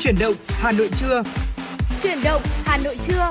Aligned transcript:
Chuyển 0.00 0.18
động 0.18 0.34
Hà 0.48 0.72
Nội 0.72 0.90
trưa. 0.96 1.22
Chuyển 2.02 2.18
động 2.24 2.42
Hà 2.64 2.78
Nội 2.84 2.96
trưa. 3.06 3.30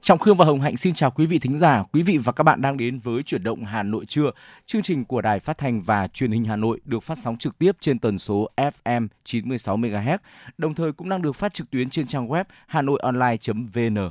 Trọng 0.00 0.18
Khương 0.18 0.36
và 0.36 0.44
Hồng 0.44 0.60
Hạnh 0.60 0.76
xin 0.76 0.94
chào 0.94 1.10
quý 1.10 1.26
vị 1.26 1.38
thính 1.38 1.58
giả, 1.58 1.84
quý 1.92 2.02
vị 2.02 2.18
và 2.18 2.32
các 2.32 2.44
bạn 2.44 2.62
đang 2.62 2.76
đến 2.76 2.98
với 2.98 3.22
chuyển 3.22 3.42
động 3.42 3.64
Hà 3.64 3.82
Nội 3.82 4.06
trưa. 4.06 4.30
Chương 4.66 4.82
trình 4.82 5.04
của 5.04 5.20
Đài 5.20 5.40
Phát 5.40 5.58
thanh 5.58 5.82
và 5.82 6.08
Truyền 6.08 6.32
hình 6.32 6.44
Hà 6.44 6.56
Nội 6.56 6.80
được 6.84 7.02
phát 7.02 7.18
sóng 7.18 7.38
trực 7.38 7.58
tiếp 7.58 7.76
trên 7.80 7.98
tần 7.98 8.18
số 8.18 8.48
FM 8.56 9.08
96 9.24 9.76
MHz, 9.76 10.18
đồng 10.58 10.74
thời 10.74 10.92
cũng 10.92 11.08
đang 11.08 11.22
được 11.22 11.32
phát 11.32 11.54
trực 11.54 11.70
tuyến 11.70 11.90
trên 11.90 12.06
trang 12.06 12.28
web 12.28 12.44
hanoionline.vn. 12.66 14.10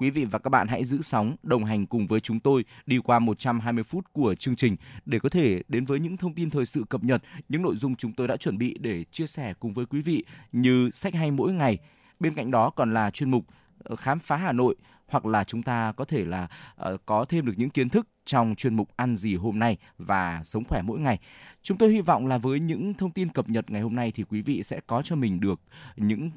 Quý 0.00 0.10
vị 0.10 0.24
và 0.24 0.38
các 0.38 0.50
bạn 0.50 0.68
hãy 0.68 0.84
giữ 0.84 1.02
sóng, 1.02 1.36
đồng 1.42 1.64
hành 1.64 1.86
cùng 1.86 2.06
với 2.06 2.20
chúng 2.20 2.40
tôi 2.40 2.64
đi 2.86 2.98
qua 2.98 3.18
120 3.18 3.84
phút 3.84 4.12
của 4.12 4.34
chương 4.34 4.56
trình 4.56 4.76
để 5.04 5.18
có 5.18 5.28
thể 5.28 5.62
đến 5.68 5.84
với 5.84 6.00
những 6.00 6.16
thông 6.16 6.34
tin 6.34 6.50
thời 6.50 6.66
sự 6.66 6.84
cập 6.88 7.04
nhật, 7.04 7.22
những 7.48 7.62
nội 7.62 7.76
dung 7.76 7.96
chúng 7.96 8.12
tôi 8.12 8.28
đã 8.28 8.36
chuẩn 8.36 8.58
bị 8.58 8.76
để 8.80 9.04
chia 9.04 9.26
sẻ 9.26 9.54
cùng 9.60 9.74
với 9.74 9.86
quý 9.86 10.02
vị 10.02 10.24
như 10.52 10.90
sách 10.90 11.14
hay 11.14 11.30
mỗi 11.30 11.52
ngày. 11.52 11.78
Bên 12.20 12.34
cạnh 12.34 12.50
đó 12.50 12.70
còn 12.70 12.94
là 12.94 13.10
chuyên 13.10 13.30
mục 13.30 13.44
ờ, 13.84 13.96
khám 13.96 14.18
phá 14.18 14.36
Hà 14.36 14.52
Nội 14.52 14.76
hoặc 15.06 15.26
là 15.26 15.44
chúng 15.44 15.62
ta 15.62 15.92
có 15.96 16.04
thể 16.04 16.24
là 16.24 16.48
uh, 16.92 17.00
có 17.06 17.24
thêm 17.24 17.46
được 17.46 17.54
những 17.56 17.70
kiến 17.70 17.88
thức 17.88 18.08
trong 18.24 18.54
chuyên 18.54 18.74
mục 18.74 18.88
ăn 18.96 19.16
gì 19.16 19.36
hôm 19.36 19.58
nay 19.58 19.76
và 19.98 20.40
sống 20.44 20.64
khỏe 20.64 20.82
mỗi 20.82 20.98
ngày. 20.98 21.18
Chúng 21.62 21.78
tôi 21.78 21.92
hy 21.92 22.00
vọng 22.00 22.26
là 22.26 22.38
với 22.38 22.60
những 22.60 22.94
thông 22.94 23.10
tin 23.10 23.28
cập 23.28 23.48
nhật 23.48 23.70
ngày 23.70 23.82
hôm 23.82 23.94
nay 23.94 24.12
thì 24.12 24.24
quý 24.24 24.42
vị 24.42 24.62
sẽ 24.62 24.80
có 24.86 25.02
cho 25.02 25.16
mình 25.16 25.40
được 25.40 25.60
những 25.96 26.30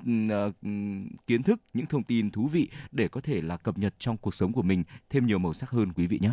uh, 0.47 0.55
kiến 1.27 1.43
thức, 1.43 1.61
những 1.73 1.85
thông 1.85 2.03
tin 2.03 2.31
thú 2.31 2.47
vị 2.47 2.69
để 2.91 3.07
có 3.07 3.21
thể 3.21 3.41
là 3.41 3.57
cập 3.57 3.77
nhật 3.77 3.93
trong 3.99 4.17
cuộc 4.17 4.35
sống 4.35 4.53
của 4.53 4.61
mình 4.61 4.83
thêm 5.09 5.25
nhiều 5.25 5.39
màu 5.39 5.53
sắc 5.53 5.69
hơn 5.69 5.93
quý 5.93 6.07
vị 6.07 6.19
nhé. 6.21 6.31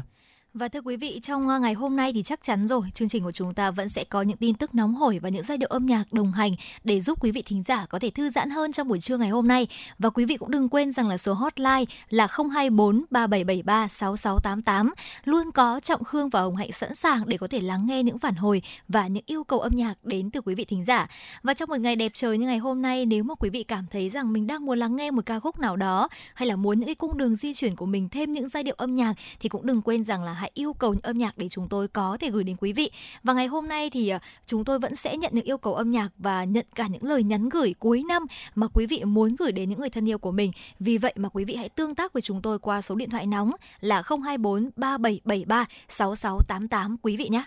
Và 0.54 0.68
thưa 0.68 0.80
quý 0.80 0.96
vị, 0.96 1.20
trong 1.22 1.48
ờ, 1.48 1.58
ngày 1.58 1.74
hôm 1.74 1.96
nay 1.96 2.12
thì 2.12 2.22
chắc 2.22 2.40
chắn 2.44 2.68
rồi, 2.68 2.82
chương 2.94 3.08
trình 3.08 3.24
của 3.24 3.32
chúng 3.32 3.54
ta 3.54 3.70
vẫn 3.70 3.88
sẽ 3.88 4.04
có 4.04 4.22
những 4.22 4.36
tin 4.36 4.54
tức 4.54 4.74
nóng 4.74 4.94
hổi 4.94 5.18
và 5.18 5.28
những 5.28 5.42
giai 5.42 5.58
điệu 5.58 5.68
âm 5.68 5.86
nhạc 5.86 6.12
đồng 6.12 6.32
hành 6.32 6.52
để 6.84 7.00
giúp 7.00 7.24
quý 7.24 7.30
vị 7.30 7.42
thính 7.42 7.62
giả 7.62 7.86
có 7.86 7.98
thể 7.98 8.10
thư 8.10 8.30
giãn 8.30 8.50
hơn 8.50 8.72
trong 8.72 8.88
buổi 8.88 9.00
trưa 9.00 9.16
ngày 9.16 9.28
hôm 9.28 9.48
nay. 9.48 9.66
Và 9.98 10.10
quý 10.10 10.24
vị 10.24 10.36
cũng 10.36 10.50
đừng 10.50 10.68
quên 10.68 10.92
rằng 10.92 11.08
là 11.08 11.16
số 11.16 11.32
hotline 11.32 11.84
là 12.08 12.26
024 12.30 13.04
3773 13.10 13.88
6688 13.88 14.92
luôn 15.24 15.52
có 15.52 15.80
Trọng 15.80 16.04
Khương 16.04 16.28
và 16.28 16.40
Hồng 16.40 16.56
Hạnh 16.56 16.72
sẵn 16.72 16.94
sàng 16.94 17.22
để 17.26 17.36
có 17.36 17.46
thể 17.46 17.60
lắng 17.60 17.86
nghe 17.86 18.02
những 18.02 18.18
phản 18.18 18.34
hồi 18.34 18.62
và 18.88 19.06
những 19.06 19.24
yêu 19.26 19.44
cầu 19.44 19.60
âm 19.60 19.72
nhạc 19.76 19.94
đến 20.04 20.30
từ 20.30 20.40
quý 20.40 20.54
vị 20.54 20.64
thính 20.64 20.84
giả. 20.84 21.08
Và 21.42 21.54
trong 21.54 21.68
một 21.68 21.80
ngày 21.80 21.96
đẹp 21.96 22.12
trời 22.14 22.38
như 22.38 22.46
ngày 22.46 22.58
hôm 22.58 22.82
nay, 22.82 23.06
nếu 23.06 23.24
mà 23.24 23.34
quý 23.34 23.50
vị 23.50 23.62
cảm 23.62 23.84
thấy 23.90 24.10
rằng 24.10 24.32
mình 24.32 24.46
đang 24.46 24.66
muốn 24.66 24.78
lắng 24.78 24.96
nghe 24.96 25.10
một 25.10 25.26
ca 25.26 25.40
khúc 25.40 25.58
nào 25.58 25.76
đó 25.76 26.08
hay 26.34 26.48
là 26.48 26.56
muốn 26.56 26.80
những 26.80 26.86
cái 26.86 26.94
cung 26.94 27.18
đường 27.18 27.36
di 27.36 27.54
chuyển 27.54 27.76
của 27.76 27.86
mình 27.86 28.08
thêm 28.08 28.32
những 28.32 28.48
giai 28.48 28.62
điệu 28.62 28.74
âm 28.78 28.94
nhạc 28.94 29.14
thì 29.40 29.48
cũng 29.48 29.66
đừng 29.66 29.82
quên 29.82 30.04
rằng 30.04 30.22
là 30.22 30.37
hãy 30.38 30.50
yêu 30.54 30.72
cầu 30.72 30.92
những 30.92 31.02
âm 31.02 31.18
nhạc 31.18 31.38
để 31.38 31.48
chúng 31.48 31.68
tôi 31.68 31.88
có 31.88 32.16
thể 32.20 32.30
gửi 32.30 32.44
đến 32.44 32.56
quý 32.60 32.72
vị. 32.72 32.90
Và 33.22 33.32
ngày 33.32 33.46
hôm 33.46 33.68
nay 33.68 33.90
thì 33.90 34.08
à, 34.08 34.18
chúng 34.46 34.64
tôi 34.64 34.78
vẫn 34.78 34.96
sẽ 34.96 35.16
nhận 35.16 35.32
những 35.34 35.44
yêu 35.44 35.58
cầu 35.58 35.74
âm 35.74 35.90
nhạc 35.90 36.08
và 36.18 36.44
nhận 36.44 36.66
cả 36.74 36.86
những 36.86 37.04
lời 37.04 37.22
nhắn 37.22 37.48
gửi 37.48 37.74
cuối 37.78 38.02
năm 38.08 38.26
mà 38.54 38.66
quý 38.74 38.86
vị 38.86 39.04
muốn 39.04 39.36
gửi 39.38 39.52
đến 39.52 39.68
những 39.68 39.80
người 39.80 39.90
thân 39.90 40.08
yêu 40.08 40.18
của 40.18 40.32
mình. 40.32 40.52
Vì 40.80 40.98
vậy 40.98 41.14
mà 41.16 41.28
quý 41.28 41.44
vị 41.44 41.54
hãy 41.54 41.68
tương 41.68 41.94
tác 41.94 42.12
với 42.12 42.22
chúng 42.22 42.42
tôi 42.42 42.58
qua 42.58 42.82
số 42.82 42.94
điện 42.94 43.10
thoại 43.10 43.26
nóng 43.26 43.52
là 43.80 44.02
024 44.06 44.70
3773 44.76 45.66
6688 45.88 46.96
quý 47.02 47.16
vị 47.16 47.28
nhé. 47.28 47.44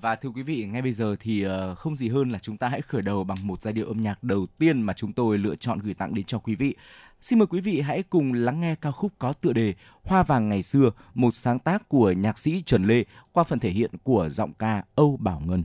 Và 0.00 0.16
thưa 0.16 0.28
quý 0.28 0.42
vị, 0.42 0.66
ngay 0.66 0.82
bây 0.82 0.92
giờ 0.92 1.16
thì 1.20 1.42
ờ, 1.42 1.74
không 1.74 1.96
gì 1.96 2.08
hơn 2.08 2.30
là 2.30 2.38
chúng 2.38 2.56
ta 2.56 2.68
hãy 2.68 2.82
khởi 2.82 3.02
đầu 3.02 3.24
bằng 3.24 3.38
một 3.42 3.62
giai 3.62 3.74
điệu 3.74 3.86
âm 3.86 4.02
nhạc 4.02 4.22
đầu 4.24 4.46
tiên 4.58 4.82
mà 4.82 4.92
chúng 4.92 5.12
tôi 5.12 5.38
lựa 5.38 5.56
chọn 5.56 5.78
gửi 5.78 5.94
tặng 5.94 6.14
đến 6.14 6.24
cho 6.24 6.38
quý 6.38 6.54
vị. 6.54 6.76
Xin 7.20 7.38
mời 7.38 7.46
quý 7.46 7.60
vị 7.60 7.80
hãy 7.80 8.02
cùng 8.02 8.32
lắng 8.32 8.60
nghe 8.60 8.74
ca 8.74 8.90
khúc 8.90 9.12
có 9.18 9.32
tựa 9.32 9.52
đề 9.52 9.74
Hoa 10.04 10.22
vàng 10.22 10.48
ngày 10.48 10.62
xưa, 10.62 10.90
một 11.14 11.34
sáng 11.34 11.58
tác 11.58 11.88
của 11.88 12.12
nhạc 12.12 12.38
sĩ 12.38 12.62
Trần 12.66 12.84
Lê 12.84 13.04
qua 13.32 13.44
phần 13.44 13.58
thể 13.58 13.70
hiện 13.70 13.90
của 14.02 14.28
giọng 14.28 14.52
ca 14.52 14.82
Âu 14.94 15.16
Bảo 15.16 15.42
Ngân. 15.46 15.64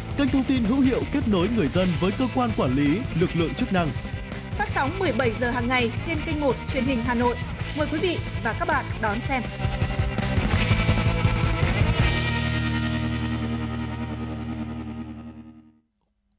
kênh 0.21 0.29
thông 0.29 0.43
tin 0.43 0.63
hữu 0.63 0.79
hiệu 0.79 1.01
kết 1.11 1.27
nối 1.27 1.49
người 1.55 1.67
dân 1.67 1.87
với 1.99 2.11
cơ 2.19 2.27
quan 2.35 2.49
quản 2.57 2.75
lý, 2.75 2.99
lực 3.19 3.29
lượng 3.35 3.53
chức 3.53 3.73
năng. 3.73 3.87
Phát 4.57 4.69
sóng 4.69 4.99
17 4.99 5.31
giờ 5.31 5.51
hàng 5.51 5.67
ngày 5.67 5.91
trên 6.05 6.17
kênh 6.25 6.39
1 6.39 6.55
truyền 6.73 6.83
hình 6.83 6.99
Hà 7.05 7.13
Nội. 7.13 7.35
Mời 7.77 7.87
quý 7.91 7.99
vị 7.99 8.17
và 8.43 8.55
các 8.59 8.67
bạn 8.67 8.85
đón 9.01 9.19
xem. 9.19 9.43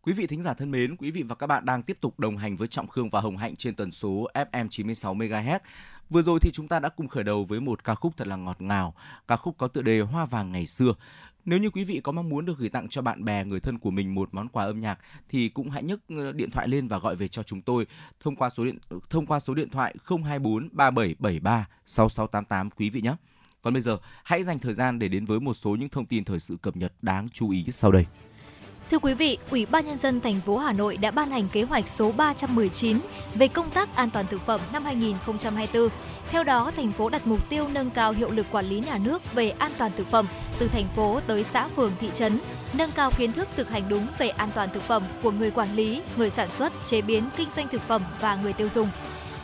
Quý 0.03 0.13
vị 0.13 0.27
thính 0.27 0.43
giả 0.43 0.55
thân 0.55 0.71
mến, 0.71 0.97
quý 0.97 1.11
vị 1.11 1.23
và 1.23 1.35
các 1.35 1.47
bạn 1.47 1.65
đang 1.65 1.83
tiếp 1.83 1.99
tục 2.01 2.21
đồng 2.21 2.37
hành 2.37 2.57
với 2.57 2.69
Trọng 2.69 2.87
Khương 2.87 3.11
và 3.11 3.21
Hồng 3.21 3.37
Hạnh 3.37 3.57
trên 3.57 3.75
tần 3.75 3.91
số 3.91 4.29
FM 4.35 4.69
96 4.69 5.15
MHz. 5.15 5.59
Vừa 6.11 6.23
rồi 6.23 6.39
thì 6.43 6.51
chúng 6.53 6.69
ta 6.69 6.79
đã 6.79 6.89
cùng 6.89 7.09
khởi 7.09 7.25
đầu 7.25 7.45
với 7.45 7.61
một 7.61 7.85
ca 7.85 7.95
khúc 7.95 8.17
thật 8.17 8.27
là 8.27 8.37
ngọt 8.37 8.61
ngào, 8.61 8.95
ca 9.29 9.37
khúc 9.37 9.59
có 9.59 9.69
tựa 9.69 9.83
đề 9.83 10.01
Hoa 10.01 10.25
vàng 10.25 10.53
ngày 10.53 10.67
xưa. 10.67 10.95
Nếu 11.45 11.59
như 11.59 11.71
quý 11.71 11.85
vị 11.85 12.01
có 12.01 12.13
mong 12.13 12.29
muốn 12.29 12.45
được 12.45 12.59
gửi 12.59 12.69
tặng 12.69 12.89
cho 12.89 13.03
bạn 13.03 13.25
bè, 13.25 13.45
người 13.45 13.61
thân 13.61 13.79
của 13.79 13.91
mình 13.91 14.15
một 14.15 14.29
món 14.33 14.49
quà 14.49 14.65
âm 14.65 14.81
nhạc 14.81 14.99
thì 15.29 15.49
cũng 15.49 15.71
hãy 15.71 15.83
nhấc 15.83 16.01
ờ, 16.09 16.33
điện 16.33 16.51
thoại 16.51 16.69
lên 16.69 16.89
và 16.89 16.99
gọi 16.99 17.17
về 17.17 17.29
cho 17.29 17.43
chúng 17.43 17.63
tôi 17.63 17.87
thông 18.21 18.37
qua 18.37 18.51
số 18.51 18.65
điện 18.65 18.79
ờ, 18.89 18.99
thông 19.11 19.27
qua 19.27 19.41
số 19.41 19.55
điện 19.55 19.71
thoại 19.71 19.95
024 20.05 20.69
3773 20.73 21.69
6688 21.87 22.71
quý 22.71 22.91
vị 22.91 23.01
nhé. 23.01 23.17
Còn 23.63 23.73
bây 23.73 23.83
giờ, 23.83 23.99
hãy 24.25 24.45
dành 24.45 24.59
thời 24.59 24.75
gian 24.75 24.99
để 24.99 25.09
đến 25.09 25.25
với 25.25 25.41
một 25.41 25.55
số 25.55 25.77
những 25.77 25.89
thông 25.89 26.07
tin 26.07 26.25
thời 26.25 26.41
sự 26.41 26.57
cập 26.63 26.77
nhật 26.77 26.93
đáng 27.03 27.29
chú 27.29 27.51
ý 27.51 27.65
sau 27.71 27.93
đây. 27.93 28.07
Thưa 28.93 28.99
quý 28.99 29.15
vị, 29.15 29.39
Ủy 29.51 29.67
ban 29.67 29.87
nhân 29.87 29.99
dân 29.99 30.21
thành 30.21 30.41
phố 30.41 30.59
Hà 30.59 30.73
Nội 30.73 30.97
đã 30.97 31.11
ban 31.11 31.31
hành 31.31 31.49
kế 31.49 31.63
hoạch 31.63 31.89
số 31.89 32.13
319 32.17 32.99
về 33.35 33.49
công 33.49 33.71
tác 33.71 33.97
an 33.97 34.11
toàn 34.11 34.27
thực 34.31 34.41
phẩm 34.47 34.61
năm 34.73 34.85
2024. 34.85 35.89
Theo 36.31 36.45
đó, 36.45 36.71
thành 36.77 36.93
phố 36.93 37.09
đặt 37.09 37.27
mục 37.27 37.49
tiêu 37.49 37.69
nâng 37.69 37.91
cao 37.91 38.13
hiệu 38.13 38.31
lực 38.31 38.47
quản 38.51 38.67
lý 38.67 38.81
nhà 38.81 38.99
nước 38.99 39.35
về 39.35 39.51
an 39.51 39.73
toàn 39.79 39.93
thực 39.97 40.11
phẩm 40.11 40.27
từ 40.59 40.69
thành 40.69 40.87
phố 40.97 41.21
tới 41.27 41.45
xã 41.45 41.69
phường 41.69 41.93
thị 42.01 42.09
trấn, 42.15 42.39
nâng 42.79 42.91
cao 42.91 43.11
kiến 43.19 43.33
thức 43.33 43.49
thực 43.57 43.71
hành 43.71 43.83
đúng 43.89 44.07
về 44.19 44.29
an 44.29 44.49
toàn 44.55 44.69
thực 44.75 44.83
phẩm 44.83 45.03
của 45.23 45.31
người 45.31 45.51
quản 45.51 45.77
lý, 45.77 46.03
người 46.17 46.31
sản 46.31 46.49
xuất, 46.51 46.73
chế 46.87 47.03
biến, 47.03 47.25
kinh 47.37 47.49
doanh 47.57 47.69
thực 47.69 47.83
phẩm 47.89 48.03
và 48.21 48.37
người 48.37 48.53
tiêu 48.53 48.69
dùng 48.75 48.89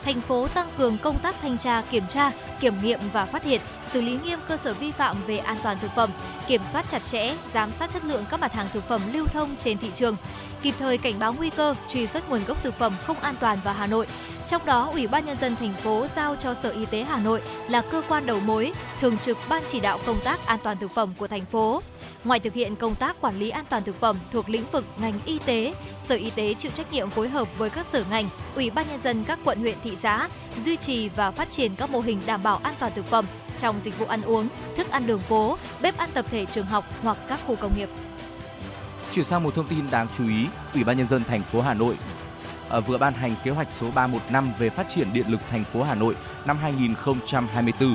thành 0.09 0.21
phố 0.21 0.49
tăng 0.49 0.69
cường 0.79 0.99
công 0.99 1.19
tác 1.19 1.35
thanh 1.43 1.59
tra, 1.59 1.83
kiểm 1.91 2.07
tra, 2.09 2.33
kiểm 2.61 2.75
nghiệm 2.83 3.01
và 3.13 3.27
phát 3.27 3.45
hiện, 3.45 3.61
xử 3.93 4.01
lý 4.01 4.19
nghiêm 4.25 4.39
cơ 4.49 4.57
sở 4.57 4.75
vi 4.75 4.91
phạm 4.91 5.17
về 5.27 5.39
an 5.39 5.57
toàn 5.63 5.79
thực 5.79 5.91
phẩm, 5.97 6.11
kiểm 6.47 6.61
soát 6.73 6.87
chặt 6.91 7.03
chẽ, 7.07 7.35
giám 7.53 7.73
sát 7.73 7.91
chất 7.91 8.05
lượng 8.05 8.25
các 8.31 8.41
mặt 8.41 8.53
hàng 8.53 8.67
thực 8.73 8.89
phẩm 8.89 9.01
lưu 9.13 9.27
thông 9.27 9.57
trên 9.57 9.79
thị 9.79 9.91
trường, 9.95 10.17
kịp 10.63 10.75
thời 10.79 10.99
cảnh 10.99 11.19
báo 11.19 11.33
nguy 11.33 11.51
cơ, 11.51 11.75
truy 11.89 12.07
xuất 12.07 12.31
nguồn 12.31 12.45
gốc 12.45 12.63
thực 12.63 12.79
phẩm 12.79 12.93
không 13.07 13.17
an 13.21 13.35
toàn 13.41 13.59
vào 13.65 13.75
Hà 13.75 13.87
Nội. 13.87 14.07
Trong 14.47 14.67
đó, 14.67 14.91
Ủy 14.93 15.07
ban 15.07 15.27
nhân 15.27 15.37
dân 15.41 15.57
thành 15.57 15.73
phố 15.73 16.07
giao 16.17 16.37
cho 16.37 16.55
Sở 16.55 16.71
Y 16.71 16.87
tế 16.87 17.05
Hà 17.05 17.19
Nội 17.19 17.43
là 17.69 17.83
cơ 17.91 18.03
quan 18.09 18.27
đầu 18.27 18.41
mối, 18.41 18.73
thường 19.01 19.19
trực 19.19 19.39
ban 19.49 19.63
chỉ 19.69 19.81
đạo 19.81 19.99
công 20.07 20.21
tác 20.21 20.47
an 20.47 20.59
toàn 20.63 20.79
thực 20.79 20.91
phẩm 20.91 21.15
của 21.19 21.27
thành 21.27 21.45
phố. 21.45 21.83
Ngoài 22.25 22.41
thực 22.41 22.55
hiện 22.55 22.77
công 22.77 22.95
tác 22.95 23.21
quản 23.21 23.39
lý 23.39 23.51
an 23.51 23.65
toàn 23.71 23.83
thực 23.85 24.01
phẩm 24.01 24.17
thuộc 24.33 24.49
lĩnh 24.49 24.65
vực 24.73 24.85
ngành 25.01 25.21
y 25.25 25.39
tế, 25.39 25.75
Sở 26.03 26.15
Y 26.15 26.31
tế 26.31 26.55
chịu 26.55 26.73
trách 26.75 26.93
nhiệm 26.93 27.11
phối 27.11 27.29
hợp 27.29 27.59
với 27.59 27.71
các 27.71 27.87
sở 27.87 28.05
ngành, 28.11 28.29
Ủy 28.55 28.71
ban 28.71 28.87
nhân 28.89 29.01
dân 29.01 29.25
các 29.25 29.39
quận 29.45 29.59
huyện 29.59 29.77
thị 29.85 29.97
xã 29.97 30.29
duy 30.65 30.77
trì 30.77 31.09
và 31.09 31.31
phát 31.31 31.51
triển 31.51 31.77
các 31.77 31.91
mô 31.91 32.01
hình 32.01 32.21
đảm 32.27 32.43
bảo 32.43 32.57
an 32.63 32.75
toàn 32.79 32.93
thực 32.95 33.07
phẩm 33.07 33.25
trong 33.59 33.81
dịch 33.81 33.99
vụ 33.99 34.07
ăn 34.07 34.23
uống, 34.23 34.49
thức 34.77 34.91
ăn 34.91 35.07
đường 35.07 35.19
phố, 35.19 35.59
bếp 35.83 35.97
ăn 35.97 36.11
tập 36.15 36.27
thể 36.31 36.47
trường 36.47 36.67
học 36.67 36.85
hoặc 37.03 37.17
các 37.29 37.41
khu 37.47 37.57
công 37.57 37.77
nghiệp. 37.77 37.89
Chuyển 39.13 39.25
sang 39.25 39.43
một 39.43 39.55
thông 39.55 39.67
tin 39.67 39.91
đáng 39.91 40.07
chú 40.19 40.29
ý, 40.29 40.47
Ủy 40.75 40.85
ban 40.85 40.97
nhân 40.97 41.07
dân 41.07 41.25
thành 41.25 41.43
phố 41.43 41.61
Hà 41.61 41.75
Nội 41.75 41.95
à, 42.69 42.81
vừa 42.81 42.99
ban 42.99 43.15
hành 43.15 43.35
kế 43.45 43.51
hoạch 43.51 43.73
số 43.73 43.91
315 43.95 44.53
về 44.59 44.71
phát 44.71 44.87
triển 44.89 45.13
điện 45.13 45.27
lực 45.29 45.41
thành 45.51 45.65
phố 45.65 45.83
Hà 45.83 45.95
Nội 45.95 46.17
năm 46.47 46.59
2024 46.59 47.95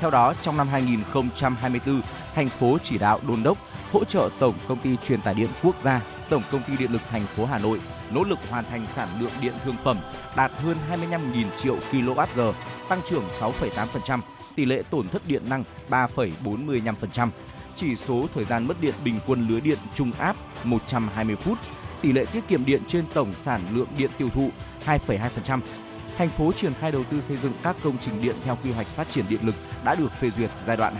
theo 0.00 0.10
đó, 0.10 0.34
trong 0.42 0.56
năm 0.56 0.68
2024, 0.68 2.02
thành 2.34 2.48
phố 2.48 2.78
chỉ 2.82 2.98
đạo 2.98 3.20
đôn 3.28 3.42
đốc 3.42 3.58
hỗ 3.92 4.04
trợ 4.04 4.28
Tổng 4.38 4.54
công 4.68 4.78
ty 4.78 4.96
truyền 4.96 5.22
tải 5.22 5.34
điện 5.34 5.48
quốc 5.62 5.80
gia, 5.80 6.00
Tổng 6.28 6.42
công 6.50 6.62
ty 6.62 6.76
điện 6.76 6.92
lực 6.92 7.02
thành 7.10 7.26
phố 7.26 7.44
Hà 7.44 7.58
Nội 7.58 7.80
nỗ 8.10 8.24
lực 8.24 8.38
hoàn 8.50 8.64
thành 8.64 8.86
sản 8.86 9.08
lượng 9.20 9.30
điện 9.42 9.52
thương 9.64 9.76
phẩm 9.84 9.98
đạt 10.36 10.52
hơn 10.52 10.76
25.000 10.90 11.44
triệu 11.62 11.76
kWh, 11.92 12.52
tăng 12.88 13.00
trưởng 13.08 13.24
6,8%, 13.40 14.20
tỷ 14.54 14.64
lệ 14.64 14.82
tổn 14.90 15.08
thất 15.08 15.22
điện 15.26 15.42
năng 15.48 15.64
3,45%, 15.90 17.28
chỉ 17.74 17.96
số 17.96 18.26
thời 18.34 18.44
gian 18.44 18.66
mất 18.68 18.80
điện 18.80 18.94
bình 19.04 19.18
quân 19.26 19.48
lưới 19.48 19.60
điện 19.60 19.78
trung 19.94 20.12
áp 20.18 20.36
120 20.64 21.36
phút, 21.36 21.58
tỷ 22.02 22.12
lệ 22.12 22.24
tiết 22.32 22.48
kiệm 22.48 22.64
điện 22.64 22.82
trên 22.88 23.04
tổng 23.14 23.34
sản 23.34 23.60
lượng 23.72 23.88
điện 23.98 24.10
tiêu 24.18 24.28
thụ 24.34 24.50
2,2%, 24.86 25.60
thành 26.16 26.28
phố 26.28 26.52
triển 26.52 26.74
khai 26.74 26.92
đầu 26.92 27.04
tư 27.04 27.20
xây 27.20 27.36
dựng 27.36 27.52
các 27.62 27.76
công 27.82 27.98
trình 27.98 28.22
điện 28.22 28.36
theo 28.44 28.58
quy 28.64 28.72
hoạch 28.72 28.86
phát 28.86 29.10
triển 29.10 29.24
điện 29.28 29.40
lực 29.42 29.54
đã 29.84 29.94
được 29.94 30.12
phê 30.20 30.30
duyệt 30.36 30.50
giai 30.64 30.76
đoạn 30.76 30.94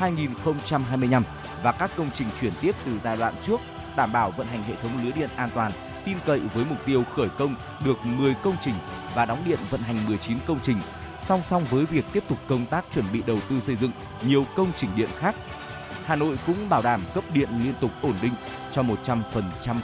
2021-2025 0.00 1.22
và 1.62 1.72
các 1.72 1.90
công 1.96 2.10
trình 2.14 2.28
chuyển 2.40 2.52
tiếp 2.60 2.74
từ 2.84 2.98
giai 2.98 3.16
đoạn 3.16 3.34
trước 3.42 3.60
đảm 3.96 4.12
bảo 4.12 4.30
vận 4.30 4.46
hành 4.46 4.62
hệ 4.62 4.74
thống 4.82 4.90
lưới 5.02 5.12
điện 5.12 5.28
an 5.36 5.50
toàn, 5.54 5.72
tin 6.04 6.16
cậy 6.26 6.40
với 6.54 6.64
mục 6.68 6.78
tiêu 6.86 7.04
khởi 7.16 7.28
công 7.28 7.54
được 7.84 8.06
10 8.06 8.34
công 8.42 8.56
trình 8.64 8.74
và 9.14 9.24
đóng 9.24 9.42
điện 9.46 9.58
vận 9.70 9.80
hành 9.80 9.96
19 10.06 10.38
công 10.46 10.60
trình, 10.62 10.76
song 11.20 11.42
song 11.46 11.64
với 11.70 11.84
việc 11.84 12.04
tiếp 12.12 12.24
tục 12.28 12.38
công 12.48 12.66
tác 12.66 12.84
chuẩn 12.94 13.04
bị 13.12 13.22
đầu 13.26 13.38
tư 13.48 13.60
xây 13.60 13.76
dựng 13.76 13.90
nhiều 14.26 14.44
công 14.56 14.72
trình 14.76 14.90
điện 14.96 15.08
khác 15.18 15.34
Hà 16.06 16.16
Nội 16.16 16.36
cũng 16.46 16.68
bảo 16.68 16.82
đảm 16.82 17.00
cấp 17.14 17.24
điện 17.32 17.48
liên 17.64 17.74
tục 17.80 17.90
ổn 18.02 18.14
định 18.22 18.32
cho 18.72 18.82
100% 18.82 19.22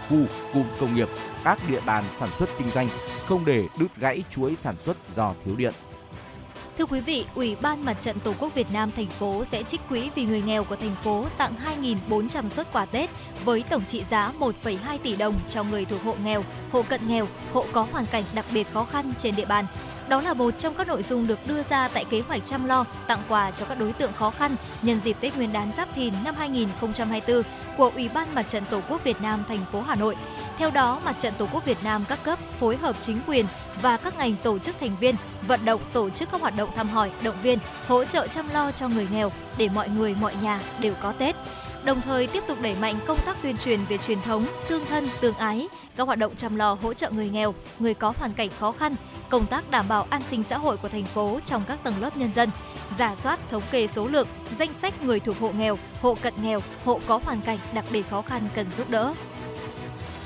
khu, 0.09 0.19
cụm 0.52 0.64
công 0.81 0.95
nghiệp, 0.95 1.09
các 1.45 1.59
địa 1.69 1.81
bàn 1.87 2.05
sản 2.11 2.29
xuất 2.38 2.49
kinh 2.59 2.71
doanh, 2.71 2.88
không 3.26 3.45
để 3.45 3.64
đứt 3.81 3.97
gãy 3.97 4.23
chuỗi 4.31 4.57
sản 4.57 4.75
xuất 4.85 4.97
do 5.14 5.35
thiếu 5.45 5.57
điện. 5.57 5.73
Thưa 6.79 6.87
quý 6.87 7.00
vị, 7.00 7.25
Ủy 7.35 7.57
ban 7.62 7.85
Mặt 7.85 7.97
trận 8.00 8.21
Tổ 8.21 8.35
quốc 8.38 8.55
Việt 8.55 8.73
Nam 8.73 8.91
thành 8.91 9.07
phố 9.07 9.45
sẽ 9.45 9.62
trích 9.62 9.81
quỹ 9.88 10.11
vì 10.14 10.25
người 10.25 10.43
nghèo 10.43 10.64
của 10.64 10.76
thành 10.76 10.95
phố 11.02 11.26
tặng 11.38 11.52
2.400 12.09 12.49
xuất 12.49 12.73
quà 12.73 12.85
Tết 12.85 13.11
với 13.45 13.64
tổng 13.71 13.85
trị 13.85 14.05
giá 14.11 14.33
1,2 14.41 14.99
tỷ 15.02 15.17
đồng 15.17 15.35
cho 15.50 15.64
người 15.64 15.85
thuộc 15.85 16.02
hộ 16.02 16.17
nghèo, 16.25 16.45
hộ 16.73 16.83
cận 16.83 17.00
nghèo, 17.09 17.26
hộ 17.52 17.64
có 17.73 17.87
hoàn 17.93 18.07
cảnh 18.07 18.25
đặc 18.35 18.45
biệt 18.55 18.67
khó 18.73 18.85
khăn 18.85 19.12
trên 19.19 19.37
địa 19.37 19.47
bàn. 19.47 19.67
Đó 20.09 20.21
là 20.21 20.35
một 20.35 20.50
trong 20.59 20.75
các 20.75 20.88
nội 20.88 21.02
dung 21.02 21.26
được 21.26 21.47
đưa 21.47 21.62
ra 21.62 21.88
tại 21.88 22.04
kế 22.04 22.21
hoạch 22.21 22.47
chăm 22.47 22.64
lo, 22.64 22.85
tặng 23.06 23.23
quà 23.28 23.50
cho 23.50 23.64
các 23.64 23.78
đối 23.78 23.92
tượng 23.92 24.12
khó 24.12 24.30
khăn 24.30 24.56
nhân 24.82 25.00
dịp 25.04 25.16
Tết 25.21 25.37
Nguyên 25.37 25.52
đán 25.52 25.73
Giáp 25.76 25.94
Thìn 25.94 26.14
năm 26.25 26.35
2024 26.35 27.42
của 27.76 27.90
Ủy 27.94 28.09
ban 28.09 28.35
Mặt 28.35 28.42
trận 28.42 28.64
Tổ 28.71 28.80
quốc 28.88 29.04
Việt 29.04 29.21
Nam 29.21 29.44
thành 29.49 29.64
phố 29.73 29.80
Hà 29.80 29.94
Nội. 29.94 30.16
Theo 30.59 30.71
đó, 30.71 31.00
Mặt 31.04 31.16
trận 31.21 31.35
Tổ 31.38 31.47
quốc 31.52 31.64
Việt 31.64 31.78
Nam 31.85 32.04
các 32.09 32.18
cấp 32.25 32.38
phối 32.61 32.76
hợp 32.76 32.97
chính 33.02 33.21
quyền 33.26 33.47
và 33.82 33.97
các 33.97 34.18
ngành 34.18 34.37
tổ 34.42 34.59
chức 34.59 34.76
thành 34.80 34.97
viên 35.00 35.14
vận 35.47 35.61
động 35.64 35.80
tổ 35.92 36.11
chức 36.11 36.30
các 36.32 36.40
hoạt 36.40 36.56
động 36.56 36.71
thăm 36.76 36.88
hỏi, 36.88 37.11
động 37.23 37.37
viên, 37.42 37.59
hỗ 37.88 38.04
trợ 38.04 38.26
chăm 38.26 38.47
lo 38.52 38.73
cho 38.73 38.88
người 38.88 39.06
nghèo 39.12 39.32
để 39.59 39.68
mọi 39.68 39.88
người 39.88 40.14
mọi 40.21 40.35
nhà 40.42 40.61
đều 40.80 40.94
có 41.02 41.12
Tết 41.12 41.37
đồng 41.85 42.00
thời 42.00 42.26
tiếp 42.26 42.42
tục 42.49 42.59
đẩy 42.62 42.75
mạnh 42.75 42.94
công 43.06 43.18
tác 43.26 43.42
tuyên 43.42 43.56
truyền 43.56 43.80
về 43.88 43.99
truyền 43.99 44.21
thống, 44.21 44.47
tương 44.68 44.87
thân, 44.87 45.09
tương 45.21 45.35
ái, 45.35 45.68
các 45.97 46.06
hoạt 46.06 46.18
động 46.18 46.37
chăm 46.37 46.56
lo 46.56 46.76
hỗ 46.82 46.94
trợ 46.94 47.11
người 47.11 47.28
nghèo, 47.28 47.54
người 47.78 47.94
có 47.94 48.12
hoàn 48.18 48.32
cảnh 48.32 48.49
khó 48.59 48.73
khăn, 48.73 48.94
công 49.33 49.47
tác 49.47 49.71
đảm 49.71 49.89
bảo 49.89 50.07
an 50.11 50.23
sinh 50.31 50.43
xã 50.43 50.59
hội 50.59 50.77
của 50.77 50.89
thành 50.89 51.05
phố 51.05 51.41
trong 51.45 51.65
các 51.69 51.83
tầng 51.83 51.95
lớp 52.01 52.17
nhân 52.17 52.33
dân, 52.33 52.51
giả 52.99 53.15
soát 53.15 53.41
thống 53.51 53.62
kê 53.71 53.87
số 53.87 54.07
lượng, 54.07 54.27
danh 54.59 54.75
sách 54.75 55.03
người 55.03 55.21
thuộc 55.21 55.39
hộ 55.41 55.53
nghèo, 55.59 55.79
hộ 56.01 56.17
cận 56.23 56.35
nghèo, 56.43 56.61
hộ 56.85 57.01
có 57.07 57.21
hoàn 57.25 57.41
cảnh 57.41 57.59
đặc 57.75 57.85
biệt 57.93 58.11
khó 58.11 58.23
khăn 58.23 58.43
cần 58.55 58.71
giúp 58.77 58.91
đỡ. 58.91 59.15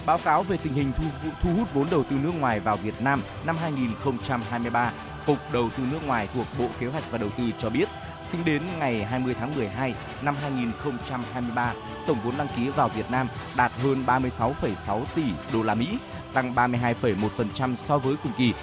Báo 0.07 0.19
cáo 0.19 0.43
về 0.43 0.57
tình 0.57 0.73
hình 0.73 0.93
thu, 0.97 1.05
thu 1.43 1.51
hút 1.59 1.75
vốn 1.75 1.87
đầu 1.91 2.05
tư 2.05 2.17
nước 2.23 2.33
ngoài 2.41 2.61
vào 2.61 2.77
Việt 2.77 3.01
Nam 3.01 3.23
năm 3.45 3.57
2023, 3.57 4.93
Cục 5.27 5.39
Đầu 5.53 5.69
tư 5.77 5.83
nước 5.93 6.07
ngoài 6.07 6.29
thuộc 6.35 6.47
Bộ 6.59 6.67
Kế 6.81 6.87
hoạch 6.87 7.11
và 7.11 7.19
Đầu 7.19 7.31
tư 7.39 7.45
cho 7.59 7.71
biết, 7.71 7.89
tính 8.37 8.45
đến 8.45 8.63
ngày 8.79 9.05
20 9.05 9.35
tháng 9.41 9.57
12 9.57 9.95
năm 10.23 10.37
2023, 10.43 11.73
tổng 12.07 12.19
vốn 12.25 12.35
đăng 12.39 12.49
ký 12.57 12.69
vào 12.69 12.89
Việt 12.89 13.11
Nam 13.11 13.29
đạt 13.57 13.73
hơn 13.83 14.05
36,6 14.07 15.05
tỷ 15.15 15.25
đô 15.53 15.63
la 15.63 15.75
Mỹ, 15.75 15.99
tăng 16.33 16.55
32,1% 16.55 17.75
so 17.75 17.99
với 17.99 18.17
cùng 18.23 18.33
kỳ 18.39 18.55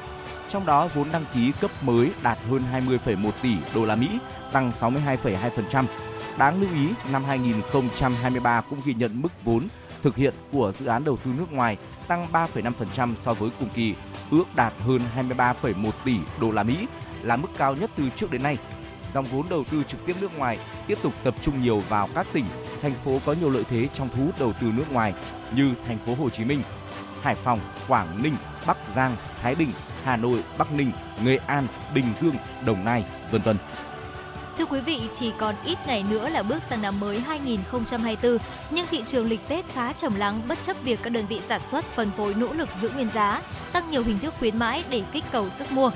trong 0.50 0.66
đó 0.66 0.90
vốn 0.94 1.08
đăng 1.12 1.26
ký 1.34 1.52
cấp 1.62 1.72
mới 1.82 2.12
đạt 2.24 2.38
hơn 2.50 2.62
20,1 2.74 3.32
tỷ 3.42 3.56
đô 3.76 3.86
la 3.86 3.96
Mỹ, 3.96 4.20
tăng 4.52 4.72
62,2%. 4.72 5.86
Đáng 6.38 6.62
lưu 6.62 6.70
ý, 6.76 6.90
năm 7.12 7.24
2023 7.24 8.62
cũng 8.62 8.80
ghi 8.86 8.94
nhận 8.94 9.22
mức 9.22 9.44
vốn 9.44 9.68
thực 10.04 10.16
hiện 10.16 10.34
của 10.52 10.72
dự 10.72 10.86
án 10.86 11.04
đầu 11.04 11.18
tư 11.18 11.32
nước 11.38 11.52
ngoài 11.52 11.78
tăng 12.08 12.28
3,5% 12.32 13.16
so 13.16 13.34
với 13.34 13.50
cùng 13.60 13.70
kỳ, 13.70 13.96
ước 14.32 14.56
đạt 14.56 14.74
hơn 14.80 15.02
23,1 15.18 15.92
tỷ 16.06 16.18
đô 16.42 16.52
la 16.52 16.64
Mỹ, 16.64 16.88
là 17.22 17.36
mức 17.36 17.50
cao 17.58 17.76
nhất 17.76 17.92
từ 17.96 18.10
trước 18.16 18.32
đến 18.32 18.44
nay. 18.44 18.58
Dòng 19.14 19.26
vốn 19.26 19.46
đầu 19.50 19.64
tư 19.72 19.84
trực 19.88 20.06
tiếp 20.06 20.16
nước 20.22 20.38
ngoài 20.38 20.58
tiếp 20.88 20.98
tục 21.02 21.14
tập 21.24 21.36
trung 21.42 21.64
nhiều 21.64 21.80
vào 21.90 22.10
các 22.16 22.28
tỉnh 22.34 22.46
thành 22.82 22.94
phố 22.94 23.20
có 23.26 23.36
nhiều 23.40 23.50
lợi 23.50 23.64
thế 23.70 23.88
trong 23.94 24.10
thu 24.16 24.24
hút 24.26 24.40
đầu 24.40 24.54
tư 24.62 24.68
nước 24.68 24.92
ngoài 24.92 25.14
như 25.56 25.74
thành 25.88 25.98
phố 26.06 26.16
Hồ 26.16 26.30
Chí 26.30 26.46
Minh, 26.46 26.62
Hải 27.22 27.36
Phòng, 27.36 27.60
Quảng 27.88 28.24
Ninh, 28.24 28.36
Bắc 28.68 28.78
Giang, 28.96 29.16
Thái 29.42 29.56
Bình, 29.56 29.70
Hà 30.04 30.18
Nội, 30.18 30.44
Bắc 30.58 30.72
Ninh, 30.72 30.92
Nghệ 31.24 31.40
An, 31.46 31.68
Bình 31.96 32.06
Dương, 32.22 32.36
Đồng 32.66 32.86
Nai, 32.86 33.04
vân 33.32 33.42
vân. 33.42 33.58
Thưa 34.58 34.66
quý 34.66 34.80
vị, 34.80 35.02
chỉ 35.20 35.32
còn 35.38 35.56
ít 35.66 35.78
ngày 35.88 36.06
nữa 36.10 36.30
là 36.30 36.44
bước 36.44 36.64
sang 36.64 36.82
năm 36.82 37.00
mới 37.00 37.20
2024, 37.20 38.38
nhưng 38.70 38.88
thị 38.88 39.04
trường 39.08 39.30
lịch 39.30 39.48
Tết 39.48 39.66
khá 39.74 39.94
trầm 39.94 40.16
lắng 40.16 40.42
bất 40.48 40.64
chấp 40.64 40.78
việc 40.84 41.00
các 41.04 41.10
đơn 41.10 41.26
vị 41.26 41.42
sản 41.48 41.62
xuất 41.72 41.86
phân 41.86 42.12
phối 42.18 42.34
nỗ 42.34 42.54
lực 42.54 42.70
giữ 42.82 42.90
nguyên 42.90 43.10
giá, 43.10 43.42
tăng 43.72 43.92
nhiều 43.92 44.04
hình 44.04 44.20
thức 44.20 44.34
khuyến 44.40 44.60
mãi 44.60 44.84
để 44.90 45.04
kích 45.12 45.24
cầu 45.32 45.50
sức 45.50 45.72
mua. 45.72 45.92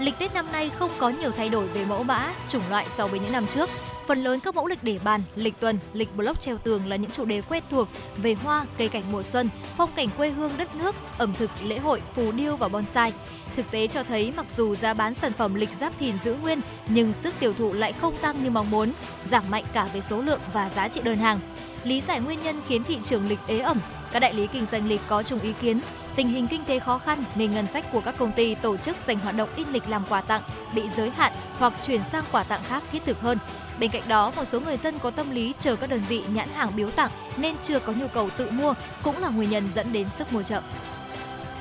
Lịch 0.00 0.18
Tết 0.18 0.34
năm 0.34 0.52
nay 0.52 0.70
không 0.78 0.90
có 0.98 1.08
nhiều 1.08 1.30
thay 1.30 1.48
đổi 1.48 1.66
về 1.66 1.84
mẫu 1.84 2.02
mã, 2.02 2.32
chủng 2.48 2.62
loại 2.70 2.86
so 2.96 3.06
với 3.06 3.18
những 3.20 3.32
năm 3.32 3.46
trước. 3.46 3.70
Phần 4.06 4.22
lớn 4.22 4.40
các 4.40 4.54
mẫu 4.54 4.66
lịch 4.66 4.82
để 4.82 4.98
bàn, 5.04 5.20
lịch 5.36 5.60
tuần, 5.60 5.78
lịch 5.92 6.16
block 6.16 6.40
treo 6.40 6.58
tường 6.58 6.86
là 6.86 6.96
những 6.96 7.10
chủ 7.10 7.24
đề 7.24 7.42
quen 7.42 7.62
thuộc 7.70 7.88
về 8.16 8.34
hoa, 8.34 8.66
cây 8.78 8.88
cảnh 8.88 9.02
mùa 9.12 9.22
xuân, 9.22 9.48
phong 9.76 9.90
cảnh 9.96 10.08
quê 10.16 10.28
hương 10.28 10.50
đất 10.56 10.76
nước, 10.76 10.94
ẩm 11.18 11.34
thực, 11.38 11.50
lễ 11.64 11.78
hội, 11.78 12.00
phù 12.14 12.32
điêu 12.32 12.56
và 12.56 12.68
bonsai. 12.68 13.12
Thực 13.56 13.70
tế 13.70 13.86
cho 13.86 14.02
thấy 14.02 14.32
mặc 14.36 14.46
dù 14.56 14.74
giá 14.74 14.94
bán 14.94 15.14
sản 15.14 15.32
phẩm 15.32 15.54
lịch 15.54 15.70
giáp 15.80 15.98
thìn 15.98 16.14
giữ 16.24 16.36
nguyên 16.42 16.60
nhưng 16.88 17.12
sức 17.12 17.34
tiêu 17.40 17.52
thụ 17.52 17.72
lại 17.72 17.92
không 17.92 18.14
tăng 18.16 18.44
như 18.44 18.50
mong 18.50 18.70
muốn, 18.70 18.92
giảm 19.30 19.44
mạnh 19.50 19.64
cả 19.72 19.88
về 19.92 20.00
số 20.00 20.22
lượng 20.22 20.40
và 20.52 20.70
giá 20.76 20.88
trị 20.88 21.00
đơn 21.04 21.18
hàng. 21.18 21.38
Lý 21.84 22.00
giải 22.00 22.20
nguyên 22.20 22.42
nhân 22.42 22.60
khiến 22.68 22.84
thị 22.84 22.98
trường 23.04 23.28
lịch 23.28 23.38
ế 23.46 23.58
ẩm, 23.58 23.80
các 24.12 24.20
đại 24.20 24.34
lý 24.34 24.46
kinh 24.46 24.66
doanh 24.66 24.88
lịch 24.88 25.00
có 25.08 25.22
chung 25.22 25.38
ý 25.38 25.52
kiến 25.60 25.80
tình 26.16 26.28
hình 26.28 26.46
kinh 26.46 26.64
tế 26.64 26.78
khó 26.78 26.98
khăn 26.98 27.24
nên 27.34 27.52
ngân 27.52 27.66
sách 27.66 27.92
của 27.92 28.00
các 28.00 28.14
công 28.18 28.32
ty 28.32 28.54
tổ 28.54 28.76
chức 28.76 28.96
dành 29.06 29.18
hoạt 29.18 29.36
động 29.36 29.48
in 29.56 29.68
lịch 29.68 29.88
làm 29.88 30.04
quà 30.08 30.20
tặng 30.20 30.42
bị 30.74 30.82
giới 30.96 31.10
hạn 31.10 31.32
hoặc 31.58 31.72
chuyển 31.86 32.04
sang 32.04 32.24
quà 32.32 32.42
tặng 32.42 32.60
khác 32.68 32.82
thiết 32.92 33.04
thực 33.04 33.20
hơn. 33.20 33.38
Bên 33.78 33.90
cạnh 33.90 34.02
đó, 34.08 34.32
một 34.36 34.44
số 34.44 34.60
người 34.60 34.76
dân 34.76 34.98
có 34.98 35.10
tâm 35.10 35.30
lý 35.30 35.54
chờ 35.60 35.76
các 35.76 35.90
đơn 35.90 36.00
vị 36.08 36.22
nhãn 36.34 36.48
hàng 36.48 36.70
biếu 36.76 36.90
tặng 36.90 37.10
nên 37.36 37.54
chưa 37.62 37.78
có 37.80 37.92
nhu 37.92 38.08
cầu 38.08 38.30
tự 38.30 38.50
mua 38.50 38.74
cũng 39.02 39.18
là 39.18 39.28
nguyên 39.28 39.50
nhân 39.50 39.64
dẫn 39.74 39.92
đến 39.92 40.08
sức 40.08 40.32
mua 40.32 40.42
chậm. 40.42 40.64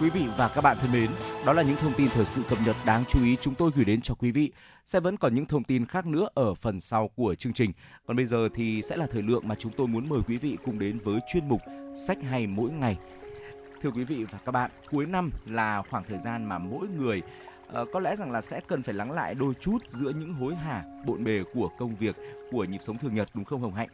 Quý 0.01 0.09
vị 0.09 0.23
và 0.38 0.47
các 0.47 0.61
bạn 0.61 0.77
thân 0.81 0.91
mến, 0.91 1.09
đó 1.45 1.53
là 1.53 1.61
những 1.61 1.75
thông 1.75 1.93
tin 1.93 2.09
thời 2.09 2.25
sự 2.25 2.41
cập 2.49 2.57
nhật 2.65 2.75
đáng 2.85 3.03
chú 3.09 3.23
ý 3.23 3.38
chúng 3.41 3.55
tôi 3.55 3.71
gửi 3.75 3.85
đến 3.85 4.01
cho 4.01 4.13
quý 4.13 4.31
vị. 4.31 4.51
Sẽ 4.89 5.00
vẫn 5.00 5.17
còn 5.17 5.36
những 5.36 5.46
thông 5.46 5.63
tin 5.63 5.86
khác 5.86 6.05
nữa 6.05 6.27
ở 6.34 6.53
phần 6.53 6.79
sau 6.79 7.08
của 7.08 7.36
chương 7.36 7.53
trình. 7.53 7.72
Còn 8.08 8.17
bây 8.17 8.25
giờ 8.25 8.50
thì 8.55 8.81
sẽ 8.81 8.98
là 8.98 9.08
thời 9.12 9.22
lượng 9.22 9.48
mà 9.48 9.55
chúng 9.55 9.72
tôi 9.77 9.88
muốn 9.88 10.10
mời 10.10 10.19
quý 10.27 10.38
vị 10.38 10.58
cùng 10.63 10.79
đến 10.79 11.00
với 11.03 11.19
chuyên 11.34 11.50
mục 11.50 11.62
Sách 11.96 12.17
hay 12.24 12.48
mỗi 12.48 12.69
ngày. 12.69 12.98
Thưa 13.81 13.91
quý 13.91 14.03
vị 14.03 14.25
và 14.31 14.39
các 14.46 14.51
bạn, 14.51 14.72
cuối 14.91 15.05
năm 15.05 15.29
là 15.46 15.84
khoảng 15.89 16.03
thời 16.03 16.17
gian 16.19 16.46
mà 16.46 16.58
mỗi 16.58 16.88
người 16.88 17.22
uh, 17.81 17.88
có 17.93 18.00
lẽ 18.00 18.15
rằng 18.15 18.31
là 18.31 18.41
sẽ 18.41 18.62
cần 18.67 18.84
phải 18.84 18.93
lắng 18.93 19.12
lại 19.12 19.36
đôi 19.36 19.53
chút 19.60 19.77
giữa 19.89 20.10
những 20.10 20.34
hối 20.34 20.55
hả, 20.55 20.84
bộn 21.05 21.24
bề 21.24 21.43
của 21.53 21.69
công 21.79 21.96
việc, 21.96 22.15
của 22.51 22.63
nhịp 22.63 22.81
sống 22.84 22.98
thường 22.98 23.15
nhật 23.15 23.29
đúng 23.34 23.46
không 23.46 23.62
Hồng 23.62 23.74
Hạnh? 23.74 23.89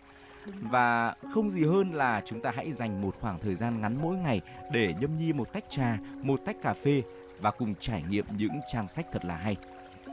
và 0.62 1.16
không 1.34 1.50
gì 1.50 1.66
hơn 1.66 1.94
là 1.94 2.22
chúng 2.26 2.42
ta 2.42 2.52
hãy 2.56 2.74
dành 2.74 3.02
một 3.02 3.16
khoảng 3.22 3.40
thời 3.40 3.56
gian 3.56 3.82
ngắn 3.82 3.98
mỗi 4.02 4.18
ngày 4.18 4.42
để 4.72 4.94
nhâm 5.02 5.18
nhi 5.18 5.34
một 5.34 5.54
tách 5.54 5.66
trà, 5.70 5.98
một 6.22 6.40
tách 6.46 6.56
cà 6.62 6.74
phê 6.74 7.02
và 7.42 7.52
cùng 7.52 7.76
trải 7.80 8.04
nghiệm 8.10 8.26
những 8.38 8.60
trang 8.74 8.88
sách 8.88 9.06
thật 9.12 9.26
là 9.26 9.38
hay. 9.38 9.58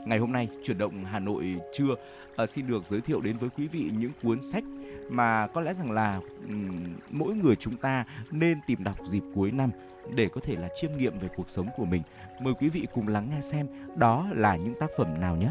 Ngày 0.05 0.19
hôm 0.19 0.31
nay, 0.31 0.47
chuyển 0.63 0.77
động 0.77 1.05
Hà 1.05 1.19
Nội 1.19 1.59
trưa 1.73 1.95
uh, 2.43 2.49
xin 2.49 2.67
được 2.67 2.87
giới 2.87 3.01
thiệu 3.01 3.21
đến 3.21 3.37
với 3.37 3.49
quý 3.57 3.67
vị 3.67 3.91
những 3.97 4.11
cuốn 4.23 4.41
sách 4.41 4.63
mà 5.09 5.47
có 5.47 5.61
lẽ 5.61 5.73
rằng 5.73 5.91
là 5.91 6.19
um, 6.47 6.93
mỗi 7.09 7.35
người 7.35 7.55
chúng 7.55 7.77
ta 7.77 8.05
nên 8.31 8.59
tìm 8.67 8.83
đọc 8.83 8.97
dịp 9.05 9.23
cuối 9.35 9.51
năm 9.51 9.71
để 10.15 10.29
có 10.33 10.41
thể 10.43 10.55
là 10.55 10.69
chiêm 10.75 10.91
nghiệm 10.97 11.19
về 11.19 11.27
cuộc 11.35 11.49
sống 11.49 11.67
của 11.77 11.85
mình. 11.85 12.01
Mời 12.41 12.53
quý 12.53 12.69
vị 12.69 12.87
cùng 12.93 13.07
lắng 13.07 13.27
nghe 13.31 13.41
xem 13.41 13.67
đó 13.95 14.27
là 14.31 14.55
những 14.55 14.73
tác 14.79 14.89
phẩm 14.97 15.21
nào 15.21 15.35
nhé. 15.35 15.49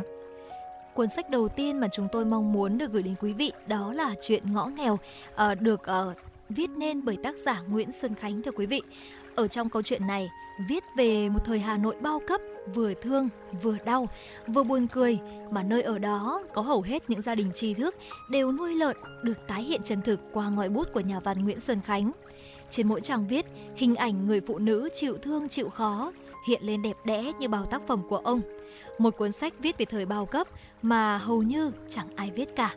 Cuốn 0.94 1.08
sách 1.08 1.30
đầu 1.30 1.48
tiên 1.48 1.80
mà 1.80 1.88
chúng 1.92 2.08
tôi 2.12 2.24
mong 2.24 2.52
muốn 2.52 2.78
được 2.78 2.92
gửi 2.92 3.02
đến 3.02 3.14
quý 3.20 3.32
vị 3.32 3.52
đó 3.66 3.92
là 3.92 4.14
chuyện 4.22 4.42
ngõ 4.52 4.66
nghèo 4.66 4.94
uh, 4.94 5.60
được 5.60 5.80
uh, 5.80 6.16
viết 6.48 6.70
nên 6.70 7.04
bởi 7.04 7.16
tác 7.22 7.36
giả 7.36 7.60
Nguyễn 7.68 7.92
Xuân 7.92 8.14
Khánh 8.14 8.42
thưa 8.42 8.52
quý 8.52 8.66
vị. 8.66 8.82
Ở 9.34 9.48
trong 9.48 9.68
câu 9.68 9.82
chuyện 9.82 10.06
này, 10.06 10.28
viết 10.68 10.84
về 10.96 11.28
một 11.28 11.38
thời 11.44 11.58
Hà 11.58 11.76
Nội 11.76 11.96
bao 12.00 12.20
cấp, 12.26 12.40
vừa 12.74 12.94
thương, 12.94 13.28
vừa 13.62 13.76
đau, 13.84 14.08
vừa 14.46 14.62
buồn 14.62 14.86
cười 14.86 15.18
mà 15.50 15.62
nơi 15.62 15.82
ở 15.82 15.98
đó 15.98 16.42
có 16.54 16.62
hầu 16.62 16.82
hết 16.82 17.10
những 17.10 17.22
gia 17.22 17.34
đình 17.34 17.50
tri 17.54 17.74
thức 17.74 17.96
đều 18.30 18.52
nuôi 18.52 18.74
lợn 18.74 18.96
được 19.22 19.46
tái 19.48 19.62
hiện 19.62 19.80
chân 19.84 20.02
thực 20.02 20.20
qua 20.32 20.48
ngòi 20.48 20.68
bút 20.68 20.88
của 20.92 21.00
nhà 21.00 21.20
văn 21.20 21.44
Nguyễn 21.44 21.60
Xuân 21.60 21.80
Khánh. 21.84 22.12
Trên 22.70 22.88
mỗi 22.88 23.00
trang 23.00 23.26
viết, 23.28 23.46
hình 23.76 23.96
ảnh 23.96 24.26
người 24.26 24.40
phụ 24.40 24.58
nữ 24.58 24.88
chịu 24.94 25.18
thương 25.22 25.48
chịu 25.48 25.68
khó 25.68 26.12
hiện 26.48 26.62
lên 26.62 26.82
đẹp 26.82 26.96
đẽ 27.04 27.32
như 27.38 27.48
bao 27.48 27.66
tác 27.66 27.82
phẩm 27.86 28.02
của 28.08 28.16
ông. 28.16 28.40
Một 28.98 29.16
cuốn 29.16 29.32
sách 29.32 29.54
viết 29.58 29.78
về 29.78 29.84
thời 29.84 30.06
bao 30.06 30.26
cấp 30.26 30.48
mà 30.82 31.18
hầu 31.18 31.42
như 31.42 31.72
chẳng 31.88 32.06
ai 32.16 32.30
viết 32.30 32.56
cả. 32.56 32.74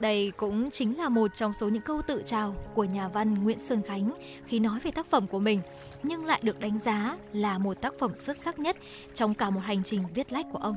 Đây 0.00 0.32
cũng 0.36 0.70
chính 0.70 0.98
là 0.98 1.08
một 1.08 1.30
trong 1.34 1.54
số 1.54 1.68
những 1.68 1.82
câu 1.82 2.02
tự 2.06 2.22
chào 2.26 2.54
của 2.74 2.84
nhà 2.84 3.08
văn 3.08 3.44
Nguyễn 3.44 3.58
Xuân 3.58 3.82
Khánh 3.82 4.10
khi 4.46 4.60
nói 4.60 4.78
về 4.82 4.90
tác 4.90 5.10
phẩm 5.10 5.26
của 5.26 5.38
mình, 5.38 5.60
nhưng 6.08 6.24
lại 6.24 6.40
được 6.42 6.60
đánh 6.60 6.78
giá 6.78 7.16
là 7.32 7.58
một 7.58 7.80
tác 7.80 7.94
phẩm 7.98 8.12
xuất 8.18 8.36
sắc 8.36 8.58
nhất 8.58 8.76
trong 9.14 9.34
cả 9.34 9.50
một 9.50 9.60
hành 9.60 9.84
trình 9.84 10.04
viết 10.14 10.32
lách 10.32 10.46
của 10.52 10.58
ông. 10.58 10.76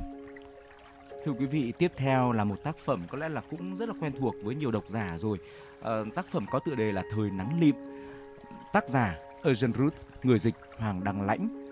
Thưa 1.24 1.32
quý 1.32 1.46
vị, 1.46 1.72
tiếp 1.78 1.92
theo 1.96 2.32
là 2.32 2.44
một 2.44 2.56
tác 2.62 2.78
phẩm 2.78 3.02
có 3.10 3.18
lẽ 3.18 3.28
là 3.28 3.40
cũng 3.50 3.76
rất 3.76 3.88
là 3.88 3.94
quen 4.00 4.12
thuộc 4.18 4.34
với 4.42 4.54
nhiều 4.54 4.70
độc 4.70 4.84
giả 4.88 5.18
rồi. 5.18 5.38
À, 5.82 5.92
tác 6.14 6.26
phẩm 6.30 6.46
có 6.50 6.58
tựa 6.58 6.74
đề 6.74 6.92
là 6.92 7.02
Thời 7.14 7.30
nắng 7.30 7.60
lịm. 7.60 7.74
Tác 8.72 8.88
giả 8.88 9.16
Eugene 9.42 9.72
Ruth, 9.78 9.94
người 10.22 10.38
dịch 10.38 10.54
Hoàng 10.76 11.04
Đăng 11.04 11.22
Lãnh. 11.22 11.66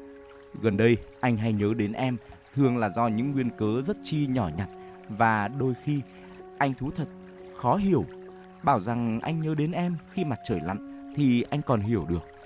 Gần 0.62 0.76
đây, 0.76 0.96
anh 1.20 1.36
hay 1.36 1.52
nhớ 1.52 1.68
đến 1.76 1.92
em, 1.92 2.16
thường 2.54 2.76
là 2.76 2.88
do 2.88 3.08
những 3.08 3.32
nguyên 3.32 3.50
cớ 3.50 3.82
rất 3.82 3.96
chi 4.02 4.26
nhỏ 4.26 4.50
nhặt 4.56 4.68
và 5.08 5.48
đôi 5.48 5.74
khi 5.84 6.00
anh 6.58 6.74
thú 6.74 6.90
thật 6.96 7.08
khó 7.54 7.76
hiểu. 7.76 8.04
Bảo 8.62 8.80
rằng 8.80 9.20
anh 9.20 9.40
nhớ 9.40 9.54
đến 9.54 9.72
em 9.72 9.96
khi 10.12 10.24
mặt 10.24 10.38
trời 10.48 10.60
lặn 10.64 11.12
thì 11.16 11.44
anh 11.50 11.62
còn 11.62 11.80
hiểu 11.80 12.06
được. 12.08 12.37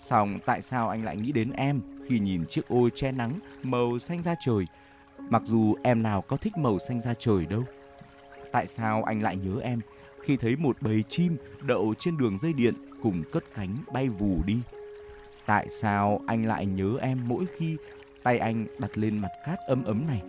Xong 0.00 0.38
tại 0.46 0.62
sao 0.62 0.88
anh 0.88 1.04
lại 1.04 1.16
nghĩ 1.16 1.32
đến 1.32 1.52
em 1.52 1.80
khi 2.08 2.18
nhìn 2.18 2.46
chiếc 2.46 2.68
ô 2.68 2.88
che 2.94 3.12
nắng 3.12 3.38
màu 3.62 3.98
xanh 3.98 4.22
da 4.22 4.34
trời 4.40 4.64
Mặc 5.28 5.42
dù 5.44 5.74
em 5.82 6.02
nào 6.02 6.22
có 6.22 6.36
thích 6.36 6.56
màu 6.56 6.78
xanh 6.78 7.00
da 7.00 7.14
trời 7.18 7.46
đâu. 7.46 7.64
Tại 8.52 8.66
sao 8.66 9.02
anh 9.02 9.22
lại 9.22 9.36
nhớ 9.36 9.60
em 9.62 9.80
khi 10.22 10.36
thấy 10.36 10.56
một 10.56 10.76
bầy 10.80 11.02
chim 11.08 11.36
đậu 11.62 11.94
trên 11.98 12.16
đường 12.16 12.38
dây 12.38 12.52
điện 12.52 12.74
cùng 13.02 13.22
cất 13.32 13.44
cánh 13.54 13.76
bay 13.92 14.08
vù 14.08 14.42
đi? 14.46 14.58
Tại 15.46 15.68
sao 15.68 16.20
anh 16.26 16.46
lại 16.46 16.66
nhớ 16.66 16.96
em 17.00 17.18
mỗi 17.26 17.44
khi 17.56 17.76
tay 18.22 18.38
anh 18.38 18.66
đặt 18.78 18.98
lên 18.98 19.18
mặt 19.18 19.30
cát 19.46 19.58
ấm 19.66 19.84
ấm 19.84 20.06
này? 20.06 20.22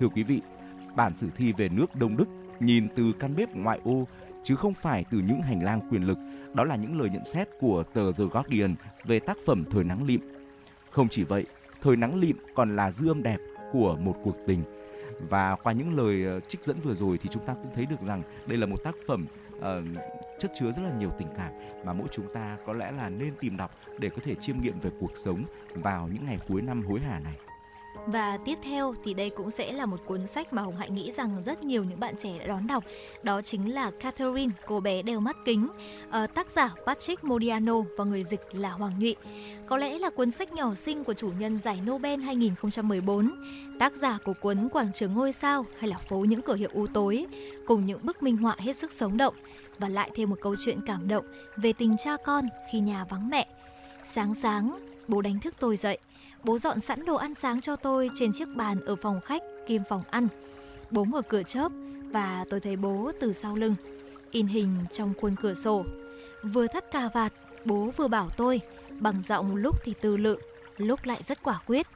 Thưa 0.00 0.08
quý 0.08 0.22
vị, 0.22 0.40
bản 0.96 1.16
sử 1.16 1.30
thi 1.36 1.52
về 1.52 1.68
nước 1.68 1.94
Đông 1.94 2.16
Đức 2.16 2.28
nhìn 2.60 2.88
từ 2.94 3.12
căn 3.18 3.36
bếp 3.36 3.56
ngoại 3.56 3.80
ô 3.84 4.06
chứ 4.44 4.56
không 4.56 4.74
phải 4.74 5.04
từ 5.10 5.18
những 5.18 5.42
hành 5.42 5.62
lang 5.62 5.80
quyền 5.90 6.06
lực. 6.06 6.18
Đó 6.54 6.64
là 6.64 6.76
những 6.76 7.00
lời 7.00 7.10
nhận 7.12 7.24
xét 7.24 7.48
của 7.60 7.82
tờ 7.82 8.12
The 8.12 8.24
Guardian 8.32 8.74
về 9.04 9.18
tác 9.18 9.36
phẩm 9.46 9.64
Thời 9.70 9.84
nắng 9.84 10.04
lịm. 10.04 10.20
Không 10.90 11.08
chỉ 11.08 11.24
vậy, 11.24 11.46
Thời 11.82 11.96
nắng 11.96 12.20
lịm 12.20 12.36
còn 12.54 12.76
là 12.76 12.90
dư 12.90 13.08
âm 13.08 13.22
đẹp 13.22 13.38
của 13.72 13.96
một 13.96 14.16
cuộc 14.24 14.36
tình. 14.46 14.64
Và 15.28 15.56
qua 15.62 15.72
những 15.72 15.96
lời 15.96 16.24
ờ, 16.24 16.40
trích 16.40 16.64
dẫn 16.64 16.76
vừa 16.80 16.94
rồi 16.94 17.18
thì 17.18 17.28
chúng 17.32 17.46
ta 17.46 17.54
cũng 17.54 17.70
thấy 17.74 17.86
được 17.86 18.00
rằng 18.00 18.22
đây 18.46 18.58
là 18.58 18.66
một 18.66 18.76
tác 18.84 18.94
phẩm 19.06 19.24
uh, 19.58 19.62
chất 20.38 20.52
chứa 20.58 20.72
rất 20.72 20.82
là 20.82 20.92
nhiều 20.98 21.10
tình 21.18 21.28
cảm 21.36 21.52
mà 21.84 21.92
mỗi 21.92 22.08
chúng 22.12 22.34
ta 22.34 22.56
có 22.66 22.72
lẽ 22.72 22.92
là 22.92 23.08
nên 23.08 23.34
tìm 23.40 23.56
đọc 23.56 23.70
để 23.98 24.10
có 24.10 24.16
thể 24.24 24.34
chiêm 24.34 24.56
nghiệm 24.60 24.80
về 24.80 24.90
cuộc 25.00 25.16
sống 25.16 25.44
vào 25.74 26.08
những 26.08 26.24
ngày 26.24 26.38
cuối 26.48 26.62
năm 26.62 26.82
hối 26.82 27.00
hả 27.00 27.20
này. 27.24 27.34
Và 28.06 28.38
tiếp 28.44 28.58
theo 28.62 28.94
thì 29.04 29.14
đây 29.14 29.30
cũng 29.30 29.50
sẽ 29.50 29.72
là 29.72 29.86
một 29.86 30.00
cuốn 30.06 30.26
sách 30.26 30.52
mà 30.52 30.62
Hồng 30.62 30.76
Hạnh 30.76 30.94
nghĩ 30.94 31.12
rằng 31.12 31.42
rất 31.44 31.64
nhiều 31.64 31.84
những 31.84 32.00
bạn 32.00 32.14
trẻ 32.22 32.38
đã 32.38 32.46
đón 32.46 32.66
đọc. 32.66 32.84
Đó 33.22 33.42
chính 33.42 33.74
là 33.74 33.90
Catherine, 33.90 34.52
cô 34.66 34.80
bé 34.80 35.02
đeo 35.02 35.20
mắt 35.20 35.36
kính, 35.44 35.68
uh, 36.08 36.34
tác 36.34 36.50
giả 36.50 36.74
Patrick 36.86 37.24
Modiano 37.24 37.80
và 37.96 38.04
người 38.04 38.24
dịch 38.24 38.40
là 38.52 38.70
Hoàng 38.70 38.98
Nhụy. 38.98 39.16
Có 39.66 39.76
lẽ 39.76 39.98
là 39.98 40.10
cuốn 40.10 40.30
sách 40.30 40.52
nhỏ 40.52 40.74
xinh 40.74 41.04
của 41.04 41.14
chủ 41.14 41.30
nhân 41.38 41.58
giải 41.58 41.80
Nobel 41.86 42.20
2014, 42.20 43.30
tác 43.78 43.96
giả 43.96 44.18
của 44.24 44.34
cuốn 44.40 44.68
Quảng 44.68 44.92
trường 44.94 45.14
ngôi 45.14 45.32
sao 45.32 45.66
hay 45.78 45.90
là 45.90 45.98
phố 45.98 46.18
những 46.18 46.42
cửa 46.42 46.54
hiệu 46.54 46.70
u 46.72 46.86
tối, 46.86 47.26
cùng 47.66 47.86
những 47.86 48.00
bức 48.02 48.22
minh 48.22 48.36
họa 48.36 48.56
hết 48.58 48.76
sức 48.76 48.92
sống 48.92 49.16
động 49.16 49.34
và 49.78 49.88
lại 49.88 50.10
thêm 50.14 50.30
một 50.30 50.38
câu 50.42 50.56
chuyện 50.64 50.80
cảm 50.86 51.08
động 51.08 51.24
về 51.56 51.72
tình 51.72 51.96
cha 52.04 52.16
con 52.24 52.44
khi 52.72 52.80
nhà 52.80 53.04
vắng 53.10 53.28
mẹ. 53.28 53.46
Sáng 54.04 54.34
sáng, 54.34 54.78
bố 55.08 55.20
đánh 55.20 55.40
thức 55.40 55.54
tôi 55.58 55.76
dậy 55.76 55.98
Bố 56.44 56.58
dọn 56.58 56.80
sẵn 56.80 57.04
đồ 57.04 57.16
ăn 57.16 57.34
sáng 57.34 57.60
cho 57.60 57.76
tôi 57.76 58.10
trên 58.14 58.32
chiếc 58.32 58.48
bàn 58.56 58.80
ở 58.80 58.96
phòng 58.96 59.20
khách 59.20 59.42
kim 59.66 59.82
phòng 59.88 60.02
ăn. 60.10 60.28
Bố 60.90 61.04
mở 61.04 61.22
cửa 61.22 61.42
chớp 61.42 61.72
và 62.12 62.44
tôi 62.50 62.60
thấy 62.60 62.76
bố 62.76 63.10
từ 63.20 63.32
sau 63.32 63.56
lưng, 63.56 63.74
in 64.30 64.46
hình 64.46 64.70
trong 64.92 65.12
khuôn 65.20 65.36
cửa 65.42 65.54
sổ. 65.54 65.84
Vừa 66.42 66.66
thắt 66.66 66.90
cà 66.90 67.08
vạt, 67.14 67.32
bố 67.64 67.90
vừa 67.96 68.08
bảo 68.08 68.28
tôi, 68.36 68.60
bằng 68.98 69.22
giọng 69.22 69.56
lúc 69.56 69.76
thì 69.84 69.94
từ 70.00 70.16
lự, 70.16 70.36
lúc 70.76 71.00
lại 71.04 71.22
rất 71.22 71.42
quả 71.42 71.60
quyết. 71.66 71.86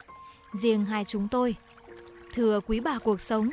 Riêng 0.53 0.85
hai 0.85 1.05
chúng 1.07 1.27
tôi, 1.31 1.55
thừa 2.33 2.59
quý 2.67 2.79
bà 2.79 2.99
cuộc 2.99 3.21
sống. 3.21 3.49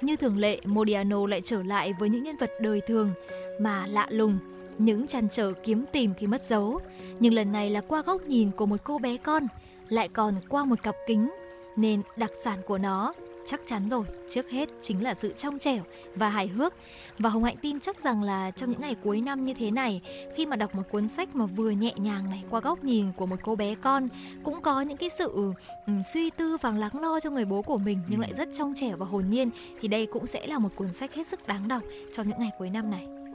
Như 0.00 0.16
thường 0.16 0.38
lệ, 0.38 0.60
Modiano 0.64 1.26
lại 1.26 1.40
trở 1.44 1.62
lại 1.62 1.92
với 2.00 2.08
những 2.08 2.22
nhân 2.22 2.36
vật 2.36 2.50
đời 2.60 2.80
thường 2.86 3.12
mà 3.60 3.86
lạ 3.86 4.06
lùng, 4.10 4.38
những 4.78 5.06
chăn 5.06 5.28
trở 5.32 5.52
kiếm 5.52 5.84
tìm 5.92 6.14
khi 6.18 6.26
mất 6.26 6.44
dấu. 6.44 6.80
Nhưng 7.20 7.34
lần 7.34 7.52
này 7.52 7.70
là 7.70 7.80
qua 7.80 8.02
góc 8.02 8.22
nhìn 8.22 8.50
của 8.50 8.66
một 8.66 8.76
cô 8.84 8.98
bé 8.98 9.16
con, 9.16 9.46
lại 9.88 10.08
còn 10.08 10.34
qua 10.48 10.64
một 10.64 10.82
cặp 10.82 10.94
kính 11.06 11.30
nên 11.76 12.02
đặc 12.16 12.30
sản 12.42 12.58
của 12.66 12.78
nó 12.78 13.12
chắc 13.46 13.60
chắn 13.66 13.88
rồi, 13.88 14.04
trước 14.30 14.50
hết 14.50 14.68
chính 14.82 15.04
là 15.04 15.14
sự 15.14 15.34
trong 15.36 15.58
trẻo 15.58 15.82
và 16.14 16.28
hài 16.28 16.48
hước. 16.48 16.74
Và 17.18 17.30
Hồng 17.30 17.44
Hạnh 17.44 17.56
tin 17.56 17.80
chắc 17.80 18.00
rằng 18.00 18.22
là 18.22 18.50
trong 18.50 18.70
những 18.70 18.80
ngày 18.80 18.96
cuối 19.02 19.20
năm 19.20 19.44
như 19.44 19.54
thế 19.54 19.70
này, 19.70 20.00
khi 20.36 20.46
mà 20.46 20.56
đọc 20.56 20.74
một 20.74 20.82
cuốn 20.90 21.08
sách 21.08 21.36
mà 21.36 21.46
vừa 21.46 21.70
nhẹ 21.70 21.92
nhàng 21.96 22.30
này 22.30 22.44
qua 22.50 22.60
góc 22.60 22.84
nhìn 22.84 23.12
của 23.16 23.26
một 23.26 23.36
cô 23.42 23.56
bé 23.56 23.74
con, 23.74 24.08
cũng 24.44 24.62
có 24.62 24.80
những 24.80 24.96
cái 24.96 25.10
sự 25.18 25.52
um, 25.86 26.02
suy 26.14 26.30
tư 26.30 26.56
và 26.60 26.72
lắng 26.72 27.00
lo 27.00 27.20
cho 27.20 27.30
người 27.30 27.44
bố 27.44 27.62
của 27.62 27.78
mình 27.78 28.02
nhưng 28.08 28.20
lại 28.20 28.34
rất 28.36 28.48
trong 28.58 28.74
trẻo 28.76 28.96
và 28.96 29.06
hồn 29.06 29.24
nhiên 29.30 29.50
thì 29.80 29.88
đây 29.88 30.06
cũng 30.06 30.26
sẽ 30.26 30.46
là 30.46 30.58
một 30.58 30.70
cuốn 30.76 30.92
sách 30.92 31.14
hết 31.14 31.26
sức 31.26 31.46
đáng 31.46 31.68
đọc 31.68 31.82
trong 32.12 32.28
những 32.28 32.38
ngày 32.38 32.50
cuối 32.58 32.70
năm 32.70 32.90
này. 32.90 33.25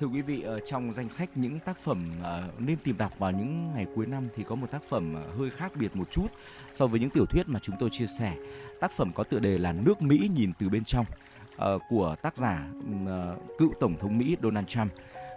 Thưa 0.00 0.06
quý 0.06 0.22
vị, 0.22 0.42
ở 0.42 0.60
trong 0.60 0.92
danh 0.92 1.10
sách 1.10 1.28
những 1.34 1.58
tác 1.58 1.78
phẩm 1.78 2.12
ờ, 2.22 2.48
nên 2.58 2.76
tìm 2.84 2.98
đọc 2.98 3.18
vào 3.18 3.30
những 3.30 3.72
ngày 3.74 3.86
cuối 3.94 4.06
năm 4.06 4.28
thì 4.34 4.42
có 4.42 4.54
một 4.54 4.70
tác 4.70 4.82
phẩm 4.88 5.14
ờ, 5.14 5.30
hơi 5.38 5.50
khác 5.50 5.72
biệt 5.76 5.96
một 5.96 6.10
chút 6.10 6.26
so 6.72 6.86
với 6.86 7.00
những 7.00 7.10
tiểu 7.10 7.26
thuyết 7.26 7.48
mà 7.48 7.60
chúng 7.62 7.76
tôi 7.80 7.90
chia 7.92 8.06
sẻ. 8.06 8.34
Tác 8.80 8.92
phẩm 8.92 9.12
có 9.14 9.24
tựa 9.24 9.38
đề 9.38 9.58
là 9.58 9.72
Nước 9.72 10.02
Mỹ 10.02 10.30
nhìn 10.34 10.52
từ 10.58 10.68
bên 10.68 10.84
trong 10.84 11.06
ờ, 11.56 11.78
của 11.88 12.16
tác 12.22 12.36
giả 12.36 12.68
ừ, 13.06 13.36
cựu 13.58 13.72
tổng 13.80 13.96
thống 14.00 14.18
Mỹ 14.18 14.36
Donald 14.42 14.66
Trump. 14.66 14.92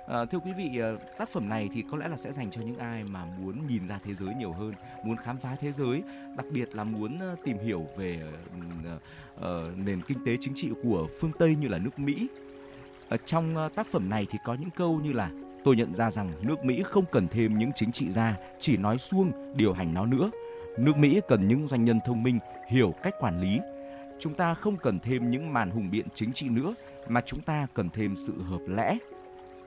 À, 0.08 0.26
thưa 0.26 0.40
quý 0.40 0.52
vị, 0.58 0.82
tác 1.18 1.30
phẩm 1.30 1.50
này 1.50 1.70
thì 1.74 1.84
có 1.92 1.98
lẽ 1.98 2.08
là 2.08 2.18
sẽ 2.18 2.32
dành 2.32 2.52
cho 2.52 2.62
những 2.62 2.78
ai 2.78 3.04
mà 3.04 3.26
muốn 3.26 3.68
nhìn 3.68 3.88
ra 3.88 4.00
thế 4.06 4.14
giới 4.14 4.36
nhiều 4.36 4.52
hơn, 4.52 4.74
muốn 5.04 5.18
khám 5.18 5.38
phá 5.38 5.56
thế 5.60 5.72
giới, 5.72 6.04
đặc 6.38 6.46
biệt 6.54 6.76
là 6.76 6.84
muốn 6.84 7.20
tìm 7.46 7.58
hiểu 7.58 7.88
về 7.98 8.22
uh, 8.58 9.02
uh, 9.38 9.78
nền 9.86 10.02
kinh 10.02 10.26
tế 10.26 10.38
chính 10.40 10.54
trị 10.56 10.70
của 10.84 11.08
phương 11.20 11.32
Tây 11.40 11.56
như 11.56 11.68
là 11.68 11.78
nước 11.78 12.00
Mỹ 12.00 12.28
ở 13.10 13.18
trong 13.26 13.56
ờ, 13.56 13.70
tác 13.76 13.88
phẩm 13.88 14.10
này 14.10 14.28
thì 14.32 14.40
có 14.46 14.54
những 14.60 14.70
câu 14.70 15.00
như 15.04 15.14
là 15.14 15.30
tôi 15.64 15.76
nhận 15.76 15.94
ra 15.94 16.12
rằng 16.12 16.32
nước 16.42 16.66
Mỹ 16.66 16.84
không 16.86 17.06
cần 17.12 17.28
thêm 17.28 17.58
những 17.58 17.72
chính 17.76 17.92
trị 17.92 18.12
gia 18.12 18.36
chỉ 18.60 18.78
nói 18.78 18.98
suông 18.98 19.32
điều 19.56 19.74
hành 19.74 19.94
nó 19.94 20.06
nữa. 20.06 20.32
Nước 20.78 20.98
Mỹ 20.98 21.22
cần 21.28 21.48
những 21.48 21.68
doanh 21.68 21.84
nhân 21.84 22.00
thông 22.06 22.24
minh 22.24 22.40
hiểu 22.70 22.94
cách 23.04 23.14
quản 23.20 23.42
lý. 23.42 23.60
Chúng 24.20 24.34
ta 24.34 24.54
không 24.54 24.78
cần 24.78 25.00
thêm 25.00 25.32
những 25.32 25.54
màn 25.54 25.72
hùng 25.72 25.90
biện 25.92 26.06
chính 26.16 26.34
trị 26.34 26.50
nữa 26.50 26.74
mà 27.08 27.22
chúng 27.22 27.42
ta 27.42 27.68
cần 27.74 27.90
thêm 27.90 28.16
sự 28.16 28.44
hợp 28.44 28.62
lẽ. 28.68 28.98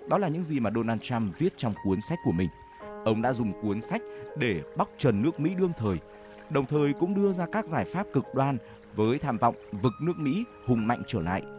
Đó 0.09 0.19
là 0.19 0.29
những 0.29 0.45
gì 0.45 0.61
mà 0.61 0.71
Donald 0.75 1.01
Trump 1.03 1.39
viết 1.39 1.53
trong 1.57 1.75
cuốn 1.85 2.01
sách 2.01 2.19
của 2.25 2.33
mình. 2.33 2.49
Ông 3.05 3.23
đã 3.23 3.33
dùng 3.33 3.63
cuốn 3.63 3.81
sách 3.81 4.03
để 4.37 4.63
bóc 4.77 4.89
trần 4.99 5.23
nước 5.23 5.41
Mỹ 5.41 5.51
đương 5.59 5.73
thời, 5.79 5.97
đồng 6.51 6.65
thời 6.65 6.93
cũng 6.93 7.15
đưa 7.15 7.33
ra 7.33 7.47
các 7.53 7.67
giải 7.67 7.85
pháp 7.85 8.07
cực 8.13 8.25
đoan 8.35 8.59
với 8.95 9.19
tham 9.19 9.39
vọng 9.39 9.55
vực 9.83 9.93
nước 10.01 10.19
Mỹ 10.19 10.45
hùng 10.67 10.87
mạnh 10.87 11.03
trở 11.07 11.21
lại– 11.21 11.43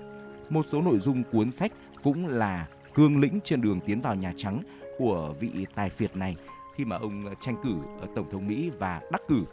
một 0.49 0.65
số 0.67 0.81
nội 0.81 0.99
dung 0.99 1.23
cuốn 1.31 1.51
sách 1.51 1.71
cũng 2.03 2.27
là 2.27 2.67
cương 2.93 3.19
lĩnh 3.19 3.39
trên 3.43 3.61
đường 3.61 3.79
tiến 3.85 4.01
vào 4.01 4.15
Nhà 4.15 4.33
Trắng 4.37 4.61
của 4.97 5.33
vị 5.39 5.65
tài 5.75 5.89
phiệt 5.89 6.15
này 6.15 6.35
khi 6.75 6.85
mà 6.85 6.97
ông 6.97 7.25
tranh 7.39 7.55
cử 7.63 7.75
ở 8.01 8.07
Tổng 8.15 8.29
thống 8.31 8.47
Mỹ 8.47 8.71
và 8.79 9.01
đắc 9.11 9.21
cử. 9.27 9.43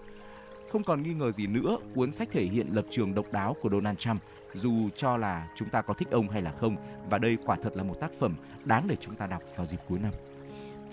Không 0.72 0.85
còn 0.85 1.02
nghi 1.02 1.14
ngờ 1.14 1.33
gì 1.33 1.46
nữa, 1.46 1.76
cuốn 1.94 2.12
sách 2.12 2.28
thể 2.33 2.44
hiện 2.44 2.66
lập 2.72 2.85
trường 2.90 3.14
độc 3.14 3.26
đáo 3.33 3.57
của 3.62 3.70
Donald 3.70 3.98
Trump 3.98 4.22
dù 4.54 4.88
cho 4.96 5.16
là 5.16 5.48
chúng 5.57 5.68
ta 5.68 5.83
có 5.83 5.94
thích 5.94 6.09
ông 6.11 6.28
hay 6.28 6.42
là 6.42 6.52
không 6.52 6.76
và 7.11 7.18
đây 7.18 7.38
quả 7.46 7.57
thật 7.62 7.76
là 7.76 7.83
một 7.83 7.94
tác 8.00 8.11
phẩm 8.20 8.35
đáng 8.64 8.87
để 8.88 8.96
chúng 9.00 9.16
ta 9.16 9.26
đọc 9.26 9.42
vào 9.57 9.66
dịp 9.66 9.78
cuối 9.88 9.98
năm. 9.98 10.12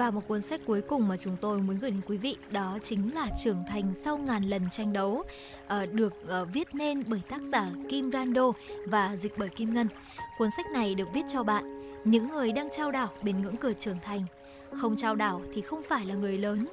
Và 0.01 0.11
một 0.11 0.27
cuốn 0.27 0.41
sách 0.41 0.61
cuối 0.65 0.81
cùng 0.81 1.07
mà 1.07 1.17
chúng 1.17 1.35
tôi 1.41 1.57
muốn 1.57 1.79
gửi 1.79 1.91
đến 1.91 2.01
quý 2.07 2.17
vị 2.17 2.35
đó 2.51 2.77
chính 2.83 3.13
là 3.13 3.27
Trưởng 3.43 3.63
thành 3.69 3.93
sau 4.01 4.17
ngàn 4.17 4.43
lần 4.43 4.61
tranh 4.71 4.93
đấu, 4.93 5.23
ờ, 5.67 5.85
được 5.85 6.27
ờ, 6.27 6.45
viết 6.45 6.75
nên 6.75 7.03
bởi 7.07 7.21
tác 7.29 7.41
giả 7.41 7.71
Kim 7.89 8.11
Rando 8.11 8.51
và 8.87 9.15
dịch 9.15 9.33
bởi 9.37 9.49
Kim 9.49 9.73
Ngân. 9.73 9.87
Cuốn 10.37 10.49
sách 10.57 10.65
này 10.71 10.95
được 10.95 11.07
viết 11.13 11.21
cho 11.29 11.43
bạn, 11.43 11.81
những 12.03 12.27
người 12.27 12.51
đang 12.51 12.69
trao 12.77 12.91
đảo 12.91 13.09
bên 13.23 13.41
ngưỡng 13.41 13.55
cửa 13.55 13.73
trưởng 13.73 13.99
thành. 14.01 14.21
Không 14.77 14.97
trao 14.97 15.15
đảo 15.15 15.41
thì 15.53 15.61
không 15.61 15.81
phải 15.89 16.05
là 16.05 16.15
người 16.15 16.37
lớn 16.37 16.65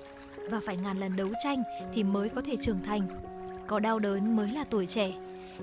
và 0.50 0.60
phải 0.66 0.76
ngàn 0.76 0.98
lần 0.98 1.16
đấu 1.16 1.28
tranh 1.44 1.62
thì 1.94 2.02
mới 2.02 2.28
có 2.28 2.40
thể 2.40 2.56
trưởng 2.56 2.82
thành. 2.86 3.08
Có 3.66 3.78
đau 3.78 3.98
đớn 3.98 4.36
mới 4.36 4.52
là 4.52 4.64
tuổi 4.64 4.86
trẻ. 4.86 5.12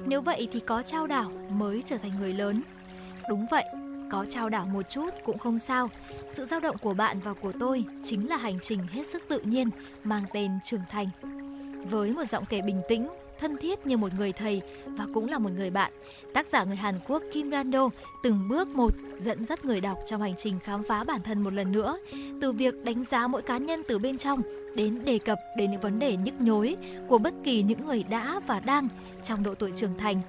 Nếu 0.05 0.21
vậy 0.21 0.47
thì 0.51 0.59
có 0.59 0.81
trao 0.81 1.07
đảo 1.07 1.31
mới 1.49 1.83
trở 1.85 1.97
thành 1.97 2.11
người 2.19 2.33
lớn. 2.33 2.61
Đúng 3.29 3.45
vậy, 3.51 3.65
có 4.15 4.25
trao 4.29 4.49
đảo 4.49 4.65
một 4.65 4.89
chút 4.89 5.09
cũng 5.25 5.37
không 5.37 5.59
sao. 5.59 5.89
Sự 6.31 6.45
dao 6.45 6.59
động 6.59 6.77
của 6.77 6.93
bạn 6.93 7.19
và 7.23 7.33
của 7.33 7.51
tôi 7.59 7.85
chính 8.03 8.29
là 8.29 8.37
hành 8.37 8.59
trình 8.61 8.79
hết 8.91 9.07
sức 9.07 9.23
tự 9.27 9.39
nhiên 9.39 9.69
mang 10.03 10.23
tên 10.33 10.51
trưởng 10.63 10.81
thành. 10.91 11.09
Với 11.89 12.11
một 12.11 12.25
giọng 12.25 12.45
kể 12.49 12.61
bình 12.61 12.81
tĩnh, 12.89 13.07
thân 13.39 13.57
thiết 13.57 13.85
như 13.85 13.97
một 13.97 14.13
người 14.17 14.31
thầy 14.31 14.61
và 14.85 15.05
cũng 15.13 15.29
là 15.29 15.37
một 15.37 15.49
người 15.55 15.69
bạn, 15.69 15.91
tác 16.33 16.47
giả 16.47 16.63
người 16.63 16.75
Hàn 16.75 16.99
Quốc 17.07 17.23
Kim 17.33 17.51
Rando 17.51 17.89
từng 18.23 18.47
bước 18.49 18.67
một 18.67 18.93
dẫn 19.19 19.45
dắt 19.45 19.65
người 19.65 19.81
đọc 19.81 19.99
trong 20.05 20.21
hành 20.21 20.33
trình 20.37 20.59
khám 20.59 20.83
phá 20.83 21.03
bản 21.03 21.21
thân 21.23 21.41
một 21.41 21.53
lần 21.53 21.71
nữa, 21.71 21.97
từ 22.41 22.51
việc 22.51 22.83
đánh 22.83 23.03
giá 23.03 23.27
mỗi 23.27 23.41
cá 23.41 23.57
nhân 23.57 23.83
từ 23.87 23.99
bên 23.99 24.17
trong 24.17 24.41
đến 24.75 25.05
đề 25.05 25.19
cập 25.19 25.39
đến 25.57 25.71
những 25.71 25.81
vấn 25.81 25.99
đề 25.99 26.17
nhức 26.17 26.41
nhối 26.41 26.77
của 27.07 27.17
bất 27.17 27.33
kỳ 27.43 27.63
những 27.63 27.85
người 27.85 28.03
đã 28.03 28.39
và 28.47 28.59
đang 28.59 28.87
trong 29.23 29.43
độ 29.43 29.55
tuổi 29.55 29.71
trưởng 29.75 29.97
thành. 29.97 30.21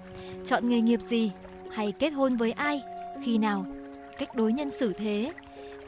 Chọn 0.46 0.68
nghề 0.68 0.80
nghiệp 0.80 1.00
gì 1.00 1.30
hay 1.70 1.92
kết 1.92 2.10
hôn 2.10 2.36
với 2.36 2.52
ai 2.52 2.82
khi 3.26 3.38
nào, 3.38 3.66
cách 4.18 4.34
đối 4.34 4.52
nhân 4.52 4.70
xử 4.70 4.92
thế. 4.92 5.32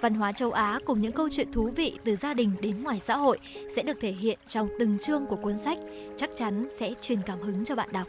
Văn 0.00 0.14
hóa 0.14 0.32
châu 0.32 0.52
Á 0.52 0.78
cùng 0.84 1.00
những 1.00 1.12
câu 1.12 1.28
chuyện 1.32 1.52
thú 1.52 1.70
vị 1.76 1.98
từ 2.04 2.16
gia 2.16 2.34
đình 2.34 2.52
đến 2.60 2.82
ngoài 2.82 3.00
xã 3.00 3.16
hội 3.16 3.38
sẽ 3.76 3.82
được 3.82 4.00
thể 4.00 4.12
hiện 4.12 4.38
trong 4.48 4.68
từng 4.78 4.98
chương 4.98 5.26
của 5.26 5.36
cuốn 5.36 5.58
sách, 5.58 5.78
chắc 6.16 6.30
chắn 6.36 6.68
sẽ 6.78 6.94
truyền 7.00 7.18
cảm 7.26 7.40
hứng 7.40 7.64
cho 7.64 7.76
bạn 7.76 7.88
đọc. 7.92 8.08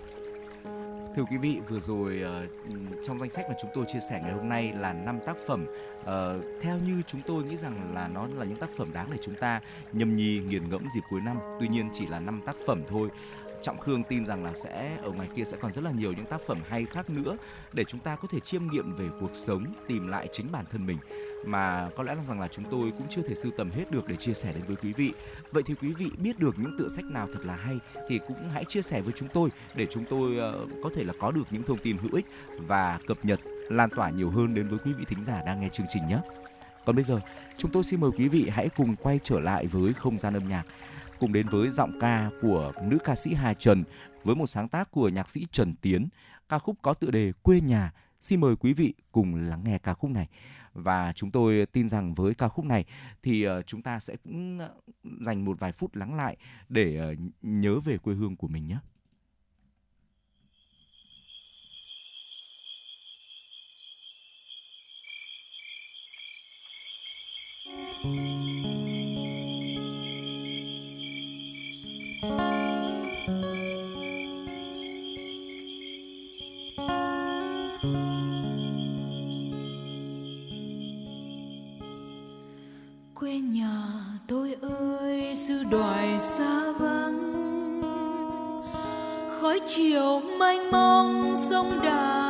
Thưa 1.15 1.23
quý 1.31 1.37
vị, 1.37 1.57
vừa 1.69 1.79
rồi 1.79 2.23
uh, 2.23 2.49
trong 3.03 3.19
danh 3.19 3.29
sách 3.29 3.45
mà 3.49 3.55
chúng 3.61 3.71
tôi 3.73 3.85
chia 3.93 3.99
sẻ 4.09 4.19
ngày 4.23 4.33
hôm 4.33 4.49
nay 4.49 4.73
là 4.79 4.93
năm 4.93 5.19
tác 5.25 5.35
phẩm 5.47 5.65
uh, 6.01 6.07
theo 6.61 6.77
như 6.87 7.01
chúng 7.07 7.21
tôi 7.21 7.43
nghĩ 7.43 7.57
rằng 7.57 7.93
là 7.93 8.07
nó 8.07 8.27
là 8.35 8.45
những 8.45 8.57
tác 8.57 8.69
phẩm 8.77 8.93
đáng 8.93 9.07
để 9.11 9.17
chúng 9.21 9.35
ta 9.35 9.61
nhâm 9.93 10.15
nhi 10.15 10.39
nghiền 10.39 10.69
ngẫm 10.69 10.81
dịp 10.95 11.01
cuối 11.09 11.21
năm. 11.25 11.37
Tuy 11.59 11.67
nhiên 11.67 11.89
chỉ 11.93 12.07
là 12.07 12.19
năm 12.19 12.41
tác 12.45 12.55
phẩm 12.67 12.83
thôi 12.87 13.09
Trọng 13.61 13.77
Khương 13.77 14.03
tin 14.03 14.25
rằng 14.25 14.43
là 14.43 14.53
sẽ 14.55 14.97
ở 15.03 15.11
ngoài 15.11 15.27
kia 15.35 15.43
sẽ 15.45 15.57
còn 15.61 15.71
rất 15.71 15.83
là 15.83 15.91
nhiều 15.91 16.13
những 16.13 16.25
tác 16.25 16.41
phẩm 16.47 16.57
hay 16.69 16.85
khác 16.85 17.09
nữa 17.09 17.37
để 17.73 17.83
chúng 17.83 17.99
ta 17.99 18.15
có 18.15 18.27
thể 18.31 18.39
chiêm 18.39 18.67
nghiệm 18.67 18.95
về 18.95 19.09
cuộc 19.19 19.31
sống, 19.33 19.65
tìm 19.87 20.07
lại 20.07 20.27
chính 20.31 20.51
bản 20.51 20.65
thân 20.71 20.85
mình 20.85 20.97
mà 21.45 21.89
có 21.95 22.03
lẽ 22.03 22.15
là 22.15 22.23
rằng 22.23 22.39
là 22.39 22.47
chúng 22.47 22.65
tôi 22.71 22.91
cũng 22.97 23.07
chưa 23.09 23.21
thể 23.21 23.35
sưu 23.35 23.51
tầm 23.57 23.71
hết 23.71 23.91
được 23.91 24.07
để 24.07 24.15
chia 24.15 24.33
sẻ 24.33 24.53
đến 24.53 24.63
với 24.67 24.75
quý 24.75 24.93
vị. 24.93 25.13
Vậy 25.51 25.63
thì 25.63 25.73
quý 25.81 25.93
vị 25.93 26.11
biết 26.17 26.39
được 26.39 26.59
những 26.59 26.77
tựa 26.77 26.87
sách 26.89 27.05
nào 27.05 27.27
thật 27.33 27.39
là 27.43 27.55
hay 27.55 27.79
thì 28.07 28.19
cũng 28.27 28.37
hãy 28.53 28.65
chia 28.65 28.81
sẻ 28.81 29.01
với 29.01 29.13
chúng 29.15 29.29
tôi 29.33 29.49
để 29.75 29.87
chúng 29.89 30.05
tôi 30.05 30.31
uh, 30.31 30.69
có 30.83 30.89
thể 30.95 31.03
là 31.03 31.13
có 31.19 31.31
được 31.31 31.47
những 31.51 31.63
thông 31.63 31.77
tin 31.77 31.97
hữu 31.97 32.11
ích 32.13 32.25
và 32.59 32.99
cập 33.07 33.17
nhật 33.23 33.39
lan 33.69 33.89
tỏa 33.89 34.09
nhiều 34.09 34.29
hơn 34.29 34.53
đến 34.53 34.67
với 34.67 34.79
quý 34.85 34.93
vị 34.93 35.05
thính 35.07 35.23
giả 35.23 35.41
đang 35.45 35.61
nghe 35.61 35.69
chương 35.69 35.87
trình 35.89 36.07
nhé. 36.07 36.17
Còn 36.85 36.95
bây 36.95 37.03
giờ, 37.03 37.19
chúng 37.57 37.71
tôi 37.71 37.83
xin 37.83 37.99
mời 37.99 38.11
quý 38.17 38.27
vị 38.27 38.49
hãy 38.49 38.69
cùng 38.69 38.95
quay 38.95 39.19
trở 39.23 39.39
lại 39.39 39.67
với 39.67 39.93
không 39.93 40.19
gian 40.19 40.33
âm 40.33 40.49
nhạc 40.49 40.63
cùng 41.19 41.33
đến 41.33 41.49
với 41.49 41.69
giọng 41.69 41.99
ca 41.99 42.29
của 42.41 42.73
nữ 42.83 42.97
ca 43.03 43.15
sĩ 43.15 43.33
Hà 43.33 43.53
Trần 43.53 43.83
với 44.23 44.35
một 44.35 44.47
sáng 44.47 44.69
tác 44.69 44.91
của 44.91 45.09
nhạc 45.09 45.29
sĩ 45.29 45.47
Trần 45.51 45.75
Tiến, 45.75 46.09
ca 46.49 46.59
khúc 46.59 46.75
có 46.81 46.93
tựa 46.93 47.11
đề 47.11 47.31
Quê 47.41 47.61
nhà. 47.61 47.93
Xin 48.21 48.39
mời 48.39 48.55
quý 48.55 48.73
vị 48.73 48.93
cùng 49.11 49.35
lắng 49.35 49.63
nghe 49.63 49.77
ca 49.77 49.93
khúc 49.93 50.11
này. 50.11 50.27
Và 50.73 51.13
chúng 51.15 51.31
tôi 51.31 51.65
tin 51.65 51.89
rằng 51.89 52.13
với 52.13 52.35
ca 52.35 52.47
khúc 52.47 52.65
này 52.65 52.85
thì 53.23 53.43
ờ, 53.43 53.61
chúng 53.61 53.81
ta 53.81 53.99
sẽ 53.99 54.15
cũng 54.23 54.59
ờ, 54.59 54.69
dành 55.21 55.45
một 55.45 55.59
vài 55.59 55.71
phút 55.71 55.95
lắng 55.95 56.15
lại 56.15 56.37
để 56.69 56.95
ờ, 56.95 57.15
nhớ 57.41 57.79
về 57.79 57.97
quê 57.97 58.15
hương 58.15 58.35
của 58.35 58.47
mình 58.47 58.67
nhé. 58.67 58.77
Thank 68.01 68.43
you. 68.43 68.48
Nhà 83.39 83.77
tôi 84.27 84.55
ơi 84.99 85.35
sư 85.35 85.63
đoài 85.71 86.19
xa 86.19 86.71
vắng. 86.79 87.19
Khói 89.41 89.59
chiều 89.65 90.21
mênh 90.39 90.71
mông 90.71 91.35
sông 91.49 91.79
đà 91.83 92.28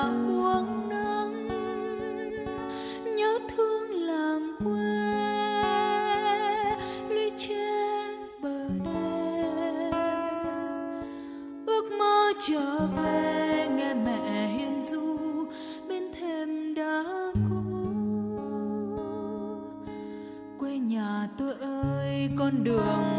con 22.49 22.63
đường. 22.63 23.18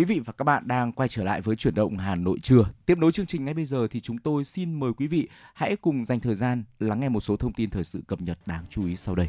Quý 0.00 0.04
vị 0.04 0.20
và 0.24 0.32
các 0.32 0.44
bạn 0.44 0.68
đang 0.68 0.92
quay 0.92 1.08
trở 1.08 1.24
lại 1.24 1.40
với 1.40 1.56
chuyển 1.56 1.74
động 1.74 1.98
Hà 1.98 2.14
Nội 2.14 2.38
trưa. 2.42 2.64
Tiếp 2.86 2.98
nối 2.98 3.12
chương 3.12 3.26
trình 3.26 3.44
ngay 3.44 3.54
bây 3.54 3.64
giờ 3.64 3.86
thì 3.90 4.00
chúng 4.00 4.18
tôi 4.18 4.44
xin 4.44 4.80
mời 4.80 4.92
quý 4.96 5.06
vị 5.06 5.28
hãy 5.54 5.76
cùng 5.76 6.04
dành 6.04 6.20
thời 6.20 6.34
gian 6.34 6.64
lắng 6.78 7.00
nghe 7.00 7.08
một 7.08 7.20
số 7.20 7.36
thông 7.36 7.52
tin 7.52 7.70
thời 7.70 7.84
sự 7.84 8.02
cập 8.06 8.20
nhật 8.20 8.38
đáng 8.46 8.64
chú 8.70 8.86
ý 8.86 8.96
sau 8.96 9.14
đây. 9.14 9.28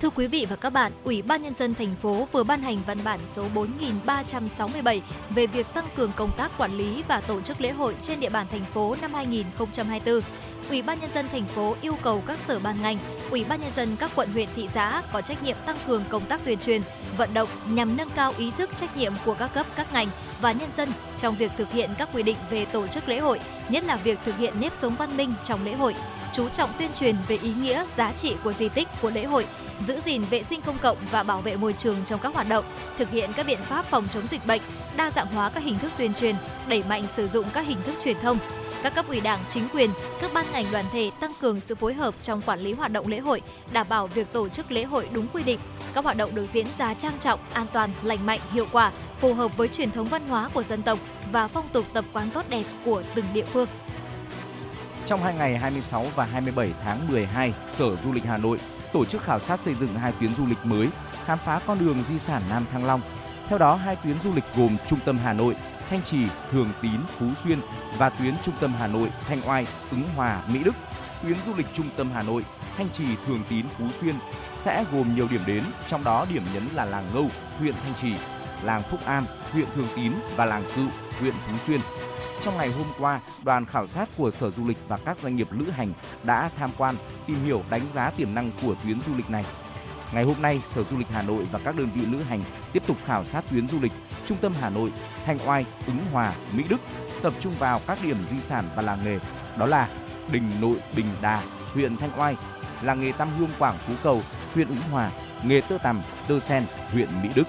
Thưa 0.00 0.10
quý 0.10 0.26
vị 0.26 0.46
và 0.50 0.56
các 0.56 0.70
bạn, 0.70 0.92
Ủy 1.04 1.22
ban 1.22 1.42
Nhân 1.42 1.54
dân 1.54 1.74
thành 1.74 1.92
phố 1.92 2.28
vừa 2.32 2.44
ban 2.44 2.60
hành 2.60 2.78
văn 2.86 2.98
bản 3.04 3.20
số 3.26 3.48
4367 3.54 5.02
về 5.30 5.46
việc 5.46 5.66
tăng 5.74 5.86
cường 5.96 6.12
công 6.16 6.30
tác 6.36 6.58
quản 6.58 6.72
lý 6.72 7.02
và 7.08 7.20
tổ 7.20 7.40
chức 7.40 7.60
lễ 7.60 7.72
hội 7.72 7.96
trên 8.02 8.20
địa 8.20 8.30
bàn 8.30 8.46
thành 8.50 8.64
phố 8.64 8.96
năm 9.02 9.14
2024. 9.14 10.20
Ủy 10.68 10.82
ban 10.82 11.00
Nhân 11.00 11.10
dân 11.14 11.28
thành 11.32 11.46
phố 11.46 11.76
yêu 11.80 11.96
cầu 12.02 12.22
các 12.26 12.38
sở 12.46 12.58
ban 12.58 12.82
ngành, 12.82 12.98
Ủy 13.30 13.44
ban 13.48 13.60
Nhân 13.60 13.70
dân 13.76 13.96
các 13.96 14.10
quận 14.14 14.28
huyện 14.32 14.48
thị 14.56 14.68
xã 14.74 15.02
có 15.12 15.20
trách 15.20 15.42
nhiệm 15.42 15.56
tăng 15.66 15.76
cường 15.86 16.04
công 16.08 16.26
tác 16.26 16.44
tuyên 16.44 16.58
truyền, 16.58 16.82
vận 17.16 17.34
động 17.34 17.48
nhằm 17.68 17.96
nâng 17.96 18.10
cao 18.10 18.32
ý 18.38 18.50
thức 18.58 18.70
trách 18.76 18.96
nhiệm 18.96 19.12
của 19.24 19.34
các 19.34 19.54
cấp 19.54 19.66
các 19.76 19.92
ngành 19.92 20.08
và 20.40 20.52
nhân 20.52 20.68
dân 20.76 20.88
trong 21.18 21.36
việc 21.36 21.52
thực 21.56 21.72
hiện 21.72 21.90
các 21.98 22.08
quy 22.12 22.22
định 22.22 22.36
về 22.50 22.64
tổ 22.64 22.86
chức 22.86 23.08
lễ 23.08 23.18
hội, 23.18 23.40
nhất 23.68 23.84
là 23.84 23.96
việc 23.96 24.18
thực 24.24 24.36
hiện 24.36 24.60
nếp 24.60 24.72
sống 24.80 24.94
văn 24.94 25.16
minh 25.16 25.34
trong 25.44 25.64
lễ 25.64 25.74
hội, 25.74 25.94
chú 26.32 26.48
trọng 26.48 26.70
tuyên 26.78 26.90
truyền 26.98 27.16
về 27.28 27.38
ý 27.42 27.52
nghĩa, 27.62 27.84
giá 27.96 28.12
trị 28.12 28.36
của 28.44 28.52
di 28.52 28.68
tích 28.68 28.88
của 29.02 29.10
lễ 29.10 29.24
hội, 29.24 29.46
giữ 29.86 30.00
gìn 30.00 30.22
vệ 30.30 30.42
sinh 30.42 30.60
công 30.60 30.78
cộng 30.78 30.96
và 31.10 31.22
bảo 31.22 31.40
vệ 31.40 31.56
môi 31.56 31.72
trường 31.72 31.96
trong 32.06 32.20
các 32.20 32.34
hoạt 32.34 32.48
động, 32.48 32.64
thực 32.98 33.10
hiện 33.10 33.30
các 33.36 33.46
biện 33.46 33.58
pháp 33.62 33.84
phòng 33.84 34.04
chống 34.14 34.26
dịch 34.30 34.46
bệnh, 34.46 34.62
đa 34.96 35.10
dạng 35.10 35.26
hóa 35.26 35.50
các 35.50 35.64
hình 35.64 35.78
thức 35.78 35.92
tuyên 35.98 36.14
truyền, 36.14 36.34
đẩy 36.68 36.82
mạnh 36.88 37.04
sử 37.16 37.28
dụng 37.28 37.46
các 37.52 37.66
hình 37.66 37.82
thức 37.82 37.94
truyền 38.04 38.16
thông. 38.22 38.38
Các 38.82 38.94
cấp 38.94 39.08
ủy 39.08 39.20
Đảng, 39.20 39.38
chính 39.50 39.68
quyền, 39.72 39.90
các 40.20 40.30
ban 40.34 40.46
ngành 40.52 40.64
đoàn 40.72 40.84
thể 40.92 41.10
tăng 41.20 41.32
cường 41.40 41.60
sự 41.60 41.74
phối 41.74 41.94
hợp 41.94 42.14
trong 42.22 42.42
quản 42.42 42.60
lý 42.60 42.72
hoạt 42.72 42.92
động 42.92 43.06
lễ 43.06 43.18
hội, 43.18 43.40
đảm 43.72 43.86
bảo 43.88 44.06
việc 44.06 44.32
tổ 44.32 44.48
chức 44.48 44.72
lễ 44.72 44.84
hội 44.84 45.08
đúng 45.12 45.26
quy 45.32 45.42
định. 45.42 45.60
Các 45.94 46.04
hoạt 46.04 46.16
động 46.16 46.34
được 46.34 46.46
diễn 46.52 46.66
ra 46.78 46.94
trang 46.94 47.18
trọng, 47.20 47.40
an 47.52 47.66
toàn, 47.72 47.90
lành 48.02 48.26
mạnh, 48.26 48.40
hiệu 48.52 48.66
quả, 48.72 48.92
phù 49.20 49.34
hợp 49.34 49.56
với 49.56 49.68
truyền 49.68 49.90
thống 49.90 50.06
văn 50.06 50.28
hóa 50.28 50.48
của 50.54 50.62
dân 50.62 50.82
tộc 50.82 50.98
và 51.32 51.48
phong 51.48 51.68
tục 51.72 51.86
tập 51.92 52.04
quán 52.12 52.30
tốt 52.30 52.44
đẹp 52.48 52.64
của 52.84 53.02
từng 53.14 53.24
địa 53.34 53.44
phương. 53.44 53.68
Trong 55.06 55.20
hai 55.20 55.34
ngày 55.34 55.58
26 55.58 56.06
và 56.14 56.24
27 56.24 56.70
tháng 56.84 57.08
12, 57.08 57.54
Sở 57.68 57.96
Du 58.04 58.12
lịch 58.12 58.24
Hà 58.24 58.36
Nội 58.36 58.58
tổ 58.92 59.04
chức 59.04 59.22
khảo 59.22 59.40
sát 59.40 59.60
xây 59.60 59.74
dựng 59.74 59.94
hai 59.94 60.12
tuyến 60.20 60.34
du 60.34 60.46
lịch 60.46 60.64
mới, 60.64 60.88
khám 61.24 61.38
phá 61.38 61.60
con 61.66 61.78
đường 61.78 62.02
di 62.02 62.18
sản 62.18 62.42
Nam 62.50 62.64
Thăng 62.72 62.84
Long. 62.84 63.00
Theo 63.48 63.58
đó, 63.58 63.74
hai 63.74 63.96
tuyến 63.96 64.14
du 64.24 64.30
lịch 64.34 64.44
gồm 64.56 64.76
Trung 64.86 64.98
tâm 65.04 65.18
Hà 65.18 65.32
Nội, 65.32 65.56
Thanh 65.92 66.02
Trì, 66.02 66.26
Thường 66.50 66.70
Tín, 66.82 67.00
Phú 67.06 67.26
Xuyên 67.44 67.58
và 67.98 68.08
tuyến 68.08 68.34
Trung 68.44 68.54
tâm 68.60 68.72
Hà 68.78 68.86
Nội, 68.86 69.08
Thanh 69.28 69.38
Oai, 69.46 69.66
Ứng 69.90 70.02
Hòa, 70.16 70.42
Mỹ 70.52 70.60
Đức. 70.64 70.74
tuyến 71.22 71.36
du 71.46 71.54
lịch 71.56 71.66
trung 71.72 71.88
tâm 71.96 72.10
Hà 72.14 72.22
Nội, 72.22 72.44
Thanh 72.76 72.88
Trì, 72.90 73.04
Thường 73.26 73.42
Tín, 73.48 73.66
Phú 73.78 73.84
Xuyên 74.00 74.14
sẽ 74.56 74.84
gồm 74.92 75.14
nhiều 75.14 75.28
điểm 75.30 75.40
đến, 75.46 75.62
trong 75.88 76.04
đó 76.04 76.26
điểm 76.32 76.42
nhấn 76.54 76.62
là 76.74 76.84
làng 76.84 77.08
Ngâu, 77.14 77.28
huyện 77.58 77.74
Thanh 77.84 77.94
Trì, 78.00 78.14
làng 78.62 78.82
Phúc 78.82 79.00
An, 79.04 79.24
huyện 79.52 79.66
Thường 79.74 79.86
Tín 79.96 80.12
và 80.36 80.44
làng 80.44 80.64
Cự, 80.76 80.86
huyện 81.20 81.34
Phú 81.46 81.56
Xuyên. 81.66 81.80
Trong 82.44 82.56
ngày 82.56 82.70
hôm 82.70 82.86
qua, 82.98 83.20
đoàn 83.44 83.66
khảo 83.66 83.86
sát 83.86 84.08
của 84.16 84.30
Sở 84.30 84.50
Du 84.50 84.68
lịch 84.68 84.78
và 84.88 84.96
các 84.96 85.16
doanh 85.22 85.36
nghiệp 85.36 85.48
lữ 85.50 85.70
hành 85.70 85.92
đã 86.24 86.50
tham 86.56 86.70
quan, 86.78 86.94
tìm 87.26 87.44
hiểu 87.44 87.62
đánh 87.70 87.82
giá 87.94 88.10
tiềm 88.10 88.34
năng 88.34 88.50
của 88.62 88.74
tuyến 88.84 89.00
du 89.00 89.14
lịch 89.16 89.30
này. 89.30 89.44
Ngày 90.12 90.24
hôm 90.24 90.42
nay, 90.42 90.60
Sở 90.66 90.82
Du 90.82 90.98
lịch 90.98 91.08
Hà 91.12 91.22
Nội 91.22 91.46
và 91.52 91.58
các 91.64 91.76
đơn 91.76 91.88
vị 91.94 92.06
lữ 92.06 92.18
hành 92.22 92.40
tiếp 92.72 92.82
tục 92.86 92.96
khảo 93.04 93.24
sát 93.24 93.44
tuyến 93.50 93.68
du 93.68 93.80
lịch 93.80 93.92
trung 94.26 94.38
tâm 94.40 94.52
Hà 94.60 94.68
Nội, 94.70 94.92
Thanh 95.26 95.38
Oai, 95.46 95.64
Ứng 95.86 95.98
Hòa, 96.12 96.34
Mỹ 96.56 96.64
Đức, 96.68 96.80
tập 97.22 97.32
trung 97.40 97.52
vào 97.58 97.80
các 97.86 97.98
điểm 98.02 98.16
di 98.30 98.40
sản 98.40 98.64
và 98.76 98.82
làng 98.82 98.98
nghề, 99.04 99.18
đó 99.58 99.66
là 99.66 99.88
Đình 100.32 100.50
Nội, 100.60 100.76
Bình 100.96 101.06
Đà, 101.22 101.42
huyện 101.74 101.96
Thanh 101.96 102.20
Oai, 102.20 102.36
làng 102.82 103.00
nghề 103.00 103.12
Tam 103.12 103.28
Hương 103.38 103.50
Quảng 103.58 103.76
Phú 103.86 103.94
Cầu, 104.02 104.22
huyện 104.54 104.68
Ứng 104.68 104.80
Hòa, 104.90 105.10
nghề 105.44 105.60
tơ 105.60 105.78
tằm, 105.78 106.02
tơ 106.28 106.40
sen, 106.40 106.64
huyện 106.92 107.08
Mỹ 107.22 107.28
Đức. 107.34 107.44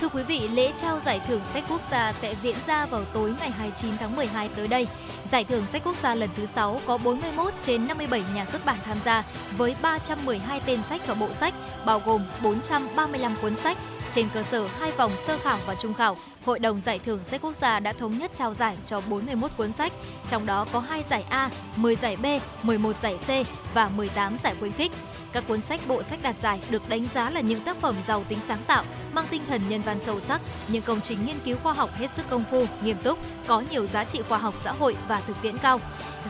Thưa 0.00 0.08
quý 0.08 0.22
vị, 0.22 0.48
lễ 0.48 0.72
trao 0.80 1.00
giải 1.00 1.20
thưởng 1.28 1.40
sách 1.52 1.64
quốc 1.68 1.80
gia 1.90 2.12
sẽ 2.12 2.34
diễn 2.42 2.56
ra 2.66 2.86
vào 2.86 3.04
tối 3.04 3.34
ngày 3.40 3.50
29 3.50 3.96
tháng 3.98 4.16
12 4.16 4.48
tới 4.56 4.68
đây. 4.68 4.86
Giải 5.30 5.44
thưởng 5.44 5.64
sách 5.66 5.82
quốc 5.84 5.96
gia 6.02 6.14
lần 6.14 6.30
thứ 6.36 6.46
6 6.46 6.80
có 6.86 6.98
41 6.98 7.54
trên 7.62 7.88
57 7.88 8.22
nhà 8.34 8.46
xuất 8.46 8.64
bản 8.64 8.76
tham 8.84 8.96
gia 9.04 9.24
với 9.56 9.76
312 9.82 10.60
tên 10.66 10.78
sách 10.88 11.06
và 11.06 11.14
bộ 11.14 11.32
sách, 11.32 11.54
bao 11.84 12.02
gồm 12.04 12.24
435 12.42 13.32
cuốn 13.42 13.56
sách. 13.56 13.78
Trên 14.14 14.28
cơ 14.34 14.42
sở 14.42 14.68
hai 14.80 14.90
vòng 14.90 15.12
sơ 15.26 15.38
khảo 15.38 15.58
và 15.66 15.74
trung 15.74 15.94
khảo, 15.94 16.16
Hội 16.44 16.58
đồng 16.58 16.80
Giải 16.80 17.00
thưởng 17.04 17.24
sách 17.24 17.42
quốc 17.42 17.54
gia 17.60 17.80
đã 17.80 17.92
thống 17.92 18.18
nhất 18.18 18.30
trao 18.34 18.54
giải 18.54 18.76
cho 18.86 19.00
41 19.00 19.50
cuốn 19.56 19.72
sách, 19.72 19.92
trong 20.28 20.46
đó 20.46 20.66
có 20.72 20.80
2 20.80 21.04
giải 21.10 21.24
A, 21.30 21.50
10 21.76 21.96
giải 21.96 22.16
B, 22.22 22.26
11 22.62 22.96
giải 23.02 23.18
C 23.26 23.46
và 23.74 23.90
18 23.96 24.36
giải 24.42 24.54
khuyến 24.60 24.72
khích. 24.72 24.92
Các 25.32 25.44
cuốn 25.48 25.60
sách 25.60 25.80
bộ 25.88 26.02
sách 26.02 26.22
đạt 26.22 26.36
giải 26.40 26.60
được 26.70 26.88
đánh 26.88 27.04
giá 27.14 27.30
là 27.30 27.40
những 27.40 27.60
tác 27.60 27.76
phẩm 27.76 27.94
giàu 28.06 28.24
tính 28.28 28.38
sáng 28.48 28.62
tạo, 28.66 28.84
mang 29.12 29.26
tinh 29.30 29.42
thần 29.48 29.60
nhân 29.68 29.80
văn 29.80 29.96
sâu 30.00 30.20
sắc, 30.20 30.40
những 30.68 30.82
công 30.82 31.00
trình 31.00 31.26
nghiên 31.26 31.40
cứu 31.44 31.56
khoa 31.62 31.72
học 31.72 31.90
hết 31.94 32.10
sức 32.10 32.30
công 32.30 32.44
phu, 32.50 32.66
nghiêm 32.82 32.96
túc, 33.02 33.18
có 33.46 33.62
nhiều 33.70 33.86
giá 33.86 34.04
trị 34.04 34.22
khoa 34.28 34.38
học 34.38 34.54
xã 34.56 34.72
hội 34.72 34.96
và 35.08 35.20
thực 35.20 35.36
tiễn 35.42 35.58
cao. 35.58 35.80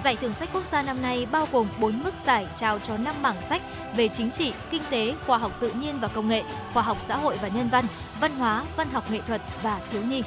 Giải 0.05 0.17
thưởng 0.17 0.35
sách 0.35 0.49
quốc 0.53 0.65
gia 0.73 0.83
năm 0.83 1.03
nay 1.03 1.27
bao 1.33 1.49
gồm 1.53 1.69
4 1.81 2.03
mức 2.03 2.15
giải 2.27 2.47
trao 2.57 2.79
cho 2.79 2.97
5 2.97 3.15
mảng 3.23 3.43
sách 3.49 3.63
về 3.97 4.09
chính 4.09 4.31
trị, 4.31 4.53
kinh 4.71 4.83
tế, 4.91 5.15
khoa 5.27 5.39
học 5.39 5.53
tự 5.61 5.73
nhiên 5.73 6.01
và 6.01 6.09
công 6.09 6.29
nghệ, 6.29 6.43
khoa 6.73 6.83
học 6.83 6.99
xã 7.01 7.17
hội 7.17 7.39
và 7.43 7.49
nhân 7.49 7.69
văn, 7.69 7.85
văn 8.21 8.33
hóa, 8.33 8.65
văn 8.77 8.89
học 8.93 9.11
nghệ 9.11 9.21
thuật 9.27 9.43
và 9.63 9.81
thiếu 9.91 10.03
nhi. 10.03 10.23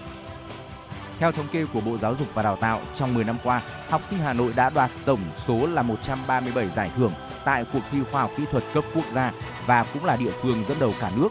Theo 1.21 1.31
thống 1.31 1.47
kê 1.51 1.65
của 1.73 1.81
Bộ 1.81 1.97
Giáo 1.97 2.15
dục 2.15 2.27
và 2.33 2.43
Đào 2.43 2.55
tạo, 2.55 2.79
trong 2.93 3.13
10 3.13 3.23
năm 3.23 3.37
qua, 3.43 3.61
học 3.89 4.01
sinh 4.09 4.19
Hà 4.19 4.33
Nội 4.33 4.53
đã 4.55 4.69
đoạt 4.69 4.91
tổng 5.05 5.19
số 5.45 5.67
là 5.67 5.81
137 5.81 6.69
giải 6.69 6.91
thưởng 6.95 7.11
tại 7.45 7.65
cuộc 7.73 7.79
thi 7.91 7.97
khoa 8.11 8.21
học 8.21 8.31
kỹ 8.37 8.43
thuật 8.51 8.63
cấp 8.73 8.83
quốc 8.95 9.05
gia 9.13 9.31
và 9.65 9.85
cũng 9.93 10.05
là 10.05 10.15
địa 10.15 10.31
phương 10.41 10.63
dẫn 10.67 10.77
đầu 10.79 10.93
cả 10.99 11.11
nước. 11.17 11.29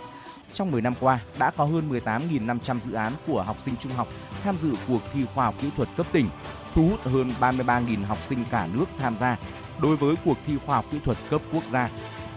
Trong 0.53 0.71
10 0.71 0.83
năm 0.83 0.93
qua, 1.01 1.19
đã 1.39 1.51
có 1.51 1.65
hơn 1.65 1.91
18.500 1.91 2.81
dự 2.81 2.93
án 2.93 3.13
của 3.27 3.43
học 3.43 3.57
sinh 3.61 3.77
trung 3.77 3.93
học 3.93 4.09
tham 4.45 4.59
dự 4.59 4.73
cuộc 4.89 5.01
thi 5.13 5.25
khoa 5.35 5.45
học 5.45 5.55
kỹ 5.61 5.71
thuật 5.77 5.89
cấp 5.97 6.07
tỉnh, 6.13 6.27
thu 6.75 6.89
hút 6.89 7.01
hơn 7.05 7.33
33.000 7.41 8.07
học 8.07 8.19
sinh 8.25 8.45
cả 8.51 8.69
nước 8.73 8.87
tham 8.99 9.17
gia. 9.17 9.37
Đối 9.83 9.97
với 9.97 10.15
cuộc 10.25 10.39
thi 10.47 10.55
khoa 10.67 10.77
học 10.77 10.85
kỹ 10.91 10.99
thuật 11.05 11.19
cấp 11.31 11.41
quốc 11.53 11.65
gia, 11.71 11.91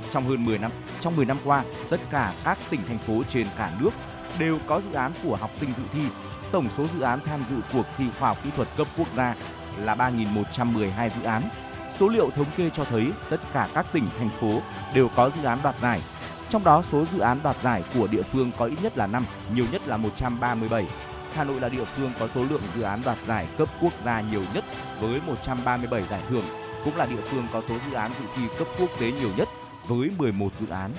trong 0.10 0.24
hơn 0.24 0.46
10 0.46 0.58
năm, 0.58 0.72
trong 1.00 1.16
10 1.16 1.26
năm 1.26 1.38
qua, 1.44 1.64
tất 1.90 2.00
cả 2.10 2.34
các 2.44 2.58
tỉnh 2.70 2.82
thành 2.88 2.98
phố 2.98 3.24
trên 3.30 3.48
cả 3.58 3.72
nước 3.80 3.92
đều 4.40 4.60
có 4.68 4.82
dự 4.82 4.94
án 4.94 5.12
của 5.24 5.36
học 5.36 5.52
sinh 5.56 5.74
dự 5.78 5.84
thi. 5.94 6.04
Tổng 6.54 6.70
số 6.78 6.86
dự 6.88 7.02
án 7.02 7.20
tham 7.26 7.44
dự 7.50 7.56
cuộc 7.74 7.86
thi 7.98 8.06
khoa 8.20 8.30
học 8.30 8.38
kỹ 8.44 8.50
thuật 8.56 8.68
cấp 8.78 8.88
quốc 8.98 9.08
gia 9.16 9.36
là 9.78 9.96
3.112 9.96 11.10
dự 11.10 11.24
án. 11.24 11.44
Số 12.00 12.08
liệu 12.08 12.30
thống 12.30 12.46
kê 12.58 12.70
cho 12.70 12.86
thấy 12.86 13.12
tất 13.30 13.42
cả 13.54 13.68
các 13.74 13.86
tỉnh, 13.94 14.08
thành 14.18 14.30
phố 14.30 14.62
đều 14.94 15.10
có 15.16 15.30
dự 15.30 15.44
án 15.44 15.60
đoạt 15.64 15.80
giải. 15.80 16.02
Trong 16.50 16.64
đó 16.64 16.82
số 16.92 17.06
dự 17.06 17.20
án 17.20 17.40
đoạt 17.44 17.62
giải 17.62 17.84
của 17.94 18.08
địa 18.08 18.22
phương 18.22 18.52
có 18.58 18.66
ít 18.66 18.76
nhất 18.84 18.98
là 18.98 19.08
5, 19.08 19.26
nhiều 19.56 19.66
nhất 19.72 19.88
là 19.88 19.98
137. 19.98 20.88
Hà 21.34 21.44
Nội 21.44 21.60
là 21.60 21.70
địa 21.70 21.86
phương 21.86 22.12
có 22.20 22.28
số 22.28 22.44
lượng 22.50 22.62
dự 22.76 22.82
án 22.82 23.02
đoạt 23.06 23.18
giải 23.28 23.48
cấp 23.58 23.68
quốc 23.82 23.94
gia 24.06 24.22
nhiều 24.22 24.44
nhất 24.54 24.64
với 25.00 25.22
137 25.26 26.04
giải 26.10 26.22
thưởng, 26.30 26.46
cũng 26.84 26.96
là 26.96 27.06
địa 27.06 27.22
phương 27.30 27.44
có 27.54 27.62
số 27.70 27.76
dự 27.90 27.94
án 27.94 28.12
dự 28.20 28.26
thi 28.36 28.44
cấp 28.58 28.68
quốc 28.80 28.90
tế 29.00 29.12
nhiều 29.12 29.30
nhất 29.38 29.50
với 29.88 30.10
11 30.18 30.56
dự 30.56 30.68
án. 30.68 30.92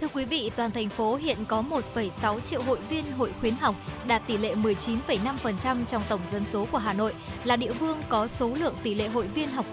Thưa 0.00 0.08
quý 0.14 0.24
vị, 0.24 0.50
toàn 0.56 0.70
thành 0.70 0.88
phố 0.88 1.16
hiện 1.16 1.38
có 1.48 1.64
1,6 1.94 2.40
triệu 2.40 2.62
hội 2.62 2.78
viên 2.90 3.12
hội 3.12 3.32
khuyến 3.40 3.54
học, 3.54 3.74
đạt 4.06 4.22
tỷ 4.26 4.36
lệ 4.36 4.54
19,5% 4.54 5.84
trong 5.84 6.02
tổng 6.08 6.20
dân 6.30 6.44
số 6.44 6.66
của 6.72 6.78
Hà 6.78 6.92
Nội, 6.92 7.14
là 7.44 7.56
địa 7.56 7.72
phương 7.72 7.98
có 8.08 8.28
số 8.28 8.54
lượng 8.54 8.74
tỷ 8.82 8.94
lệ 8.94 9.08
hội 9.08 9.26
viên 9.26 9.48
học 9.48 9.66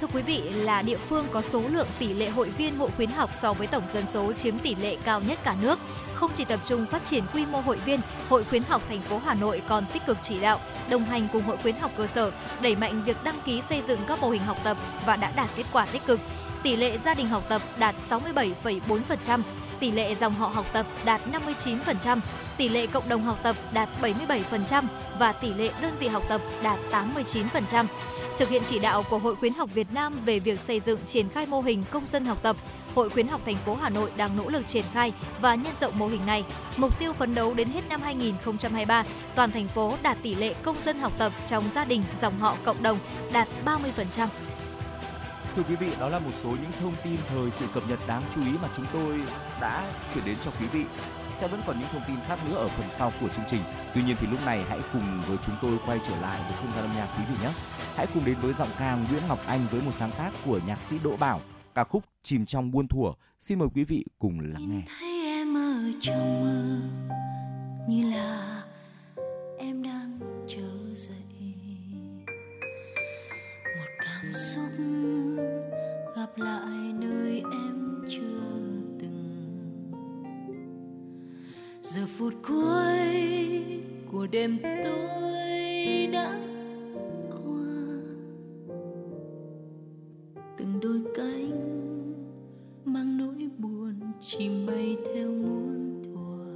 Thưa 0.00 0.06
quý 0.06 0.22
vị, 0.22 0.38
là 0.40 0.82
địa 0.82 0.96
phương 0.96 1.26
có 1.32 1.42
số 1.42 1.62
lượng 1.70 1.86
tỷ 1.98 2.14
lệ 2.14 2.28
hội 2.28 2.48
viên 2.48 2.76
hội 2.76 2.90
khuyến 2.96 3.10
học 3.10 3.30
so 3.34 3.52
với 3.52 3.66
tổng 3.66 3.82
dân 3.92 4.06
số 4.06 4.32
chiếm 4.32 4.58
tỷ 4.58 4.74
lệ 4.74 4.96
cao 5.04 5.20
nhất 5.20 5.38
cả 5.44 5.56
nước. 5.62 5.78
Không 6.14 6.30
chỉ 6.36 6.44
tập 6.44 6.60
trung 6.66 6.86
phát 6.86 7.04
triển 7.04 7.24
quy 7.34 7.46
mô 7.46 7.60
hội 7.60 7.76
viên, 7.76 8.00
Hội 8.28 8.44
khuyến 8.44 8.62
học 8.62 8.82
thành 8.88 9.00
phố 9.00 9.18
Hà 9.18 9.34
Nội 9.34 9.62
còn 9.68 9.84
tích 9.92 10.06
cực 10.06 10.16
chỉ 10.22 10.40
đạo, 10.40 10.60
đồng 10.90 11.04
hành 11.04 11.28
cùng 11.32 11.42
Hội 11.42 11.56
khuyến 11.56 11.76
học 11.76 11.90
cơ 11.96 12.06
sở, 12.06 12.30
đẩy 12.60 12.76
mạnh 12.76 13.02
việc 13.04 13.24
đăng 13.24 13.40
ký 13.44 13.62
xây 13.68 13.82
dựng 13.88 14.00
các 14.08 14.20
mô 14.20 14.30
hình 14.30 14.42
học 14.42 14.56
tập 14.64 14.76
và 15.06 15.16
đã 15.16 15.32
đạt 15.36 15.48
kết 15.56 15.64
quả 15.72 15.86
tích 15.92 16.06
cực. 16.06 16.20
Tỷ 16.62 16.76
lệ 16.76 16.98
gia 16.98 17.14
đình 17.14 17.28
học 17.28 17.44
tập 17.48 17.62
đạt 17.78 17.94
67,4%, 18.10 19.40
tỷ 19.80 19.90
lệ 19.90 20.14
dòng 20.14 20.34
họ 20.34 20.46
học 20.48 20.66
tập 20.72 20.86
đạt 21.04 21.20
59%, 21.32 22.18
tỷ 22.56 22.68
lệ 22.68 22.86
cộng 22.86 23.08
đồng 23.08 23.22
học 23.22 23.38
tập 23.42 23.56
đạt 23.72 23.88
77% 24.02 24.84
và 25.18 25.32
tỷ 25.32 25.54
lệ 25.54 25.70
đơn 25.82 25.92
vị 25.98 26.08
học 26.08 26.22
tập 26.28 26.40
đạt 26.62 26.78
89%. 26.90 27.86
Thực 28.38 28.48
hiện 28.48 28.62
chỉ 28.68 28.78
đạo 28.78 29.02
của 29.10 29.18
Hội 29.18 29.36
khuyến 29.36 29.54
học 29.54 29.70
Việt 29.74 29.86
Nam 29.92 30.12
về 30.24 30.38
việc 30.38 30.60
xây 30.60 30.80
dựng 30.80 30.98
triển 31.06 31.28
khai 31.28 31.46
mô 31.46 31.60
hình 31.60 31.82
công 31.90 32.08
dân 32.08 32.24
học 32.24 32.38
tập, 32.42 32.56
Hội 32.94 33.10
khuyến 33.10 33.28
học 33.28 33.40
thành 33.46 33.56
phố 33.66 33.74
Hà 33.74 33.88
Nội 33.88 34.10
đang 34.16 34.36
nỗ 34.36 34.48
lực 34.48 34.68
triển 34.68 34.84
khai 34.92 35.12
và 35.40 35.54
nhân 35.54 35.72
rộng 35.80 35.98
mô 35.98 36.06
hình 36.06 36.26
này. 36.26 36.44
Mục 36.76 36.98
tiêu 36.98 37.12
phấn 37.12 37.34
đấu 37.34 37.54
đến 37.54 37.68
hết 37.68 37.88
năm 37.88 38.00
2023, 38.02 39.04
toàn 39.34 39.50
thành 39.50 39.68
phố 39.68 39.94
đạt 40.02 40.16
tỷ 40.22 40.34
lệ 40.34 40.54
công 40.62 40.76
dân 40.84 40.98
học 40.98 41.12
tập 41.18 41.32
trong 41.46 41.64
gia 41.74 41.84
đình, 41.84 42.02
dòng 42.20 42.38
họ 42.38 42.56
cộng 42.64 42.82
đồng 42.82 42.98
đạt 43.32 43.48
30%. 43.64 44.26
Thưa 45.56 45.62
quý 45.62 45.76
vị, 45.76 45.92
đó 46.00 46.08
là 46.08 46.18
một 46.18 46.30
số 46.42 46.50
những 46.50 46.72
thông 46.80 46.94
tin 47.04 47.16
thời 47.28 47.50
sự 47.50 47.66
cập 47.74 47.82
nhật 47.88 47.98
đáng 48.06 48.22
chú 48.34 48.40
ý 48.40 48.52
mà 48.62 48.68
chúng 48.76 48.86
tôi 48.92 49.20
đã 49.60 49.92
chuyển 50.14 50.24
đến 50.24 50.36
cho 50.44 50.50
quý 50.60 50.66
vị. 50.66 50.84
Sẽ 51.36 51.48
vẫn 51.48 51.60
còn 51.66 51.80
những 51.80 51.88
thông 51.92 52.02
tin 52.08 52.16
khác 52.28 52.38
nữa 52.48 52.56
ở 52.56 52.68
phần 52.68 52.86
sau 52.90 53.12
của 53.20 53.28
chương 53.28 53.44
trình. 53.50 53.60
Tuy 53.94 54.02
nhiên 54.02 54.16
thì 54.20 54.26
lúc 54.26 54.46
này 54.46 54.64
hãy 54.68 54.80
cùng 54.92 55.20
với 55.26 55.36
chúng 55.46 55.54
tôi 55.62 55.78
quay 55.86 56.00
trở 56.08 56.20
lại 56.20 56.40
với 56.42 56.52
không 56.52 56.72
gian 56.74 56.84
âm 56.84 56.96
nhạc 56.96 57.08
quý 57.18 57.24
vị 57.30 57.36
nhé. 57.42 57.50
Hãy 57.96 58.06
cùng 58.14 58.24
đến 58.24 58.36
với 58.40 58.54
giọng 58.54 58.68
ca 58.78 58.94
Nguyễn 58.94 59.22
Ngọc 59.28 59.40
Anh 59.46 59.60
với 59.70 59.82
một 59.82 59.92
sáng 59.94 60.12
tác 60.12 60.30
của 60.44 60.60
nhạc 60.66 60.82
sĩ 60.82 60.98
Đỗ 61.04 61.16
Bảo, 61.16 61.40
ca 61.74 61.84
khúc 61.84 62.04
Chìm 62.22 62.46
trong 62.46 62.70
buôn 62.70 62.88
thuở. 62.88 63.12
Xin 63.40 63.58
mời 63.58 63.68
quý 63.74 63.84
vị 63.84 64.04
cùng 64.18 64.40
lắng 64.40 64.68
nghe. 64.68 64.76
Nhìn 64.76 64.84
thấy 64.98 65.22
em 65.22 65.54
ở 65.54 65.92
trong 66.00 66.40
mơ 66.40 66.80
như 67.88 68.10
là 68.10 68.59
xúc 74.32 74.84
gặp 76.16 76.30
lại 76.36 76.92
nơi 77.00 77.42
em 77.52 78.02
chưa 78.08 78.60
từng. 78.98 79.92
Giờ 81.82 82.02
phút 82.18 82.34
cuối 82.48 83.64
của 84.12 84.26
đêm 84.26 84.58
tối 84.84 86.06
đã 86.12 86.40
qua. 87.30 87.66
Từng 90.58 90.80
đôi 90.82 91.02
cánh 91.14 91.50
mang 92.84 93.16
nỗi 93.18 93.48
buồn 93.58 93.94
chìm 94.20 94.66
bay 94.66 94.96
theo 95.14 95.28
muôn 95.28 96.02
thuở. 96.04 96.46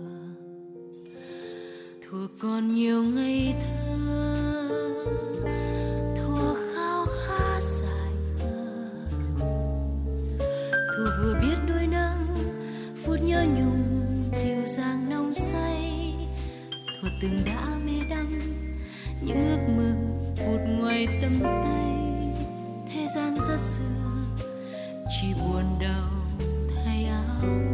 Thuở 2.02 2.28
còn 2.40 2.68
nhiều 2.68 3.04
ngày 3.04 3.54
thơ 3.62 3.74
từng 17.24 17.44
đã 17.44 17.66
mê 17.84 17.92
đắm 18.10 18.38
những 19.22 19.48
ước 19.48 19.58
mơ 19.76 19.94
vụt 20.46 20.60
ngoài 20.78 21.08
tầm 21.22 21.32
tay. 21.42 21.94
Thế 22.92 23.06
gian 23.16 23.34
rất 23.48 23.60
xưa, 23.60 24.44
chỉ 25.08 25.26
buồn 25.34 25.64
đau 25.80 26.10
thay 26.74 27.04
áo. 27.04 27.73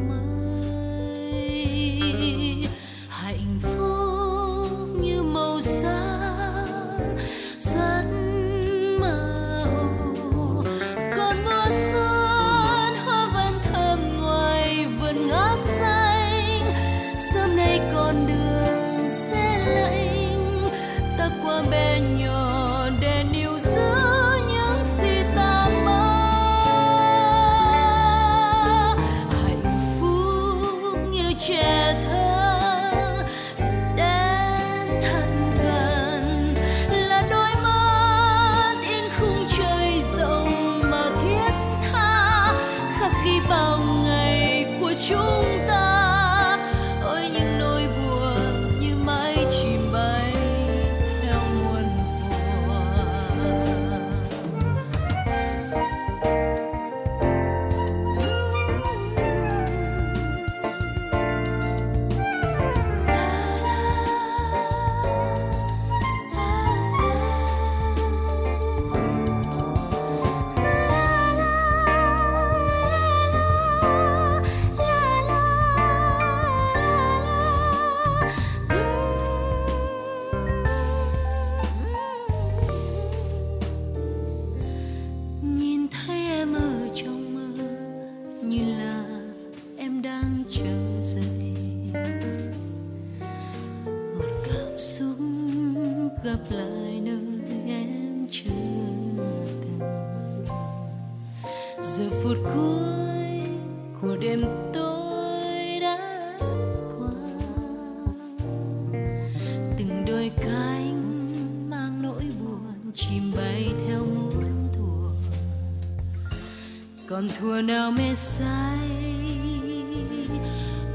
Thuở 117.41 117.62
nào 117.62 117.91
mê 117.91 118.14
say 118.14 118.78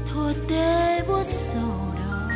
thuở 0.06 0.32
tê 0.48 1.02
buốt 1.08 1.22
sầu 1.26 1.94
đau, 1.98 2.28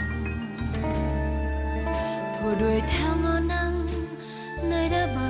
thuở 2.40 2.54
đuổi 2.60 2.80
theo 2.80 3.16
ngọn 3.22 3.48
nắng 3.48 3.86
nơi 4.62 4.88
đã 4.88 5.06
bao 5.16 5.29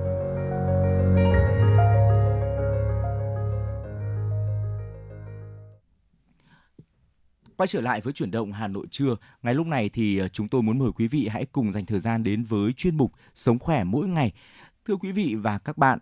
Quay 7.61 7.67
trở 7.67 7.81
lại 7.81 8.01
với 8.01 8.13
chuyển 8.13 8.31
động 8.31 8.51
Hà 8.51 8.67
Nội 8.67 8.87
trưa, 8.91 9.15
ngày 9.43 9.53
lúc 9.53 9.67
này 9.67 9.89
thì 9.89 10.17
ờ, 10.17 10.27
chúng 10.27 10.47
tôi 10.47 10.61
muốn 10.61 10.79
mời 10.79 10.91
quý 10.95 11.07
vị 11.07 11.27
hãy 11.27 11.45
cùng 11.45 11.71
dành 11.71 11.85
thời 11.85 11.99
gian 11.99 12.23
đến 12.23 12.43
với 12.43 12.73
chuyên 12.73 12.97
mục 12.97 13.11
Sống 13.35 13.59
khỏe 13.59 13.83
mỗi 13.83 14.07
ngày. 14.07 14.31
Thưa 14.87 14.95
quý 14.95 15.11
vị 15.11 15.35
và 15.35 15.57
các 15.57 15.77
bạn, 15.77 15.99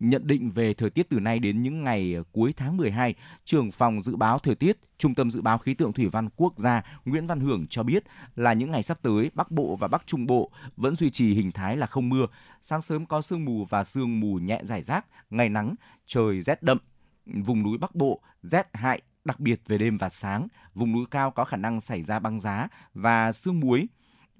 nhận 0.00 0.26
định 0.26 0.50
về 0.50 0.74
thời 0.74 0.90
tiết 0.90 1.08
từ 1.08 1.20
nay 1.20 1.38
đến 1.38 1.62
những 1.62 1.84
ngày 1.84 2.14
ờ, 2.14 2.22
cuối 2.32 2.54
tháng 2.56 2.76
12, 2.76 3.14
trưởng 3.44 3.70
phòng 3.70 4.02
dự 4.02 4.16
báo 4.16 4.38
thời 4.38 4.54
tiết, 4.54 4.78
Trung 4.98 5.14
tâm 5.14 5.30
dự 5.30 5.42
báo 5.42 5.58
khí 5.58 5.74
tượng 5.74 5.92
thủy 5.92 6.08
văn 6.08 6.28
quốc 6.36 6.58
gia 6.58 6.82
Nguyễn 7.04 7.26
Văn 7.26 7.40
Hưởng 7.40 7.66
cho 7.70 7.82
biết 7.82 8.04
là 8.36 8.52
những 8.52 8.70
ngày 8.70 8.82
sắp 8.82 8.98
tới, 9.02 9.30
Bắc 9.34 9.50
Bộ 9.50 9.76
và 9.76 9.88
Bắc 9.88 10.02
Trung 10.06 10.26
Bộ 10.26 10.50
vẫn 10.76 10.96
duy 10.96 11.10
trì 11.10 11.34
hình 11.34 11.52
thái 11.52 11.76
là 11.76 11.86
không 11.86 12.08
mưa, 12.08 12.26
sáng 12.62 12.82
sớm 12.82 13.06
có 13.06 13.20
sương 13.20 13.44
mù 13.44 13.64
và 13.64 13.84
sương 13.84 14.20
mù 14.20 14.34
nhẹ 14.34 14.60
rải 14.62 14.82
rác, 14.82 15.06
ngày 15.30 15.48
nắng, 15.48 15.74
trời 16.06 16.42
rét 16.42 16.62
đậm. 16.62 16.78
Vùng 17.26 17.62
núi 17.62 17.78
Bắc 17.78 17.94
Bộ 17.94 18.20
rét 18.42 18.68
hại 18.72 19.02
đặc 19.24 19.40
biệt 19.40 19.60
về 19.66 19.78
đêm 19.78 19.98
và 19.98 20.08
sáng, 20.08 20.48
vùng 20.74 20.92
núi 20.92 21.04
cao 21.10 21.30
có 21.30 21.44
khả 21.44 21.56
năng 21.56 21.80
xảy 21.80 22.02
ra 22.02 22.18
băng 22.18 22.40
giá 22.40 22.68
và 22.94 23.32
sương 23.32 23.60
muối. 23.60 23.86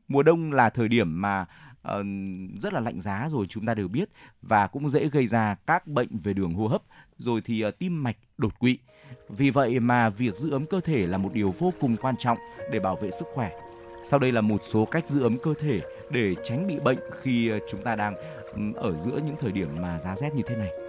Mùa 0.08 0.22
đông 0.22 0.52
là 0.52 0.70
thời 0.70 0.88
điểm 0.88 1.20
mà 1.20 1.46
uh, 1.88 2.06
rất 2.60 2.72
là 2.72 2.80
lạnh 2.80 3.00
giá 3.00 3.28
rồi 3.30 3.46
chúng 3.46 3.66
ta 3.66 3.74
đều 3.74 3.88
biết 3.88 4.08
và 4.42 4.66
cũng 4.66 4.88
dễ 4.88 5.08
gây 5.08 5.26
ra 5.26 5.56
các 5.66 5.86
bệnh 5.86 6.18
về 6.18 6.32
đường 6.32 6.54
hô 6.54 6.66
hấp 6.66 6.82
rồi 7.16 7.40
thì 7.44 7.66
uh, 7.66 7.78
tim 7.78 8.02
mạch 8.02 8.16
đột 8.38 8.58
quỵ. 8.58 8.78
Vì 9.28 9.50
vậy 9.50 9.80
mà 9.80 10.10
việc 10.10 10.36
giữ 10.36 10.50
ấm 10.50 10.66
cơ 10.66 10.80
thể 10.80 11.06
là 11.06 11.18
một 11.18 11.30
điều 11.32 11.54
vô 11.58 11.72
cùng 11.80 11.96
quan 11.96 12.14
trọng 12.18 12.38
để 12.72 12.80
bảo 12.80 12.96
vệ 12.96 13.10
sức 13.10 13.26
khỏe. 13.34 13.50
Sau 14.04 14.18
đây 14.18 14.32
là 14.32 14.40
một 14.40 14.62
số 14.62 14.84
cách 14.84 15.08
giữ 15.08 15.22
ấm 15.22 15.36
cơ 15.42 15.54
thể 15.60 15.80
để 16.10 16.34
tránh 16.44 16.66
bị 16.66 16.78
bệnh 16.84 16.98
khi 17.22 17.48
ờ, 17.48 17.58
chúng 17.70 17.82
ta 17.82 17.96
đang 17.96 18.14
ừ, 18.52 18.60
ở 18.74 18.96
giữa 18.96 19.20
những 19.26 19.36
thời 19.40 19.52
điểm 19.52 19.68
mà 19.80 19.98
giá 19.98 20.16
rét 20.16 20.34
như 20.34 20.42
thế 20.46 20.56
này. 20.56 20.87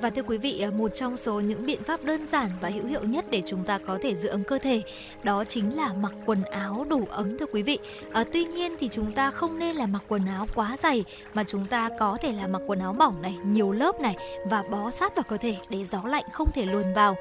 Và 0.00 0.10
thưa 0.10 0.22
quý 0.22 0.38
vị, 0.38 0.60
à, 0.60 0.70
một 0.70 0.88
trong 0.94 1.16
số 1.16 1.40
những 1.40 1.66
biện 1.66 1.82
pháp 1.82 2.04
đơn 2.04 2.26
giản 2.26 2.50
và 2.60 2.68
hữu 2.68 2.86
hiệu 2.86 3.00
nhất 3.02 3.24
để 3.30 3.42
chúng 3.46 3.64
ta 3.64 3.78
có 3.78 3.98
thể 4.02 4.14
giữ 4.14 4.28
ấm 4.28 4.44
cơ 4.44 4.58
thể 4.58 4.82
đó 5.22 5.44
chính 5.44 5.76
là 5.76 5.92
mặc 6.00 6.12
quần 6.26 6.42
áo 6.42 6.86
đủ 6.88 7.06
ấm 7.10 7.38
thưa 7.38 7.46
quý 7.52 7.62
vị. 7.62 7.78
À, 8.12 8.24
tuy 8.32 8.44
nhiên 8.44 8.76
thì 8.80 8.88
chúng 8.88 9.12
ta 9.12 9.30
không 9.30 9.58
nên 9.58 9.76
là 9.76 9.86
mặc 9.86 10.02
quần 10.08 10.26
áo 10.26 10.46
quá 10.54 10.76
dày 10.78 11.04
mà 11.34 11.44
chúng 11.44 11.66
ta 11.66 11.90
có 11.98 12.18
thể 12.22 12.32
là 12.32 12.46
mặc 12.46 12.62
quần 12.66 12.78
áo 12.78 12.92
mỏng 12.92 13.22
này, 13.22 13.36
nhiều 13.44 13.72
lớp 13.72 14.00
này 14.00 14.16
và 14.46 14.62
bó 14.70 14.90
sát 14.90 15.16
vào 15.16 15.22
cơ 15.28 15.36
thể 15.36 15.56
để 15.68 15.84
gió 15.84 16.02
lạnh 16.06 16.24
không 16.32 16.50
thể 16.54 16.64
luồn 16.64 16.92
vào. 16.94 17.16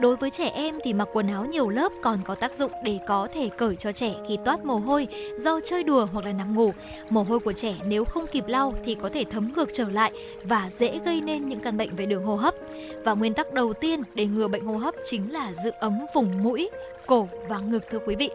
Đối 0.00 0.16
với 0.16 0.30
trẻ 0.30 0.48
em 0.48 0.78
thì 0.84 0.92
mặc 0.92 1.08
quần 1.12 1.28
áo 1.28 1.44
nhiều 1.44 1.68
lớp 1.68 1.92
còn 2.02 2.18
có 2.24 2.34
tác 2.34 2.54
dụng 2.54 2.72
để 2.84 2.98
có 3.06 3.28
thể 3.34 3.48
cởi 3.48 3.76
cho 3.76 3.92
trẻ 3.92 4.14
khi 4.28 4.38
toát 4.44 4.64
mồ 4.64 4.76
hôi 4.76 5.06
do 5.38 5.60
chơi 5.64 5.82
đùa 5.82 6.06
hoặc 6.12 6.24
là 6.24 6.32
nằm 6.32 6.54
ngủ. 6.54 6.72
Mồ 7.10 7.22
hôi 7.22 7.38
của 7.38 7.52
trẻ 7.52 7.74
nếu 7.86 8.04
không 8.04 8.26
kịp 8.26 8.44
lau 8.46 8.74
thì 8.84 8.94
có 8.94 9.08
thể 9.08 9.24
thấm 9.24 9.50
ngược 9.56 9.68
trở 9.72 9.90
lại 9.90 10.12
và 10.44 10.70
dễ 10.70 10.98
gây 11.04 11.20
nên 11.20 11.48
những 11.48 11.60
căn 11.60 11.76
bệnh 11.76 11.90
về 11.96 12.06
đường 12.06 12.23
hô 12.24 12.36
hấp. 12.36 12.54
Và 13.04 13.14
nguyên 13.14 13.34
tắc 13.34 13.52
đầu 13.52 13.72
tiên 13.72 14.02
để 14.14 14.26
ngừa 14.26 14.48
bệnh 14.48 14.64
hô 14.64 14.76
hấp 14.76 14.94
chính 15.04 15.32
là 15.32 15.52
giữ 15.52 15.70
ấm 15.80 15.98
vùng 16.14 16.42
mũi, 16.42 16.70
cổ 17.06 17.28
và 17.48 17.58
ngực 17.58 17.82
thưa 17.90 17.98
quý 18.06 18.14
vị. 18.16 18.30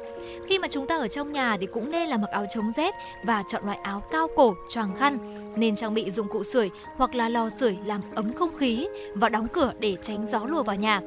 Khi 0.47 0.59
mà 0.59 0.67
chúng 0.67 0.87
ta 0.87 0.97
ở 0.97 1.07
trong 1.07 1.31
nhà 1.31 1.57
thì 1.57 1.65
cũng 1.65 1.91
nên 1.91 2.09
là 2.09 2.17
mặc 2.17 2.29
áo 2.31 2.45
chống 2.53 2.71
rét 2.75 2.95
và 3.25 3.43
chọn 3.51 3.65
loại 3.65 3.77
áo 3.83 4.03
cao 4.11 4.27
cổ, 4.35 4.55
choàng 4.69 4.95
khăn, 4.97 5.17
nên 5.55 5.75
trang 5.75 5.93
bị 5.93 6.11
dụng 6.11 6.27
cụ 6.27 6.43
sưởi 6.43 6.69
hoặc 6.95 7.15
là 7.15 7.29
lò 7.29 7.49
sưởi 7.49 7.77
làm 7.85 8.01
ấm 8.15 8.33
không 8.33 8.57
khí 8.57 8.87
và 9.13 9.29
đóng 9.29 9.47
cửa 9.47 9.71
để 9.79 9.95
tránh 10.01 10.25
gió 10.25 10.39
lùa 10.45 10.63
vào 10.63 10.75
nhà. 10.75 11.01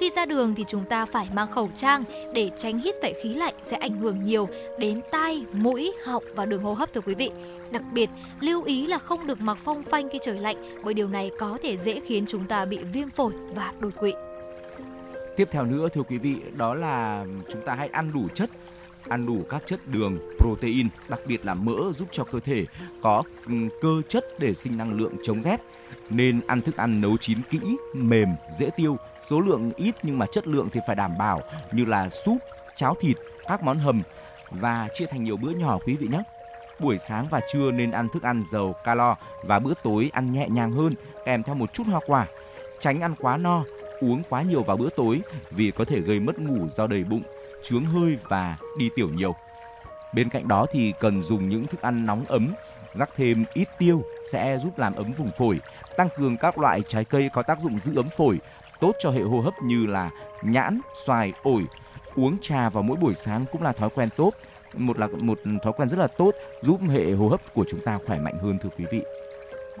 Khi 0.00 0.10
ra 0.16 0.26
đường 0.26 0.54
thì 0.54 0.64
chúng 0.68 0.84
ta 0.84 1.06
phải 1.06 1.28
mang 1.34 1.50
khẩu 1.50 1.68
trang 1.76 2.04
để 2.32 2.50
tránh 2.58 2.78
hít 2.78 2.94
phải 3.02 3.14
khí 3.22 3.34
lạnh 3.34 3.54
sẽ 3.62 3.76
ảnh 3.76 3.96
hưởng 3.96 4.22
nhiều 4.24 4.48
đến 4.78 5.00
tai, 5.10 5.44
mũi, 5.52 5.92
họng 6.04 6.24
và 6.34 6.44
đường 6.44 6.62
hô 6.62 6.72
hấp 6.72 6.94
thưa 6.94 7.00
quý 7.00 7.14
vị. 7.14 7.30
Đặc 7.74 7.82
biệt, 7.92 8.10
lưu 8.40 8.62
ý 8.62 8.86
là 8.86 8.98
không 8.98 9.26
được 9.26 9.40
mặc 9.40 9.58
phong 9.64 9.82
phanh 9.82 10.08
khi 10.12 10.18
trời 10.22 10.38
lạnh 10.38 10.56
bởi 10.84 10.94
điều 10.94 11.08
này 11.08 11.30
có 11.38 11.58
thể 11.62 11.76
dễ 11.76 12.00
khiến 12.00 12.24
chúng 12.28 12.44
ta 12.44 12.64
bị 12.64 12.78
viêm 12.78 13.10
phổi 13.10 13.32
và 13.54 13.72
đột 13.80 13.90
quỵ. 13.98 14.12
Tiếp 15.36 15.48
theo 15.50 15.64
nữa 15.64 15.88
thưa 15.88 16.02
quý 16.02 16.18
vị, 16.18 16.36
đó 16.56 16.74
là 16.74 17.26
chúng 17.52 17.62
ta 17.64 17.74
hãy 17.74 17.88
ăn 17.88 18.12
đủ 18.14 18.28
chất 18.34 18.50
ăn 19.08 19.26
đủ 19.26 19.44
các 19.50 19.62
chất 19.66 19.80
đường, 19.86 20.18
protein, 20.38 20.88
đặc 21.08 21.20
biệt 21.26 21.44
là 21.44 21.54
mỡ 21.54 21.92
giúp 21.92 22.08
cho 22.12 22.24
cơ 22.24 22.40
thể 22.40 22.64
có 23.02 23.22
ừ, 23.46 23.54
cơ 23.80 24.02
chất 24.08 24.24
để 24.38 24.54
sinh 24.54 24.76
năng 24.76 24.94
lượng 24.94 25.12
chống 25.22 25.42
rét. 25.42 25.60
Nên 26.10 26.40
ăn 26.46 26.60
thức 26.60 26.76
ăn 26.76 27.00
nấu 27.00 27.16
chín 27.16 27.38
kỹ, 27.50 27.60
mềm, 27.94 28.28
dễ 28.58 28.70
tiêu, 28.76 28.96
số 29.22 29.40
lượng 29.40 29.72
ít 29.76 29.94
nhưng 30.02 30.18
mà 30.18 30.26
chất 30.32 30.46
lượng 30.46 30.68
thì 30.72 30.80
phải 30.86 30.96
đảm 30.96 31.12
bảo 31.18 31.40
như 31.72 31.84
là 31.84 32.08
súp, 32.08 32.36
cháo 32.76 32.94
thịt, 33.00 33.16
các 33.48 33.62
món 33.62 33.78
hầm 33.78 34.02
và 34.50 34.88
chia 34.94 35.06
thành 35.06 35.24
nhiều 35.24 35.36
bữa 35.36 35.50
nhỏ 35.50 35.78
quý 35.86 35.96
vị 35.96 36.08
nhé. 36.10 36.20
Buổi 36.84 36.98
sáng 36.98 37.26
và 37.30 37.40
trưa 37.52 37.70
nên 37.70 37.90
ăn 37.90 38.08
thức 38.08 38.22
ăn 38.22 38.42
giàu 38.44 38.74
calo 38.84 39.16
và 39.42 39.58
bữa 39.58 39.74
tối 39.82 40.10
ăn 40.12 40.32
nhẹ 40.32 40.48
nhàng 40.48 40.72
hơn 40.72 40.92
kèm 41.24 41.42
theo 41.42 41.54
một 41.54 41.72
chút 41.72 41.86
hoa 41.86 42.00
quả. 42.06 42.26
Tránh 42.80 43.00
ăn 43.00 43.14
quá 43.18 43.36
no, 43.36 43.64
uống 44.00 44.22
quá 44.28 44.42
nhiều 44.42 44.62
vào 44.62 44.76
bữa 44.76 44.88
tối 44.96 45.20
vì 45.50 45.70
có 45.70 45.84
thể 45.84 46.00
gây 46.00 46.20
mất 46.20 46.38
ngủ 46.38 46.68
do 46.68 46.86
đầy 46.86 47.04
bụng, 47.04 47.22
chướng 47.62 47.84
hơi 47.84 48.18
và 48.28 48.56
đi 48.78 48.90
tiểu 48.94 49.08
nhiều. 49.08 49.34
Bên 50.14 50.28
cạnh 50.28 50.48
đó 50.48 50.66
thì 50.72 50.92
cần 51.00 51.22
dùng 51.22 51.48
những 51.48 51.66
thức 51.66 51.82
ăn 51.82 52.06
nóng 52.06 52.24
ấm, 52.24 52.54
rắc 52.94 53.08
thêm 53.16 53.44
ít 53.54 53.68
tiêu 53.78 54.02
sẽ 54.32 54.58
giúp 54.58 54.78
làm 54.78 54.94
ấm 54.94 55.12
vùng 55.12 55.30
phổi, 55.38 55.60
tăng 55.96 56.08
cường 56.16 56.36
các 56.36 56.58
loại 56.58 56.82
trái 56.88 57.04
cây 57.04 57.30
có 57.32 57.42
tác 57.42 57.58
dụng 57.60 57.78
giữ 57.78 57.96
ấm 57.96 58.08
phổi, 58.16 58.38
tốt 58.80 58.92
cho 59.00 59.10
hệ 59.10 59.20
hô 59.20 59.40
hấp 59.40 59.54
như 59.62 59.86
là 59.86 60.10
nhãn, 60.42 60.80
xoài, 61.06 61.32
ổi. 61.42 61.66
Uống 62.16 62.36
trà 62.40 62.68
vào 62.68 62.82
mỗi 62.82 62.96
buổi 62.96 63.14
sáng 63.14 63.44
cũng 63.52 63.62
là 63.62 63.72
thói 63.72 63.90
quen 63.90 64.08
tốt, 64.16 64.34
một 64.76 64.98
là 64.98 65.08
một 65.20 65.38
thói 65.62 65.72
quen 65.76 65.88
rất 65.88 65.98
là 65.98 66.06
tốt, 66.06 66.34
giúp 66.62 66.80
hệ 66.88 67.12
hô 67.12 67.28
hấp 67.28 67.54
của 67.54 67.64
chúng 67.68 67.80
ta 67.80 67.98
khỏe 68.06 68.18
mạnh 68.18 68.38
hơn, 68.42 68.58
thưa 68.62 68.70
quý 68.78 68.84
vị. 68.90 69.02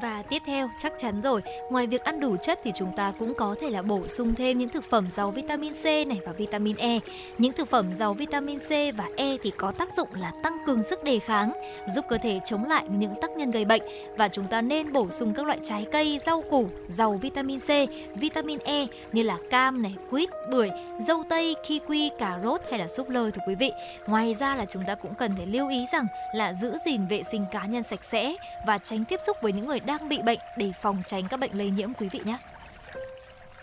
Và 0.02 0.22
tiếp 0.22 0.42
theo 0.46 0.68
chắc 0.82 0.92
chắn 0.98 1.20
rồi, 1.22 1.42
ngoài 1.70 1.86
việc 1.86 2.04
ăn 2.04 2.20
đủ 2.20 2.36
chất 2.36 2.60
thì 2.64 2.72
chúng 2.74 2.92
ta 2.96 3.12
cũng 3.18 3.34
có 3.34 3.54
thể 3.60 3.70
là 3.70 3.82
bổ 3.82 4.08
sung 4.08 4.34
thêm 4.34 4.58
những 4.58 4.68
thực 4.68 4.84
phẩm 4.90 5.06
giàu 5.10 5.30
vitamin 5.30 5.72
C 5.72 5.84
này 5.84 6.20
và 6.26 6.32
vitamin 6.32 6.76
E. 6.76 6.98
Những 7.38 7.52
thực 7.52 7.70
phẩm 7.70 7.94
giàu 7.94 8.14
vitamin 8.14 8.58
C 8.58 8.68
và 8.68 9.08
E 9.16 9.36
thì 9.42 9.50
có 9.50 9.70
tác 9.70 9.88
dụng 9.96 10.08
là 10.14 10.32
tăng 10.42 10.58
cường 10.66 10.82
sức 10.82 11.04
đề 11.04 11.18
kháng, 11.18 11.52
giúp 11.94 12.04
cơ 12.08 12.18
thể 12.18 12.40
chống 12.46 12.64
lại 12.64 12.84
những 12.88 13.14
tác 13.22 13.30
nhân 13.30 13.50
gây 13.50 13.64
bệnh 13.64 13.82
và 14.16 14.28
chúng 14.28 14.48
ta 14.48 14.62
nên 14.62 14.92
bổ 14.92 15.10
sung 15.10 15.34
các 15.34 15.46
loại 15.46 15.58
trái 15.64 15.86
cây, 15.92 16.18
rau 16.26 16.42
củ 16.50 16.68
giàu 16.88 17.12
vitamin 17.12 17.60
C, 17.60 17.68
vitamin 18.14 18.58
E 18.64 18.86
như 19.12 19.22
là 19.22 19.38
cam 19.50 19.82
này, 19.82 19.94
quýt, 20.10 20.28
bưởi, 20.50 20.70
dâu 21.00 21.24
tây, 21.28 21.54
kiwi, 21.66 22.10
cà 22.18 22.38
rốt 22.42 22.60
hay 22.70 22.78
là 22.78 22.88
súp 22.88 23.10
lơ 23.10 23.30
thưa 23.30 23.42
quý 23.48 23.54
vị. 23.54 23.72
Ngoài 24.06 24.34
ra 24.34 24.56
là 24.56 24.64
chúng 24.64 24.84
ta 24.86 24.94
cũng 24.94 25.14
cần 25.14 25.36
phải 25.36 25.46
lưu 25.46 25.68
ý 25.68 25.86
rằng 25.92 26.06
là 26.34 26.52
giữ 26.52 26.72
gìn 26.84 27.06
vệ 27.06 27.22
sinh 27.22 27.44
cá 27.50 27.66
nhân 27.66 27.82
sạch 27.82 28.04
sẽ 28.04 28.34
và 28.66 28.78
tránh 28.78 29.04
tiếp 29.04 29.20
xúc 29.26 29.36
với 29.42 29.52
những 29.52 29.66
người 29.66 29.80
đang 29.86 30.08
bị 30.08 30.18
bệnh 30.24 30.38
để 30.58 30.72
phòng 30.82 30.96
tránh 31.06 31.24
các 31.30 31.40
bệnh 31.40 31.58
lây 31.58 31.70
nhiễm 31.70 31.94
quý 31.94 32.08
vị 32.12 32.20
nhé. 32.24 32.38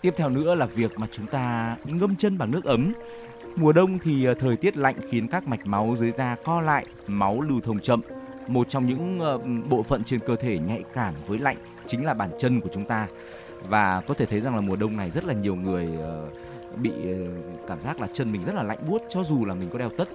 Tiếp 0.01 0.13
theo 0.17 0.29
nữa 0.29 0.55
là 0.55 0.65
việc 0.65 0.99
mà 0.99 1.07
chúng 1.11 1.27
ta 1.27 1.75
ngâm 1.83 2.15
chân 2.15 2.37
bằng 2.37 2.51
nước 2.51 2.65
ấm. 2.65 2.93
Mùa 3.55 3.73
đông 3.73 3.99
thì 3.99 4.25
ờ, 4.25 4.33
thời 4.33 4.57
tiết 4.57 4.77
lạnh 4.77 4.95
khiến 5.11 5.27
các 5.27 5.47
mạch 5.47 5.65
máu 5.65 5.95
dưới 5.99 6.11
da 6.11 6.35
co 6.43 6.61
lại, 6.61 6.85
máu 7.07 7.41
lưu 7.41 7.61
thông 7.61 7.79
chậm. 7.79 8.01
Một 8.47 8.69
trong 8.69 8.85
những 8.85 9.19
ờ, 9.19 9.37
bộ 9.69 9.83
phận 9.83 10.03
trên 10.03 10.19
cơ 10.19 10.35
thể 10.35 10.59
nhạy 10.59 10.83
cảm 10.93 11.13
với 11.27 11.39
lạnh 11.39 11.57
chính 11.87 12.05
là 12.05 12.13
bàn 12.13 12.29
chân 12.39 12.61
của 12.61 12.69
chúng 12.73 12.85
ta. 12.85 13.07
Và 13.67 14.01
có 14.01 14.13
thể 14.13 14.25
thấy 14.25 14.41
rằng 14.41 14.55
là 14.55 14.61
mùa 14.61 14.75
đông 14.75 14.97
này 14.97 15.11
rất 15.11 15.25
là 15.25 15.33
nhiều 15.33 15.55
người 15.55 15.87
ờ, 16.01 16.27
bị 16.75 16.91
cảm 17.67 17.81
giác 17.81 18.01
là 18.01 18.07
chân 18.13 18.31
mình 18.31 18.41
rất 18.45 18.55
là 18.55 18.63
lạnh 18.63 18.79
buốt 18.87 19.01
cho 19.09 19.23
dù 19.23 19.45
là 19.45 19.53
mình 19.53 19.69
có 19.73 19.79
đeo 19.79 19.89
tất. 19.89 20.09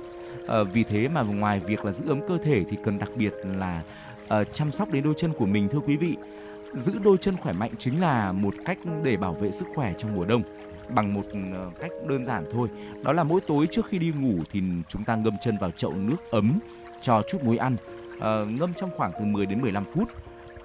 vì 0.73 0.85
thế 0.85 1.09
mà 1.09 1.23
ngoài 1.23 1.61
việc 1.61 1.85
là 1.85 1.93
giữ 1.93 2.09
ấm 2.09 2.21
cơ 2.29 2.39
thể 2.45 2.65
thì 2.71 2.77
cần 2.85 2.99
đặc 2.99 3.11
biệt 3.17 3.33
là 3.59 3.83
uh, 4.27 4.47
chăm 4.53 4.73
sóc 4.73 4.93
đến 4.93 5.05
đôi 5.05 5.15
chân 5.17 5.33
của 5.33 5.47
mình 5.47 5.69
thưa 5.69 5.81
quý 5.81 5.97
vị. 5.97 6.17
Giữ 6.75 6.93
đôi 7.05 7.17
chân 7.21 7.37
khỏe 7.37 7.53
mạnh 7.53 7.71
chính 7.79 8.01
là 8.01 8.33
một 8.33 8.55
cách 8.65 8.79
để 9.05 9.17
bảo 9.17 9.33
vệ 9.33 9.51
sức 9.53 9.67
khỏe 9.75 9.95
trong 9.99 10.15
mùa 10.15 10.25
đông 10.25 10.43
bằng 10.89 11.15
một 11.15 11.23
ờ, 11.55 11.71
cách 11.81 11.91
đơn 12.09 12.25
giản 12.25 12.45
thôi. 12.53 12.69
Đó 13.03 13.13
là 13.13 13.25
mỗi 13.25 13.41
tối 13.41 13.67
trước 13.71 13.87
khi 13.87 13.99
đi 13.99 14.13
ngủ 14.21 14.35
thì 14.53 14.63
chúng 14.89 15.05
ta 15.05 15.17
ngâm 15.17 15.35
chân 15.41 15.59
vào 15.59 15.71
chậu 15.71 15.93
nước 15.97 16.31
ấm 16.31 16.59
cho 17.01 17.23
chút 17.29 17.39
muối 17.45 17.57
ăn, 17.57 17.77
uh, 18.17 18.23
ngâm 18.61 18.75
trong 18.75 18.91
khoảng 18.97 19.13
từ 19.19 19.25
10 19.25 19.47
đến 19.47 19.61
15 19.61 19.85
phút. 19.95 20.09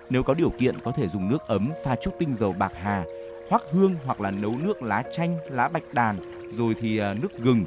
Nếu 0.10 0.24
có 0.24 0.34
điều 0.34 0.50
kiện 0.50 0.80
có 0.80 0.92
thể 0.92 1.08
dùng 1.08 1.30
nước 1.30 1.48
ấm 1.48 1.72
pha 1.84 1.96
chút 1.96 2.12
tinh 2.20 2.36
dầu 2.36 2.56
bạc 2.60 2.72
hà, 2.76 3.04
hoắc 3.50 3.62
hương 3.72 3.96
hoặc 4.06 4.22
là 4.22 4.32
nấu 4.32 4.58
nước 4.58 4.84
lá 4.84 5.04
chanh, 5.12 5.38
lá 5.50 5.70
bạch 5.70 5.94
đàn 5.94 6.16
rồi 6.52 6.76
thì 6.80 7.02
uh, 7.02 7.22
nước 7.22 7.38
gừng 7.38 7.66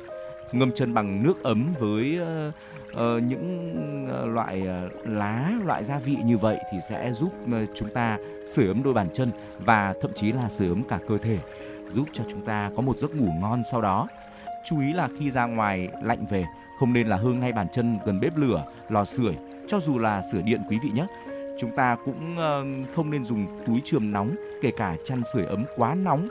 ngâm 0.53 0.73
chân 0.75 0.95
bằng 0.95 1.23
nước 1.23 1.43
ấm 1.43 1.75
với 1.79 2.19
Ờ, 2.95 3.19
những 3.19 3.71
ờ, 4.11 4.27
loại 4.27 4.67
ờ, 4.67 4.89
lá, 5.05 5.51
loại 5.65 5.85
gia 5.85 5.99
vị 5.99 6.17
như 6.25 6.39
vậy 6.39 6.59
thì 6.73 6.79
sẽ 6.89 7.13
giúp 7.13 7.33
chúng 7.75 7.89
ta 7.95 8.19
sưởi 8.47 8.67
ấm 8.67 8.83
đôi 8.83 8.95
bàn 8.95 9.09
chân 9.15 9.31
và 9.59 9.95
thậm 10.03 10.11
chí 10.15 10.33
là 10.33 10.49
sưởi 10.49 10.69
ấm 10.69 10.83
cả 10.89 10.99
cơ 11.09 11.19
thể, 11.19 11.39
giúp 11.91 12.09
cho 12.13 12.25
chúng 12.31 12.45
ta 12.45 12.71
có 12.77 12.83
một 12.83 12.99
giấc 12.99 13.15
ngủ 13.15 13.29
ngon 13.41 13.63
sau 13.71 13.81
đó. 13.81 14.09
Chú 14.65 14.81
ý 14.81 14.93
là 14.93 15.09
khi 15.19 15.31
ra 15.31 15.47
ngoài 15.47 15.89
lạnh 16.03 16.27
về, 16.31 16.45
không 16.79 16.93
nên 16.93 17.07
là 17.07 17.17
hương 17.17 17.41
ngay 17.41 17.53
bàn 17.53 17.67
chân 17.73 17.99
gần 18.07 18.21
bếp 18.21 18.37
lửa, 18.37 18.65
lò 18.89 19.05
sưởi, 19.05 19.35
cho 19.67 19.81
dù 19.81 19.99
là 19.99 20.23
sửa 20.33 20.43
điện 20.43 20.61
quý 20.71 20.79
vị 20.83 20.91
nhé. 20.95 21.07
Chúng 21.61 21.71
ta 21.71 21.97
cũng 22.05 22.37
không 22.95 23.11
nên 23.11 23.25
dùng 23.25 23.47
túi 23.67 23.83
trường 23.85 24.13
nóng, 24.13 24.35
kể 24.63 24.71
cả 24.77 24.97
chăn 25.05 25.23
sưởi 25.33 25.45
ấm 25.45 25.65
quá 25.77 25.95
nóng. 25.95 26.29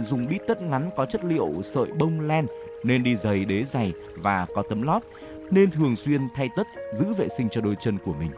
Dùng 0.00 0.26
bít 0.26 0.42
tất 0.46 0.62
ngắn 0.62 0.90
có 0.96 1.06
chất 1.06 1.24
liệu 1.24 1.48
sợi 1.62 1.92
bông 1.98 2.20
len, 2.20 2.46
nên 2.84 3.02
đi 3.02 3.16
giày, 3.16 3.44
đế 3.44 3.64
giày 3.64 3.92
và 4.16 4.46
có 4.54 4.62
tấm 4.68 4.82
lót 4.82 5.02
nên 5.50 5.70
thường 5.70 5.96
xuyên 5.96 6.28
thay 6.34 6.48
tất, 6.56 6.66
giữ 6.92 7.12
vệ 7.12 7.28
sinh 7.28 7.48
cho 7.48 7.60
đôi 7.60 7.74
chân 7.80 7.98
của 8.04 8.12
mình. 8.12 8.30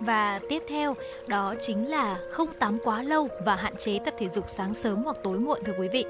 Và 0.00 0.40
tiếp 0.48 0.62
theo, 0.68 0.94
đó 1.26 1.54
chính 1.60 1.90
là 1.90 2.18
không 2.30 2.48
tắm 2.58 2.78
quá 2.84 3.02
lâu 3.02 3.28
và 3.44 3.56
hạn 3.56 3.76
chế 3.78 3.98
tập 4.04 4.14
thể 4.18 4.28
dục 4.28 4.44
sáng 4.48 4.74
sớm 4.74 5.02
hoặc 5.02 5.16
tối 5.22 5.38
muộn, 5.38 5.60
thưa 5.66 5.72
quý 5.78 5.88
vị 5.88 6.04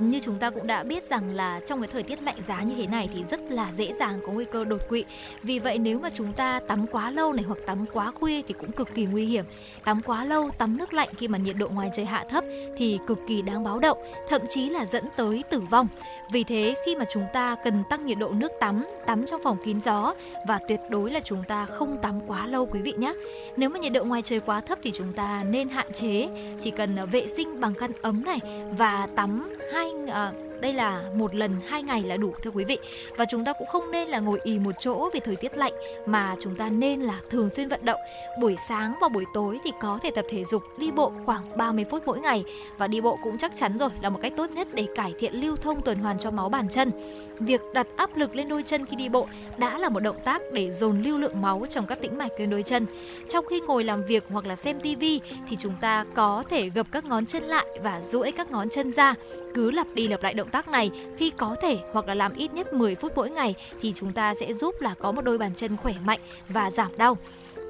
như 0.00 0.20
chúng 0.20 0.38
ta 0.38 0.50
cũng 0.50 0.66
đã 0.66 0.82
biết 0.82 1.04
rằng 1.04 1.34
là 1.34 1.60
trong 1.66 1.80
cái 1.80 1.88
thời 1.92 2.02
tiết 2.02 2.22
lạnh 2.22 2.36
giá 2.46 2.62
như 2.62 2.74
thế 2.76 2.86
này 2.86 3.08
thì 3.14 3.24
rất 3.30 3.40
là 3.50 3.72
dễ 3.72 3.92
dàng 3.92 4.20
có 4.26 4.32
nguy 4.32 4.44
cơ 4.44 4.64
đột 4.64 4.80
quỵ. 4.88 5.04
Vì 5.42 5.58
vậy 5.58 5.78
nếu 5.78 5.98
mà 5.98 6.10
chúng 6.14 6.32
ta 6.32 6.60
tắm 6.68 6.86
quá 6.86 7.10
lâu 7.10 7.32
này 7.32 7.44
hoặc 7.44 7.58
tắm 7.66 7.84
quá 7.92 8.12
khuya 8.20 8.42
thì 8.48 8.54
cũng 8.60 8.72
cực 8.72 8.94
kỳ 8.94 9.06
nguy 9.06 9.26
hiểm. 9.26 9.44
Tắm 9.84 10.02
quá 10.06 10.24
lâu, 10.24 10.50
tắm 10.58 10.76
nước 10.76 10.92
lạnh 10.92 11.08
khi 11.16 11.28
mà 11.28 11.38
nhiệt 11.38 11.56
độ 11.58 11.68
ngoài 11.68 11.90
trời 11.96 12.04
hạ 12.04 12.24
thấp 12.30 12.44
thì 12.76 12.98
cực 13.06 13.18
kỳ 13.28 13.42
đáng 13.42 13.64
báo 13.64 13.78
động, 13.78 13.98
thậm 14.28 14.40
chí 14.50 14.68
là 14.68 14.84
dẫn 14.84 15.04
tới 15.16 15.42
tử 15.50 15.60
vong. 15.60 15.88
Vì 16.32 16.44
thế 16.44 16.74
khi 16.86 16.96
mà 16.96 17.04
chúng 17.12 17.26
ta 17.32 17.56
cần 17.64 17.82
tăng 17.90 18.06
nhiệt 18.06 18.18
độ 18.18 18.28
nước 18.28 18.52
tắm, 18.60 18.86
tắm 19.06 19.26
trong 19.26 19.42
phòng 19.44 19.56
kín 19.64 19.80
gió 19.80 20.14
và 20.48 20.58
tuyệt 20.68 20.80
đối 20.90 21.10
là 21.10 21.20
chúng 21.20 21.42
ta 21.48 21.66
không 21.66 21.98
tắm 22.02 22.20
quá 22.26 22.46
lâu 22.46 22.66
quý 22.66 22.80
vị 22.80 22.92
nhé. 22.96 23.12
Nếu 23.56 23.68
mà 23.68 23.78
nhiệt 23.78 23.92
độ 23.92 24.04
ngoài 24.04 24.22
trời 24.24 24.40
quá 24.40 24.60
thấp 24.60 24.78
thì 24.82 24.92
chúng 24.94 25.12
ta 25.12 25.44
nên 25.48 25.68
hạn 25.68 25.92
chế, 25.92 26.28
chỉ 26.60 26.70
cần 26.70 26.96
vệ 27.12 27.28
sinh 27.28 27.60
bằng 27.60 27.74
khăn 27.74 27.90
ấm 28.02 28.24
này 28.24 28.38
và 28.78 29.08
tắm 29.16 29.56
hai 29.72 29.85
uh, 30.10 30.32
đây 30.60 30.72
là 30.72 31.02
một 31.16 31.34
lần 31.34 31.50
hai 31.66 31.82
ngày 31.82 32.02
là 32.02 32.16
đủ, 32.16 32.32
thưa 32.42 32.50
quý 32.50 32.64
vị. 32.64 32.78
Và 33.16 33.24
chúng 33.30 33.44
ta 33.44 33.52
cũng 33.52 33.68
không 33.68 33.90
nên 33.90 34.08
là 34.08 34.18
ngồi 34.18 34.40
ì 34.44 34.58
một 34.58 34.74
chỗ 34.80 35.10
vì 35.12 35.20
thời 35.20 35.36
tiết 35.36 35.56
lạnh, 35.56 35.72
mà 36.06 36.36
chúng 36.42 36.54
ta 36.54 36.68
nên 36.70 37.00
là 37.00 37.20
thường 37.30 37.50
xuyên 37.50 37.68
vận 37.68 37.84
động. 37.84 38.00
Buổi 38.40 38.56
sáng 38.68 38.94
và 39.00 39.08
buổi 39.08 39.24
tối 39.34 39.58
thì 39.64 39.72
có 39.80 39.98
thể 40.02 40.10
tập 40.10 40.24
thể 40.30 40.44
dục, 40.44 40.62
đi 40.78 40.90
bộ 40.90 41.12
khoảng 41.24 41.56
30 41.56 41.84
phút 41.90 42.02
mỗi 42.06 42.20
ngày. 42.20 42.44
Và 42.78 42.86
đi 42.86 43.00
bộ 43.00 43.18
cũng 43.22 43.38
chắc 43.38 43.52
chắn 43.56 43.78
rồi, 43.78 43.90
là 44.00 44.10
một 44.10 44.18
cách 44.22 44.32
tốt 44.36 44.50
nhất 44.50 44.68
để 44.72 44.86
cải 44.96 45.14
thiện 45.18 45.34
lưu 45.34 45.56
thông 45.56 45.82
tuần 45.82 45.98
hoàn 45.98 46.18
cho 46.18 46.30
máu 46.30 46.48
bàn 46.48 46.68
chân. 46.68 46.90
Việc 47.38 47.60
đặt 47.74 47.86
áp 47.96 48.16
lực 48.16 48.34
lên 48.34 48.48
đôi 48.48 48.62
chân 48.62 48.86
khi 48.86 48.96
đi 48.96 49.08
bộ 49.08 49.26
đã 49.56 49.78
là 49.78 49.88
một 49.88 50.00
động 50.00 50.20
tác 50.24 50.42
để 50.52 50.70
dồn 50.70 51.02
lưu 51.02 51.18
lượng 51.18 51.42
máu 51.42 51.66
trong 51.70 51.86
các 51.86 52.00
tĩnh 52.00 52.18
mạch 52.18 52.40
lên 52.40 52.50
đôi 52.50 52.62
chân. 52.62 52.86
Trong 53.28 53.46
khi 53.50 53.60
ngồi 53.60 53.84
làm 53.84 54.04
việc 54.04 54.24
hoặc 54.30 54.46
là 54.46 54.56
xem 54.56 54.80
tivi 54.80 55.20
thì 55.48 55.56
chúng 55.56 55.76
ta 55.80 56.04
có 56.14 56.42
thể 56.50 56.68
gập 56.68 56.86
các 56.92 57.04
ngón 57.04 57.26
chân 57.26 57.42
lại 57.42 57.66
và 57.82 58.00
duỗi 58.00 58.32
các 58.32 58.50
ngón 58.50 58.68
chân 58.68 58.92
ra, 58.92 59.14
cứ 59.54 59.70
lặp 59.70 59.86
đi 59.94 60.08
lặp 60.08 60.22
lại 60.22 60.34
động 60.34 60.45
tác 60.46 60.68
này, 60.68 60.90
khi 61.16 61.30
có 61.30 61.56
thể 61.62 61.78
hoặc 61.92 62.08
là 62.08 62.14
làm 62.14 62.34
ít 62.34 62.54
nhất 62.54 62.72
10 62.72 62.94
phút 62.94 63.12
mỗi 63.16 63.30
ngày 63.30 63.54
thì 63.82 63.92
chúng 63.96 64.12
ta 64.12 64.34
sẽ 64.34 64.52
giúp 64.52 64.74
là 64.80 64.94
có 64.94 65.12
một 65.12 65.22
đôi 65.22 65.38
bàn 65.38 65.54
chân 65.56 65.76
khỏe 65.76 65.94
mạnh 66.04 66.20
và 66.48 66.70
giảm 66.70 66.96
đau. 66.96 67.18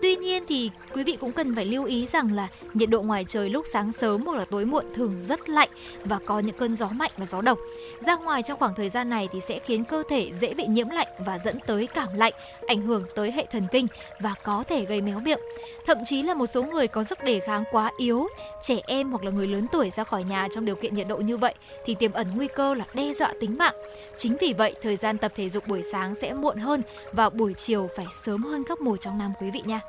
Tuy 0.03 0.17
nhiên 0.17 0.45
thì 0.49 0.71
quý 0.95 1.05
vị 1.05 1.17
cũng 1.21 1.33
cần 1.33 1.55
phải 1.55 1.65
lưu 1.65 1.85
ý 1.85 2.07
rằng 2.07 2.33
là 2.35 2.49
nhiệt 2.75 2.91
độ 2.91 3.03
ngoài 3.03 3.25
trời 3.29 3.49
lúc 3.49 3.65
sáng 3.73 3.93
sớm 3.93 4.23
hoặc 4.23 4.39
là 4.39 4.45
tối 4.45 4.65
muộn 4.65 4.85
thường 4.95 5.15
rất 5.29 5.49
lạnh 5.49 5.69
và 6.05 6.19
có 6.27 6.39
những 6.39 6.57
cơn 6.59 6.77
gió 6.77 6.89
mạnh 6.89 7.11
và 7.17 7.27
gió 7.27 7.41
độc. 7.41 7.59
Ra 8.01 8.17
ngoài 8.17 8.43
trong 8.43 8.59
khoảng 8.59 8.75
thời 8.75 8.91
gian 8.91 9.11
này 9.11 9.29
thì 9.33 9.41
sẽ 9.41 9.59
khiến 9.59 9.85
cơ 9.85 10.03
thể 10.09 10.33
dễ 10.41 10.55
bị 10.55 10.67
nhiễm 10.67 10.89
lạnh 10.89 11.09
và 11.19 11.39
dẫn 11.39 11.59
tới 11.67 11.87
cảm 11.87 12.09
lạnh, 12.17 12.33
ảnh 12.67 12.83
hưởng 12.83 13.03
tới 13.15 13.33
hệ 13.33 13.47
thần 13.53 13.67
kinh 13.73 13.87
và 14.21 14.35
có 14.43 14.65
thể 14.69 14.85
gây 14.85 15.01
méo 15.01 15.21
miệng. 15.21 15.41
Thậm 15.87 15.99
chí 16.07 16.23
là 16.23 16.35
một 16.35 16.47
số 16.47 16.63
người 16.63 16.89
có 16.89 17.05
sức 17.05 17.25
đề 17.25 17.41
kháng 17.41 17.65
quá 17.73 17.91
yếu, 17.99 18.29
trẻ 18.63 18.81
em 18.87 19.11
hoặc 19.11 19.25
là 19.25 19.31
người 19.31 19.47
lớn 19.47 19.67
tuổi 19.73 19.91
ra 19.91 20.05
khỏi 20.05 20.25
nhà 20.25 20.49
trong 20.55 20.65
điều 20.65 20.77
kiện 20.77 20.95
nhiệt 20.95 21.09
độ 21.09 21.17
như 21.17 21.37
vậy 21.37 21.55
thì 21.85 21.95
tiềm 21.95 22.13
ẩn 22.13 22.27
nguy 22.37 22.49
cơ 22.49 22.75
là 22.75 22.85
đe 22.95 23.15
dọa 23.15 23.33
tính 23.41 23.59
mạng. 23.59 23.75
Chính 24.19 24.37
vì 24.41 24.53
vậy, 24.53 24.75
thời 24.83 24.97
gian 24.97 25.19
tập 25.19 25.33
thể 25.37 25.51
dục 25.51 25.69
buổi 25.69 25.83
sáng 25.93 26.15
sẽ 26.15 26.35
muộn 26.35 26.57
hơn 26.57 26.83
và 27.13 27.31
buổi 27.31 27.55
chiều 27.55 27.89
phải 27.97 28.07
sớm 28.25 28.43
hơn 28.43 28.65
các 28.69 28.81
mùa 28.81 28.97
trong 28.97 29.19
năm 29.19 29.33
quý 29.41 29.51
vị 29.51 29.63
nha. 29.65 29.81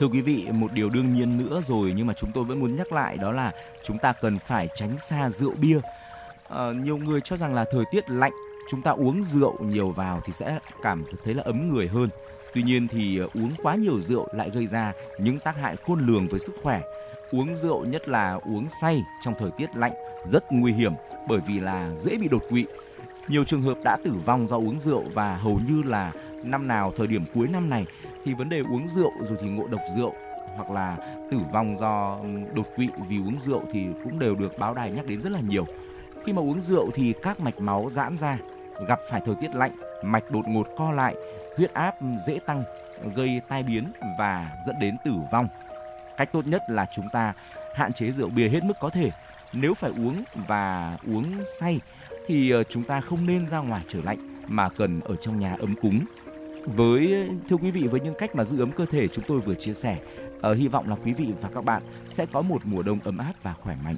Thưa 0.00 0.06
quý 0.06 0.20
vị, 0.20 0.46
một 0.52 0.72
điều 0.72 0.90
đương 0.90 1.14
nhiên 1.14 1.38
nữa 1.38 1.60
rồi 1.66 1.92
nhưng 1.96 2.06
mà 2.06 2.14
chúng 2.14 2.32
tôi 2.34 2.44
vẫn 2.44 2.60
muốn 2.60 2.76
nhắc 2.76 2.92
lại 2.92 3.16
đó 3.16 3.32
là 3.32 3.52
chúng 3.82 3.98
ta 3.98 4.12
cần 4.12 4.38
phải 4.38 4.68
tránh 4.74 4.98
xa 4.98 5.30
rượu 5.30 5.54
bia. 5.60 5.80
À, 6.48 6.72
nhiều 6.72 6.96
người 6.96 7.20
cho 7.20 7.36
rằng 7.36 7.54
là 7.54 7.64
thời 7.70 7.84
tiết 7.90 8.10
lạnh 8.10 8.32
chúng 8.70 8.82
ta 8.82 8.90
uống 8.90 9.24
rượu 9.24 9.56
nhiều 9.60 9.90
vào 9.90 10.20
thì 10.24 10.32
sẽ 10.32 10.58
cảm 10.82 11.04
thấy 11.24 11.34
là 11.34 11.42
ấm 11.42 11.72
người 11.72 11.88
hơn. 11.88 12.08
Tuy 12.54 12.62
nhiên 12.62 12.88
thì 12.88 13.18
ờ, 13.18 13.28
uống 13.34 13.50
quá 13.62 13.74
nhiều 13.74 14.00
rượu 14.00 14.28
lại 14.32 14.50
gây 14.50 14.66
ra 14.66 14.92
những 15.18 15.38
tác 15.38 15.56
hại 15.56 15.76
khôn 15.76 16.06
lường 16.06 16.28
với 16.28 16.40
sức 16.40 16.52
khỏe. 16.62 16.80
Uống 17.30 17.54
rượu 17.54 17.84
nhất 17.84 18.08
là 18.08 18.38
uống 18.44 18.68
say 18.82 19.02
trong 19.24 19.34
thời 19.38 19.50
tiết 19.58 19.76
lạnh 19.76 19.92
rất 20.26 20.44
nguy 20.50 20.72
hiểm 20.72 20.92
bởi 21.28 21.38
vì 21.48 21.60
là 21.60 21.94
dễ 21.94 22.16
bị 22.16 22.28
đột 22.28 22.42
quỵ. 22.50 22.66
Nhiều 23.28 23.44
trường 23.44 23.62
hợp 23.62 23.78
đã 23.84 23.96
tử 24.04 24.12
vong 24.24 24.48
do 24.48 24.56
uống 24.56 24.78
rượu 24.78 25.04
và 25.14 25.36
hầu 25.36 25.60
như 25.68 25.82
là 25.82 26.12
năm 26.44 26.68
nào 26.68 26.92
thời 26.96 27.06
điểm 27.06 27.24
cuối 27.34 27.48
năm 27.52 27.70
này 27.70 27.84
thì 28.24 28.34
vấn 28.34 28.48
đề 28.48 28.62
uống 28.70 28.88
rượu 28.88 29.12
rồi 29.20 29.38
thì 29.40 29.48
ngộ 29.48 29.66
độc 29.66 29.80
rượu 29.96 30.14
hoặc 30.56 30.70
là 30.70 30.96
tử 31.30 31.38
vong 31.52 31.76
do 31.76 32.18
ừ, 32.22 32.28
đột 32.54 32.66
quỵ 32.76 32.88
vì 33.08 33.18
uống 33.18 33.40
rượu 33.40 33.62
thì 33.72 33.86
cũng 34.04 34.18
đều 34.18 34.34
được 34.34 34.58
báo 34.58 34.74
đài 34.74 34.90
nhắc 34.90 35.06
đến 35.06 35.20
rất 35.20 35.32
là 35.32 35.40
nhiều. 35.40 35.64
Khi 36.24 36.32
mà 36.32 36.42
uống 36.42 36.60
rượu 36.60 36.90
thì 36.94 37.14
các 37.22 37.40
mạch 37.40 37.58
máu 37.58 37.90
giãn 37.92 38.16
ra, 38.16 38.38
gặp 38.88 38.98
phải 39.10 39.20
thời 39.26 39.34
tiết 39.40 39.54
lạnh, 39.54 39.72
mạch 40.04 40.30
đột 40.30 40.48
ngột 40.48 40.66
co 40.76 40.92
lại, 40.92 41.14
huyết 41.56 41.74
áp 41.74 41.94
dễ 42.26 42.38
tăng, 42.46 42.62
gây 43.14 43.40
tai 43.48 43.62
biến 43.62 43.92
và 44.18 44.56
dẫn 44.66 44.76
đến 44.80 44.96
tử 45.04 45.12
vong. 45.32 45.48
Cách 46.16 46.32
tốt 46.32 46.46
nhất 46.46 46.62
là 46.68 46.86
chúng 46.94 47.08
ta 47.12 47.34
hạn 47.74 47.92
chế 47.92 48.10
rượu 48.10 48.28
bia 48.28 48.48
hết 48.48 48.64
mức 48.64 48.74
có 48.80 48.90
thể. 48.90 49.10
Nếu 49.52 49.74
phải 49.74 49.90
uống 49.90 50.22
và 50.34 50.96
uống 51.06 51.24
say 51.60 51.80
thì 52.28 52.50
ờ, 52.50 52.62
chúng 52.62 52.82
ta 52.82 53.00
không 53.00 53.26
nên 53.26 53.46
ra 53.46 53.58
ngoài 53.58 53.84
trời 53.88 54.02
lạnh 54.04 54.18
mà 54.48 54.68
cần 54.68 55.00
ở 55.00 55.16
trong 55.16 55.40
nhà 55.40 55.56
ấm 55.60 55.74
cúng. 55.82 56.04
Với 56.64 57.28
thưa 57.48 57.56
quý 57.56 57.70
vị 57.70 57.88
với 57.90 58.00
những 58.00 58.14
cách 58.18 58.34
mà 58.34 58.44
giữ 58.44 58.62
ấm 58.62 58.70
cơ 58.70 58.86
thể 58.86 59.08
chúng 59.08 59.24
tôi 59.28 59.40
vừa 59.40 59.54
chia 59.54 59.74
sẻ 59.74 59.98
uh, 60.50 60.56
hy 60.56 60.68
vọng 60.68 60.88
là 60.88 60.96
quý 61.04 61.12
vị 61.12 61.26
và 61.40 61.48
các 61.54 61.64
bạn 61.64 61.82
sẽ 62.10 62.26
có 62.26 62.42
một 62.42 62.62
mùa 62.64 62.82
đông 62.82 62.98
ấm 63.04 63.18
áp 63.18 63.32
và 63.42 63.54
khỏe 63.54 63.76
mạnh 63.84 63.96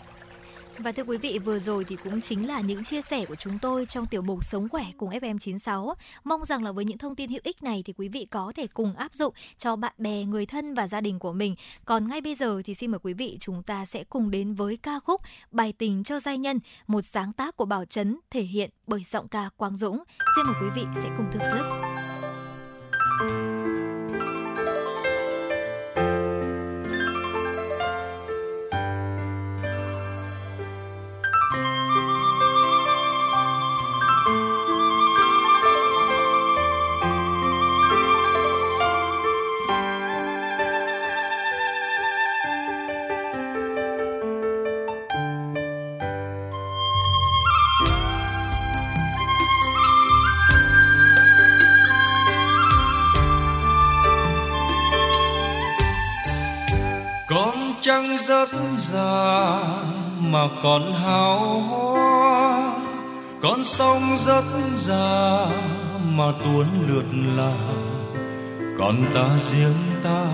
và 0.82 0.92
thưa 0.92 1.02
quý 1.02 1.16
vị, 1.16 1.38
vừa 1.38 1.58
rồi 1.58 1.84
thì 1.84 1.96
cũng 2.04 2.20
chính 2.20 2.48
là 2.48 2.60
những 2.60 2.84
chia 2.84 3.02
sẻ 3.02 3.24
của 3.24 3.34
chúng 3.34 3.58
tôi 3.58 3.86
trong 3.86 4.06
tiểu 4.06 4.22
mục 4.22 4.44
Sống 4.44 4.68
khỏe 4.68 4.84
cùng 4.96 5.10
FM96. 5.10 5.94
Mong 6.24 6.44
rằng 6.44 6.64
là 6.64 6.72
với 6.72 6.84
những 6.84 6.98
thông 6.98 7.16
tin 7.16 7.30
hữu 7.30 7.40
ích 7.44 7.62
này 7.62 7.82
thì 7.86 7.92
quý 7.92 8.08
vị 8.08 8.26
có 8.30 8.52
thể 8.56 8.66
cùng 8.66 8.94
áp 8.96 9.14
dụng 9.14 9.34
cho 9.58 9.76
bạn 9.76 9.92
bè, 9.98 10.24
người 10.24 10.46
thân 10.46 10.74
và 10.74 10.88
gia 10.88 11.00
đình 11.00 11.18
của 11.18 11.32
mình. 11.32 11.54
Còn 11.84 12.08
ngay 12.08 12.20
bây 12.20 12.34
giờ 12.34 12.62
thì 12.64 12.74
xin 12.74 12.90
mời 12.90 12.98
quý 13.02 13.12
vị 13.12 13.36
chúng 13.40 13.62
ta 13.62 13.86
sẽ 13.86 14.04
cùng 14.04 14.30
đến 14.30 14.54
với 14.54 14.76
ca 14.76 15.00
khúc 15.00 15.20
Bài 15.50 15.72
tình 15.78 16.04
cho 16.04 16.20
giai 16.20 16.38
nhân, 16.38 16.60
một 16.86 17.02
sáng 17.02 17.32
tác 17.32 17.56
của 17.56 17.64
Bảo 17.64 17.84
Trấn 17.84 18.18
thể 18.30 18.42
hiện 18.42 18.70
bởi 18.86 19.04
giọng 19.04 19.28
ca 19.28 19.50
Quang 19.56 19.76
Dũng. 19.76 20.02
Xin 20.36 20.44
mời 20.46 20.54
quý 20.62 20.68
vị 20.74 20.82
sẽ 20.94 21.08
cùng 21.16 21.26
thưởng 21.32 21.42
thức. 21.52 21.99
Trăng 57.82 58.16
rất 58.28 58.48
già 58.78 59.58
mà 60.20 60.48
còn 60.62 60.94
hào 60.94 61.38
hoa. 61.60 62.72
Con 63.42 63.64
sông 63.64 64.16
rất 64.18 64.44
già 64.76 65.46
mà 66.04 66.24
tuôn 66.44 66.66
lượt 66.88 67.04
là. 67.36 67.54
Còn 68.78 69.04
ta 69.14 69.28
riêng 69.50 69.74
ta, 70.04 70.26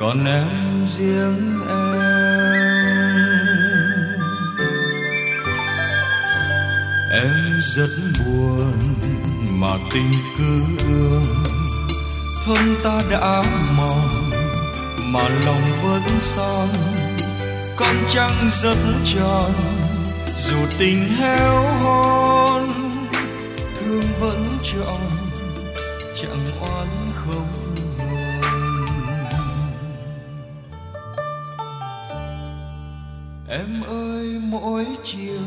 còn 0.00 0.24
em 0.24 0.84
riêng 0.86 1.60
em. 1.68 2.02
Em 7.12 7.60
rất 7.76 7.90
buồn 8.18 8.72
mà 9.50 9.76
tình 9.90 10.12
cứ 10.38 10.62
ương, 10.88 11.24
thân 12.44 12.76
ta 12.84 13.02
đã 13.10 13.42
mòn 13.76 14.21
mà 15.12 15.28
lòng 15.46 15.62
vẫn 15.82 16.02
son. 16.20 16.68
Con 17.76 17.96
trăng 18.08 18.50
rất 18.50 18.76
tròn, 19.04 19.52
dù 20.38 20.56
tình 20.78 21.08
héo 21.16 21.62
hon 21.82 22.68
thương 23.80 24.04
vẫn 24.20 24.46
trọn, 24.62 25.00
chẳng 26.14 26.46
oán 26.60 26.88
không 27.14 27.46
hồn. 27.98 29.26
Em 33.48 33.82
ơi, 33.88 34.40
mỗi 34.42 34.86
chiều, 35.04 35.42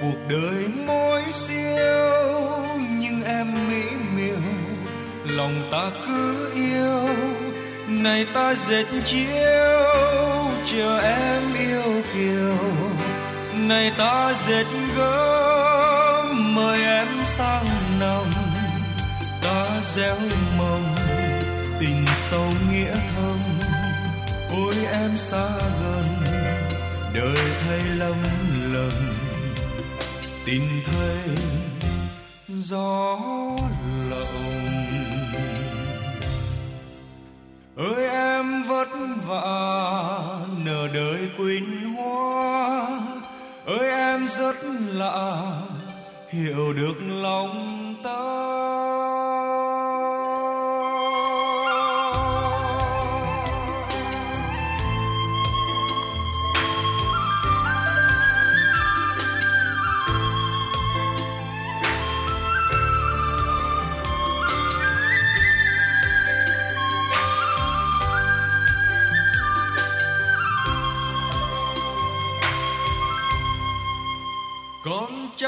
cuộc 0.00 0.18
đời 0.28 0.68
mỗi 0.86 1.22
siêu, 1.32 2.12
nhưng 3.00 3.22
em 3.22 3.68
mỹ 3.68 3.82
miều, 4.16 4.40
lòng 5.24 5.68
ta 5.72 5.90
cứ 6.06 6.52
yêu 6.54 6.91
này 8.02 8.26
ta 8.34 8.54
dệt 8.54 8.84
chiếu, 9.04 9.28
chờ 10.66 11.00
em 11.00 11.42
yêu 11.58 12.02
kiều. 12.14 12.56
Này 13.54 13.92
ta 13.98 14.34
dệt 14.34 14.66
gấm, 14.96 16.54
mời 16.54 16.84
em 16.84 17.06
sang 17.24 17.64
nằm 18.00 18.24
ta 19.42 19.66
gieo 19.82 20.16
mầm, 20.58 20.82
tình 21.80 22.06
sâu 22.16 22.46
nghĩa 22.70 22.94
thâm. 23.16 23.38
Ôi 24.50 24.74
em 24.92 25.16
xa 25.16 25.48
gần, 25.82 26.04
đời 27.14 27.38
thay 27.64 27.80
lầm 27.96 28.16
lầm 28.72 29.12
tình 30.44 30.68
thay 30.86 31.36
gió 32.48 33.18
lộng 34.10 34.71
ơi 37.76 38.08
em 38.08 38.62
vất 38.62 38.88
vả, 39.26 39.42
nở 40.64 40.88
đời 40.94 41.30
quỳnh 41.38 41.94
hoa 41.94 43.00
ơi 43.66 43.90
em 43.90 44.26
rất 44.26 44.56
lạ, 44.92 45.42
hiểu 46.28 46.72
được 46.72 46.94
lòng 47.08 47.81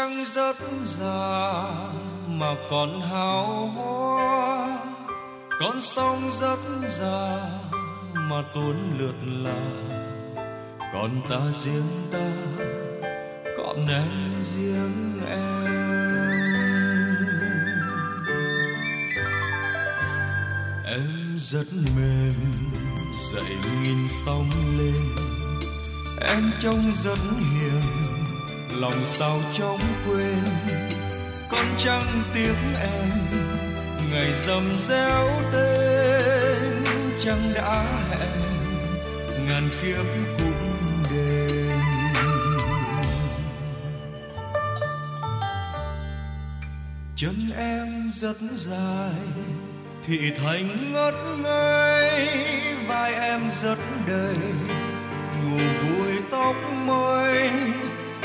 con 0.05 0.13
trăng 0.13 0.25
rất 0.25 0.57
già 0.87 1.65
mà 2.29 2.55
còn 2.71 3.01
hào 3.01 3.47
hoa. 3.67 4.79
Con 5.61 5.81
sông 5.81 6.31
rất 6.41 6.59
già 6.91 7.39
mà 8.15 8.43
tuôn 8.55 8.99
lượt 8.99 9.15
là 9.27 9.63
còn 10.93 11.11
ta 11.31 11.41
riêng 11.53 12.09
ta 12.13 12.31
còn 13.57 13.89
em 13.89 14.43
riêng 14.43 15.21
em. 15.29 15.65
Em 20.87 21.37
rất 21.39 21.67
mềm, 21.97 22.33
dậy 23.33 23.57
nghìn 23.83 24.09
sóng 24.09 24.51
lên. 24.79 25.35
Em 26.21 26.51
trông 26.61 26.93
rất 26.95 27.19
hiền 27.39 27.84
lòng 28.75 29.05
sao 29.05 29.41
chóng 29.53 29.81
quên. 30.09 30.45
Con 31.49 31.67
trăng 31.79 32.23
tiếng 32.35 32.75
em, 32.81 33.11
ngày 34.11 34.33
dầm 34.47 34.65
réo 34.79 35.29
tên. 35.53 36.85
Trăng 37.21 37.53
đã 37.55 37.85
hẹn, 38.11 38.41
ngàn 39.49 39.69
kiếp 39.83 40.07
cũng 40.39 40.53
đêm 41.11 41.45
chân 47.17 47.51
em 47.57 48.11
rất 48.13 48.37
dài, 48.57 49.15
thị 50.07 50.33
thành 50.45 50.93
ngất 50.93 51.15
ngây. 51.43 52.29
Vai 52.89 53.15
em 53.15 53.41
rất 53.63 53.79
đầy, 54.07 54.37
ngủ 55.45 55.59
vui 55.83 56.13
tóc 56.31 56.57
mây 56.87 57.51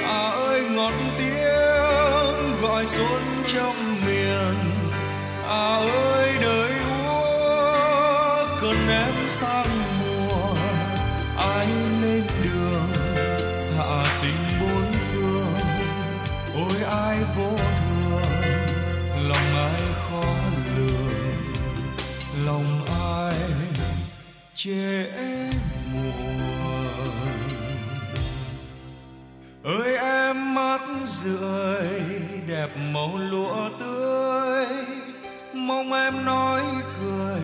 à 0.09 0.29
ơi 0.29 0.61
ngọt 0.71 0.93
tiếng 1.17 2.61
gọi 2.61 2.85
xuân 2.85 3.21
trong 3.53 3.95
miền. 4.05 4.55
À 5.47 5.75
ơi, 5.75 6.37
đời 6.41 6.71
úa 7.05 8.45
cơn 8.61 8.89
em 8.89 9.13
sang 9.29 9.69
mùa. 9.99 10.55
Ai 11.37 11.67
lên 12.01 12.23
đường, 12.43 12.87
hạ 13.77 14.19
tình 14.21 14.59
bốn 14.61 14.83
phương. 15.11 15.53
Ôi, 16.55 16.83
ai 16.91 17.17
vô 17.37 17.57
thường, 17.57 18.31
lòng 19.29 19.55
ai 19.55 19.81
khó 20.09 20.23
lường. 20.77 21.43
Lòng 22.45 22.85
ai 22.87 23.39
chê 24.55 25.05
em. 25.17 25.48
Ơi, 29.69 29.97
em 29.97 30.55
mắt 30.55 30.81
rượi, 31.07 31.89
đẹp 32.47 32.69
màu 32.93 33.17
lụa 33.17 33.69
tươi. 33.79 34.65
Mong 35.53 35.93
em 35.93 36.25
nói 36.25 36.61
cười, 36.99 37.41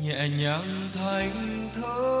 nhẹ 0.00 0.28
nhàng 0.28 0.90
thanh 0.94 1.68
ơi 1.82 2.20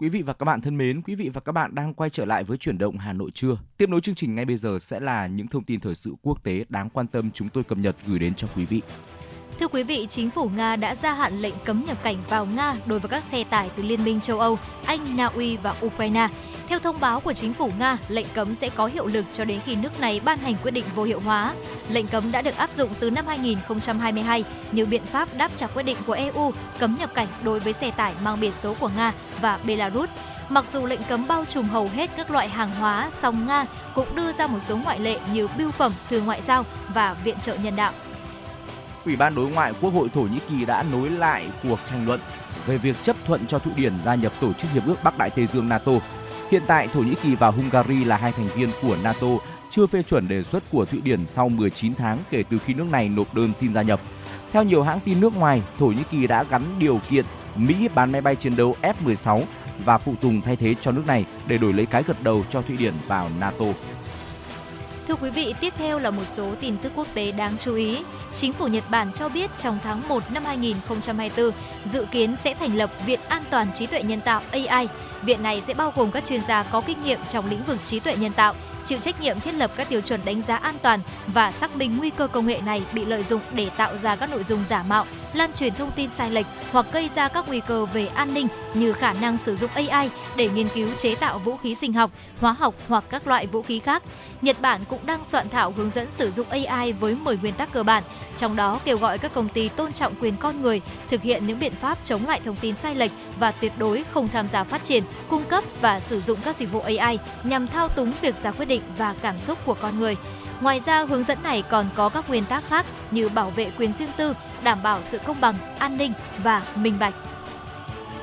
Quý 0.00 0.08
vị 0.08 0.22
và 0.22 0.32
các 0.32 0.44
bạn 0.44 0.60
thân 0.60 0.78
mến, 0.78 1.02
quý 1.02 1.14
vị 1.14 1.28
và 1.28 1.40
các 1.40 1.52
bạn 1.52 1.74
đang 1.74 1.94
quay 1.94 2.10
trở 2.10 2.24
lại 2.24 2.44
với 2.44 2.58
chuyển 2.58 2.78
động 2.78 2.98
Hà 2.98 3.12
Nội 3.12 3.30
trưa. 3.34 3.58
Tiếp 3.76 3.88
nối 3.88 4.00
chương 4.00 4.14
trình 4.14 4.34
ngay 4.34 4.44
bây 4.44 4.56
giờ 4.56 4.78
sẽ 4.80 5.00
là 5.00 5.26
những 5.26 5.48
thông 5.48 5.64
tin 5.64 5.80
thời 5.80 5.94
sự 5.94 6.14
quốc 6.22 6.44
tế 6.44 6.64
đáng 6.68 6.90
quan 6.90 7.06
tâm 7.06 7.30
chúng 7.30 7.48
tôi 7.48 7.64
cập 7.64 7.78
nhật 7.78 7.96
gửi 8.06 8.18
đến 8.18 8.34
cho 8.34 8.48
quý 8.56 8.64
vị. 8.64 8.82
Thưa 9.60 9.68
quý 9.68 9.82
vị, 9.82 10.06
chính 10.10 10.30
phủ 10.30 10.50
Nga 10.56 10.76
đã 10.76 10.94
gia 10.94 11.14
hạn 11.14 11.42
lệnh 11.42 11.54
cấm 11.64 11.84
nhập 11.84 11.96
cảnh 12.02 12.16
vào 12.28 12.46
Nga 12.46 12.74
đối 12.86 12.98
với 12.98 13.08
các 13.08 13.22
xe 13.32 13.44
tải 13.44 13.70
từ 13.76 13.82
Liên 13.82 14.04
minh 14.04 14.20
châu 14.20 14.40
Âu, 14.40 14.58
Anh, 14.84 15.16
Na 15.16 15.26
Uy 15.26 15.56
và 15.56 15.74
Ukraine. 15.86 16.28
Theo 16.68 16.78
thông 16.78 17.00
báo 17.00 17.20
của 17.20 17.32
chính 17.32 17.52
phủ 17.52 17.70
Nga, 17.78 17.98
lệnh 18.08 18.26
cấm 18.34 18.54
sẽ 18.54 18.70
có 18.74 18.86
hiệu 18.86 19.06
lực 19.06 19.24
cho 19.32 19.44
đến 19.44 19.60
khi 19.64 19.76
nước 19.76 20.00
này 20.00 20.20
ban 20.24 20.38
hành 20.38 20.54
quyết 20.62 20.70
định 20.70 20.84
vô 20.94 21.02
hiệu 21.02 21.20
hóa. 21.20 21.54
Lệnh 21.90 22.06
cấm 22.06 22.32
đã 22.32 22.42
được 22.42 22.56
áp 22.56 22.70
dụng 22.76 22.90
từ 23.00 23.10
năm 23.10 23.26
2022 23.26 24.44
như 24.72 24.86
biện 24.86 25.06
pháp 25.06 25.28
đáp 25.36 25.50
trả 25.56 25.66
quyết 25.66 25.82
định 25.82 25.96
của 26.06 26.12
EU 26.12 26.52
cấm 26.78 26.96
nhập 26.98 27.14
cảnh 27.14 27.28
đối 27.44 27.60
với 27.60 27.72
xe 27.72 27.90
tải 27.90 28.14
mang 28.24 28.40
biển 28.40 28.52
số 28.56 28.74
của 28.80 28.90
Nga 28.96 29.12
và 29.40 29.58
Belarus. 29.64 30.10
Mặc 30.48 30.64
dù 30.72 30.86
lệnh 30.86 31.00
cấm 31.08 31.28
bao 31.28 31.44
trùm 31.44 31.64
hầu 31.64 31.88
hết 31.94 32.10
các 32.16 32.30
loại 32.30 32.48
hàng 32.48 32.70
hóa, 32.70 33.10
song 33.22 33.46
Nga 33.46 33.66
cũng 33.94 34.16
đưa 34.16 34.32
ra 34.32 34.46
một 34.46 34.58
số 34.66 34.76
ngoại 34.76 35.00
lệ 35.00 35.18
như 35.32 35.48
bưu 35.58 35.70
phẩm, 35.70 35.92
thư 36.08 36.20
ngoại 36.20 36.42
giao 36.46 36.64
và 36.94 37.16
viện 37.24 37.36
trợ 37.42 37.54
nhân 37.54 37.76
đạo. 37.76 37.92
Ủy 39.08 39.16
ban 39.16 39.34
đối 39.34 39.50
ngoại 39.50 39.72
Quốc 39.80 39.90
hội 39.94 40.08
Thổ 40.14 40.20
Nhĩ 40.20 40.38
Kỳ 40.48 40.64
đã 40.64 40.84
nối 40.92 41.10
lại 41.10 41.48
cuộc 41.62 41.78
tranh 41.84 42.06
luận 42.06 42.20
về 42.66 42.78
việc 42.78 42.96
chấp 43.02 43.16
thuận 43.26 43.46
cho 43.46 43.58
Thụy 43.58 43.72
Điển 43.76 43.92
gia 44.04 44.14
nhập 44.14 44.32
Tổ 44.40 44.52
chức 44.52 44.70
Hiệp 44.70 44.86
ước 44.86 44.94
Bắc 45.04 45.18
Đại 45.18 45.30
Tây 45.30 45.46
Dương 45.46 45.68
NATO. 45.68 45.92
Hiện 46.50 46.62
tại, 46.66 46.88
Thổ 46.88 47.00
Nhĩ 47.00 47.14
Kỳ 47.22 47.34
và 47.34 47.48
Hungary 47.48 48.04
là 48.04 48.16
hai 48.16 48.32
thành 48.32 48.48
viên 48.56 48.70
của 48.82 48.96
NATO 49.02 49.26
chưa 49.70 49.86
phê 49.86 50.02
chuẩn 50.02 50.28
đề 50.28 50.42
xuất 50.42 50.62
của 50.70 50.84
Thụy 50.84 51.00
Điển 51.00 51.26
sau 51.26 51.48
19 51.48 51.94
tháng 51.94 52.18
kể 52.30 52.44
từ 52.50 52.58
khi 52.58 52.74
nước 52.74 52.86
này 52.90 53.08
nộp 53.08 53.34
đơn 53.34 53.54
xin 53.54 53.74
gia 53.74 53.82
nhập. 53.82 54.00
Theo 54.52 54.64
nhiều 54.64 54.82
hãng 54.82 55.00
tin 55.00 55.20
nước 55.20 55.36
ngoài, 55.36 55.62
Thổ 55.78 55.86
Nhĩ 55.86 56.02
Kỳ 56.10 56.26
đã 56.26 56.44
gắn 56.50 56.62
điều 56.78 57.00
kiện 57.10 57.24
Mỹ 57.56 57.88
bán 57.94 58.12
máy 58.12 58.20
bay 58.20 58.36
chiến 58.36 58.56
đấu 58.56 58.76
F-16 58.82 59.42
và 59.84 59.98
phụ 59.98 60.14
tùng 60.20 60.40
thay 60.40 60.56
thế 60.56 60.74
cho 60.80 60.92
nước 60.92 61.06
này 61.06 61.24
để 61.46 61.58
đổi 61.58 61.72
lấy 61.72 61.86
cái 61.86 62.02
gật 62.02 62.22
đầu 62.22 62.44
cho 62.50 62.62
Thụy 62.62 62.76
Điển 62.76 62.94
vào 63.06 63.30
NATO. 63.40 63.66
Thưa 65.08 65.14
quý 65.14 65.30
vị, 65.30 65.54
tiếp 65.60 65.72
theo 65.76 65.98
là 65.98 66.10
một 66.10 66.22
số 66.28 66.54
tin 66.60 66.76
tức 66.78 66.92
quốc 66.96 67.06
tế 67.14 67.32
đáng 67.32 67.56
chú 67.64 67.74
ý. 67.74 67.98
Chính 68.34 68.52
phủ 68.52 68.66
Nhật 68.66 68.84
Bản 68.90 69.12
cho 69.14 69.28
biết 69.28 69.50
trong 69.58 69.78
tháng 69.82 70.08
1 70.08 70.32
năm 70.32 70.44
2024 70.44 71.50
dự 71.84 72.06
kiến 72.10 72.36
sẽ 72.36 72.54
thành 72.54 72.76
lập 72.76 72.90
Viện 73.06 73.20
An 73.28 73.42
toàn 73.50 73.66
trí 73.74 73.86
tuệ 73.86 74.02
nhân 74.02 74.20
tạo 74.20 74.42
AI. 74.50 74.88
Viện 75.22 75.42
này 75.42 75.62
sẽ 75.66 75.74
bao 75.74 75.92
gồm 75.96 76.10
các 76.10 76.26
chuyên 76.26 76.42
gia 76.42 76.62
có 76.62 76.80
kinh 76.80 77.04
nghiệm 77.04 77.18
trong 77.28 77.50
lĩnh 77.50 77.64
vực 77.64 77.78
trí 77.86 78.00
tuệ 78.00 78.16
nhân 78.16 78.32
tạo, 78.32 78.54
chịu 78.86 78.98
trách 78.98 79.20
nhiệm 79.20 79.40
thiết 79.40 79.54
lập 79.54 79.70
các 79.76 79.88
tiêu 79.88 80.00
chuẩn 80.00 80.20
đánh 80.24 80.42
giá 80.42 80.56
an 80.56 80.74
toàn 80.82 81.00
và 81.26 81.52
xác 81.52 81.76
minh 81.76 81.96
nguy 81.98 82.10
cơ 82.10 82.26
công 82.26 82.46
nghệ 82.46 82.60
này 82.66 82.82
bị 82.92 83.04
lợi 83.04 83.22
dụng 83.22 83.40
để 83.52 83.70
tạo 83.76 83.98
ra 83.98 84.16
các 84.16 84.30
nội 84.30 84.44
dung 84.48 84.64
giả 84.68 84.82
mạo, 84.88 85.04
lan 85.34 85.52
truyền 85.52 85.74
thông 85.74 85.90
tin 85.90 86.10
sai 86.10 86.30
lệch 86.30 86.46
hoặc 86.72 86.86
gây 86.92 87.10
ra 87.14 87.28
các 87.28 87.44
nguy 87.48 87.60
cơ 87.60 87.86
về 87.86 88.06
an 88.06 88.34
ninh 88.34 88.48
như 88.74 88.92
khả 88.92 89.12
năng 89.12 89.38
sử 89.46 89.56
dụng 89.56 89.70
AI 89.74 90.10
để 90.36 90.48
nghiên 90.48 90.68
cứu 90.68 90.88
chế 90.98 91.14
tạo 91.14 91.38
vũ 91.38 91.56
khí 91.56 91.74
sinh 91.74 91.92
học, 91.92 92.10
hóa 92.40 92.52
học 92.58 92.74
hoặc 92.88 93.04
các 93.10 93.26
loại 93.26 93.46
vũ 93.46 93.62
khí 93.62 93.78
khác. 93.78 94.02
Nhật 94.42 94.56
Bản 94.60 94.80
cũng 94.88 95.06
đang 95.06 95.24
soạn 95.24 95.48
thảo 95.48 95.72
hướng 95.76 95.90
dẫn 95.94 96.10
sử 96.10 96.30
dụng 96.30 96.46
AI 96.48 96.92
với 96.92 97.14
10 97.14 97.36
nguyên 97.36 97.54
tắc 97.54 97.72
cơ 97.72 97.82
bản, 97.82 98.02
trong 98.36 98.56
đó 98.56 98.80
kêu 98.84 98.98
gọi 98.98 99.18
các 99.18 99.34
công 99.34 99.48
ty 99.48 99.68
tôn 99.68 99.92
trọng 99.92 100.14
quyền 100.20 100.36
con 100.36 100.62
người, 100.62 100.80
thực 101.10 101.22
hiện 101.22 101.46
những 101.46 101.58
biện 101.58 101.72
pháp 101.72 101.98
chống 102.04 102.26
lại 102.26 102.40
thông 102.44 102.56
tin 102.56 102.74
sai 102.74 102.94
lệch 102.94 103.10
và 103.38 103.50
tuyệt 103.50 103.72
đối 103.78 104.04
không 104.12 104.28
tham 104.28 104.48
gia 104.48 104.64
phát 104.64 104.84
triển, 104.84 105.04
cung 105.28 105.44
cấp 105.44 105.64
và 105.80 106.00
sử 106.00 106.20
dụng 106.20 106.38
các 106.44 106.56
dịch 106.56 106.72
vụ 106.72 106.80
AI 106.80 107.18
nhằm 107.44 107.66
thao 107.66 107.88
túng 107.88 108.12
việc 108.20 108.34
ra 108.42 108.50
quyết 108.50 108.66
định 108.66 108.82
và 108.98 109.14
cảm 109.22 109.38
xúc 109.38 109.58
của 109.64 109.74
con 109.74 109.98
người. 109.98 110.16
Ngoài 110.60 110.80
ra, 110.86 111.04
hướng 111.04 111.24
dẫn 111.24 111.38
này 111.42 111.62
còn 111.62 111.86
có 111.94 112.08
các 112.08 112.28
nguyên 112.28 112.44
tắc 112.44 112.64
khác 112.68 112.86
như 113.10 113.28
bảo 113.28 113.50
vệ 113.50 113.70
quyền 113.78 113.92
riêng 113.92 114.08
tư, 114.16 114.34
đảm 114.62 114.82
bảo 114.82 115.00
sự 115.02 115.18
công 115.18 115.40
bằng, 115.40 115.54
an 115.78 115.96
ninh 115.96 116.12
và 116.42 116.62
minh 116.74 116.98
bạch. 116.98 117.14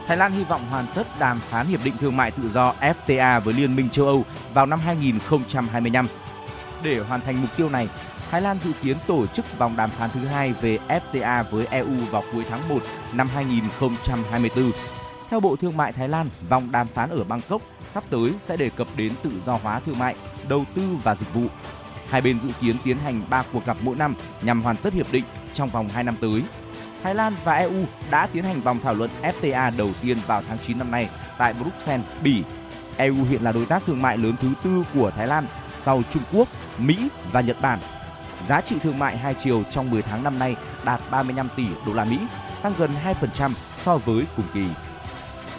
Thái 0.08 0.18
Lan 0.18 0.32
hy 0.32 0.44
vọng 0.44 0.62
hoàn 0.70 0.86
tất 0.96 1.08
đàm 1.20 1.38
phán 1.38 1.68
hiệp 1.68 1.84
định 1.84 1.94
thương 2.00 2.18
mại 2.18 2.32
tự 2.32 2.50
do 2.50 2.74
FTA 2.82 3.40
với 3.40 3.54
Liên 3.54 3.76
minh 3.76 3.90
châu 3.90 4.06
Âu 4.06 4.26
vào 4.54 4.66
năm 4.66 4.80
2025. 4.80 6.08
Để 6.84 7.00
hoàn 7.00 7.22
thành 7.22 7.42
mục 7.42 7.58
tiêu 7.58 7.70
này, 7.70 7.90
Thái 8.32 8.42
Lan 8.42 8.58
dự 8.60 8.72
kiến 8.82 8.98
tổ 9.08 9.26
chức 9.26 9.58
vòng 9.58 9.76
đàm 9.76 9.90
phán 9.90 10.10
thứ 10.14 10.26
hai 10.26 10.54
về 10.54 10.80
FTA 10.88 11.44
với 11.44 11.66
EU 11.66 12.06
vào 12.12 12.24
cuối 12.34 12.46
tháng 12.50 12.70
1 12.70 12.82
năm 13.14 13.28
2024. 13.36 14.72
Theo 15.30 15.40
Bộ 15.40 15.56
Thương 15.56 15.78
mại 15.78 15.94
Thái 15.94 16.10
Lan, 16.10 16.30
vòng 16.50 16.72
đàm 16.72 16.88
phán 16.88 17.10
ở 17.10 17.24
Bangkok 17.24 17.62
sắp 17.90 18.04
tới 18.10 18.34
sẽ 18.40 18.58
đề 18.58 18.70
cập 18.70 18.88
đến 18.96 19.14
tự 19.24 19.32
do 19.46 19.60
hóa 19.64 19.80
thương 19.80 20.00
mại, 20.00 20.16
đầu 20.48 20.66
tư 20.76 20.82
và 21.04 21.16
dịch 21.16 21.34
vụ. 21.34 21.44
Hai 22.10 22.22
bên 22.22 22.40
dự 22.40 22.50
kiến 22.62 22.76
tiến 22.84 22.98
hành 22.98 23.22
3 23.30 23.44
cuộc 23.54 23.66
gặp 23.66 23.78
mỗi 23.82 23.96
năm 23.96 24.16
nhằm 24.42 24.62
hoàn 24.62 24.78
tất 24.78 24.94
hiệp 24.94 25.12
định 25.12 25.24
trong 25.54 25.70
vòng 25.70 25.90
2 25.90 26.04
năm 26.04 26.16
tới. 26.22 26.44
Thái 27.06 27.16
Lan 27.16 27.34
và 27.44 27.54
EU 27.54 27.86
đã 28.12 28.28
tiến 28.28 28.44
hành 28.44 28.62
vòng 28.62 28.80
thảo 28.84 28.94
luận 28.94 29.10
FTA 29.22 29.72
đầu 29.78 29.90
tiên 30.02 30.18
vào 30.28 30.44
tháng 30.48 30.58
9 30.68 30.78
năm 30.78 30.92
nay 30.92 31.10
tại 31.38 31.54
Bruxelles, 31.54 32.06
Bỉ. 32.24 32.44
EU 32.98 33.24
hiện 33.30 33.42
là 33.42 33.52
đối 33.52 33.66
tác 33.66 33.84
thương 33.86 34.02
mại 34.02 34.18
lớn 34.18 34.36
thứ 34.42 34.50
tư 34.64 34.84
của 34.94 35.12
Thái 35.12 35.28
Lan 35.28 35.46
sau 35.80 36.02
Trung 36.12 36.24
Quốc, 36.34 36.48
Mỹ 36.78 37.08
và 37.32 37.42
Nhật 37.42 37.58
Bản. 37.62 37.80
Giá 38.48 38.62
trị 38.62 38.76
thương 38.84 39.00
mại 39.00 39.18
hai 39.18 39.36
chiều 39.44 39.64
trong 39.72 39.92
10 39.92 40.02
tháng 40.02 40.24
năm 40.24 40.40
nay 40.40 40.56
đạt 40.86 41.02
35 41.12 41.48
tỷ 41.56 41.66
đô 41.86 41.94
la 41.94 42.06
Mỹ, 42.06 42.20
tăng 42.62 42.74
gần 42.78 42.92
2% 43.22 43.52
so 43.78 43.98
với 43.98 44.26
cùng 44.36 44.46
kỳ. 44.54 44.66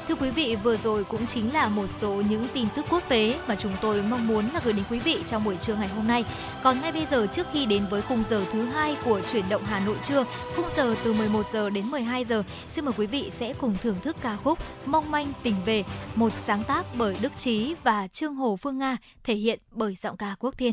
Thưa 0.09 0.15
quý 0.15 0.31
vị, 0.31 0.57
vừa 0.63 0.77
rồi 0.77 1.05
cũng 1.05 1.27
chính 1.27 1.53
là 1.53 1.69
một 1.69 1.91
số 1.91 2.23
những 2.31 2.47
tin 2.55 2.67
tức 2.77 2.87
quốc 2.91 3.09
tế 3.09 3.39
mà 3.49 3.57
chúng 3.57 3.73
tôi 3.83 4.03
mong 4.03 4.27
muốn 4.27 4.45
là 4.55 4.61
gửi 4.65 4.73
đến 4.73 4.85
quý 4.91 4.99
vị 4.99 5.19
trong 5.27 5.45
buổi 5.45 5.57
trưa 5.57 5.75
ngày 5.75 5.89
hôm 5.89 6.07
nay. 6.07 6.25
Còn 6.63 6.81
ngay 6.81 6.93
bây 6.93 7.07
giờ 7.07 7.27
trước 7.27 7.47
khi 7.53 7.67
đến 7.67 7.87
với 7.91 8.03
khung 8.03 8.25
giờ 8.25 8.45
thứ 8.53 8.65
hai 8.65 8.97
của 9.05 9.21
chuyển 9.33 9.45
động 9.49 9.65
Hà 9.65 9.81
Nội 9.87 9.97
trưa, 10.05 10.25
khung 10.57 10.67
giờ 10.77 10.95
từ 11.05 11.13
11 11.13 11.51
giờ 11.51 11.71
đến 11.71 11.87
12 11.91 12.25
giờ, 12.25 12.43
xin 12.71 12.85
mời 12.85 12.95
quý 12.99 13.07
vị 13.07 13.31
sẽ 13.31 13.53
cùng 13.53 13.77
thưởng 13.83 13.97
thức 14.03 14.17
ca 14.23 14.37
khúc 14.37 14.59
Mong 14.87 15.11
manh 15.11 15.33
tình 15.43 15.55
về, 15.67 15.85
một 16.15 16.33
sáng 16.33 16.65
tác 16.65 16.87
bởi 16.99 17.17
Đức 17.21 17.33
Trí 17.39 17.75
và 17.83 18.09
Trương 18.09 18.35
Hồ 18.35 18.57
Phương 18.57 18.79
Nga, 18.79 18.97
thể 19.25 19.35
hiện 19.35 19.61
bởi 19.71 19.95
giọng 19.95 20.17
ca 20.17 20.35
Quốc 20.39 20.59
Thiên. 20.59 20.73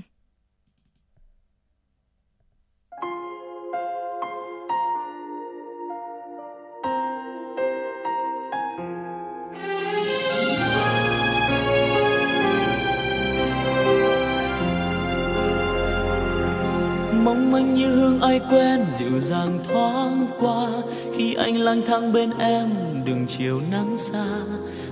Mong 17.54 17.74
như 17.74 17.88
hương 17.88 18.22
ai 18.22 18.41
quen, 18.49 18.86
dịu 18.97 19.20
dàng 19.20 19.60
thoáng 19.64 20.28
qua. 20.39 20.68
Khi 21.14 21.34
anh 21.34 21.58
lang 21.58 21.82
thang 21.88 22.14
bên 22.14 22.30
em, 22.39 22.70
đường 23.06 23.26
chiều 23.28 23.62
nắng 23.72 23.97
xa. 23.97 24.26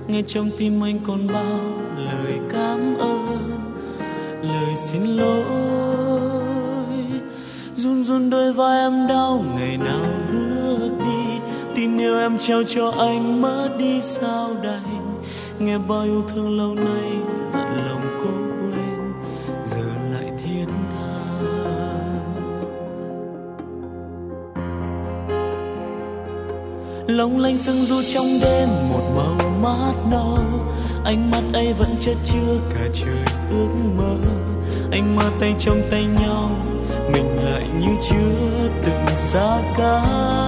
Nghe 0.08 0.22
trong 0.22 0.50
tim 0.58 0.84
anh 0.84 0.98
còn 1.06 1.26
bao 1.26 1.60
lời 1.96 2.38
cảm 2.52 2.98
ơn, 2.98 3.50
lời 4.42 4.76
xin 4.76 5.02
lỗi. 5.04 5.44
Run 7.76 8.02
run 8.02 8.30
đôi 8.30 8.52
vai 8.52 8.80
em 8.80 9.06
đau, 9.06 9.44
ngày 9.56 9.76
nào 9.76 10.06
bước 10.32 10.90
đi. 10.98 11.38
Tin 11.74 11.98
yêu 11.98 12.18
em 12.18 12.38
trao 12.38 12.62
cho 12.62 12.92
anh 12.98 13.42
mất 13.42 13.68
đi 13.78 14.00
sao 14.00 14.50
đành. 14.62 15.22
Nghe 15.58 15.78
bao 15.78 16.02
yêu 16.02 16.24
thương 16.28 16.58
lâu 16.58 16.74
nay 16.74 17.12
giận 17.52 17.86
lòng 17.86 18.11
lóng 27.06 27.40
lanh 27.40 27.58
sương 27.58 27.84
du 27.84 28.02
trong 28.14 28.40
đêm, 28.40 28.68
một 28.88 29.12
màu 29.16 29.50
mát 29.62 29.94
nâu 30.10 30.38
ánh 31.04 31.30
mắt 31.30 31.42
ấy 31.52 31.72
vẫn 31.72 31.88
chất 32.00 32.16
chứa 32.24 32.56
cả 32.74 32.86
trời 32.92 33.24
ước 33.50 33.68
mơ. 33.96 34.16
Anh 34.92 35.16
mơ 35.16 35.24
tay 35.40 35.54
trong 35.60 35.82
tay 35.90 36.04
nhau, 36.04 36.50
mình 37.12 37.44
lại 37.44 37.64
như 37.80 37.96
chưa 38.00 38.68
từng 38.84 39.16
xa 39.16 39.58
cách 39.76 40.42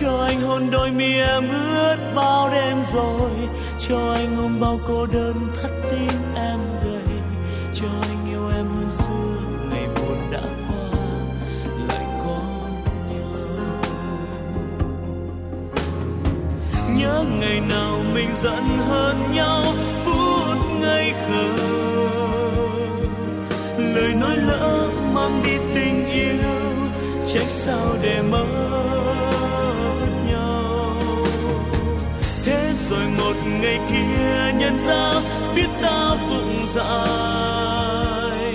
cho 0.00 0.24
anh 0.24 0.40
hôn 0.40 0.70
đôi 0.70 0.90
mi 0.90 1.14
em 1.14 1.48
ướt 1.48 1.96
bao 2.14 2.50
đêm 2.50 2.78
rồi. 2.92 3.30
Cho 3.88 4.12
anh 4.14 4.36
ôm 4.38 4.60
bao 4.60 4.78
cô 4.88 5.06
đơn 5.06 5.34
thắt 5.62 5.70
tim 5.90 6.34
em 6.34 6.58
gầy. 6.84 7.18
Cho 7.74 7.86
anh 8.02 8.30
yêu 8.30 8.48
em 8.56 8.66
hơn 8.66 8.90
xưa. 8.90 9.25
Nhớ 16.98 17.24
ngày 17.40 17.60
nào 17.60 18.00
mình 18.14 18.28
giận 18.42 18.64
hơn 18.88 19.34
nhau, 19.34 19.64
phút 20.04 20.58
ngây 20.80 21.12
khờ. 21.28 21.48
Lời 23.78 24.14
nói 24.20 24.36
lỡ 24.36 24.88
mang 25.14 25.42
đi 25.44 25.58
tình 25.74 26.06
yêu, 26.06 26.50
trách 27.34 27.48
sao 27.48 27.96
để 28.02 28.22
mất 28.22 28.46
nhau. 30.30 30.96
Thế 32.44 32.72
rồi 32.90 33.06
một 33.18 33.36
ngày 33.62 33.78
kia 33.90 34.58
nhận 34.58 34.78
ra, 34.86 35.20
biết 35.56 35.68
ta 35.82 36.14
vụng 36.30 36.66
dại. 36.68 38.54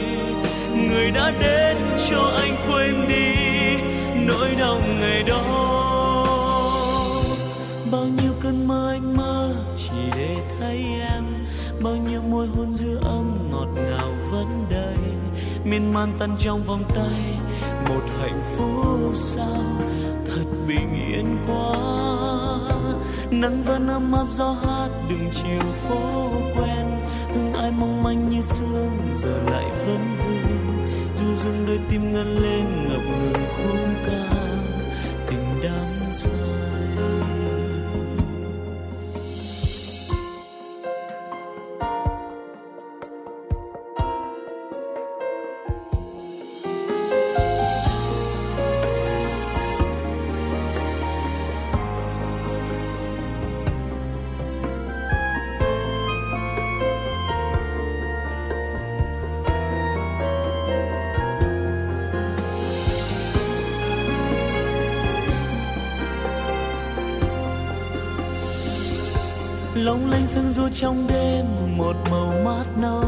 Người 0.89 1.11
đã 1.11 1.31
đến 1.39 1.60
miên 15.71 15.93
man 15.93 16.13
tan 16.19 16.35
trong 16.39 16.63
vòng 16.63 16.83
tay. 16.95 17.39
Một 17.89 18.03
hạnh 18.19 18.43
phúc 18.57 19.11
sao 19.15 19.63
thật 20.25 20.45
bình 20.67 21.13
yên 21.13 21.37
quá. 21.47 21.73
Nắng 23.31 23.63
vẫn 23.63 23.87
ấm 23.87 24.11
áp 24.13 24.25
gió 24.29 24.51
hát 24.51 24.89
đường 25.09 25.29
chiều 25.31 25.71
phố 25.87 26.29
quen. 26.55 26.85
Hương 27.33 27.53
ai 27.53 27.71
mong 27.71 28.03
manh 28.03 28.29
như 28.29 28.41
sương 28.41 28.97
giờ 29.13 29.41
lại 29.51 29.65
vẫn 29.85 30.15
vương. 30.17 30.87
Du 31.15 31.33
dương 31.33 31.65
đôi 31.67 31.79
tim 31.89 32.13
ngân 32.13 32.35
lên 32.35 32.65
ngập 32.89 33.01
ngừng 33.01 33.45
khung 33.57 33.93
ca. 34.05 34.35
Tình 35.27 35.61
đang 35.63 35.90
long 69.91 70.09
lanh 70.11 70.27
sương 70.27 70.53
du 70.53 70.69
trong 70.73 71.07
đêm, 71.07 71.45
một 71.77 71.95
màu 72.11 72.33
mát 72.45 72.65
nâu. 72.81 73.03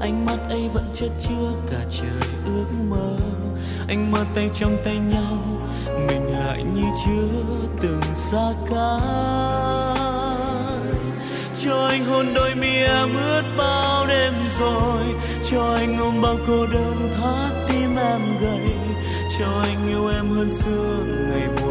Ánh 0.00 0.26
mắt 0.26 0.36
ấy 0.48 0.68
vẫn 0.68 0.90
chất 0.94 1.10
chứa 1.20 1.50
cả 1.70 1.78
trời 1.90 2.30
ước 2.44 2.66
mơ. 2.90 3.16
Anh 3.88 4.12
mơ 4.12 4.24
tay 4.34 4.50
trong 4.54 4.76
tay 4.84 4.96
nhau, 4.96 5.38
mình 6.08 6.32
lại 6.32 6.64
như 6.74 6.82
chưa 7.06 7.28
từng 7.82 8.00
xa 8.14 8.52
cách. 8.70 9.00
Cho 11.64 11.86
anh 11.86 12.04
hôn 12.04 12.34
đôi 12.34 12.54
mi 12.54 12.76
em 12.76 13.08
ướt 13.14 13.42
bao 13.58 14.06
đêm 14.06 14.34
rồi. 14.58 15.02
Cho 15.50 15.74
anh 15.74 15.98
ôm 15.98 16.22
bao 16.22 16.36
cô 16.46 16.66
đơn 16.66 17.10
thắt 17.20 17.52
tim 17.68 17.96
em 17.96 18.20
gầy. 18.40 18.74
Cho 19.38 19.46
anh 19.62 19.88
yêu 19.88 20.08
em 20.08 20.28
hơn 20.34 20.50
xưa, 20.50 21.04
ngày 21.28 21.48
buồn 21.62 21.69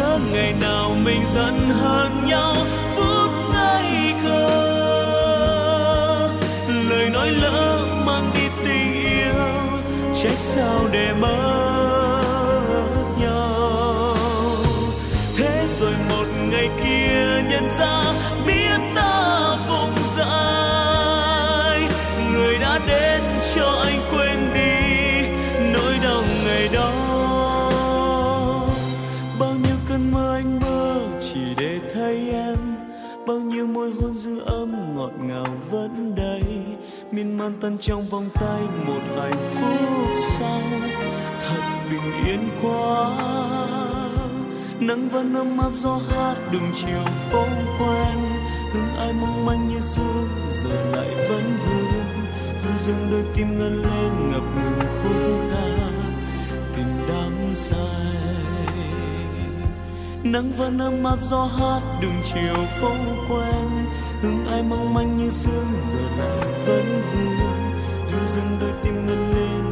nhớ 0.00 0.18
ngày 0.32 0.54
nào 0.60 0.96
mình 1.04 1.22
giận 1.34 1.70
hơn 1.70 2.26
nhau, 2.26 2.54
phút 2.96 3.30
ngây 3.52 4.14
khờ. 4.22 4.48
Lời 6.90 7.10
nói 7.12 7.30
lỡ 7.30 7.86
mang 8.06 8.30
đi 8.34 8.48
tình 8.64 8.94
yêu, 8.94 9.34
trách 10.22 10.38
sao 10.38 10.88
để 10.92 11.12
mất 11.20 11.59
man 37.50 37.60
tan 37.60 37.78
trong 37.78 38.06
vòng 38.08 38.28
tay 38.34 38.62
một 38.86 39.00
hạnh 39.20 39.44
phúc 39.44 40.18
sau. 40.38 40.60
Thật 41.40 41.62
bình 41.90 42.26
yên 42.26 42.48
quá. 42.62 43.10
Nắng 44.80 45.08
vẫn 45.08 45.34
ấm 45.34 45.58
áp 45.58 45.70
gió 45.74 46.00
hát 46.10 46.34
đường 46.52 46.70
chiều 46.74 47.04
phố 47.30 47.44
quen. 47.78 48.18
Hương 48.72 48.96
ai 48.98 49.12
mong 49.12 49.46
manh 49.46 49.68
như 49.68 49.80
xưa, 49.80 50.24
giờ 50.50 50.84
lại 50.92 51.08
vẫn 51.28 51.56
vương. 51.66 52.26
Thu 52.62 52.70
dương 52.86 53.08
đôi 53.10 53.24
tim 53.36 53.58
ngân 53.58 53.82
lên 53.82 54.30
ngập 54.30 54.42
ngừng 54.56 54.88
khúc 55.02 55.50
ca. 55.50 55.66
Tình 56.76 57.08
đắm 57.08 57.54
say. 57.54 57.76
Nắng 60.22 60.52
vẫn 60.58 60.78
ấm 60.78 61.04
áp 61.04 61.18
gió 61.22 61.44
hát 61.44 61.80
đường 62.00 62.20
chiều 62.22 62.64
phố 62.80 62.90
quen. 63.28 63.86
Hương 64.22 64.46
ai 64.46 64.62
mong 64.62 64.94
manh 64.94 65.16
như 65.16 65.30
xưa, 65.30 65.64
giờ 65.92 66.02
lại 66.18 66.46
vẫn 66.66 66.89
ru 68.40 68.56
đôi 68.60 68.72
tim 68.82 69.06
ngân 69.06 69.34
lên. 69.34 69.69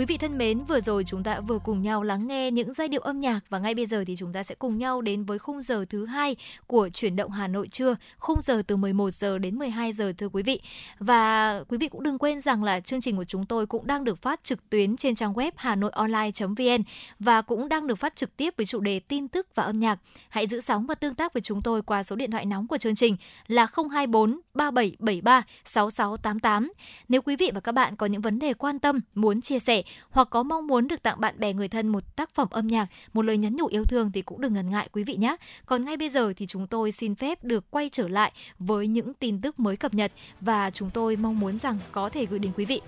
Quý 0.00 0.06
vị 0.06 0.18
thân 0.18 0.38
mến, 0.38 0.64
vừa 0.64 0.80
rồi 0.80 1.04
chúng 1.04 1.22
ta 1.22 1.40
vừa 1.40 1.58
cùng 1.58 1.82
nhau 1.82 2.02
lắng 2.02 2.26
nghe 2.26 2.50
những 2.50 2.74
giai 2.74 2.88
điệu 2.88 3.00
âm 3.00 3.20
nhạc 3.20 3.40
và 3.48 3.58
ngay 3.58 3.74
bây 3.74 3.86
giờ 3.86 4.04
thì 4.06 4.16
chúng 4.16 4.32
ta 4.32 4.42
sẽ 4.42 4.54
cùng 4.54 4.78
nhau 4.78 5.00
đến 5.00 5.24
với 5.24 5.38
khung 5.38 5.62
giờ 5.62 5.84
thứ 5.88 6.06
hai 6.06 6.36
của 6.66 6.88
chuyển 6.88 7.16
động 7.16 7.30
Hà 7.30 7.48
Nội 7.48 7.68
trưa, 7.68 7.96
khung 8.18 8.42
giờ 8.42 8.62
từ 8.66 8.76
11 8.76 9.10
giờ 9.10 9.38
đến 9.38 9.58
12 9.58 9.92
giờ 9.92 10.12
thưa 10.18 10.28
quý 10.28 10.42
vị. 10.42 10.60
Và 10.98 11.64
quý 11.68 11.78
vị 11.78 11.88
cũng 11.88 12.02
đừng 12.02 12.18
quên 12.18 12.40
rằng 12.40 12.64
là 12.64 12.80
chương 12.80 13.00
trình 13.00 13.16
của 13.16 13.24
chúng 13.24 13.46
tôi 13.46 13.66
cũng 13.66 13.86
đang 13.86 14.04
được 14.04 14.22
phát 14.22 14.44
trực 14.44 14.70
tuyến 14.70 14.96
trên 14.96 15.14
trang 15.14 15.32
web 15.32 15.52
hanoionline.vn 15.56 16.82
và 17.18 17.42
cũng 17.42 17.68
đang 17.68 17.86
được 17.86 17.96
phát 17.96 18.16
trực 18.16 18.36
tiếp 18.36 18.54
với 18.56 18.66
chủ 18.66 18.80
đề 18.80 19.00
tin 19.00 19.28
tức 19.28 19.46
và 19.54 19.62
âm 19.62 19.80
nhạc. 19.80 19.98
Hãy 20.28 20.46
giữ 20.46 20.60
sóng 20.60 20.86
và 20.86 20.94
tương 20.94 21.14
tác 21.14 21.32
với 21.32 21.40
chúng 21.40 21.62
tôi 21.62 21.82
qua 21.82 22.02
số 22.02 22.16
điện 22.16 22.30
thoại 22.30 22.46
nóng 22.46 22.66
của 22.66 22.78
chương 22.78 22.96
trình 22.96 23.16
là 23.46 23.66
024 23.92 24.40
3773 24.54 25.42
6688. 25.64 26.72
Nếu 27.08 27.22
quý 27.22 27.36
vị 27.36 27.50
và 27.54 27.60
các 27.60 27.72
bạn 27.72 27.96
có 27.96 28.06
những 28.06 28.22
vấn 28.22 28.38
đề 28.38 28.54
quan 28.54 28.78
tâm, 28.78 29.00
muốn 29.14 29.40
chia 29.40 29.58
sẻ 29.58 29.82
hoặc 30.10 30.28
có 30.30 30.42
mong 30.42 30.66
muốn 30.66 30.88
được 30.88 31.02
tặng 31.02 31.20
bạn 31.20 31.34
bè 31.38 31.52
người 31.52 31.68
thân 31.68 31.88
một 31.88 32.16
tác 32.16 32.30
phẩm 32.34 32.48
âm 32.50 32.66
nhạc, 32.66 32.86
một 33.12 33.22
lời 33.22 33.38
nhắn 33.38 33.56
nhủ 33.56 33.66
yêu 33.66 33.84
thương 33.84 34.12
thì 34.12 34.22
cũng 34.22 34.40
đừng 34.40 34.54
ngần 34.54 34.70
ngại 34.70 34.88
quý 34.92 35.04
vị 35.04 35.16
nhé. 35.16 35.36
Còn 35.66 35.84
ngay 35.84 35.96
bây 35.96 36.10
giờ 36.10 36.32
thì 36.36 36.46
chúng 36.46 36.66
tôi 36.66 36.92
xin 36.92 37.14
phép 37.14 37.44
được 37.44 37.70
quay 37.70 37.88
trở 37.92 38.08
lại 38.08 38.32
với 38.58 38.86
những 38.86 39.14
tin 39.14 39.40
tức 39.40 39.60
mới 39.60 39.76
cập 39.76 39.94
nhật 39.94 40.12
và 40.40 40.70
chúng 40.70 40.90
tôi 40.90 41.16
mong 41.16 41.40
muốn 41.40 41.58
rằng 41.58 41.78
có 41.92 42.08
thể 42.08 42.26
gửi 42.26 42.38
đến 42.38 42.52
quý 42.56 42.64
vị 42.64 42.80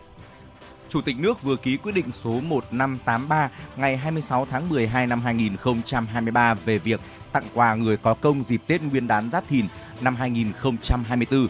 Chủ 0.93 1.01
tịch 1.01 1.17
nước 1.19 1.43
vừa 1.43 1.57
ký 1.57 1.77
quyết 1.77 1.93
định 1.93 2.11
số 2.13 2.41
1583 2.41 3.51
ngày 3.77 3.97
26 3.97 4.47
tháng 4.51 4.69
12 4.69 5.07
năm 5.07 5.21
2023 5.21 6.55
về 6.55 6.79
việc 6.79 7.01
tặng 7.33 7.45
quà 7.55 7.75
người 7.75 7.97
có 7.97 8.15
công 8.15 8.45
dịp 8.45 8.63
Tết 8.67 8.83
Nguyên 8.83 9.07
đán 9.07 9.31
Giáp 9.31 9.49
Thìn 9.49 9.67
năm 10.01 10.17
2024. 10.17 11.47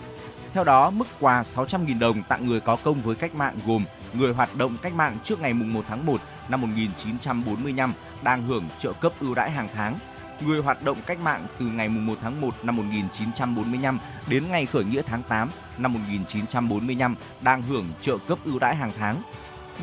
Theo 0.54 0.64
đó, 0.64 0.90
mức 0.90 1.06
quà 1.20 1.42
600.000 1.42 1.98
đồng 1.98 2.22
tặng 2.22 2.46
người 2.46 2.60
có 2.60 2.76
công 2.76 3.02
với 3.02 3.16
cách 3.16 3.34
mạng 3.34 3.56
gồm 3.66 3.84
người 4.14 4.32
hoạt 4.32 4.56
động 4.56 4.76
cách 4.82 4.94
mạng 4.94 5.18
trước 5.24 5.40
ngày 5.40 5.54
1 5.54 5.84
tháng 5.88 6.06
1 6.06 6.20
năm 6.48 6.60
1945 6.60 7.92
đang 8.22 8.46
hưởng 8.46 8.68
trợ 8.78 8.92
cấp 8.92 9.12
ưu 9.20 9.34
đãi 9.34 9.50
hàng 9.50 9.68
tháng. 9.74 9.98
Người 10.46 10.62
hoạt 10.62 10.84
động 10.84 10.98
cách 11.06 11.18
mạng 11.20 11.46
từ 11.58 11.66
ngày 11.66 11.88
1 11.88 12.14
tháng 12.22 12.40
1 12.40 12.54
năm 12.62 12.76
1945 12.76 13.98
đến 14.28 14.44
ngày 14.50 14.66
khởi 14.66 14.84
nghĩa 14.84 15.02
tháng 15.06 15.22
8 15.22 15.48
năm 15.78 15.92
1945 15.92 17.14
đang 17.40 17.62
hưởng 17.62 17.86
trợ 18.00 18.18
cấp 18.28 18.38
ưu 18.44 18.58
đãi 18.58 18.76
hàng 18.76 18.92
tháng. 18.98 19.22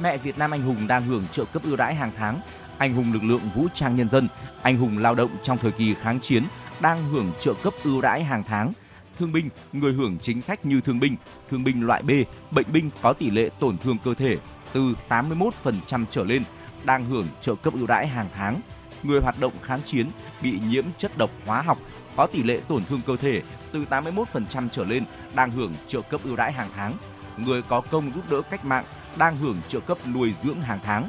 Mẹ 0.01 0.17
Việt 0.17 0.37
Nam 0.37 0.51
anh 0.51 0.61
hùng 0.61 0.87
đang 0.87 1.03
hưởng 1.03 1.23
trợ 1.31 1.45
cấp 1.45 1.63
ưu 1.65 1.75
đãi 1.75 1.95
hàng 1.95 2.11
tháng. 2.17 2.41
Anh 2.77 2.93
hùng 2.93 3.13
lực 3.13 3.23
lượng 3.23 3.49
vũ 3.55 3.67
trang 3.73 3.95
nhân 3.95 4.09
dân, 4.09 4.27
anh 4.61 4.77
hùng 4.77 4.97
lao 4.97 5.15
động 5.15 5.31
trong 5.43 5.57
thời 5.57 5.71
kỳ 5.71 5.93
kháng 5.93 6.19
chiến 6.19 6.43
đang 6.81 7.09
hưởng 7.09 7.31
trợ 7.39 7.53
cấp 7.63 7.73
ưu 7.83 8.01
đãi 8.01 8.23
hàng 8.23 8.43
tháng 8.43 8.73
thương 9.19 9.31
binh, 9.31 9.49
người 9.73 9.93
hưởng 9.93 10.17
chính 10.21 10.41
sách 10.41 10.65
như 10.65 10.81
thương 10.81 10.99
binh, 10.99 11.15
thương 11.49 11.63
binh 11.63 11.87
loại 11.87 12.03
B, 12.03 12.09
bệnh 12.51 12.65
binh 12.73 12.89
có 13.01 13.13
tỷ 13.13 13.29
lệ 13.29 13.49
tổn 13.59 13.77
thương 13.77 13.97
cơ 14.03 14.13
thể 14.13 14.37
từ 14.73 14.93
81% 15.09 16.05
trở 16.11 16.23
lên 16.23 16.43
đang 16.83 17.05
hưởng 17.05 17.27
trợ 17.41 17.55
cấp 17.55 17.73
ưu 17.73 17.87
đãi 17.87 18.07
hàng 18.07 18.29
tháng. 18.35 18.61
Người 19.03 19.21
hoạt 19.21 19.39
động 19.39 19.53
kháng 19.61 19.79
chiến 19.85 20.07
bị 20.41 20.59
nhiễm 20.69 20.85
chất 20.97 21.17
độc 21.17 21.29
hóa 21.45 21.61
học 21.61 21.77
có 22.15 22.27
tỷ 22.27 22.43
lệ 22.43 22.61
tổn 22.67 22.83
thương 22.85 23.01
cơ 23.07 23.15
thể 23.15 23.41
từ 23.71 23.85
81% 23.89 24.67
trở 24.71 24.83
lên 24.83 25.03
đang 25.35 25.51
hưởng 25.51 25.73
trợ 25.87 26.01
cấp 26.01 26.21
ưu 26.23 26.35
đãi 26.35 26.51
hàng 26.51 26.69
tháng. 26.75 26.93
Người 27.37 27.61
có 27.61 27.81
công 27.81 28.11
giúp 28.11 28.29
đỡ 28.29 28.41
cách 28.41 28.65
mạng 28.65 28.85
đang 29.17 29.35
hưởng 29.35 29.57
trợ 29.67 29.79
cấp 29.79 29.97
nuôi 30.13 30.33
dưỡng 30.33 30.61
hàng 30.61 30.79
tháng. 30.83 31.07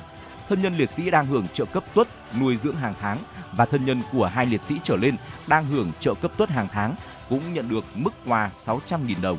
Thân 0.48 0.62
nhân 0.62 0.76
liệt 0.76 0.90
sĩ 0.90 1.10
đang 1.10 1.26
hưởng 1.26 1.46
trợ 1.52 1.64
cấp 1.64 1.84
tuất 1.94 2.08
nuôi 2.40 2.56
dưỡng 2.56 2.76
hàng 2.76 2.94
tháng 3.00 3.18
và 3.52 3.66
thân 3.66 3.84
nhân 3.84 4.00
của 4.12 4.26
hai 4.26 4.46
liệt 4.46 4.62
sĩ 4.62 4.74
trở 4.84 4.96
lên 4.96 5.16
đang 5.46 5.66
hưởng 5.66 5.92
trợ 6.00 6.14
cấp 6.14 6.32
tuất 6.36 6.50
hàng 6.50 6.68
tháng 6.72 6.94
cũng 7.30 7.54
nhận 7.54 7.68
được 7.68 7.84
mức 7.94 8.10
quà 8.26 8.50
600.000 8.54 9.14
đồng. 9.22 9.38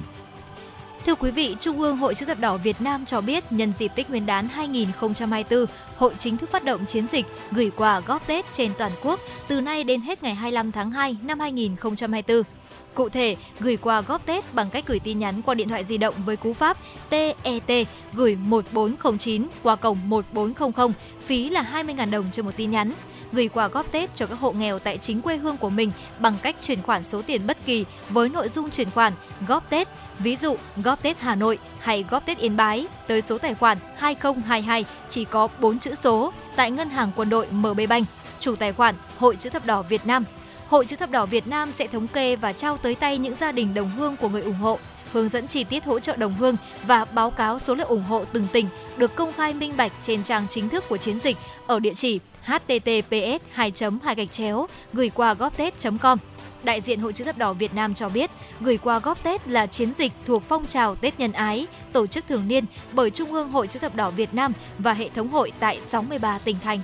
Thưa 1.06 1.16
quý 1.16 1.32
vị, 1.32 1.56
Trung 1.60 1.82
ương 1.82 1.98
Hội 1.98 2.16
chữ 2.16 2.26
thập 2.26 2.39
đỏ 2.39 2.58
Việt 2.58 2.82
Nam 2.82 3.06
cho 3.06 3.22
biết 3.22 3.52
nhân 3.52 3.74
dịp 3.78 3.92
Tết 3.96 4.10
Nguyên 4.10 4.26
đán 4.26 4.48
2024, 4.48 5.66
hội 5.98 6.14
chính 6.20 6.38
thức 6.38 6.52
phát 6.52 6.64
động 6.64 6.86
chiến 6.86 7.08
dịch 7.08 7.26
gửi 7.52 7.72
quà 7.76 8.00
góp 8.00 8.28
Tết 8.28 8.46
trên 8.54 8.72
toàn 8.78 8.92
quốc 9.04 9.20
từ 9.48 9.62
nay 9.62 9.84
đến 9.84 10.02
hết 10.02 10.24
ngày 10.24 10.36
25 10.36 10.72
tháng 10.72 10.92
2 10.92 11.18
năm 11.24 11.39
2024. 11.39 12.44
Cụ 12.94 13.10
thể, 13.10 13.36
gửi 13.60 13.78
quà 13.78 14.02
góp 14.02 14.26
Tết 14.26 14.54
bằng 14.54 14.70
cách 14.70 14.88
gửi 14.88 15.00
tin 15.00 15.20
nhắn 15.20 15.42
qua 15.42 15.56
điện 15.56 15.70
thoại 15.70 15.84
di 15.84 15.98
động 15.98 16.14
với 16.26 16.36
cú 16.36 16.54
pháp 16.54 16.78
TET 17.10 17.88
gửi 18.14 18.36
1409 18.36 19.48
qua 19.64 19.76
cổng 19.76 20.10
1400, 20.10 20.94
phí 21.26 21.50
là 21.50 21.72
20.000 21.74 22.12
đồng 22.12 22.26
cho 22.32 22.44
một 22.44 22.52
tin 22.58 22.72
nhắn 22.72 22.92
gửi 23.32 23.48
quà 23.48 23.68
góp 23.68 23.92
Tết 23.92 24.16
cho 24.16 24.26
các 24.26 24.40
hộ 24.40 24.52
nghèo 24.52 24.80
tại 24.80 24.98
chính 24.98 25.22
quê 25.22 25.38
hương 25.38 25.58
của 25.58 25.70
mình 25.70 25.92
bằng 26.20 26.36
cách 26.42 26.56
chuyển 26.62 26.82
khoản 26.82 27.04
số 27.04 27.22
tiền 27.22 27.48
bất 27.48 27.66
kỳ 27.66 27.86
với 28.10 28.30
nội 28.30 28.50
dung 28.50 28.70
chuyển 28.70 28.90
khoản 28.90 29.14
góp 29.48 29.70
Tết, 29.70 29.88
ví 30.20 30.36
dụ 30.36 30.56
góp 30.84 31.04
Tết 31.04 31.20
Hà 31.20 31.36
Nội 31.36 31.60
hay 31.80 32.06
góp 32.10 32.26
Tết 32.26 32.38
Yên 32.38 32.58
Bái 32.58 32.88
tới 33.08 33.22
số 33.22 33.38
tài 33.38 33.56
khoản 33.56 33.78
2022 33.98 34.86
chỉ 35.10 35.26
có 35.26 35.48
4 35.60 35.80
chữ 35.80 35.96
số 35.96 36.34
tại 36.56 36.72
Ngân 36.72 36.90
hàng 36.90 37.12
Quân 37.16 37.30
đội 37.30 37.48
MB 37.52 37.80
Bank, 37.90 38.08
chủ 38.40 38.56
tài 38.56 38.74
khoản 38.74 38.96
Hội 39.18 39.36
chữ 39.36 39.50
thập 39.50 39.66
đỏ 39.66 39.82
Việt 39.82 40.06
Nam. 40.06 40.26
Hội 40.68 40.86
chữ 40.86 40.96
thập 40.96 41.12
đỏ 41.12 41.26
Việt 41.26 41.48
Nam 41.48 41.72
sẽ 41.72 41.88
thống 41.88 42.08
kê 42.08 42.36
và 42.36 42.54
trao 42.54 42.78
tới 42.78 42.96
tay 42.96 43.18
những 43.18 43.36
gia 43.36 43.52
đình 43.52 43.74
đồng 43.74 43.90
hương 43.90 44.16
của 44.16 44.30
người 44.30 44.42
ủng 44.42 44.54
hộ 44.54 44.80
hướng 45.14 45.30
dẫn 45.30 45.48
chi 45.48 45.64
tiết 45.64 45.86
hỗ 45.86 46.00
trợ 46.00 46.16
đồng 46.16 46.34
hương 46.34 46.56
và 46.84 47.06
báo 47.06 47.32
cáo 47.32 47.60
số 47.60 47.76
lượng 47.76 47.88
ủng 47.88 48.04
hộ 48.04 48.26
từng 48.34 48.48
tỉnh 48.52 48.68
được 48.98 49.16
công 49.16 49.34
khai 49.34 49.54
minh 49.54 49.74
bạch 49.78 49.92
trên 50.04 50.24
trang 50.24 50.48
chính 50.50 50.70
thức 50.70 50.84
của 50.90 50.98
chiến 50.98 51.20
dịch 51.20 51.38
ở 51.68 51.80
địa 51.80 51.94
chỉ 51.94 52.20
https 52.46 53.42
2 53.52 53.72
2 54.04 54.16
gạch 54.16 54.32
chéo 54.32 54.68
gửi 54.94 55.10
qua 55.10 55.34
góp 55.34 55.58
tết 55.58 55.74
com 56.02 56.18
đại 56.64 56.82
diện 56.82 57.00
Hội 57.00 57.14
chữ 57.14 57.24
thập 57.24 57.38
đỏ 57.38 57.54
Việt 57.54 57.74
Nam 57.74 57.94
cho 57.94 58.10
biết, 58.10 58.32
gửi 58.60 58.78
quà 58.78 59.00
góp 59.00 59.24
Tết 59.24 59.48
là 59.48 59.68
chiến 59.68 59.94
dịch 59.94 60.12
thuộc 60.26 60.44
phong 60.44 60.66
trào 60.66 60.96
Tết 60.96 61.20
nhân 61.20 61.32
ái, 61.32 61.68
tổ 61.92 62.08
chức 62.08 62.28
thường 62.28 62.48
niên 62.48 62.66
bởi 62.94 63.10
Trung 63.12 63.34
ương 63.34 63.52
Hội 63.52 63.68
chữ 63.68 63.80
thập 63.80 63.96
đỏ 63.96 64.10
Việt 64.10 64.34
Nam 64.34 64.54
và 64.80 64.94
hệ 64.94 65.10
thống 65.10 65.28
hội 65.28 65.52
tại 65.60 65.80
63 65.88 66.38
tỉnh 66.38 66.56
thành. 66.64 66.80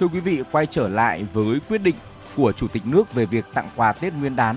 Thưa 0.00 0.08
quý 0.08 0.20
vị, 0.20 0.42
quay 0.52 0.66
trở 0.66 0.88
lại 0.88 1.26
với 1.32 1.58
quyết 1.68 1.82
định 1.82 1.94
của 2.36 2.52
Chủ 2.52 2.68
tịch 2.68 2.86
nước 2.86 3.14
về 3.14 3.26
việc 3.26 3.44
tặng 3.54 3.70
quà 3.76 3.92
Tết 3.92 4.14
Nguyên 4.14 4.36
đán. 4.36 4.56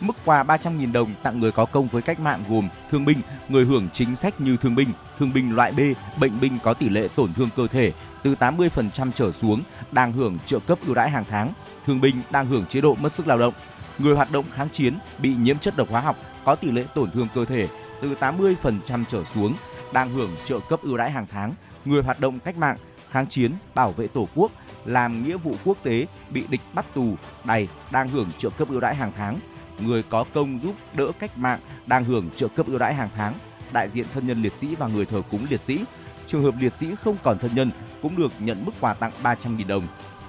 Mức 0.00 0.16
quà 0.24 0.44
300.000 0.44 0.92
đồng 0.92 1.14
tặng 1.22 1.40
người 1.40 1.52
có 1.52 1.64
công 1.64 1.86
với 1.86 2.02
cách 2.02 2.20
mạng 2.20 2.44
gồm 2.48 2.68
thương 2.90 3.04
binh, 3.04 3.18
người 3.48 3.64
hưởng 3.64 3.88
chính 3.92 4.16
sách 4.16 4.40
như 4.40 4.56
thương 4.56 4.74
binh, 4.74 4.88
thương 5.18 5.32
binh 5.32 5.56
loại 5.56 5.72
B, 5.72 5.80
bệnh 6.20 6.40
binh 6.40 6.58
có 6.62 6.74
tỷ 6.74 6.88
lệ 6.88 7.08
tổn 7.16 7.32
thương 7.32 7.48
cơ 7.56 7.66
thể 7.66 7.92
từ 8.22 8.34
80% 8.34 9.10
trở 9.14 9.32
xuống 9.32 9.62
đang 9.92 10.12
hưởng 10.12 10.38
trợ 10.46 10.58
cấp 10.58 10.78
ưu 10.86 10.94
đãi 10.94 11.10
hàng 11.10 11.24
tháng, 11.30 11.52
thương 11.86 12.00
binh 12.00 12.16
đang 12.30 12.46
hưởng 12.46 12.66
chế 12.66 12.80
độ 12.80 12.96
mất 13.00 13.12
sức 13.12 13.26
lao 13.26 13.38
động, 13.38 13.54
người 13.98 14.14
hoạt 14.14 14.32
động 14.32 14.44
kháng 14.52 14.68
chiến 14.70 14.98
bị 15.18 15.34
nhiễm 15.34 15.58
chất 15.58 15.76
độc 15.76 15.90
hóa 15.90 16.00
học 16.00 16.16
có 16.44 16.54
tỷ 16.54 16.70
lệ 16.70 16.84
tổn 16.94 17.10
thương 17.10 17.28
cơ 17.34 17.44
thể 17.44 17.68
từ 18.02 18.14
80% 18.20 19.04
trở 19.08 19.24
xuống 19.24 19.54
đang 19.92 20.10
hưởng 20.10 20.30
trợ 20.44 20.60
cấp 20.68 20.80
ưu 20.82 20.96
đãi 20.96 21.10
hàng 21.10 21.26
tháng, 21.30 21.54
người 21.84 22.02
hoạt 22.02 22.20
động 22.20 22.38
cách 22.40 22.56
mạng, 22.56 22.76
kháng 23.10 23.26
chiến, 23.26 23.52
bảo 23.74 23.92
vệ 23.92 24.06
Tổ 24.06 24.28
quốc, 24.34 24.52
làm 24.84 25.24
nghĩa 25.24 25.36
vụ 25.36 25.54
quốc 25.64 25.76
tế 25.82 26.06
bị 26.30 26.44
địch 26.48 26.60
bắt 26.72 26.86
tù, 26.94 27.14
này 27.44 27.68
đang 27.90 28.08
hưởng 28.08 28.28
trợ 28.38 28.50
cấp 28.50 28.68
ưu 28.68 28.80
đãi 28.80 28.94
hàng 28.94 29.12
tháng, 29.16 29.38
người 29.80 30.02
có 30.02 30.24
công 30.34 30.58
giúp 30.62 30.74
đỡ 30.94 31.12
cách 31.18 31.38
mạng 31.38 31.58
đang 31.86 32.04
hưởng 32.04 32.30
trợ 32.36 32.48
cấp 32.48 32.66
ưu 32.66 32.78
đãi 32.78 32.94
hàng 32.94 33.08
tháng, 33.16 33.34
đại 33.72 33.88
diện 33.88 34.06
thân 34.14 34.26
nhân 34.26 34.42
liệt 34.42 34.52
sĩ 34.52 34.74
và 34.74 34.86
người 34.86 35.06
thờ 35.06 35.22
cúng 35.30 35.46
liệt 35.50 35.60
sĩ. 35.60 35.84
Trường 36.30 36.42
hợp 36.42 36.54
liệt 36.60 36.72
sĩ 36.72 36.86
không 37.04 37.16
còn 37.22 37.38
thân 37.38 37.50
nhân 37.54 37.70
cũng 38.02 38.16
được 38.16 38.32
nhận 38.38 38.64
mức 38.64 38.72
quà 38.80 38.94
tặng 38.94 39.12
300.000 39.22 39.66
đồng. 39.66 39.86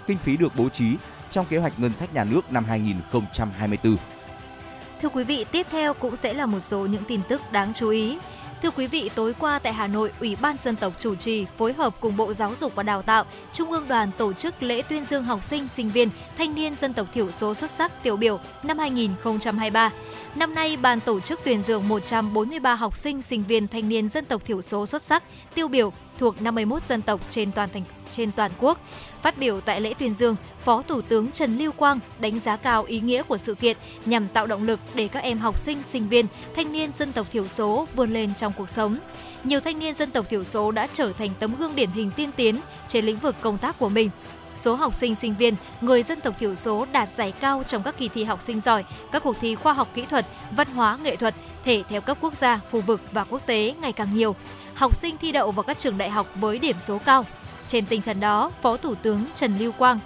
Kinh 0.07 0.17
phí 0.17 0.37
được 0.37 0.51
bố 0.55 0.69
trí 0.69 0.95
trong 1.31 1.45
kế 1.45 1.57
hoạch 1.57 1.79
ngân 1.79 1.93
sách 1.93 2.13
nhà 2.13 2.23
nước 2.23 2.51
năm 2.51 2.65
2024. 2.65 3.97
Thưa 5.01 5.09
quý 5.09 5.23
vị, 5.23 5.45
tiếp 5.51 5.67
theo 5.71 5.93
cũng 5.93 6.17
sẽ 6.17 6.33
là 6.33 6.45
một 6.45 6.59
số 6.59 6.85
những 6.85 7.03
tin 7.07 7.21
tức 7.29 7.41
đáng 7.51 7.73
chú 7.73 7.89
ý. 7.89 8.17
Thưa 8.61 8.71
quý 8.71 8.87
vị, 8.87 9.09
tối 9.15 9.33
qua 9.39 9.59
tại 9.59 9.73
Hà 9.73 9.87
Nội, 9.87 10.11
Ủy 10.19 10.37
ban 10.41 10.55
dân 10.63 10.75
tộc 10.75 10.93
chủ 10.99 11.15
trì 11.15 11.45
phối 11.57 11.73
hợp 11.73 11.95
cùng 11.99 12.17
Bộ 12.17 12.33
Giáo 12.33 12.55
dục 12.59 12.75
và 12.75 12.83
Đào 12.83 13.01
tạo, 13.01 13.25
Trung 13.53 13.71
ương 13.71 13.87
đoàn 13.87 14.11
tổ 14.17 14.33
chức 14.33 14.63
lễ 14.63 14.81
tuyên 14.81 15.05
dương 15.05 15.23
học 15.23 15.43
sinh, 15.43 15.67
sinh 15.75 15.89
viên, 15.89 16.09
thanh 16.37 16.55
niên 16.55 16.75
dân 16.75 16.93
tộc 16.93 17.07
thiểu 17.13 17.31
số 17.31 17.53
xuất 17.53 17.71
sắc 17.71 18.03
tiêu 18.03 18.17
biểu 18.17 18.39
năm 18.63 18.77
2023. 18.77 19.91
Năm 20.35 20.53
nay, 20.53 20.77
ban 20.81 20.99
tổ 20.99 21.19
chức 21.19 21.39
tuyên 21.43 21.61
dương 21.61 21.87
143 21.87 22.75
học 22.75 22.97
sinh, 22.97 23.21
sinh 23.21 23.43
viên, 23.43 23.67
thanh 23.67 23.89
niên 23.89 24.09
dân 24.09 24.25
tộc 24.25 24.45
thiểu 24.45 24.61
số 24.61 24.85
xuất 24.85 25.03
sắc 25.03 25.23
tiêu 25.55 25.67
biểu 25.67 25.93
thuộc 26.17 26.41
51 26.41 26.87
dân 26.87 27.01
tộc 27.01 27.21
trên 27.29 27.51
toàn 27.51 27.69
thành 27.73 27.83
trên 28.15 28.31
toàn 28.31 28.51
quốc. 28.59 28.79
Phát 29.21 29.37
biểu 29.37 29.61
tại 29.61 29.81
lễ 29.81 29.93
tuyên 29.93 30.13
dương, 30.13 30.35
Phó 30.59 30.81
Thủ 30.81 31.01
tướng 31.01 31.31
Trần 31.31 31.57
Lưu 31.57 31.71
Quang 31.71 31.99
đánh 32.19 32.39
giá 32.39 32.57
cao 32.57 32.83
ý 32.83 32.99
nghĩa 32.99 33.23
của 33.23 33.37
sự 33.37 33.55
kiện 33.55 33.77
nhằm 34.05 34.27
tạo 34.27 34.47
động 34.47 34.63
lực 34.63 34.79
để 34.93 35.07
các 35.07 35.23
em 35.23 35.37
học 35.37 35.57
sinh, 35.57 35.77
sinh 35.83 36.07
viên, 36.07 36.25
thanh 36.55 36.71
niên 36.71 36.91
dân 36.97 37.11
tộc 37.11 37.27
thiểu 37.31 37.47
số 37.47 37.87
vươn 37.95 38.13
lên 38.13 38.33
trong 38.37 38.53
cuộc 38.57 38.69
sống. 38.69 38.97
Nhiều 39.43 39.59
thanh 39.59 39.79
niên 39.79 39.93
dân 39.93 40.11
tộc 40.11 40.29
thiểu 40.29 40.43
số 40.43 40.71
đã 40.71 40.87
trở 40.93 41.11
thành 41.13 41.29
tấm 41.39 41.55
gương 41.55 41.75
điển 41.75 41.89
hình 41.89 42.11
tiên 42.11 42.31
tiến 42.31 42.55
trên 42.87 43.05
lĩnh 43.05 43.17
vực 43.17 43.35
công 43.41 43.57
tác 43.57 43.79
của 43.79 43.89
mình. 43.89 44.09
Số 44.55 44.75
học 44.75 44.93
sinh, 44.93 45.15
sinh 45.15 45.35
viên, 45.35 45.55
người 45.81 46.03
dân 46.03 46.21
tộc 46.21 46.39
thiểu 46.39 46.55
số 46.55 46.85
đạt 46.91 47.09
giải 47.15 47.31
cao 47.31 47.63
trong 47.67 47.83
các 47.83 47.97
kỳ 47.97 48.09
thi 48.09 48.23
học 48.23 48.41
sinh 48.41 48.61
giỏi, 48.61 48.83
các 49.11 49.23
cuộc 49.23 49.35
thi 49.41 49.55
khoa 49.55 49.73
học 49.73 49.87
kỹ 49.93 50.05
thuật, 50.05 50.25
văn 50.51 50.67
hóa, 50.75 50.97
nghệ 51.03 51.15
thuật, 51.15 51.35
thể 51.63 51.83
theo 51.89 52.01
cấp 52.01 52.17
quốc 52.21 52.33
gia, 52.37 52.59
khu 52.71 52.81
vực 52.81 53.01
và 53.11 53.23
quốc 53.23 53.45
tế 53.45 53.73
ngày 53.81 53.93
càng 53.93 54.15
nhiều. 54.15 54.35
Học 54.81 54.95
sinh 54.95 55.17
thi 55.17 55.31
đậu 55.31 55.51
vào 55.51 55.63
các 55.63 55.77
trường 55.77 55.97
đại 55.97 56.09
học 56.09 56.27
với 56.35 56.59
điểm 56.59 56.75
số 56.79 56.97
cao, 57.05 57.25
trên 57.67 57.85
tinh 57.85 58.01
thần 58.01 58.19
đó, 58.19 58.51
Phó 58.61 58.77
Thủ 58.77 58.95
tướng 58.95 59.25
Trần 59.35 59.57
Lưu 59.57 59.71
Quang 59.71 59.99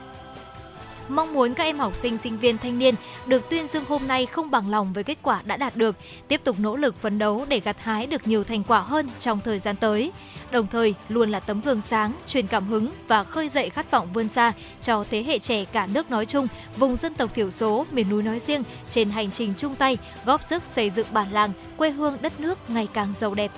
mong 1.10 1.34
muốn 1.34 1.54
các 1.54 1.64
em 1.64 1.80
học 1.80 1.96
sinh, 1.96 2.18
sinh 2.18 2.38
viên, 2.38 2.58
thanh 2.58 2.80
niên 2.80 2.96
được 3.26 3.50
tuyên 3.50 3.68
dương 3.68 3.84
hôm 3.88 4.08
nay 4.08 4.26
không 4.26 4.52
bằng 4.52 4.70
lòng 4.70 4.94
với 4.94 5.04
kết 5.04 5.18
quả 5.22 5.42
đã 5.46 5.58
đạt 5.58 5.76
được, 5.76 5.96
tiếp 6.28 6.42
tục 6.44 6.60
nỗ 6.60 6.76
lực 6.76 7.02
phấn 7.02 7.20
đấu 7.20 7.46
để 7.50 7.60
gặt 7.60 7.78
hái 7.80 8.08
được 8.08 8.28
nhiều 8.28 8.44
thành 8.44 8.64
quả 8.64 8.80
hơn 8.80 9.10
trong 9.20 9.40
thời 9.46 9.60
gian 9.60 9.76
tới. 9.76 10.12
Đồng 10.52 10.68
thời, 10.68 10.94
luôn 11.10 11.32
là 11.32 11.40
tấm 11.40 11.62
gương 11.62 11.82
sáng, 11.82 12.14
truyền 12.28 12.48
cảm 12.48 12.68
hứng 12.68 12.92
và 13.08 13.24
khơi 13.24 13.50
dậy 13.50 13.70
khát 13.70 13.92
vọng 13.92 14.08
vươn 14.14 14.30
xa 14.30 14.54
cho 14.82 15.06
thế 15.12 15.24
hệ 15.24 15.40
trẻ 15.40 15.66
cả 15.66 15.88
nước 15.88 16.12
nói 16.12 16.26
chung, 16.26 16.48
vùng 16.78 16.96
dân 16.96 17.14
tộc 17.14 17.34
thiểu 17.34 17.52
số, 17.52 17.86
miền 17.92 18.10
núi 18.10 18.24
nói 18.24 18.40
riêng 18.40 18.64
trên 18.90 19.10
hành 19.10 19.32
trình 19.32 19.54
chung 19.58 19.76
tay 19.76 19.98
góp 20.26 20.44
sức 20.44 20.64
xây 20.66 20.90
dựng 20.90 21.08
bản 21.12 21.32
làng, 21.32 21.52
quê 21.78 21.90
hương 21.90 22.18
đất 22.22 22.40
nước 22.40 22.60
ngày 22.70 22.88
càng 22.94 23.14
giàu 23.20 23.34
đẹp. 23.34 23.52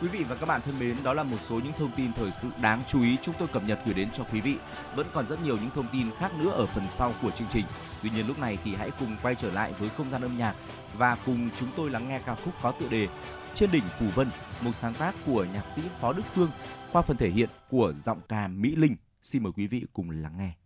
Quý 0.00 0.08
vị 0.08 0.24
và 0.24 0.36
các 0.36 0.46
bạn 0.46 0.60
thân 0.64 0.78
mến, 0.78 0.96
đó 1.04 1.12
là 1.12 1.22
một 1.22 1.36
số 1.40 1.60
những 1.60 1.72
thông 1.72 1.90
tin 1.96 2.12
thời 2.12 2.32
sự 2.32 2.48
đáng 2.62 2.82
chú 2.88 3.02
ý 3.02 3.16
chúng 3.22 3.34
tôi 3.38 3.48
cập 3.48 3.62
nhật 3.66 3.80
gửi 3.84 3.94
đến 3.94 4.08
cho 4.12 4.24
quý 4.32 4.40
vị. 4.40 4.56
Vẫn 4.94 5.06
còn 5.12 5.26
rất 5.26 5.42
nhiều 5.42 5.56
những 5.56 5.70
thông 5.70 5.88
tin 5.92 6.10
khác 6.18 6.34
nữa 6.34 6.50
ở 6.50 6.66
phần 6.66 6.84
sau 6.90 7.12
của 7.22 7.30
chương 7.30 7.48
trình. 7.50 7.64
Tuy 8.02 8.10
nhiên 8.10 8.26
lúc 8.26 8.38
này 8.38 8.58
thì 8.64 8.74
hãy 8.74 8.90
cùng 8.98 9.16
quay 9.22 9.34
trở 9.34 9.50
lại 9.50 9.72
với 9.78 9.88
không 9.88 10.10
gian 10.10 10.22
âm 10.22 10.38
nhạc 10.38 10.54
và 10.98 11.16
cùng 11.26 11.50
chúng 11.60 11.68
tôi 11.76 11.90
lắng 11.90 12.08
nghe 12.08 12.20
ca 12.26 12.34
khúc 12.34 12.54
có 12.62 12.72
tựa 12.72 12.88
đề 12.88 13.08
Trên 13.54 13.70
đỉnh 13.70 13.84
Phủ 13.98 14.06
Vân, 14.14 14.28
một 14.64 14.74
sáng 14.74 14.94
tác 14.94 15.14
của 15.26 15.46
nhạc 15.52 15.70
sĩ 15.70 15.82
Phó 16.00 16.12
Đức 16.12 16.24
Phương 16.34 16.50
qua 16.92 17.02
phần 17.02 17.16
thể 17.16 17.30
hiện 17.30 17.48
của 17.70 17.92
giọng 17.92 18.20
ca 18.28 18.48
Mỹ 18.48 18.76
Linh. 18.76 18.96
Xin 19.22 19.42
mời 19.42 19.52
quý 19.56 19.66
vị 19.66 19.86
cùng 19.92 20.10
lắng 20.10 20.38
nghe. 20.38 20.65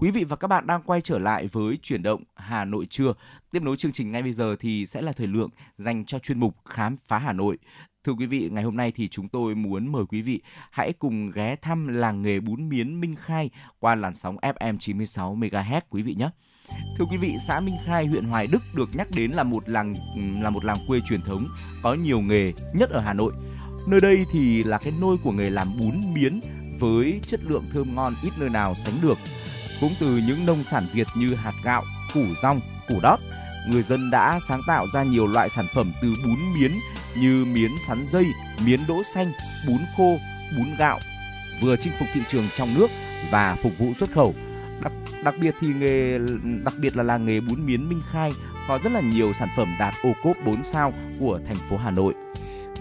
Quý 0.00 0.10
vị 0.10 0.24
và 0.24 0.36
các 0.36 0.48
bạn 0.48 0.66
đang 0.66 0.82
quay 0.82 1.00
trở 1.00 1.18
lại 1.18 1.48
với 1.52 1.78
chuyển 1.82 2.02
động 2.02 2.22
Hà 2.34 2.64
Nội 2.64 2.86
trưa. 2.90 3.12
Tiếp 3.52 3.62
nối 3.62 3.76
chương 3.76 3.92
trình 3.92 4.12
ngay 4.12 4.22
bây 4.22 4.32
giờ 4.32 4.56
thì 4.60 4.86
sẽ 4.86 5.02
là 5.02 5.12
thời 5.12 5.26
lượng 5.26 5.50
dành 5.78 6.04
cho 6.04 6.18
chuyên 6.18 6.40
mục 6.40 6.56
Khám 6.64 6.96
phá 7.08 7.18
Hà 7.18 7.32
Nội. 7.32 7.58
Thưa 8.04 8.12
quý 8.12 8.26
vị, 8.26 8.48
ngày 8.52 8.64
hôm 8.64 8.76
nay 8.76 8.92
thì 8.96 9.08
chúng 9.08 9.28
tôi 9.28 9.54
muốn 9.54 9.92
mời 9.92 10.04
quý 10.08 10.22
vị 10.22 10.42
hãy 10.70 10.92
cùng 10.92 11.30
ghé 11.30 11.56
thăm 11.56 11.88
làng 11.88 12.22
nghề 12.22 12.40
bún 12.40 12.68
miến 12.68 13.00
Minh 13.00 13.16
Khai 13.16 13.50
qua 13.78 13.94
làn 13.94 14.14
sóng 14.14 14.36
FM 14.36 14.78
96 14.78 15.36
MHz 15.36 15.80
quý 15.90 16.02
vị 16.02 16.14
nhé. 16.18 16.30
Thưa 16.98 17.04
quý 17.10 17.16
vị, 17.16 17.36
xã 17.46 17.60
Minh 17.60 17.76
Khai, 17.86 18.06
huyện 18.06 18.24
Hoài 18.24 18.46
Đức 18.52 18.62
được 18.76 18.88
nhắc 18.94 19.08
đến 19.16 19.30
là 19.30 19.42
một 19.42 19.62
làng 19.66 19.94
là 20.42 20.50
một 20.50 20.64
làng 20.64 20.78
quê 20.88 21.00
truyền 21.08 21.20
thống 21.20 21.44
có 21.82 21.94
nhiều 21.94 22.20
nghề 22.20 22.52
nhất 22.74 22.90
ở 22.90 23.00
Hà 23.00 23.12
Nội. 23.12 23.32
Nơi 23.88 24.00
đây 24.00 24.24
thì 24.32 24.64
là 24.64 24.78
cái 24.78 24.92
nôi 25.00 25.16
của 25.24 25.32
nghề 25.32 25.50
làm 25.50 25.68
bún 25.80 26.14
miến 26.14 26.40
với 26.78 27.20
chất 27.26 27.40
lượng 27.48 27.64
thơm 27.72 27.94
ngon 27.94 28.12
ít 28.22 28.32
nơi 28.40 28.48
nào 28.48 28.74
sánh 28.74 28.94
được 29.02 29.18
cũng 29.80 29.92
từ 30.00 30.20
những 30.26 30.46
nông 30.46 30.64
sản 30.64 30.86
Việt 30.92 31.06
như 31.16 31.34
hạt 31.34 31.54
gạo, 31.64 31.84
củ 32.14 32.24
rong, 32.42 32.60
củ 32.88 33.00
đót, 33.02 33.20
người 33.68 33.82
dân 33.82 34.10
đã 34.10 34.40
sáng 34.48 34.60
tạo 34.66 34.86
ra 34.94 35.02
nhiều 35.02 35.26
loại 35.26 35.48
sản 35.48 35.66
phẩm 35.74 35.92
từ 36.02 36.14
bún 36.24 36.38
miến 36.60 36.72
như 37.16 37.44
miến 37.44 37.70
sắn 37.86 38.06
dây, 38.06 38.26
miến 38.66 38.80
đỗ 38.88 39.02
xanh, 39.14 39.32
bún 39.66 39.78
khô, 39.96 40.18
bún 40.56 40.76
gạo, 40.78 40.98
vừa 41.62 41.76
chinh 41.76 41.92
phục 41.98 42.08
thị 42.14 42.20
trường 42.28 42.48
trong 42.54 42.74
nước 42.74 42.90
và 43.30 43.56
phục 43.62 43.72
vụ 43.78 43.92
xuất 44.00 44.12
khẩu. 44.12 44.34
Đặc, 44.82 44.92
đặc 45.24 45.34
biệt 45.40 45.54
thì 45.60 45.68
nghề 45.68 46.18
đặc 46.64 46.74
biệt 46.78 46.96
là 46.96 47.02
làng 47.02 47.24
nghề 47.24 47.40
bún 47.40 47.66
miến 47.66 47.88
Minh 47.88 48.02
Khai 48.12 48.30
có 48.68 48.78
rất 48.82 48.92
là 48.92 49.00
nhiều 49.00 49.32
sản 49.38 49.48
phẩm 49.56 49.74
đạt 49.78 49.94
ô 50.02 50.12
cốp 50.22 50.36
4 50.46 50.64
sao 50.64 50.92
của 51.18 51.40
thành 51.46 51.56
phố 51.70 51.76
Hà 51.76 51.90
Nội. 51.90 52.14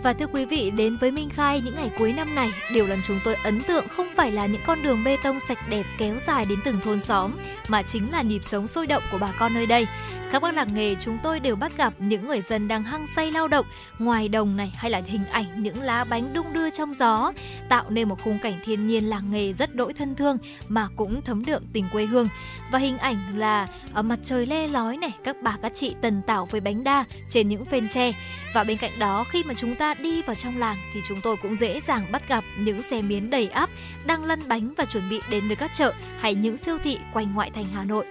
Và 0.03 0.13
thưa 0.13 0.27
quý 0.27 0.45
vị, 0.45 0.71
đến 0.71 0.97
với 0.97 1.11
Minh 1.11 1.29
Khai 1.29 1.61
những 1.61 1.75
ngày 1.75 1.91
cuối 1.97 2.13
năm 2.17 2.35
này, 2.35 2.49
điều 2.73 2.87
làm 2.87 2.97
chúng 3.07 3.17
tôi 3.25 3.35
ấn 3.43 3.59
tượng 3.59 3.87
không 3.87 4.07
phải 4.15 4.31
là 4.31 4.45
những 4.45 4.61
con 4.65 4.77
đường 4.83 5.03
bê 5.05 5.17
tông 5.23 5.39
sạch 5.47 5.57
đẹp 5.69 5.85
kéo 5.97 6.15
dài 6.19 6.45
đến 6.49 6.59
từng 6.65 6.79
thôn 6.83 6.99
xóm, 6.99 7.31
mà 7.67 7.83
chính 7.83 8.11
là 8.11 8.21
nhịp 8.21 8.43
sống 8.43 8.67
sôi 8.67 8.87
động 8.87 9.03
của 9.11 9.17
bà 9.17 9.31
con 9.39 9.53
nơi 9.53 9.65
đây. 9.65 9.87
Các 10.31 10.41
bác 10.41 10.53
làng 10.53 10.73
nghề 10.73 10.95
chúng 10.95 11.17
tôi 11.23 11.39
đều 11.39 11.55
bắt 11.55 11.77
gặp 11.77 11.93
những 11.99 12.27
người 12.27 12.41
dân 12.41 12.67
đang 12.67 12.83
hăng 12.83 13.07
say 13.15 13.31
lao 13.31 13.47
động, 13.47 13.65
ngoài 13.99 14.29
đồng 14.29 14.57
này 14.57 14.71
hay 14.75 14.91
là 14.91 15.01
hình 15.05 15.25
ảnh 15.31 15.63
những 15.63 15.81
lá 15.81 16.05
bánh 16.09 16.33
đung 16.33 16.53
đưa 16.53 16.69
trong 16.69 16.93
gió, 16.93 17.31
tạo 17.69 17.89
nên 17.89 18.09
một 18.09 18.23
khung 18.23 18.39
cảnh 18.39 18.59
thiên 18.65 18.87
nhiên 18.87 19.09
làng 19.09 19.31
nghề 19.31 19.53
rất 19.53 19.75
đỗi 19.75 19.93
thân 19.93 20.15
thương 20.15 20.37
mà 20.67 20.87
cũng 20.95 21.21
thấm 21.21 21.45
đượm 21.45 21.63
tình 21.73 21.85
quê 21.91 22.05
hương 22.05 22.27
và 22.71 22.79
hình 22.79 22.97
ảnh 22.97 23.37
là 23.37 23.67
ở 23.93 24.01
mặt 24.01 24.19
trời 24.25 24.45
le 24.45 24.67
lói 24.67 24.97
này, 24.97 25.11
các 25.23 25.35
bà, 25.41 25.57
các 25.61 25.71
chị 25.75 25.95
tần 26.01 26.21
tảo 26.27 26.45
với 26.45 26.61
bánh 26.61 26.83
đa 26.83 27.05
trên 27.29 27.49
những 27.49 27.65
phên 27.65 27.89
tre 27.89 28.11
và 28.53 28.63
bên 28.63 28.77
cạnh 28.77 28.91
đó, 28.99 29.25
khi 29.29 29.43
mà 29.43 29.53
chúng 29.53 29.75
ta 29.75 29.93
đi 29.93 30.21
vào 30.21 30.35
trong 30.35 30.57
làng 30.57 30.77
thì 30.93 31.01
chúng 31.07 31.21
tôi 31.21 31.37
cũng 31.41 31.59
dễ 31.59 31.81
dàng 31.81 32.01
bắt 32.11 32.29
gặp 32.29 32.43
những 32.59 32.83
xe 32.83 33.01
miến 33.01 33.29
đầy 33.29 33.47
áp 33.47 33.69
đang 34.05 34.25
lăn 34.25 34.39
bánh 34.47 34.73
và 34.77 34.85
chuẩn 34.85 35.09
bị 35.09 35.19
đến 35.29 35.47
với 35.47 35.55
các 35.55 35.71
chợ 35.73 35.93
hay 36.19 36.35
những 36.35 36.57
siêu 36.57 36.77
thị 36.83 36.97
quanh 37.13 37.33
ngoại 37.33 37.51
thành 37.51 37.65
Hà 37.73 37.83
Nội. 37.83 38.05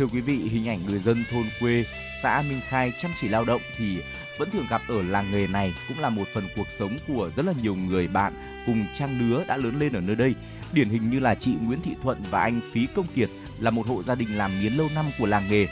Thưa 0.00 0.06
quý 0.06 0.20
vị, 0.20 0.36
hình 0.36 0.68
ảnh 0.68 0.86
người 0.88 0.98
dân 0.98 1.24
thôn 1.30 1.42
quê, 1.60 1.84
xã 2.22 2.42
Minh 2.48 2.60
Khai 2.68 2.92
chăm 3.00 3.10
chỉ 3.20 3.28
lao 3.28 3.44
động 3.44 3.60
thì 3.76 3.98
vẫn 4.38 4.50
thường 4.50 4.66
gặp 4.70 4.82
ở 4.88 5.02
làng 5.02 5.32
nghề 5.32 5.46
này 5.46 5.74
cũng 5.88 5.98
là 5.98 6.10
một 6.10 6.24
phần 6.34 6.44
cuộc 6.56 6.66
sống 6.78 6.96
của 7.08 7.30
rất 7.36 7.46
là 7.46 7.52
nhiều 7.62 7.74
người 7.74 8.08
bạn 8.08 8.32
cùng 8.66 8.86
trang 8.94 9.20
lứa 9.20 9.44
đã 9.48 9.56
lớn 9.56 9.78
lên 9.78 9.92
ở 9.92 10.00
nơi 10.00 10.16
đây. 10.16 10.34
Điển 10.72 10.88
hình 10.88 11.10
như 11.10 11.18
là 11.18 11.34
chị 11.34 11.54
Nguyễn 11.66 11.82
Thị 11.82 11.94
Thuận 12.02 12.18
và 12.30 12.42
anh 12.42 12.60
Phí 12.72 12.86
Công 12.94 13.06
Kiệt 13.14 13.28
là 13.58 13.70
một 13.70 13.86
hộ 13.86 14.02
gia 14.02 14.14
đình 14.14 14.38
làm 14.38 14.50
miến 14.60 14.72
lâu 14.72 14.88
năm 14.94 15.04
của 15.18 15.26
làng 15.26 15.44
nghề. 15.50 15.66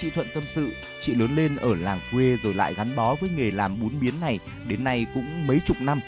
Chị 0.00 0.10
Thuận 0.10 0.26
tâm 0.34 0.42
sự, 0.46 0.72
chị 1.00 1.14
lớn 1.14 1.36
lên 1.36 1.56
ở 1.56 1.74
làng 1.74 2.00
quê 2.12 2.36
rồi 2.36 2.54
lại 2.54 2.74
gắn 2.74 2.96
bó 2.96 3.14
với 3.14 3.30
nghề 3.36 3.50
làm 3.50 3.80
bún 3.80 3.90
miến 4.00 4.20
này 4.20 4.38
đến 4.68 4.84
nay 4.84 5.06
cũng 5.14 5.46
mấy 5.46 5.60
chục 5.66 5.76
năm. 5.80 6.00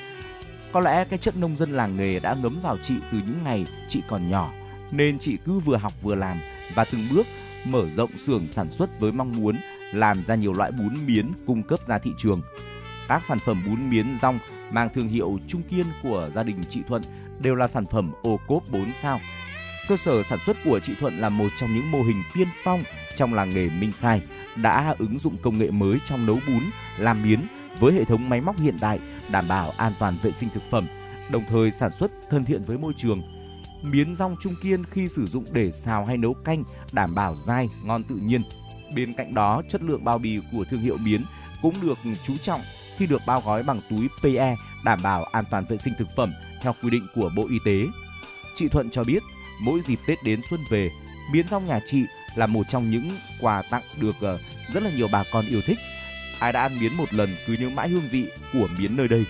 Có 0.72 0.80
lẽ 0.80 1.04
cái 1.04 1.18
chất 1.18 1.36
nông 1.36 1.56
dân 1.56 1.72
làng 1.72 1.96
nghề 1.96 2.20
đã 2.20 2.36
ngấm 2.42 2.58
vào 2.62 2.78
chị 2.82 2.94
từ 3.12 3.18
những 3.18 3.44
ngày 3.44 3.66
chị 3.88 4.02
còn 4.08 4.30
nhỏ, 4.30 4.52
nên 4.90 5.18
chị 5.18 5.38
cứ 5.46 5.58
vừa 5.58 5.76
học 5.76 5.92
vừa 6.02 6.14
làm 6.14 6.40
và 6.74 6.84
từng 6.84 7.08
bước 7.10 7.26
mở 7.64 7.90
rộng 7.90 8.10
xưởng 8.18 8.48
sản 8.48 8.70
xuất 8.70 9.00
với 9.00 9.12
mong 9.12 9.32
muốn 9.36 9.56
làm 9.92 10.24
ra 10.24 10.34
nhiều 10.34 10.52
loại 10.52 10.72
bún 10.72 10.94
miến 11.06 11.32
cung 11.46 11.62
cấp 11.62 11.80
ra 11.86 11.98
thị 11.98 12.10
trường. 12.18 12.42
Các 13.08 13.24
sản 13.24 13.38
phẩm 13.38 13.62
bún 13.66 13.90
miến 13.90 14.06
rong 14.22 14.38
mang 14.70 14.88
thương 14.94 15.08
hiệu 15.08 15.38
Trung 15.48 15.62
Kiên 15.62 15.86
của 16.02 16.30
gia 16.34 16.42
đình 16.42 16.56
chị 16.68 16.80
Thuận 16.88 17.02
đều 17.42 17.54
là 17.54 17.68
sản 17.68 17.84
phẩm 17.86 18.12
ô 18.22 18.40
cốp 18.48 18.62
4 18.72 18.92
sao. 18.92 19.20
Cơ 19.88 19.96
sở 19.96 20.22
sản 20.22 20.38
xuất 20.46 20.56
của 20.64 20.80
chị 20.80 20.94
Thuận 21.00 21.18
là 21.18 21.28
một 21.28 21.48
trong 21.60 21.74
những 21.74 21.90
mô 21.90 22.02
hình 22.02 22.22
tiên 22.34 22.48
phong 22.64 22.82
trong 23.16 23.34
làng 23.34 23.54
nghề 23.54 23.68
Minh 23.68 23.92
Khai 24.00 24.22
đã 24.56 24.94
ứng 24.98 25.18
dụng 25.18 25.36
công 25.42 25.58
nghệ 25.58 25.70
mới 25.70 25.98
trong 26.08 26.26
nấu 26.26 26.38
bún, 26.46 26.62
làm 26.98 27.22
miến 27.22 27.40
với 27.80 27.92
hệ 27.92 28.04
thống 28.04 28.28
máy 28.28 28.40
móc 28.40 28.60
hiện 28.60 28.76
đại 28.80 28.98
đảm 29.30 29.48
bảo 29.48 29.70
an 29.76 29.92
toàn 29.98 30.16
vệ 30.22 30.32
sinh 30.32 30.48
thực 30.54 30.62
phẩm, 30.70 30.86
đồng 31.30 31.42
thời 31.48 31.70
sản 31.70 31.92
xuất 31.92 32.10
thân 32.30 32.44
thiện 32.44 32.62
với 32.62 32.78
môi 32.78 32.92
trường. 32.96 33.22
Miến 33.84 34.14
rong 34.14 34.36
Trung 34.40 34.54
Kiên 34.62 34.84
khi 34.90 35.08
sử 35.08 35.26
dụng 35.26 35.44
để 35.52 35.68
xào 35.70 36.04
hay 36.06 36.16
nấu 36.16 36.34
canh 36.34 36.64
đảm 36.92 37.14
bảo 37.14 37.36
dai, 37.46 37.68
ngon 37.84 38.02
tự 38.02 38.14
nhiên. 38.14 38.42
Bên 38.96 39.12
cạnh 39.16 39.34
đó, 39.34 39.62
chất 39.70 39.82
lượng 39.82 40.04
bao 40.04 40.18
bì 40.18 40.40
của 40.52 40.64
thương 40.64 40.80
hiệu 40.80 40.96
miến 40.96 41.22
cũng 41.62 41.74
được 41.82 41.98
chú 42.26 42.36
trọng 42.36 42.60
khi 42.96 43.06
được 43.06 43.20
bao 43.26 43.42
gói 43.46 43.62
bằng 43.62 43.80
túi 43.90 44.08
PE 44.22 44.56
đảm 44.84 44.98
bảo 45.02 45.24
an 45.24 45.44
toàn 45.50 45.64
vệ 45.68 45.76
sinh 45.76 45.94
thực 45.98 46.08
phẩm 46.16 46.32
theo 46.62 46.74
quy 46.82 46.90
định 46.90 47.06
của 47.14 47.30
Bộ 47.36 47.46
Y 47.50 47.58
tế. 47.64 47.86
Chị 48.54 48.68
Thuận 48.68 48.90
cho 48.90 49.04
biết, 49.04 49.22
mỗi 49.60 49.80
dịp 49.80 49.98
Tết 50.06 50.18
đến 50.24 50.40
xuân 50.50 50.60
về, 50.70 50.90
miến 51.32 51.48
rong 51.48 51.66
nhà 51.66 51.80
chị 51.86 52.04
là 52.34 52.46
một 52.46 52.62
trong 52.68 52.90
những 52.90 53.08
quà 53.40 53.62
tặng 53.62 53.82
được 54.00 54.16
ờ, 54.20 54.38
rất 54.72 54.82
là 54.82 54.90
nhiều 54.96 55.08
bà 55.12 55.24
con 55.32 55.46
yêu 55.46 55.60
thích. 55.66 55.78
Ai 56.38 56.52
đã 56.52 56.62
ăn 56.62 56.78
miến 56.80 56.94
một 56.94 57.14
lần 57.14 57.30
cứ 57.46 57.56
nhớ 57.60 57.70
mãi 57.70 57.88
hương 57.88 58.08
vị 58.10 58.26
của 58.52 58.68
miến 58.78 58.96
nơi 58.96 59.08
đây. 59.08 59.24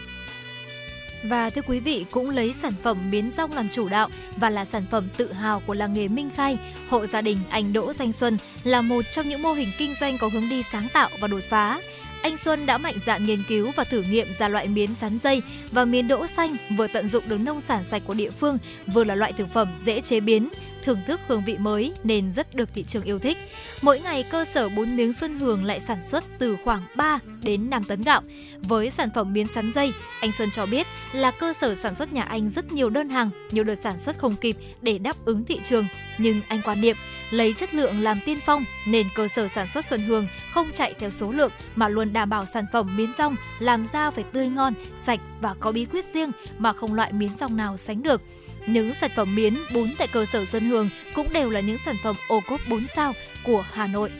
Và 1.24 1.50
thưa 1.50 1.62
quý 1.66 1.80
vị, 1.80 2.04
cũng 2.10 2.30
lấy 2.30 2.54
sản 2.62 2.72
phẩm 2.82 3.10
miến 3.10 3.30
rong 3.30 3.52
làm 3.52 3.68
chủ 3.68 3.88
đạo 3.88 4.08
và 4.36 4.50
là 4.50 4.64
sản 4.64 4.84
phẩm 4.90 5.04
tự 5.16 5.32
hào 5.32 5.62
của 5.66 5.74
làng 5.74 5.92
nghề 5.92 6.08
Minh 6.08 6.30
Khai, 6.36 6.58
hộ 6.88 7.06
gia 7.06 7.20
đình 7.20 7.38
anh 7.50 7.72
Đỗ 7.72 7.92
Danh 7.92 8.12
Xuân 8.12 8.38
là 8.64 8.80
một 8.80 9.02
trong 9.14 9.28
những 9.28 9.42
mô 9.42 9.52
hình 9.52 9.68
kinh 9.78 9.94
doanh 10.00 10.18
có 10.18 10.28
hướng 10.32 10.48
đi 10.50 10.62
sáng 10.62 10.88
tạo 10.92 11.08
và 11.20 11.28
đột 11.28 11.42
phá. 11.48 11.80
Anh 12.22 12.38
Xuân 12.38 12.66
đã 12.66 12.78
mạnh 12.78 12.94
dạn 13.06 13.26
nghiên 13.26 13.42
cứu 13.48 13.70
và 13.76 13.84
thử 13.84 14.02
nghiệm 14.02 14.26
ra 14.38 14.48
loại 14.48 14.68
miến 14.68 14.94
sắn 14.94 15.18
dây 15.22 15.42
và 15.72 15.84
miến 15.84 16.08
đỗ 16.08 16.26
xanh 16.26 16.56
vừa 16.76 16.86
tận 16.86 17.08
dụng 17.08 17.24
được 17.28 17.38
nông 17.40 17.60
sản 17.60 17.84
sạch 17.90 18.02
của 18.06 18.14
địa 18.14 18.30
phương, 18.30 18.58
vừa 18.86 19.04
là 19.04 19.14
loại 19.14 19.32
thực 19.32 19.52
phẩm 19.52 19.68
dễ 19.84 20.00
chế 20.00 20.20
biến, 20.20 20.48
thưởng 20.84 20.98
thức 21.06 21.20
hương 21.26 21.44
vị 21.44 21.56
mới 21.58 21.92
nên 22.04 22.32
rất 22.32 22.54
được 22.54 22.74
thị 22.74 22.84
trường 22.84 23.04
yêu 23.04 23.18
thích. 23.18 23.38
Mỗi 23.82 24.00
ngày 24.00 24.22
cơ 24.22 24.44
sở 24.44 24.68
bún 24.68 24.96
miếng 24.96 25.12
Xuân 25.12 25.38
Hường 25.38 25.64
lại 25.64 25.80
sản 25.80 26.02
xuất 26.02 26.24
từ 26.38 26.56
khoảng 26.64 26.82
3 26.96 27.18
đến 27.42 27.70
5 27.70 27.82
tấn 27.84 28.02
gạo. 28.02 28.22
Với 28.62 28.90
sản 28.90 29.08
phẩm 29.14 29.32
miến 29.32 29.46
sắn 29.46 29.72
dây, 29.72 29.92
anh 30.20 30.32
Xuân 30.32 30.50
cho 30.50 30.66
biết 30.66 30.86
là 31.12 31.30
cơ 31.30 31.52
sở 31.52 31.74
sản 31.74 31.94
xuất 31.94 32.12
nhà 32.12 32.22
anh 32.22 32.50
rất 32.50 32.72
nhiều 32.72 32.90
đơn 32.90 33.08
hàng, 33.08 33.30
nhiều 33.50 33.64
đợt 33.64 33.74
sản 33.82 33.98
xuất 33.98 34.18
không 34.18 34.36
kịp 34.36 34.56
để 34.82 34.98
đáp 34.98 35.16
ứng 35.24 35.44
thị 35.44 35.60
trường. 35.64 35.86
Nhưng 36.18 36.40
anh 36.48 36.60
quan 36.64 36.80
niệm 36.80 36.96
lấy 37.30 37.52
chất 37.52 37.74
lượng 37.74 38.02
làm 38.02 38.18
tiên 38.26 38.38
phong 38.46 38.64
nên 38.88 39.06
cơ 39.14 39.28
sở 39.28 39.48
sản 39.48 39.66
xuất 39.66 39.84
Xuân 39.84 40.00
Hương 40.00 40.26
không 40.52 40.70
chạy 40.76 40.94
theo 40.98 41.10
số 41.10 41.32
lượng 41.32 41.52
mà 41.74 41.88
luôn 41.88 42.12
đảm 42.12 42.30
bảo 42.30 42.44
sản 42.46 42.64
phẩm 42.72 42.96
miến 42.96 43.12
rong 43.12 43.36
làm 43.58 43.86
ra 43.86 44.10
phải 44.10 44.24
tươi 44.32 44.48
ngon, 44.48 44.74
sạch 45.04 45.20
và 45.40 45.54
có 45.60 45.72
bí 45.72 45.84
quyết 45.84 46.04
riêng 46.14 46.30
mà 46.58 46.72
không 46.72 46.94
loại 46.94 47.12
miến 47.12 47.34
rong 47.34 47.56
nào 47.56 47.76
sánh 47.76 48.02
được. 48.02 48.22
Những 48.66 48.92
sản 49.00 49.10
phẩm 49.16 49.34
miến, 49.34 49.54
bún 49.74 49.88
tại 49.98 50.08
cơ 50.12 50.24
sở 50.24 50.44
Xuân 50.44 50.64
Hương 50.64 50.88
cũng 51.14 51.32
đều 51.32 51.50
là 51.50 51.60
những 51.60 51.78
sản 51.84 51.94
phẩm 52.02 52.16
ô 52.28 52.40
cốp 52.48 52.60
4 52.70 52.86
sao 52.94 53.12
của 53.44 53.64
Hà 53.72 53.86
Nội. 53.86 54.10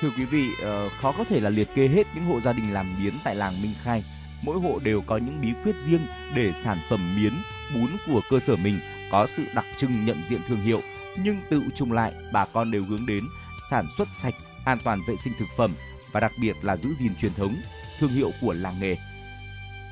Thưa 0.00 0.10
quý 0.16 0.24
vị, 0.24 0.48
ờ, 0.62 0.88
khó 0.88 1.12
có 1.12 1.24
thể 1.24 1.40
là 1.40 1.50
liệt 1.50 1.68
kê 1.74 1.88
hết 1.88 2.06
những 2.14 2.24
hộ 2.24 2.40
gia 2.40 2.52
đình 2.52 2.72
làm 2.72 2.86
miến 3.02 3.14
tại 3.24 3.34
làng 3.34 3.62
Minh 3.62 3.72
Khai. 3.82 4.04
Mỗi 4.42 4.60
hộ 4.60 4.78
đều 4.84 5.02
có 5.06 5.16
những 5.16 5.40
bí 5.40 5.48
quyết 5.64 5.76
riêng 5.86 6.06
để 6.34 6.52
sản 6.64 6.78
phẩm 6.90 7.16
miến, 7.16 7.32
bún 7.74 7.88
của 8.06 8.20
cơ 8.30 8.40
sở 8.40 8.56
mình 8.56 8.80
có 9.10 9.26
sự 9.26 9.42
đặc 9.54 9.64
trưng 9.76 10.04
nhận 10.04 10.22
diện 10.28 10.40
thương 10.48 10.60
hiệu, 10.60 10.80
nhưng 11.22 11.40
tự 11.50 11.62
chung 11.74 11.92
lại 11.92 12.12
bà 12.32 12.44
con 12.44 12.70
đều 12.70 12.84
hướng 12.84 13.06
đến 13.06 13.24
sản 13.70 13.86
xuất 13.98 14.08
sạch, 14.22 14.34
an 14.64 14.78
toàn 14.84 15.00
vệ 15.08 15.16
sinh 15.16 15.32
thực 15.38 15.48
phẩm 15.56 15.70
và 16.12 16.20
đặc 16.20 16.32
biệt 16.40 16.56
là 16.62 16.76
giữ 16.76 16.94
gìn 16.98 17.12
truyền 17.20 17.34
thống, 17.34 17.56
thương 17.98 18.10
hiệu 18.10 18.30
của 18.40 18.52
làng 18.52 18.80
nghề. 18.80 18.96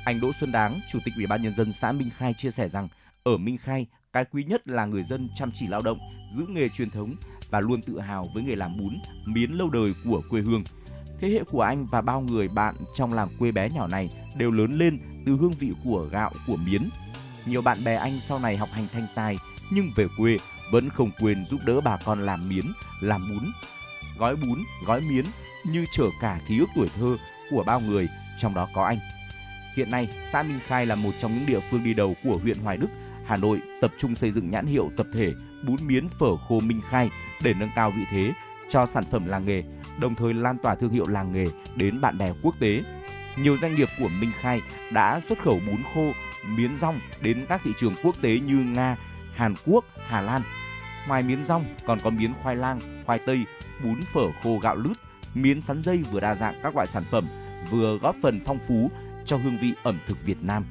Anh 0.05 0.19
Đỗ 0.19 0.31
Xuân 0.39 0.51
Đáng, 0.51 0.79
Chủ 0.91 0.99
tịch 1.05 1.13
Ủy 1.15 1.27
ban 1.27 1.41
nhân 1.41 1.53
dân 1.53 1.73
xã 1.73 1.91
Minh 1.91 2.09
Khai 2.17 2.33
chia 2.33 2.51
sẻ 2.51 2.67
rằng, 2.67 2.87
ở 3.23 3.37
Minh 3.37 3.57
Khai, 3.57 3.85
cái 4.13 4.25
quý 4.31 4.43
nhất 4.43 4.67
là 4.67 4.85
người 4.85 5.03
dân 5.03 5.29
chăm 5.35 5.51
chỉ 5.53 5.67
lao 5.67 5.81
động, 5.81 5.97
giữ 6.31 6.45
nghề 6.49 6.69
truyền 6.69 6.89
thống 6.89 7.15
và 7.49 7.59
luôn 7.59 7.81
tự 7.81 7.99
hào 7.99 8.25
với 8.33 8.43
nghề 8.43 8.55
làm 8.55 8.77
bún, 8.77 8.93
miến 9.25 9.51
lâu 9.51 9.69
đời 9.69 9.93
của 10.05 10.21
quê 10.29 10.41
hương. 10.41 10.63
Thế 11.19 11.29
hệ 11.29 11.43
của 11.43 11.61
anh 11.61 11.85
và 11.91 12.01
bao 12.01 12.21
người 12.21 12.47
bạn 12.47 12.75
trong 12.95 13.13
làng 13.13 13.29
quê 13.39 13.51
bé 13.51 13.69
nhỏ 13.69 13.87
này 13.87 14.09
đều 14.37 14.51
lớn 14.51 14.71
lên 14.71 14.97
từ 15.25 15.37
hương 15.37 15.53
vị 15.59 15.71
của 15.83 16.07
gạo, 16.11 16.31
của 16.47 16.55
miến. 16.55 16.81
Nhiều 17.45 17.61
bạn 17.61 17.83
bè 17.83 17.95
anh 17.95 18.19
sau 18.19 18.39
này 18.39 18.57
học 18.57 18.69
hành 18.71 18.87
thanh 18.93 19.07
tài 19.15 19.37
nhưng 19.71 19.91
về 19.95 20.07
quê 20.17 20.37
vẫn 20.71 20.89
không 20.89 21.11
quên 21.19 21.45
giúp 21.45 21.59
đỡ 21.65 21.81
bà 21.81 21.97
con 22.05 22.19
làm 22.25 22.49
miến, 22.49 22.65
làm 23.01 23.21
bún. 23.29 23.51
Gói 24.17 24.35
bún, 24.35 24.63
gói 24.85 25.01
miến 25.01 25.25
như 25.65 25.85
trở 25.91 26.05
cả 26.21 26.41
ký 26.47 26.59
ức 26.59 26.69
tuổi 26.75 26.87
thơ 26.95 27.17
của 27.49 27.63
bao 27.63 27.79
người, 27.79 28.07
trong 28.39 28.53
đó 28.53 28.67
có 28.73 28.85
anh. 28.85 28.99
Hiện 29.75 29.89
nay, 29.91 30.07
xã 30.31 30.43
Minh 30.43 30.59
Khai 30.67 30.85
là 30.85 30.95
một 30.95 31.11
trong 31.19 31.35
những 31.35 31.45
địa 31.45 31.59
phương 31.59 31.83
đi 31.83 31.93
đầu 31.93 32.15
của 32.23 32.37
huyện 32.37 32.57
Hoài 32.57 32.77
Đức, 32.77 32.87
Hà 33.25 33.37
Nội 33.37 33.61
tập 33.81 33.91
trung 33.97 34.15
xây 34.15 34.31
dựng 34.31 34.49
nhãn 34.49 34.65
hiệu 34.65 34.91
tập 34.97 35.07
thể 35.13 35.33
bún 35.67 35.75
miến 35.87 36.09
phở 36.09 36.37
khô 36.37 36.59
Minh 36.59 36.81
Khai 36.89 37.09
để 37.43 37.53
nâng 37.53 37.69
cao 37.75 37.91
vị 37.91 38.03
thế 38.11 38.31
cho 38.69 38.85
sản 38.85 39.03
phẩm 39.11 39.25
làng 39.27 39.45
nghề, 39.45 39.63
đồng 39.99 40.15
thời 40.15 40.33
lan 40.33 40.57
tỏa 40.57 40.75
thương 40.75 40.91
hiệu 40.91 41.07
làng 41.07 41.33
nghề 41.33 41.45
đến 41.75 42.01
bạn 42.01 42.17
bè 42.17 42.31
quốc 42.41 42.55
tế. 42.59 42.83
Nhiều 43.37 43.57
doanh 43.61 43.75
nghiệp 43.75 43.87
của 43.99 44.09
Minh 44.21 44.31
Khai 44.39 44.61
đã 44.91 45.21
xuất 45.29 45.39
khẩu 45.39 45.59
bún 45.67 45.77
khô, 45.93 46.11
miến 46.57 46.77
rong 46.77 46.99
đến 47.21 47.45
các 47.49 47.61
thị 47.63 47.71
trường 47.79 47.93
quốc 48.03 48.15
tế 48.21 48.39
như 48.39 48.55
Nga, 48.55 48.97
Hàn 49.33 49.53
Quốc, 49.65 49.85
Hà 50.07 50.21
Lan. 50.21 50.41
Ngoài 51.07 51.23
miến 51.23 51.43
rong 51.43 51.65
còn 51.85 51.99
có 51.99 52.09
miến 52.09 52.33
khoai 52.43 52.55
lang, 52.55 52.79
khoai 53.05 53.19
tây, 53.25 53.45
bún 53.83 54.01
phở 54.13 54.31
khô 54.43 54.59
gạo 54.59 54.75
lứt, 54.75 54.93
miến 55.33 55.61
sắn 55.61 55.83
dây 55.83 56.03
vừa 56.11 56.19
đa 56.19 56.35
dạng 56.35 56.55
các 56.63 56.75
loại 56.75 56.87
sản 56.87 57.03
phẩm, 57.03 57.23
vừa 57.69 57.97
góp 58.01 58.15
phần 58.21 58.39
phong 58.45 58.59
phú 58.67 58.91
cho 59.25 59.37
hương 59.37 59.57
vị 59.61 59.73
ẩm 59.83 59.99
thực 60.07 60.25
Việt 60.25 60.37
Nam. 60.41 60.65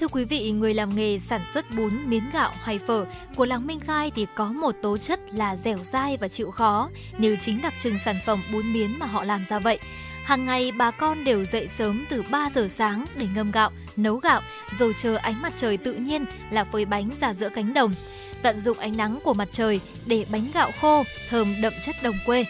Thưa 0.00 0.08
quý 0.08 0.24
vị, 0.24 0.50
người 0.50 0.74
làm 0.74 0.88
nghề 0.96 1.18
sản 1.18 1.44
xuất 1.44 1.64
bún, 1.76 1.98
miến 2.06 2.22
gạo 2.32 2.52
hay 2.62 2.78
phở 2.78 3.06
của 3.36 3.44
làng 3.44 3.66
Minh 3.66 3.80
Khai 3.80 4.10
thì 4.14 4.26
có 4.34 4.52
một 4.52 4.74
tố 4.82 4.96
chất 4.96 5.20
là 5.32 5.56
dẻo 5.56 5.76
dai 5.76 6.16
và 6.16 6.28
chịu 6.28 6.50
khó, 6.50 6.90
như 7.18 7.36
chính 7.40 7.62
đặc 7.62 7.74
trưng 7.82 7.98
sản 8.04 8.16
phẩm 8.26 8.42
bún 8.52 8.72
miến 8.72 8.98
mà 8.98 9.06
họ 9.06 9.24
làm 9.24 9.44
ra 9.48 9.58
vậy. 9.58 9.78
Hàng 10.24 10.46
ngày 10.46 10.72
bà 10.78 10.90
con 10.90 11.24
đều 11.24 11.44
dậy 11.44 11.68
sớm 11.68 12.04
từ 12.08 12.22
3 12.30 12.48
giờ 12.54 12.68
sáng 12.68 13.04
để 13.16 13.26
ngâm 13.34 13.50
gạo, 13.50 13.70
nấu 13.96 14.16
gạo, 14.16 14.40
rồi 14.78 14.94
chờ 14.98 15.16
ánh 15.16 15.42
mặt 15.42 15.52
trời 15.56 15.76
tự 15.76 15.94
nhiên 15.94 16.24
là 16.50 16.64
phơi 16.64 16.84
bánh 16.84 17.10
ra 17.20 17.34
giữa 17.34 17.48
cánh 17.48 17.74
đồng. 17.74 17.94
Tận 18.42 18.60
dụng 18.60 18.78
ánh 18.78 18.96
nắng 18.96 19.18
của 19.24 19.34
mặt 19.34 19.48
trời 19.52 19.80
để 20.06 20.26
bánh 20.30 20.46
gạo 20.54 20.70
khô, 20.80 21.02
thơm 21.30 21.54
đậm 21.62 21.72
chất 21.86 21.96
đồng 22.02 22.16
quê. 22.26 22.44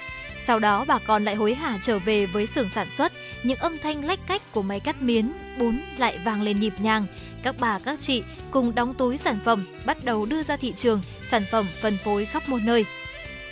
Sau 0.45 0.59
đó 0.59 0.85
bà 0.89 0.99
con 1.07 1.25
lại 1.25 1.35
hối 1.35 1.55
hả 1.55 1.79
trở 1.83 1.99
về 1.99 2.27
với 2.27 2.47
xưởng 2.47 2.69
sản 2.75 2.91
xuất, 2.91 3.13
những 3.43 3.59
âm 3.59 3.79
thanh 3.79 4.05
lách 4.05 4.21
cách 4.27 4.43
của 4.53 4.63
máy 4.63 4.81
cắt 4.81 5.03
miến, 5.03 5.33
bún 5.59 5.81
lại 5.99 6.19
vang 6.25 6.43
lên 6.43 6.61
nhịp 6.61 6.75
nhàng. 6.79 7.07
Các 7.43 7.55
bà 7.61 7.79
các 7.79 7.99
chị 8.01 8.23
cùng 8.51 8.75
đóng 8.75 8.95
túi 8.95 9.19
sản 9.19 9.39
phẩm 9.45 9.65
bắt 9.87 10.05
đầu 10.05 10.27
đưa 10.27 10.43
ra 10.43 10.57
thị 10.57 10.73
trường, 10.77 11.01
sản 11.31 11.43
phẩm 11.51 11.67
phân 11.81 11.97
phối 12.05 12.25
khắp 12.25 12.49
một 12.49 12.59
nơi. 12.65 12.85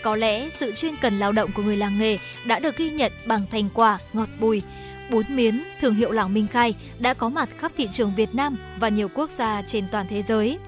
Có 0.02 0.16
lẽ 0.16 0.50
sự 0.50 0.72
chuyên 0.72 0.96
cần 0.96 1.18
lao 1.18 1.32
động 1.32 1.50
của 1.52 1.62
người 1.62 1.76
làng 1.76 1.98
nghề 1.98 2.18
đã 2.46 2.58
được 2.58 2.76
ghi 2.76 2.90
nhận 2.90 3.12
bằng 3.26 3.46
thành 3.50 3.68
quả 3.74 3.98
ngọt 4.12 4.28
bùi. 4.40 4.62
Bún 5.10 5.24
miến, 5.28 5.62
thương 5.80 5.94
hiệu 5.94 6.12
làng 6.12 6.34
Minh 6.34 6.46
Khai 6.46 6.74
đã 6.98 7.14
có 7.14 7.28
mặt 7.28 7.48
khắp 7.58 7.72
thị 7.76 7.88
trường 7.92 8.12
Việt 8.16 8.34
Nam 8.34 8.56
và 8.78 8.88
nhiều 8.88 9.08
quốc 9.14 9.30
gia 9.30 9.62
trên 9.62 9.84
toàn 9.92 10.06
thế 10.10 10.22
giới. 10.22 10.58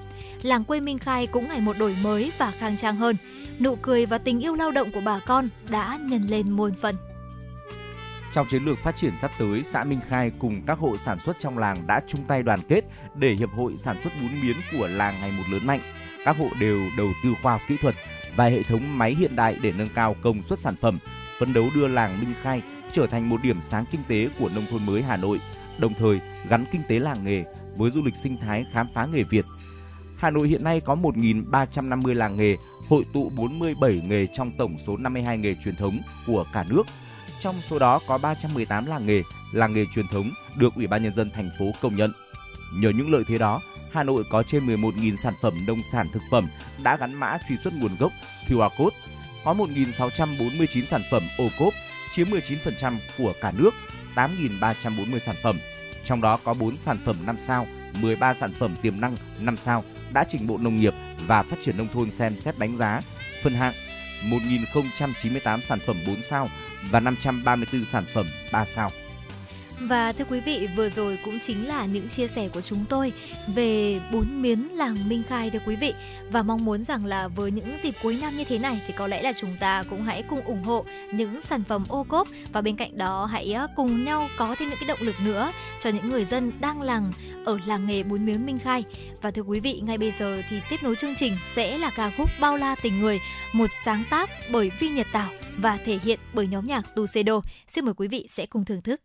Làng 0.41 0.63
quê 0.63 0.79
Minh 0.79 0.99
Khai 0.99 1.27
cũng 1.27 1.47
ngày 1.47 1.59
một 1.61 1.77
đổi 1.77 1.95
mới 2.01 2.31
và 2.37 2.51
khang 2.59 2.77
trang 2.77 2.95
hơn. 2.95 3.15
nụ 3.59 3.75
cười 3.75 4.05
và 4.05 4.17
tình 4.17 4.39
yêu 4.39 4.55
lao 4.55 4.71
động 4.71 4.91
của 4.91 5.01
bà 5.05 5.19
con 5.19 5.49
đã 5.69 5.99
nhân 6.01 6.21
lên 6.29 6.51
muôn 6.51 6.71
phần. 6.81 6.95
Trong 8.33 8.47
chiến 8.47 8.63
lược 8.63 8.77
phát 8.77 8.95
triển 8.95 9.15
sắp 9.15 9.31
tới, 9.39 9.63
xã 9.63 9.83
Minh 9.83 9.99
Khai 10.09 10.31
cùng 10.39 10.61
các 10.67 10.79
hộ 10.79 10.97
sản 10.97 11.19
xuất 11.19 11.39
trong 11.39 11.57
làng 11.57 11.77
đã 11.87 12.01
chung 12.07 12.21
tay 12.27 12.43
đoàn 12.43 12.59
kết 12.67 12.81
để 13.15 13.35
hiệp 13.39 13.49
hội 13.51 13.77
sản 13.77 13.97
xuất 14.03 14.13
bún 14.21 14.41
miến 14.41 14.55
của 14.71 14.87
làng 14.87 15.13
ngày 15.21 15.31
một 15.37 15.43
lớn 15.51 15.67
mạnh. 15.67 15.79
Các 16.25 16.37
hộ 16.37 16.47
đều 16.59 16.81
đầu 16.97 17.07
tư 17.23 17.33
khoa 17.41 17.51
học 17.51 17.61
kỹ 17.67 17.77
thuật 17.77 17.95
và 18.35 18.45
hệ 18.45 18.63
thống 18.63 18.97
máy 18.97 19.15
hiện 19.15 19.35
đại 19.35 19.57
để 19.61 19.73
nâng 19.77 19.89
cao 19.95 20.15
công 20.21 20.43
suất 20.43 20.59
sản 20.59 20.75
phẩm, 20.75 20.99
phấn 21.39 21.53
đấu 21.53 21.69
đưa 21.75 21.87
làng 21.87 22.19
Minh 22.19 22.33
Khai 22.41 22.61
trở 22.91 23.07
thành 23.07 23.29
một 23.29 23.43
điểm 23.43 23.61
sáng 23.61 23.85
kinh 23.91 24.01
tế 24.07 24.29
của 24.39 24.49
nông 24.55 24.65
thôn 24.71 24.85
mới 24.85 25.01
Hà 25.01 25.17
Nội, 25.17 25.39
đồng 25.77 25.93
thời 25.93 26.21
gắn 26.49 26.65
kinh 26.71 26.81
tế 26.87 26.99
làng 26.99 27.25
nghề 27.25 27.43
với 27.77 27.91
du 27.91 28.01
lịch 28.03 28.15
sinh 28.15 28.37
thái 28.37 28.65
khám 28.73 28.87
phá 28.93 29.07
nghề 29.13 29.23
Việt. 29.23 29.45
Hà 30.17 30.29
Nội 30.29 30.47
hiện 30.47 30.63
nay 30.63 30.79
có 30.79 30.95
1.350 30.95 32.13
làng 32.13 32.37
nghề, 32.37 32.55
hội 32.89 33.05
tụ 33.13 33.31
47 33.37 34.01
nghề 34.09 34.25
trong 34.25 34.51
tổng 34.57 34.75
số 34.87 34.97
52 34.97 35.37
nghề 35.37 35.55
truyền 35.63 35.75
thống 35.75 35.99
của 36.27 36.45
cả 36.53 36.65
nước. 36.69 36.83
Trong 37.43 37.61
số 37.69 37.79
đó 37.79 37.99
có 38.07 38.17
318 38.17 38.85
làng 38.85 39.05
nghề, 39.05 39.23
làng 39.51 39.73
nghề 39.73 39.85
truyền 39.95 40.07
thống 40.07 40.31
được 40.55 40.75
Ủy 40.75 40.87
ban 40.87 41.03
nhân 41.03 41.13
dân 41.13 41.31
thành 41.31 41.49
phố 41.59 41.65
công 41.81 41.95
nhận. 41.95 42.11
Nhờ 42.73 42.89
những 42.89 43.11
lợi 43.11 43.23
thế 43.27 43.37
đó, 43.37 43.61
Hà 43.91 44.03
Nội 44.03 44.23
có 44.29 44.43
trên 44.43 44.67
11.000 44.67 45.15
sản 45.15 45.33
phẩm 45.41 45.53
nông 45.67 45.79
sản 45.91 46.09
thực 46.13 46.21
phẩm 46.31 46.47
đã 46.83 46.97
gắn 46.97 47.13
mã 47.13 47.37
truy 47.49 47.57
xuất 47.63 47.73
nguồn 47.73 47.95
gốc 47.99 48.11
QR 48.47 48.69
code, 48.77 48.97
có 49.43 49.53
1.649 49.53 50.85
sản 50.85 51.01
phẩm 51.11 51.23
ô 51.37 51.47
cốp 51.59 51.73
chiếm 52.13 52.27
19% 52.27 52.93
của 53.17 53.33
cả 53.41 53.51
nước, 53.57 53.71
8.340 54.15 55.19
sản 55.19 55.35
phẩm. 55.43 55.55
Trong 56.03 56.21
đó 56.21 56.39
có 56.43 56.53
4 56.53 56.77
sản 56.77 56.97
phẩm 57.05 57.15
5 57.25 57.35
sao, 57.39 57.67
13 58.01 58.33
sản 58.33 58.53
phẩm 58.59 58.75
tiềm 58.81 59.01
năng 59.01 59.15
5 59.39 59.57
sao 59.57 59.83
đã 60.13 60.25
trình 60.29 60.47
Bộ 60.47 60.57
Nông 60.57 60.77
nghiệp 60.77 60.93
và 61.27 61.43
Phát 61.43 61.57
triển 61.63 61.77
Nông 61.77 61.87
thôn 61.93 62.11
xem 62.11 62.37
xét 62.37 62.59
đánh 62.59 62.77
giá, 62.77 63.01
phân 63.43 63.53
hạng 63.53 63.73
1.098 64.29 65.59
sản 65.59 65.79
phẩm 65.79 65.95
4 66.07 66.21
sao 66.21 66.49
và 66.91 66.99
534 66.99 67.85
sản 67.85 68.03
phẩm 68.13 68.25
3 68.51 68.65
sao. 68.65 68.91
Và 69.79 70.11
thưa 70.11 70.25
quý 70.29 70.39
vị, 70.39 70.67
vừa 70.75 70.89
rồi 70.89 71.19
cũng 71.25 71.39
chính 71.39 71.67
là 71.67 71.85
những 71.85 72.09
chia 72.09 72.27
sẻ 72.27 72.49
của 72.53 72.61
chúng 72.61 72.85
tôi 72.89 73.13
về 73.47 73.99
bún 74.11 74.41
miến 74.41 74.59
làng 74.59 74.95
Minh 75.07 75.23
Khai 75.29 75.49
thưa 75.49 75.59
quý 75.65 75.75
vị. 75.75 75.93
Và 76.31 76.43
mong 76.43 76.65
muốn 76.65 76.83
rằng 76.83 77.05
là 77.05 77.27
với 77.27 77.51
những 77.51 77.77
dịp 77.83 77.95
cuối 78.03 78.17
năm 78.21 78.37
như 78.37 78.43
thế 78.43 78.57
này 78.57 78.81
thì 78.87 78.93
có 78.97 79.07
lẽ 79.07 79.21
là 79.21 79.33
chúng 79.35 79.57
ta 79.59 79.83
cũng 79.89 80.03
hãy 80.03 80.23
cùng 80.29 80.41
ủng 80.41 80.63
hộ 80.63 80.85
những 81.11 81.41
sản 81.41 81.63
phẩm 81.63 81.83
ô 81.89 82.03
cốp 82.03 82.27
và 82.53 82.61
bên 82.61 82.75
cạnh 82.75 82.97
đó 82.97 83.25
hãy 83.25 83.53
ờ, 83.53 83.67
cùng 83.75 84.03
nhau 84.03 84.27
có 84.37 84.55
thêm 84.59 84.69
những 84.69 84.77
cái 84.79 84.87
động 84.87 85.01
lực 85.01 85.15
nữa 85.23 85.51
cho 85.81 85.89
những 85.89 86.09
người 86.09 86.25
dân 86.25 86.51
đang 86.59 86.81
làng 86.81 87.11
ở 87.45 87.59
làng 87.65 87.87
nghề 87.87 88.03
bún 88.03 88.25
miến 88.25 88.45
Minh 88.45 88.59
Khai. 88.59 88.83
Và 89.21 89.31
thưa 89.31 89.41
quý 89.41 89.59
vị, 89.59 89.81
ngay 89.83 89.97
bây 89.97 90.11
giờ 90.19 90.41
thì 90.49 90.61
tiếp 90.69 90.77
nối 90.83 90.95
chương 90.95 91.15
trình 91.15 91.33
sẽ 91.53 91.77
là 91.77 91.89
ca 91.89 92.11
khúc 92.17 92.29
Bao 92.41 92.57
la 92.57 92.75
tình 92.83 93.01
người, 93.01 93.19
một 93.53 93.69
sáng 93.85 94.03
tác 94.09 94.29
bởi 94.51 94.71
Vi 94.79 94.89
Nhật 94.89 95.07
Tảo 95.13 95.29
và 95.57 95.77
thể 95.85 95.99
hiện 96.03 96.19
bởi 96.33 96.47
nhóm 96.47 96.67
nhạc 96.67 96.95
Tuxedo. 96.95 97.41
Xin 97.67 97.85
mời 97.85 97.93
quý 97.93 98.07
vị 98.07 98.25
sẽ 98.29 98.45
cùng 98.45 98.65
thưởng 98.65 98.81
thức. 98.81 99.01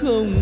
Không 0.00 0.35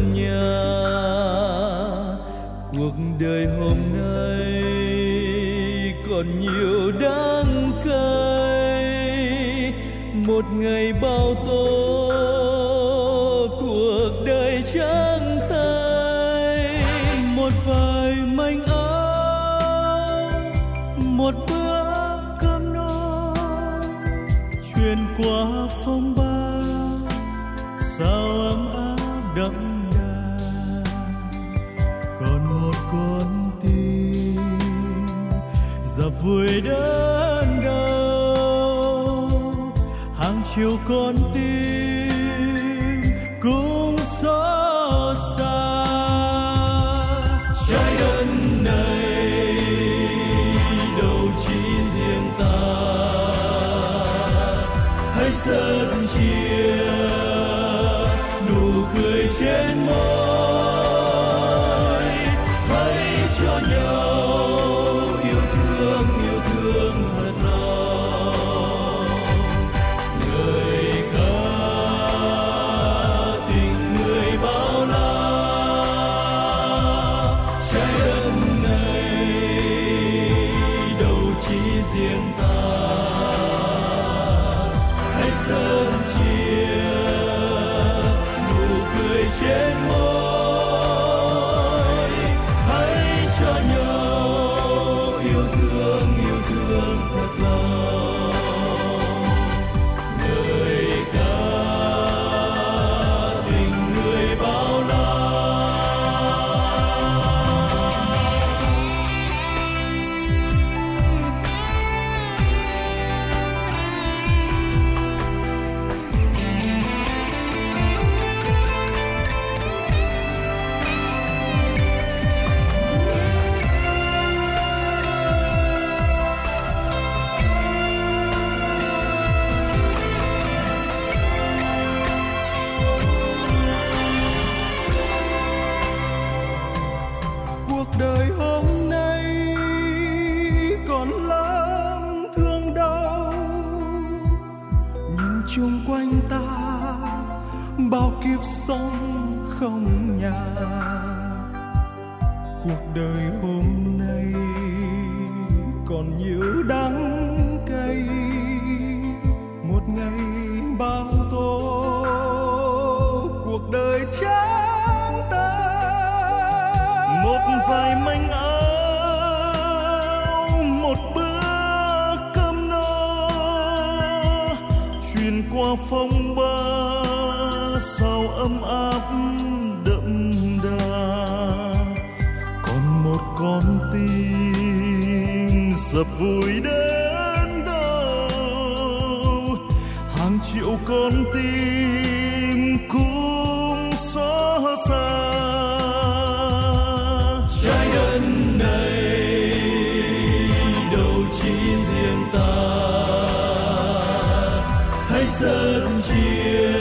hãy 205.24 205.32
sân 205.40 205.98
chia 206.09 206.72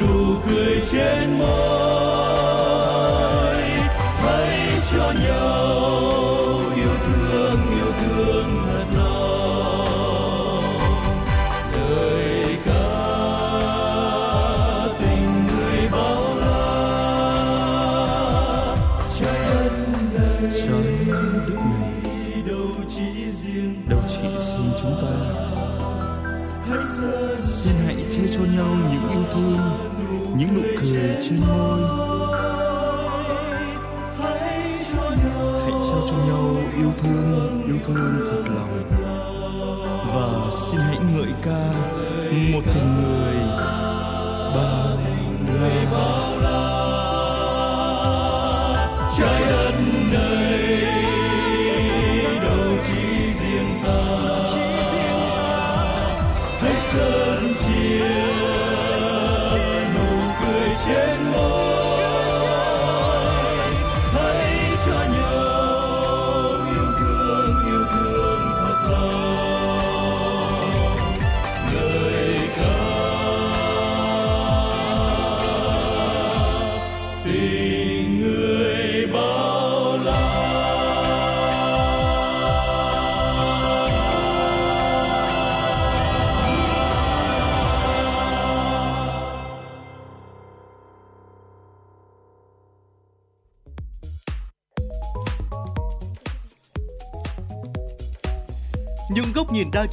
nụ 0.00 0.36
cười 0.48 0.82
trên 0.92 1.38
môi 1.38 1.71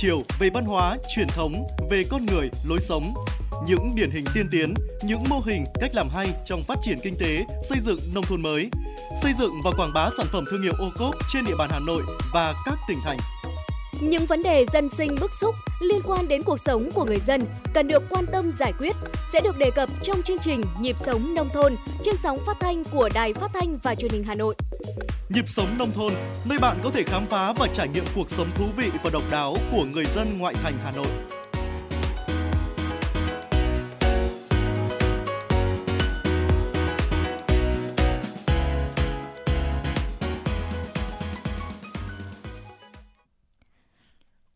chiều 0.02 0.24
về 0.40 0.50
văn 0.54 0.66
hóa, 0.66 0.98
truyền 1.16 1.28
thống, 1.28 1.54
về 1.90 2.04
con 2.10 2.26
người, 2.26 2.50
lối 2.70 2.80
sống. 2.82 3.14
Những 3.68 3.92
điển 3.96 4.12
hình 4.12 4.26
tiên 4.34 4.48
tiến, 4.52 4.74
những 5.04 5.24
mô 5.30 5.40
hình, 5.46 5.66
cách 5.82 5.96
làm 5.96 6.10
hay 6.10 6.28
trong 6.46 6.64
phát 6.64 6.78
triển 6.82 6.98
kinh 7.04 7.16
tế, 7.20 7.46
xây 7.70 7.78
dựng 7.86 8.00
nông 8.14 8.24
thôn 8.24 8.42
mới. 8.42 8.70
Xây 9.24 9.34
dựng 9.40 9.52
và 9.64 9.72
quảng 9.78 9.94
bá 9.94 10.10
sản 10.18 10.26
phẩm 10.32 10.46
thương 10.52 10.62
hiệu 10.62 10.74
ô 10.80 10.90
cốp 10.98 11.16
trên 11.34 11.46
địa 11.46 11.56
bàn 11.58 11.70
Hà 11.72 11.80
Nội 11.80 12.02
và 12.34 12.54
các 12.66 12.80
tỉnh 12.88 12.98
thành. 13.04 13.18
Những 14.02 14.26
vấn 14.26 14.44
đề 14.44 14.66
dân 14.74 14.90
sinh 14.90 15.16
bức 15.22 15.32
xúc 15.42 15.56
liên 15.82 16.00
quan 16.06 16.28
đến 16.28 16.44
cuộc 16.44 16.60
sống 16.60 16.92
của 16.92 17.06
người 17.06 17.20
dân 17.20 17.42
cần 17.74 17.88
được 17.88 18.04
quan 18.10 18.26
tâm 18.32 18.52
giải 18.52 18.74
quyết 18.80 18.96
sẽ 19.34 19.42
được 19.42 19.58
đề 19.58 19.72
cập 19.76 19.90
trong 20.04 20.22
chương 20.22 20.40
trình 20.40 20.62
Nhịp 20.82 20.96
sống 21.00 21.34
nông 21.34 21.50
thôn 21.50 21.76
trên 22.04 22.16
sóng 22.24 22.38
phát 22.46 22.58
thanh 22.60 22.84
của 22.84 23.10
Đài 23.14 23.34
Phát 23.34 23.52
thanh 23.54 23.78
và 23.84 23.96
Truyền 23.96 24.12
hình 24.12 24.24
Hà 24.24 24.36
Nội. 24.36 24.56
Nhịp 25.30 25.50
sống 25.50 25.78
nông 25.78 25.92
thôn, 25.92 26.14
nơi 26.50 26.60
bạn 26.60 26.78
có 26.84 26.92
thể 26.92 27.04
khám 27.04 27.26
phá 27.26 27.54
và 27.54 27.68
trải 27.74 27.88
nghiệm 27.88 28.04
cuộc 28.16 28.30
sống 28.30 28.48
thú 28.56 28.66
vị 28.78 28.90
và 29.04 29.10
độc 29.14 29.24
đáo 29.32 29.56
của 29.72 29.86
người 29.86 30.06
dân 30.06 30.38
ngoại 30.38 30.54
thành 30.54 30.78
Hà 30.84 30.92
Nội. 30.92 31.08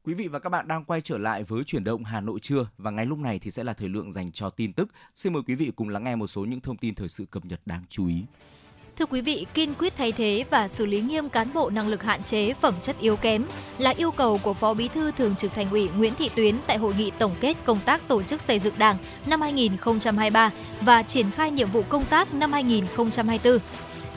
Quý 0.06 0.14
vị 0.14 0.28
và 0.28 0.40
các 0.40 0.50
bạn 0.50 0.68
đang 0.68 0.86
quay 0.86 1.02
trở 1.02 1.18
lại 1.18 1.44
với 1.44 1.64
chuyển 1.64 1.84
động 1.84 2.04
Hà 2.04 2.22
Nội 2.22 2.40
trưa 2.40 2.68
và 2.78 2.92
ngay 2.92 3.06
lúc 3.06 3.20
này 3.20 3.40
thì 3.40 3.52
sẽ 3.52 3.64
là 3.64 3.74
thời 3.74 3.90
lượng 3.90 4.12
dành 4.12 4.32
cho 4.32 4.50
tin 4.50 4.74
tức. 4.74 4.90
Xin 5.16 5.34
mời 5.34 5.44
quý 5.48 5.56
vị 5.56 5.72
cùng 5.76 5.90
lắng 5.90 6.04
nghe 6.04 6.16
một 6.16 6.28
số 6.28 6.46
những 6.46 6.62
thông 6.62 6.78
tin 6.78 6.96
thời 6.96 7.10
sự 7.10 7.26
cập 7.26 7.46
nhật 7.46 7.62
đáng 7.66 7.84
chú 7.90 8.08
ý. 8.08 8.24
Thưa 9.00 9.06
quý 9.06 9.22
vị, 9.22 9.46
kiên 9.54 9.74
quyết 9.80 9.94
thay 9.98 10.12
thế 10.12 10.46
và 10.50 10.68
xử 10.68 10.86
lý 10.86 11.02
nghiêm 11.02 11.30
cán 11.30 11.54
bộ 11.54 11.70
năng 11.70 11.88
lực 11.88 12.04
hạn 12.04 12.24
chế, 12.24 12.54
phẩm 12.54 12.74
chất 12.82 12.96
yếu 13.00 13.16
kém 13.16 13.46
là 13.78 13.94
yêu 13.98 14.12
cầu 14.12 14.40
của 14.44 14.54
Phó 14.54 14.74
Bí 14.74 14.88
thư 14.88 15.12
Thường 15.12 15.36
trực 15.36 15.54
Thành 15.54 15.70
ủy 15.72 15.90
Nguyễn 15.98 16.16
Thị 16.16 16.30
Tuyến 16.36 16.56
tại 16.68 16.78
hội 16.78 16.94
nghị 16.98 17.12
tổng 17.12 17.36
kết 17.42 17.58
công 17.66 17.80
tác 17.86 18.08
tổ 18.08 18.24
chức 18.24 18.42
xây 18.42 18.60
dựng 18.60 18.74
Đảng 18.78 18.98
năm 19.26 19.42
2023 19.42 20.52
và 20.82 21.04
triển 21.04 21.32
khai 21.32 21.52
nhiệm 21.52 21.72
vụ 21.72 21.82
công 21.90 22.06
tác 22.06 22.34
năm 22.34 22.54
2024. 22.54 23.58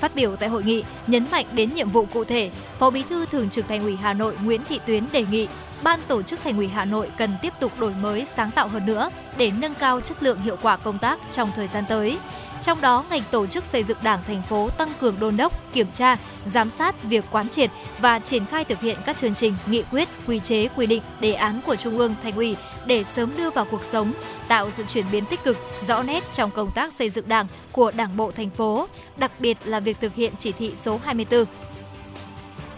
Phát 0.01 0.15
biểu 0.15 0.37
tại 0.37 0.49
hội 0.49 0.65
nghị, 0.65 0.85
nhấn 1.07 1.27
mạnh 1.31 1.47
đến 1.53 1.75
nhiệm 1.75 1.89
vụ 1.89 2.07
cụ 2.13 2.25
thể, 2.25 2.51
Phó 2.79 2.91
Bí 2.91 3.03
thư 3.03 3.27
Thường 3.27 3.51
trực 3.51 3.69
Thành 3.69 3.83
ủy 3.83 3.97
Hà 3.97 4.15
Nội 4.15 4.35
Nguyễn 4.45 4.61
Thị 4.69 4.81
Tuyến 4.87 5.05
đề 5.13 5.25
nghị 5.31 5.49
Ban 5.83 6.01
tổ 6.09 6.23
chức 6.23 6.41
Thành 6.45 6.57
ủy 6.57 6.69
Hà 6.69 6.85
Nội 6.85 7.11
cần 7.19 7.31
tiếp 7.43 7.53
tục 7.61 7.73
đổi 7.81 7.95
mới, 8.03 8.27
sáng 8.35 8.51
tạo 8.51 8.69
hơn 8.69 8.87
nữa 8.87 9.11
để 9.39 9.51
nâng 9.59 9.75
cao 9.75 10.01
chất 10.01 10.23
lượng 10.23 10.39
hiệu 10.39 10.57
quả 10.63 10.77
công 10.77 10.99
tác 10.99 11.19
trong 11.33 11.51
thời 11.57 11.69
gian 11.69 11.85
tới. 11.89 12.19
Trong 12.63 12.81
đó, 12.81 13.05
ngành 13.11 13.23
tổ 13.31 13.47
chức 13.47 13.65
xây 13.65 13.85
dựng 13.85 13.99
Đảng 14.03 14.23
thành 14.27 14.43
phố 14.43 14.71
tăng 14.71 14.89
cường 15.01 15.21
đôn 15.21 15.37
đốc, 15.37 15.73
kiểm 15.73 15.87
tra, 15.95 16.17
giám 16.47 16.71
sát 16.71 17.03
việc 17.03 17.25
quán 17.31 17.49
triệt 17.49 17.71
và 17.99 18.19
triển 18.19 18.47
khai 18.47 18.65
thực 18.65 18.81
hiện 18.81 18.97
các 19.07 19.19
chương 19.21 19.35
trình, 19.35 19.55
nghị 19.67 19.83
quyết, 19.83 20.09
quy 20.27 20.41
chế, 20.41 20.69
quy 20.77 20.87
định, 20.87 21.03
đề 21.21 21.33
án 21.33 21.61
của 21.67 21.77
Trung 21.77 21.99
ương, 21.99 22.15
Thành 22.23 22.37
ủy 22.37 22.57
để 22.87 23.05
sớm 23.05 23.37
đưa 23.37 23.51
vào 23.51 23.67
cuộc 23.71 23.85
sống, 23.85 24.13
tạo 24.49 24.71
sự 24.71 24.85
chuyển 24.89 25.05
biến 25.13 25.25
tích 25.27 25.45
cực, 25.45 25.57
rõ 25.87 26.03
nét 26.03 26.25
trong 26.33 26.51
công 26.51 26.71
tác 26.71 26.93
xây 26.93 27.11
dựng 27.11 27.29
Đảng 27.29 27.47
của 27.73 27.91
Đảng 27.97 28.17
bộ 28.17 28.33
thành 28.33 28.51
phố, 28.51 28.89
đặc 29.17 29.33
biệt 29.39 29.59
là 29.65 29.81
việc 29.81 30.01
thực 30.01 30.15
hiện 30.15 30.33
chỉ 30.39 30.53
thị 30.53 30.73
số 30.77 31.01
24 31.05 31.45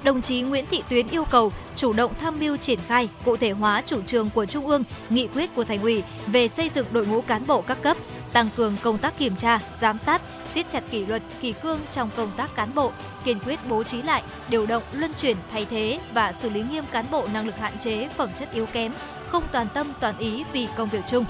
đồng 0.04 0.22
chí 0.22 0.40
Nguyễn 0.40 0.64
Thị 0.70 0.82
Tuyến 0.88 1.08
yêu 1.08 1.24
cầu 1.24 1.52
chủ 1.76 1.92
động 1.92 2.12
tham 2.20 2.40
mưu 2.40 2.56
triển 2.56 2.78
khai, 2.86 3.08
cụ 3.24 3.36
thể 3.36 3.50
hóa 3.50 3.82
chủ 3.86 4.02
trương 4.02 4.30
của 4.30 4.46
Trung 4.46 4.66
ương, 4.66 4.84
nghị 5.10 5.26
quyết 5.26 5.54
của 5.54 5.64
Thành 5.64 5.82
ủy 5.82 6.02
về 6.26 6.48
xây 6.48 6.70
dựng 6.74 6.86
đội 6.92 7.06
ngũ 7.06 7.20
cán 7.20 7.46
bộ 7.46 7.60
các 7.60 7.82
cấp, 7.82 7.96
tăng 8.32 8.48
cường 8.56 8.76
công 8.82 8.98
tác 8.98 9.18
kiểm 9.18 9.36
tra, 9.36 9.60
giám 9.78 9.98
sát, 9.98 10.22
siết 10.54 10.66
chặt 10.70 10.82
kỷ 10.90 11.06
luật, 11.06 11.22
kỷ 11.40 11.52
cương 11.52 11.80
trong 11.92 12.10
công 12.16 12.30
tác 12.36 12.56
cán 12.56 12.74
bộ, 12.74 12.92
kiên 13.24 13.38
quyết 13.38 13.58
bố 13.68 13.84
trí 13.84 14.02
lại, 14.02 14.22
điều 14.48 14.66
động, 14.66 14.82
luân 14.92 15.12
chuyển, 15.20 15.36
thay 15.52 15.66
thế 15.70 16.00
và 16.12 16.32
xử 16.32 16.50
lý 16.50 16.62
nghiêm 16.70 16.84
cán 16.92 17.04
bộ 17.10 17.28
năng 17.32 17.46
lực 17.46 17.56
hạn 17.56 17.72
chế, 17.84 18.08
phẩm 18.08 18.30
chất 18.38 18.52
yếu 18.52 18.66
kém, 18.66 18.92
không 19.28 19.44
toàn 19.52 19.66
tâm 19.74 19.92
toàn 20.00 20.18
ý 20.18 20.44
vì 20.52 20.68
công 20.76 20.88
việc 20.88 21.02
chung 21.08 21.24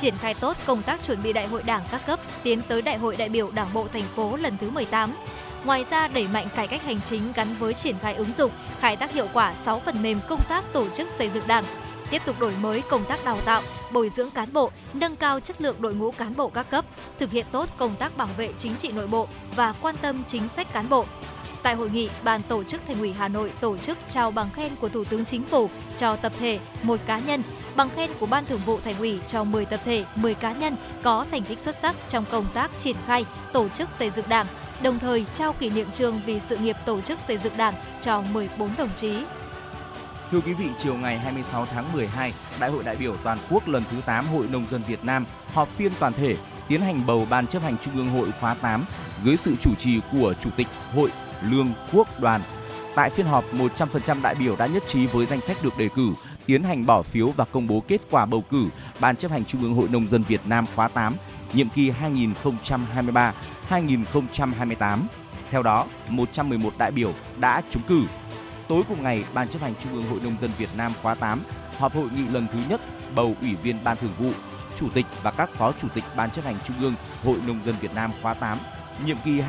triển 0.00 0.16
khai 0.16 0.34
tốt 0.34 0.56
công 0.66 0.82
tác 0.82 1.06
chuẩn 1.06 1.22
bị 1.22 1.32
đại 1.32 1.46
hội 1.46 1.62
đảng 1.62 1.82
các 1.90 2.06
cấp 2.06 2.20
tiến 2.42 2.62
tới 2.68 2.82
đại 2.82 2.98
hội 2.98 3.16
đại 3.16 3.28
biểu 3.28 3.50
đảng 3.50 3.68
bộ 3.74 3.88
thành 3.92 4.02
phố 4.02 4.36
lần 4.36 4.56
thứ 4.58 4.70
18. 4.70 5.14
Ngoài 5.64 5.84
ra, 5.90 6.08
đẩy 6.08 6.28
mạnh 6.32 6.46
cải 6.56 6.66
cách 6.66 6.82
hành 6.82 7.00
chính 7.00 7.32
gắn 7.34 7.48
với 7.58 7.74
triển 7.74 7.96
khai 8.02 8.14
ứng 8.14 8.32
dụng, 8.38 8.50
khai 8.80 8.96
thác 8.96 9.12
hiệu 9.12 9.26
quả 9.32 9.54
6 9.64 9.80
phần 9.80 10.02
mềm 10.02 10.20
công 10.28 10.40
tác 10.48 10.64
tổ 10.72 10.88
chức 10.88 11.08
xây 11.18 11.30
dựng 11.30 11.46
đảng, 11.46 11.64
tiếp 12.10 12.22
tục 12.26 12.40
đổi 12.40 12.52
mới 12.60 12.82
công 12.82 13.04
tác 13.04 13.24
đào 13.24 13.38
tạo, 13.44 13.62
bồi 13.92 14.08
dưỡng 14.08 14.30
cán 14.30 14.52
bộ, 14.52 14.70
nâng 14.94 15.16
cao 15.16 15.40
chất 15.40 15.62
lượng 15.62 15.76
đội 15.80 15.94
ngũ 15.94 16.10
cán 16.10 16.36
bộ 16.36 16.48
các 16.48 16.70
cấp, 16.70 16.84
thực 17.18 17.30
hiện 17.30 17.46
tốt 17.52 17.68
công 17.78 17.94
tác 17.96 18.16
bảo 18.16 18.28
vệ 18.36 18.52
chính 18.58 18.76
trị 18.76 18.92
nội 18.92 19.06
bộ 19.06 19.28
và 19.56 19.72
quan 19.72 19.96
tâm 19.96 20.22
chính 20.28 20.48
sách 20.56 20.72
cán 20.72 20.88
bộ. 20.88 21.04
Tại 21.62 21.74
hội 21.74 21.90
nghị, 21.90 22.08
Ban 22.24 22.42
tổ 22.42 22.64
chức 22.64 22.80
Thành 22.86 23.00
ủy 23.00 23.12
Hà 23.12 23.28
Nội 23.28 23.52
tổ 23.60 23.76
chức 23.78 23.98
trao 24.10 24.30
bằng 24.30 24.50
khen 24.54 24.72
của 24.80 24.88
Thủ 24.88 25.04
tướng 25.04 25.24
Chính 25.24 25.44
phủ 25.44 25.68
cho 25.98 26.16
tập 26.16 26.32
thể, 26.38 26.58
một 26.82 27.00
cá 27.06 27.18
nhân, 27.18 27.42
bằng 27.76 27.88
khen 27.96 28.10
của 28.20 28.26
Ban 28.26 28.44
Thường 28.44 28.60
vụ 28.66 28.80
Thành 28.84 28.98
ủy 28.98 29.18
cho 29.26 29.44
10 29.44 29.64
tập 29.64 29.80
thể, 29.84 30.04
10 30.14 30.34
cá 30.34 30.52
nhân 30.52 30.76
có 31.02 31.26
thành 31.30 31.42
tích 31.42 31.58
xuất 31.58 31.76
sắc 31.76 31.96
trong 32.08 32.24
công 32.30 32.46
tác 32.54 32.70
triển 32.78 32.96
khai 33.06 33.24
tổ 33.52 33.68
chức 33.68 33.88
xây 33.98 34.10
dựng 34.10 34.24
Đảng, 34.28 34.46
đồng 34.82 34.98
thời 34.98 35.24
trao 35.34 35.52
kỷ 35.52 35.70
niệm 35.70 35.86
trương 35.94 36.20
vì 36.26 36.40
sự 36.40 36.56
nghiệp 36.56 36.76
tổ 36.86 37.00
chức 37.00 37.18
xây 37.28 37.38
dựng 37.38 37.56
Đảng 37.56 37.74
cho 38.00 38.22
14 38.32 38.70
đồng 38.78 38.90
chí. 38.96 39.24
Thưa 40.30 40.40
quý 40.40 40.52
vị, 40.52 40.68
chiều 40.78 40.96
ngày 40.96 41.18
26 41.18 41.66
tháng 41.66 41.92
12, 41.92 42.32
Đại 42.60 42.70
hội 42.70 42.84
đại 42.84 42.96
biểu 42.96 43.16
toàn 43.16 43.38
quốc 43.50 43.68
lần 43.68 43.82
thứ 43.90 43.96
8 44.06 44.26
Hội 44.26 44.46
nông 44.52 44.68
dân 44.68 44.82
Việt 44.82 45.04
Nam 45.04 45.24
họp 45.54 45.68
phiên 45.68 45.92
toàn 45.98 46.12
thể 46.12 46.36
tiến 46.68 46.80
hành 46.80 47.06
bầu 47.06 47.26
Ban 47.30 47.46
chấp 47.46 47.62
hành 47.62 47.76
Trung 47.84 47.94
ương 47.96 48.10
Hội 48.10 48.28
khóa 48.40 48.54
8 48.54 48.84
dưới 49.24 49.36
sự 49.36 49.56
chủ 49.60 49.74
trì 49.74 50.00
của 50.12 50.34
Chủ 50.40 50.50
tịch 50.56 50.66
Hội 50.94 51.10
Lương 51.42 51.68
Quốc 51.92 52.20
Đoàn. 52.20 52.40
Tại 52.94 53.10
phiên 53.10 53.26
họp, 53.26 53.44
100% 53.54 54.22
đại 54.22 54.34
biểu 54.34 54.56
đã 54.56 54.66
nhất 54.66 54.82
trí 54.86 55.06
với 55.06 55.26
danh 55.26 55.40
sách 55.40 55.56
được 55.62 55.78
đề 55.78 55.88
cử, 55.88 56.12
tiến 56.46 56.62
hành 56.62 56.86
bỏ 56.86 57.02
phiếu 57.02 57.28
và 57.28 57.44
công 57.44 57.66
bố 57.66 57.82
kết 57.88 58.00
quả 58.10 58.26
bầu 58.26 58.44
cử 58.50 58.66
Ban 59.00 59.16
chấp 59.16 59.30
hành 59.30 59.44
Trung 59.44 59.62
ương 59.62 59.74
Hội 59.74 59.88
nông 59.90 60.08
dân 60.08 60.22
Việt 60.22 60.40
Nam 60.46 60.64
khóa 60.76 60.88
8, 60.88 61.14
nhiệm 61.52 61.68
kỳ 61.68 61.92
2023-2028. 63.70 64.98
Theo 65.50 65.62
đó, 65.62 65.86
111 66.08 66.72
đại 66.78 66.90
biểu 66.90 67.12
đã 67.38 67.62
trúng 67.70 67.82
cử. 67.82 68.02
Tối 68.70 68.82
cùng 68.88 69.02
ngày, 69.02 69.24
Ban 69.34 69.48
chấp 69.48 69.62
hành 69.62 69.74
Trung 69.82 69.92
ương 69.92 70.04
Hội 70.10 70.20
nông 70.24 70.38
dân 70.40 70.50
Việt 70.58 70.68
Nam 70.76 70.92
khóa 71.02 71.14
8 71.14 71.42
họp 71.78 71.94
hội 71.94 72.08
nghị 72.14 72.28
lần 72.28 72.46
thứ 72.52 72.58
nhất 72.68 72.80
bầu 73.14 73.34
Ủy 73.40 73.54
viên 73.54 73.84
Ban 73.84 73.96
Thường 73.96 74.14
vụ, 74.18 74.30
Chủ 74.76 74.88
tịch 74.94 75.06
và 75.22 75.30
các 75.30 75.50
Phó 75.54 75.72
Chủ 75.82 75.88
tịch 75.94 76.04
Ban 76.16 76.30
chấp 76.30 76.44
hành 76.44 76.56
Trung 76.66 76.76
ương 76.80 76.94
Hội 77.24 77.36
nông 77.46 77.60
dân 77.64 77.74
Việt 77.80 77.94
Nam 77.94 78.12
khóa 78.22 78.34
8, 78.34 78.58
nhiệm 79.04 79.16
kỳ 79.24 79.40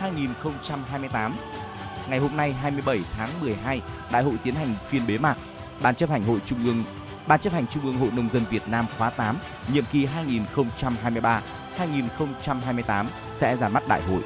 2023-2028. 0.00 1.32
Ngày 2.08 2.18
hôm 2.18 2.36
nay 2.36 2.52
27 2.52 3.00
tháng 3.16 3.30
12, 3.40 3.82
đại 4.12 4.22
hội 4.22 4.34
tiến 4.42 4.54
hành 4.54 4.74
phiên 4.88 5.06
bế 5.06 5.18
mạc. 5.18 5.36
Ban 5.82 5.94
chấp 5.94 6.10
hành 6.10 6.22
Hội 6.24 6.40
Trung 6.46 6.58
ương 6.64 6.84
Ban 7.26 7.40
chấp 7.40 7.52
hành 7.52 7.66
Trung 7.66 7.82
ương 7.82 7.98
Hội 7.98 8.10
nông 8.16 8.30
dân 8.30 8.42
Việt 8.50 8.68
Nam 8.68 8.86
khóa 8.98 9.10
8, 9.10 9.36
nhiệm 9.72 9.84
kỳ 9.92 10.08
2023-2028 11.78 13.04
sẽ 13.32 13.56
ra 13.56 13.68
mắt 13.68 13.88
đại 13.88 14.02
hội. 14.02 14.22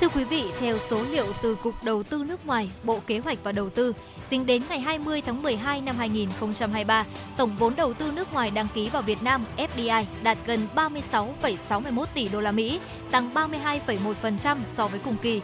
Thưa 0.00 0.08
quý 0.08 0.24
vị, 0.24 0.44
theo 0.60 0.78
số 0.78 1.02
liệu 1.10 1.26
từ 1.42 1.54
Cục 1.54 1.74
Đầu 1.84 2.02
tư 2.02 2.24
nước 2.28 2.46
ngoài, 2.46 2.70
Bộ 2.84 3.00
Kế 3.06 3.18
hoạch 3.18 3.38
và 3.44 3.52
Đầu 3.52 3.70
tư, 3.70 3.94
tính 4.28 4.46
đến 4.46 4.62
ngày 4.68 4.80
20 4.80 5.20
tháng 5.20 5.42
12 5.42 5.80
năm 5.80 5.96
2023, 5.98 7.04
tổng 7.36 7.56
vốn 7.56 7.76
đầu 7.76 7.92
tư 7.92 8.12
nước 8.12 8.32
ngoài 8.32 8.50
đăng 8.50 8.66
ký 8.74 8.88
vào 8.88 9.02
Việt 9.02 9.22
Nam 9.22 9.44
FDI 9.56 10.04
đạt 10.22 10.38
gần 10.46 10.60
36,61 10.74 12.04
tỷ 12.14 12.28
đô 12.28 12.40
la 12.40 12.52
Mỹ, 12.52 12.80
tăng 13.10 13.30
32,1% 13.34 14.56
so 14.66 14.86
với 14.88 15.00
cùng 15.04 15.16
kỳ. 15.22 15.40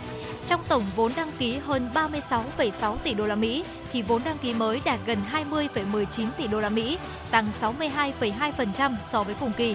Trong 0.47 0.61
tổng 0.69 0.83
vốn 0.97 1.13
đăng 1.17 1.31
ký 1.39 1.59
hơn 1.59 1.89
36,6 1.95 2.97
tỷ 2.97 3.15
đô 3.15 3.27
la 3.27 3.37
Mỹ 3.37 3.65
thì 3.93 4.03
vốn 4.03 4.23
đăng 4.25 4.39
ký 4.39 4.55
mới 4.55 4.81
đạt 4.85 5.01
gần 5.07 5.19
20,19 5.51 6.27
tỷ 6.37 6.47
đô 6.47 6.61
la 6.61 6.69
Mỹ, 6.69 6.99
tăng 7.31 7.47
62,2% 7.61 8.95
so 9.11 9.23
với 9.23 9.35
cùng 9.41 9.53
kỳ. 9.57 9.75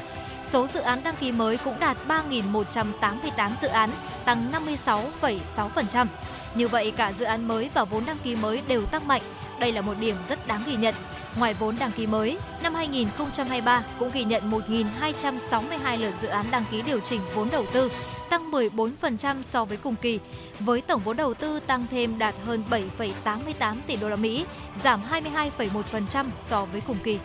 Số 0.52 0.68
dự 0.68 0.80
án 0.80 1.04
đăng 1.04 1.16
ký 1.16 1.32
mới 1.32 1.58
cũng 1.58 1.80
đạt 1.80 1.98
3.188 2.08 3.52
dự 3.62 3.68
án, 3.68 3.90
tăng 4.26 4.52
56,6%. 4.86 6.08
Như 6.56 6.68
vậy 6.68 6.92
cả 6.92 7.14
dự 7.20 7.26
án 7.26 7.48
mới 7.48 7.70
và 7.74 7.84
vốn 7.84 8.04
đăng 8.06 8.18
ký 8.24 8.36
mới 8.36 8.62
đều 8.68 8.86
tăng 8.86 9.08
mạnh. 9.08 9.22
Đây 9.60 9.72
là 9.72 9.82
một 9.82 9.94
điểm 10.00 10.16
rất 10.30 10.48
đáng 10.48 10.62
ghi 10.66 10.76
nhận. 10.76 10.96
Ngoài 11.38 11.54
vốn 11.54 11.76
đăng 11.80 11.92
ký 11.92 12.08
mới, 12.08 12.38
năm 12.64 12.74
2023 12.74 13.84
cũng 14.00 14.10
ghi 14.14 14.24
nhận 14.24 14.52
1.262 14.52 16.00
lượt 16.00 16.14
dự 16.22 16.28
án 16.28 16.46
đăng 16.52 16.64
ký 16.72 16.82
điều 16.82 17.00
chỉnh 17.00 17.22
vốn 17.34 17.48
đầu 17.52 17.66
tư, 17.74 17.92
tăng 18.30 18.52
14% 18.52 19.44
so 19.44 19.66
với 19.66 19.78
cùng 19.78 19.96
kỳ, 20.02 20.20
với 20.60 20.82
tổng 20.82 21.02
vốn 21.06 21.18
đầu 21.18 21.34
tư 21.34 21.60
tăng 21.60 21.86
thêm 21.92 22.18
đạt 22.20 22.36
hơn 22.46 22.64
7,88 22.70 23.76
tỷ 23.88 23.96
đô 23.96 24.10
la 24.10 24.16
Mỹ, 24.16 24.46
giảm 24.84 25.02
22,1% 25.12 26.26
so 26.40 26.66
với 26.66 26.82
cùng 26.88 26.98
kỳ. 27.04 27.20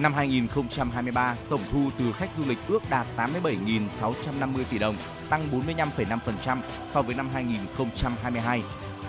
Năm 0.00 0.14
2023, 0.14 1.36
tổng 1.48 1.60
thu 1.72 1.90
từ 1.98 2.12
khách 2.12 2.30
du 2.36 2.42
lịch 2.48 2.58
ước 2.68 2.82
đạt 2.90 3.06
87.650 3.16 4.64
tỷ 4.70 4.78
đồng, 4.78 4.96
tăng 5.30 5.42
45,5% 5.52 6.58
so 6.92 7.02
với 7.02 7.14
năm 7.14 7.30
2022. 7.32 8.62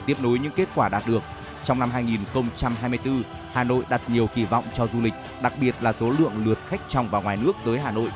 Tiếp 0.06 0.18
nối 0.22 0.40
những 0.40 0.52
kết 0.56 0.70
quả 0.76 0.90
đạt 0.90 1.04
được, 1.08 1.24
trong 1.66 1.80
năm 1.80 1.92
2024, 1.92 3.24
Hà 3.54 3.64
Nội 3.64 3.84
đặt 3.90 4.02
nhiều 4.08 4.28
kỳ 4.36 4.46
vọng 4.46 4.66
cho 4.76 4.88
du 4.94 5.02
lịch, 5.02 5.14
đặc 5.42 5.54
biệt 5.62 5.76
là 5.82 5.94
số 5.94 6.14
lượng 6.20 6.34
lượt 6.46 6.60
khách 6.68 6.82
trong 6.90 7.08
và 7.08 7.22
ngoài 7.22 7.38
nước 7.38 7.54
tới 7.66 7.80
Hà 7.80 7.92
Nội. 7.92 8.10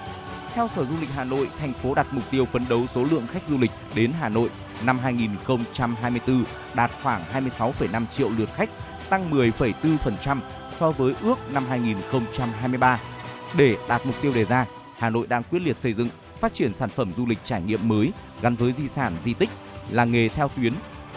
Theo 0.53 0.67
Sở 0.67 0.85
Du 0.85 0.95
lịch 1.01 1.09
Hà 1.15 1.23
Nội, 1.23 1.49
thành 1.59 1.73
phố 1.73 1.95
đặt 1.95 2.07
mục 2.11 2.23
tiêu 2.31 2.45
phấn 2.45 2.65
đấu 2.69 2.87
số 2.87 3.05
lượng 3.11 3.27
khách 3.27 3.47
du 3.49 3.57
lịch 3.57 3.71
đến 3.95 4.11
Hà 4.19 4.29
Nội 4.29 4.49
năm 4.85 4.99
2024 4.99 6.43
đạt 6.73 6.91
khoảng 7.03 7.23
26,5 7.33 8.05
triệu 8.17 8.29
lượt 8.37 8.49
khách, 8.55 8.69
tăng 9.09 9.31
10,4% 9.31 10.39
so 10.79 10.91
với 10.91 11.13
ước 11.21 11.53
năm 11.53 11.65
2023. 11.69 12.99
Để 13.57 13.77
đạt 13.87 14.05
mục 14.05 14.15
tiêu 14.21 14.31
đề 14.35 14.45
ra, 14.45 14.65
Hà 14.97 15.09
Nội 15.09 15.27
đang 15.29 15.43
quyết 15.43 15.59
liệt 15.59 15.79
xây 15.79 15.93
dựng, 15.93 16.09
phát 16.39 16.53
triển 16.53 16.73
sản 16.73 16.89
phẩm 16.89 17.11
du 17.13 17.25
lịch 17.25 17.39
trải 17.43 17.61
nghiệm 17.61 17.87
mới 17.87 18.11
gắn 18.41 18.55
với 18.55 18.73
di 18.73 18.89
sản 18.89 19.15
di 19.23 19.33
tích, 19.33 19.49
làng 19.89 20.11
nghề 20.11 20.29
theo 20.29 20.49
tuyến 20.55 20.73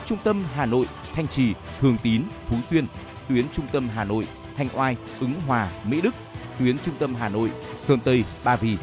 Trung 0.07 0.19
tâm 0.25 0.45
Hà 0.55 0.67
Nội, 0.67 0.87
Thanh 1.15 1.29
Trì, 1.29 1.55
Thường 1.81 1.97
Tín, 2.03 2.23
Phú 2.49 2.57
Xuyên, 2.71 2.87
tuyến 3.29 3.45
Trung 3.53 3.67
tâm 3.73 3.89
Hà 3.95 4.05
Nội, 4.05 4.27
Thanh 4.57 4.69
Oai, 4.75 4.97
Ứng 5.21 5.33
Hòa, 5.47 5.71
Mỹ 5.85 6.01
Đức, 6.01 6.15
tuyến 6.59 6.79
Trung 6.79 6.95
tâm 6.99 7.15
Hà 7.15 7.29
Nội, 7.29 7.51
Sơn 7.79 8.01
Tây, 8.01 8.25
Ba 8.45 8.57
Vì. 8.57 8.77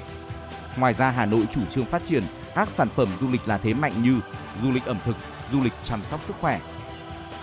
Ngoài 0.77 0.93
ra 0.93 1.09
Hà 1.11 1.25
Nội 1.25 1.45
chủ 1.51 1.61
trương 1.71 1.85
phát 1.85 2.01
triển 2.07 2.23
các 2.55 2.69
sản 2.69 2.87
phẩm 2.95 3.07
du 3.21 3.31
lịch 3.31 3.47
là 3.47 3.57
thế 3.57 3.73
mạnh 3.73 3.93
như 4.03 4.19
du 4.61 4.71
lịch 4.71 4.85
ẩm 4.85 4.97
thực, 5.05 5.15
du 5.51 5.61
lịch 5.61 5.73
chăm 5.83 6.03
sóc 6.03 6.19
sức 6.23 6.35
khỏe, 6.41 6.59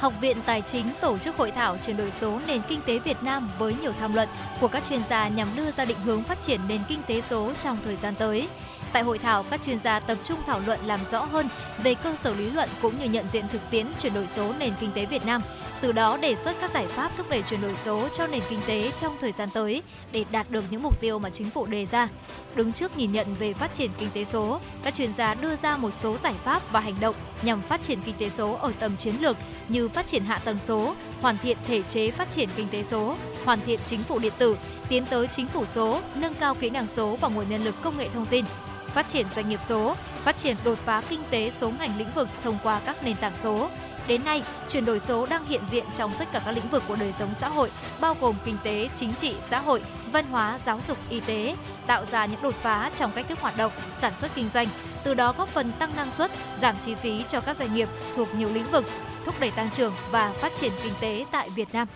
Học 0.01 0.13
viện 0.21 0.37
Tài 0.47 0.63
chính 0.63 0.87
tổ 1.01 1.19
chức 1.19 1.37
hội 1.37 1.51
thảo 1.51 1.77
chuyển 1.87 1.97
đổi 1.97 2.11
số 2.11 2.41
nền 2.47 2.61
kinh 2.69 2.81
tế 2.87 2.99
Việt 2.99 3.23
Nam 3.23 3.51
với 3.59 3.75
nhiều 3.83 3.93
tham 3.93 4.15
luận 4.15 4.29
của 4.61 4.69
các 4.69 4.83
chuyên 4.89 5.01
gia 5.11 5.29
nhằm 5.29 5.49
đưa 5.57 5.71
ra 5.71 5.85
định 5.85 5.97
hướng 6.05 6.23
phát 6.23 6.41
triển 6.41 6.61
nền 6.69 6.81
kinh 6.89 7.03
tế 7.07 7.21
số 7.21 7.53
trong 7.63 7.79
thời 7.85 7.97
gian 7.97 8.15
tới. 8.15 8.49
Tại 8.93 9.03
hội 9.03 9.19
thảo, 9.19 9.43
các 9.51 9.61
chuyên 9.67 9.79
gia 9.79 10.01
tập 10.01 10.19
trung 10.25 10.39
thảo 10.47 10.61
luận 10.67 10.81
làm 10.87 11.01
rõ 11.11 11.25
hơn 11.25 11.49
về 11.83 11.95
cơ 11.95 12.17
sở 12.17 12.35
lý 12.35 12.51
luận 12.51 12.69
cũng 12.83 12.99
như 12.99 13.05
nhận 13.05 13.29
diện 13.33 13.49
thực 13.49 13.71
tiễn 13.71 13.87
chuyển 14.03 14.15
đổi 14.15 14.27
số 14.37 14.53
nền 14.59 14.73
kinh 14.81 14.93
tế 14.93 15.07
Việt 15.07 15.27
Nam, 15.27 15.43
từ 15.81 15.93
đó 15.93 16.17
đề 16.17 16.37
xuất 16.37 16.57
các 16.61 16.71
giải 16.71 16.87
pháp 16.87 17.13
thúc 17.17 17.31
đẩy 17.31 17.43
chuyển 17.43 17.61
đổi 17.61 17.75
số 17.85 18.09
cho 18.17 18.27
nền 18.27 18.43
kinh 18.49 18.61
tế 18.67 18.93
trong 19.01 19.17
thời 19.21 19.33
gian 19.33 19.49
tới 19.55 19.83
để 20.13 20.25
đạt 20.31 20.47
được 20.51 20.65
những 20.71 20.83
mục 20.83 21.01
tiêu 21.01 21.19
mà 21.19 21.31
chính 21.31 21.51
phủ 21.51 21.67
đề 21.67 21.87
ra. 21.87 22.09
Đứng 22.55 22.73
trước 22.73 22.97
nhìn 22.99 23.13
nhận 23.13 23.35
về 23.35 23.53
phát 23.53 23.75
triển 23.75 23.91
kinh 23.99 24.11
tế 24.15 24.25
số, 24.25 24.61
các 24.83 24.95
chuyên 24.95 25.13
gia 25.13 25.35
đưa 25.35 25.57
ra 25.57 25.77
một 25.77 25.91
số 26.03 26.17
giải 26.23 26.35
pháp 26.45 26.73
và 26.73 26.81
hành 26.81 26.95
động 27.01 27.15
nhằm 27.43 27.63
phát 27.63 27.83
triển 27.83 28.03
kinh 28.03 28.15
tế 28.19 28.31
số 28.31 28.53
ở 28.53 28.73
tầm 28.79 28.97
chiến 28.97 29.15
lược 29.21 29.37
như 29.69 29.89
phát 29.89 30.07
triển 30.07 30.25
hạ 30.25 30.39
tầng 30.39 30.59
số, 30.65 30.95
hoàn 31.21 31.39
thiện 31.39 31.57
thể 31.67 31.83
chế 31.83 32.11
phát 32.11 32.33
triển 32.33 32.49
kinh 32.57 32.69
tế 32.69 32.83
số, 32.83 33.17
hoàn 33.45 33.61
thiện 33.67 33.81
chính 33.87 34.03
phủ 34.03 34.19
điện 34.19 34.33
tử, 34.39 34.57
tiến 34.89 35.07
tới 35.07 35.29
chính 35.37 35.49
phủ 35.49 35.67
số, 35.67 36.01
nâng 36.15 36.35
cao 36.35 36.55
kỹ 36.55 36.71
năng 36.71 36.89
số 36.89 37.17
và 37.21 37.29
nguồn 37.29 37.49
nhân 37.49 37.65
lực 37.65 37.75
công 37.83 37.99
nghệ 37.99 38.09
thông 38.15 38.27
tin, 38.27 38.45
phát 38.91 39.09
triển 39.09 39.27
doanh 39.31 39.49
nghiệp 39.49 39.61
số, 39.69 39.95
phát 40.15 40.37
triển 40.37 40.57
đột 40.65 40.79
phá 40.79 41.03
kinh 41.09 41.23
tế 41.31 41.51
số 41.51 41.71
ngành 41.79 41.99
lĩnh 41.99 42.11
vực 42.15 42.29
thông 42.45 42.59
qua 42.63 42.81
các 42.87 43.05
nền 43.05 43.17
tảng 43.17 43.37
số. 43.43 43.69
Đến 44.07 44.25
nay, 44.25 44.43
chuyển 44.71 44.85
đổi 44.85 45.01
số 45.01 45.27
đang 45.27 45.47
hiện 45.47 45.61
diện 45.71 45.85
trong 45.97 46.13
tất 46.19 46.29
cả 46.33 46.43
các 46.45 46.51
lĩnh 46.51 46.69
vực 46.69 46.83
của 46.89 46.97
đời 46.97 47.13
sống 47.19 47.35
xã 47.39 47.49
hội, 47.49 47.71
bao 48.01 48.17
gồm 48.21 48.37
kinh 48.45 48.57
tế, 48.63 48.89
chính 48.97 49.13
trị, 49.15 49.35
xã 49.51 49.59
hội, 49.59 49.83
văn 50.13 50.27
hóa, 50.27 50.59
giáo 50.67 50.81
dục, 50.89 50.99
y 51.09 51.21
tế, 51.21 51.57
tạo 51.87 52.05
ra 52.05 52.27
những 52.27 52.43
đột 52.43 52.55
phá 52.55 52.91
trong 52.99 53.13
cách 53.13 53.27
thức 53.29 53.41
hoạt 53.41 53.57
động, 53.57 53.73
sản 54.01 54.13
xuất 54.21 54.31
kinh 54.35 54.49
doanh, 54.55 54.67
từ 55.05 55.15
đó 55.15 55.35
góp 55.39 55.49
phần 55.49 55.73
tăng 55.73 55.97
năng 55.97 56.13
suất, 56.13 56.31
giảm 56.63 56.77
chi 56.85 56.95
phí 56.95 57.25
cho 57.29 57.41
các 57.41 57.57
doanh 57.57 57.75
nghiệp 57.75 57.89
thuộc 58.17 58.35
nhiều 58.35 58.49
lĩnh 58.49 58.71
vực, 58.71 58.85
thúc 59.25 59.35
đẩy 59.41 59.51
tăng 59.51 59.71
trưởng 59.71 59.93
và 60.11 60.33
phát 60.33 60.53
triển 60.61 60.73
kinh 60.83 60.95
tế 61.01 61.25
tại 61.31 61.51
Việt 61.51 61.69
Nam. 61.73 61.89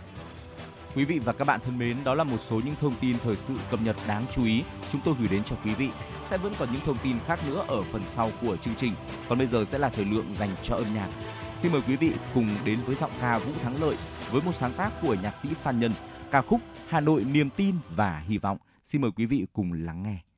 Quý 0.95 1.05
vị 1.05 1.19
và 1.19 1.33
các 1.33 1.45
bạn 1.45 1.61
thân 1.65 1.79
mến, 1.79 1.97
đó 2.05 2.15
là 2.15 2.25
một 2.25 2.37
số 2.41 2.61
những 2.65 2.75
thông 2.81 2.95
tin 3.01 3.17
thời 3.25 3.37
sự 3.37 3.55
cập 3.71 3.81
nhật 3.83 3.97
đáng 4.09 4.25
chú 4.35 4.45
ý 4.45 4.63
chúng 4.93 5.01
tôi 5.05 5.15
gửi 5.19 5.29
đến 5.29 5.45
cho 5.45 5.57
quý 5.65 5.75
vị. 5.75 5.91
Sẽ 6.25 6.39
vẫn 6.39 6.53
còn 6.59 6.69
những 6.73 6.81
thông 6.85 6.97
tin 7.03 7.17
khác 7.27 7.41
nữa 7.49 7.65
ở 7.69 7.83
phần 7.83 8.03
sau 8.07 8.31
của 8.43 8.57
chương 8.57 8.75
trình. 8.75 8.93
Còn 9.29 9.39
bây 9.39 9.47
giờ 9.47 9.65
sẽ 9.65 9.79
là 9.79 9.89
thời 9.89 10.05
lượng 10.05 10.35
dành 10.35 10.51
cho 10.63 10.77
âm 10.77 10.87
nhạc. 10.95 11.09
Xin 11.55 11.73
mời 11.73 11.81
quý 11.89 11.97
vị 11.97 12.13
cùng 12.35 12.49
đến 12.65 12.79
với 12.87 12.97
giọng 12.97 13.11
ca 13.21 13.39
Vũ 13.39 13.53
Thắng 13.63 13.83
Lợi 13.83 13.97
với 14.31 14.43
một 14.43 14.53
sáng 14.55 14.73
tác 14.73 14.93
của 15.03 15.17
nhạc 15.23 15.37
sĩ 15.43 15.49
Phan 15.63 15.81
Nhân, 15.81 15.93
ca 16.31 16.43
khúc 16.43 16.61
Hà 16.89 17.01
Nội 17.01 17.25
niềm 17.25 17.51
tin 17.51 17.75
và 17.97 18.25
hy 18.29 18.39
vọng. 18.39 18.59
Xin 18.85 19.01
mời 19.01 19.11
quý 19.17 19.27
vị 19.27 19.47
cùng 19.53 19.73
lắng 19.73 20.03
nghe. 20.03 20.34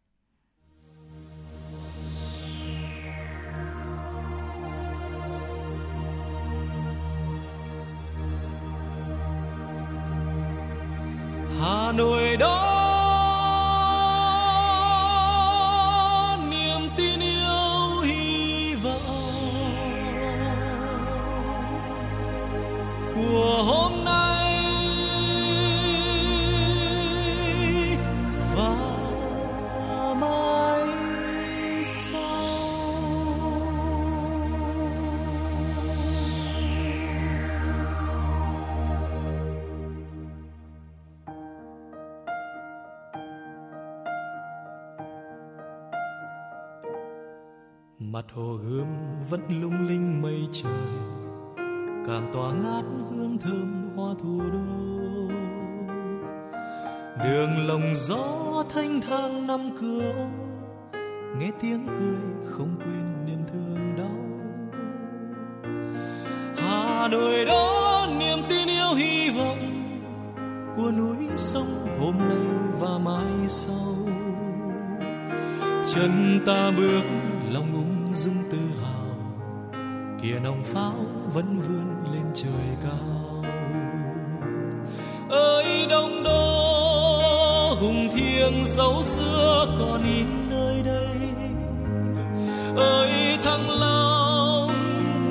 Hà 11.61 11.93
Nội 11.93 12.37
đó 12.37 12.73
niềm 16.51 16.91
tin 16.97 17.21
yêu 17.21 18.01
hy 18.05 18.75
vọng. 18.75 19.73
Của 23.15 23.63
hôm 23.65 24.05
nay 24.05 24.36
hồ 48.35 48.59
gươm 48.63 48.87
vẫn 49.31 49.41
lung 49.61 49.89
linh 49.89 50.23
mây 50.23 50.49
trời, 50.53 50.73
càng 52.07 52.27
tỏa 52.33 52.53
ngát 52.53 52.85
hương 53.11 53.39
thơm 53.39 53.91
hoa 53.97 54.15
thủ 54.23 54.41
đô. 54.53 55.35
Đường 57.25 57.67
lồng 57.67 57.95
gió 57.95 58.65
thanh 58.75 59.01
thang 59.01 59.47
năm 59.47 59.61
cửa, 59.81 60.29
nghe 61.39 61.51
tiếng 61.61 61.87
cười 61.87 62.51
không 62.51 62.77
quên 62.79 63.27
niềm 63.27 63.45
thương 63.53 63.97
đau. 63.99 64.19
Hà 66.57 67.09
nội 67.09 67.45
đó 67.45 68.07
niềm 68.19 68.39
tin 68.49 68.69
yêu 68.69 68.95
hy 68.97 69.31
vọng 69.31 69.59
của 70.77 70.91
núi 70.91 71.17
sông 71.37 71.99
hôm 72.01 72.19
nay 72.19 72.47
và 72.81 72.99
mai 72.99 73.49
sau. 73.49 73.97
Chân 75.87 76.41
ta 76.47 76.71
bước 76.77 77.03
lòng 77.51 77.73
ung 77.73 77.96
dung 78.15 78.43
tự 78.51 78.59
hào. 78.83 79.07
Kia 80.23 80.39
nòng 80.43 80.65
pháo 80.65 80.95
vẫn 81.35 81.61
vươn 81.61 82.13
lên 82.13 82.25
trời 82.35 82.77
cao. 82.83 83.45
Ơi, 85.29 85.87
đông 85.91 86.23
đô, 86.23 87.75
hùng 87.81 88.09
thiêng 88.17 88.65
dấu 88.65 89.03
xưa 89.03 89.77
còn 89.79 90.05
in 90.05 90.27
nơi 90.51 90.83
đây. 90.83 91.17
Ơi, 92.77 93.39
thăng 93.43 93.71
long, 93.71 94.73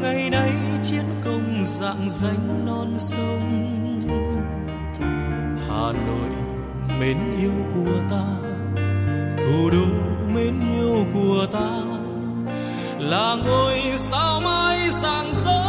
ngày 0.02 0.30
nay 0.30 0.54
chiến 0.84 1.06
công 1.26 1.64
dạng 1.64 2.10
danh 2.10 2.66
non 2.66 2.94
sông. 2.98 3.72
Hà 5.70 5.92
nội, 5.92 6.30
mến 7.00 7.18
yêu 7.40 7.52
của 7.76 8.00
ta, 8.10 8.26
thủ 9.38 9.70
đô 9.72 9.86
mến 10.34 10.60
yêu 10.78 11.06
của 11.14 11.48
ta 11.52 11.95
là 13.06 13.36
ngôi 13.46 13.82
sao 13.96 14.42
mai 14.42 14.92
sáng 14.92 15.32
rỡ 15.32 15.62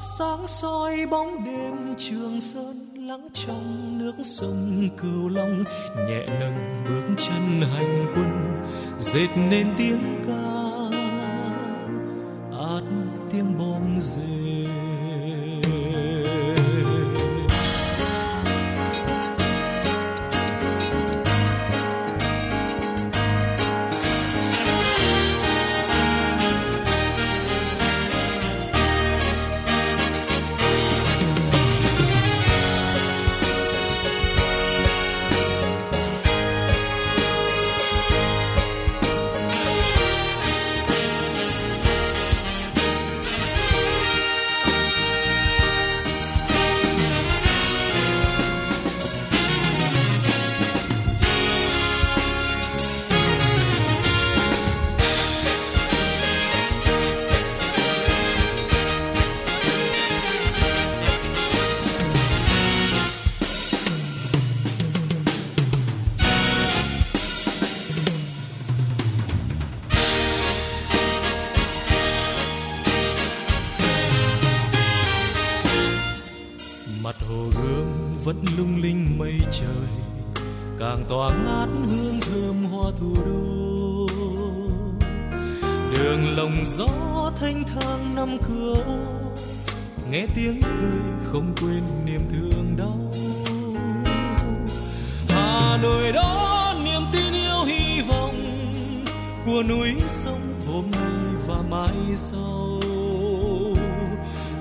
sáng 0.00 0.46
soi 0.46 1.06
bóng 1.10 1.44
đêm 1.44 1.94
trường 1.98 2.40
sơn 2.40 2.76
lắng 2.96 3.28
trong 3.32 3.98
nước 3.98 4.12
sông 4.22 4.88
cửu 4.96 5.28
long. 5.28 5.64
Nhẹ 6.08 6.26
nâng 6.26 6.84
bước 6.88 7.14
chân 7.18 7.60
hành 7.74 8.06
quân, 8.14 8.62
dệt 8.98 9.28
nên 9.50 9.74
tiếng 9.78 10.24
ca. 10.26 10.54
Át 12.58 12.82
tiếng 13.30 13.58
bom 13.58 13.98
rền 13.98 14.43
càng 81.04 81.18
tỏa 81.18 81.30
ngát 81.44 81.68
hương 81.88 82.20
thơm 82.20 82.64
hoa 82.64 82.90
thủ 83.00 83.14
đô. 83.26 84.06
Đường 85.92 86.36
lồng 86.36 86.64
gió 86.64 87.30
thanh 87.40 87.64
thang 87.64 88.14
năm 88.14 88.28
cửa, 88.48 88.84
nghe 90.10 90.26
tiếng 90.34 90.60
cười 90.62 91.00
không 91.22 91.54
quên 91.60 91.82
niềm 92.04 92.20
thương 92.30 92.76
đau. 92.76 93.12
Hà 95.28 95.78
nội 95.82 96.12
đó 96.12 96.74
niềm 96.84 97.02
tin 97.12 97.32
yêu 97.34 97.64
hy 97.66 98.02
vọng 98.08 98.42
của 99.46 99.62
núi 99.68 99.94
sông 100.06 100.54
hôm 100.68 100.84
nay 100.92 101.42
và 101.46 101.56
mai 101.70 102.16
sau. 102.16 102.80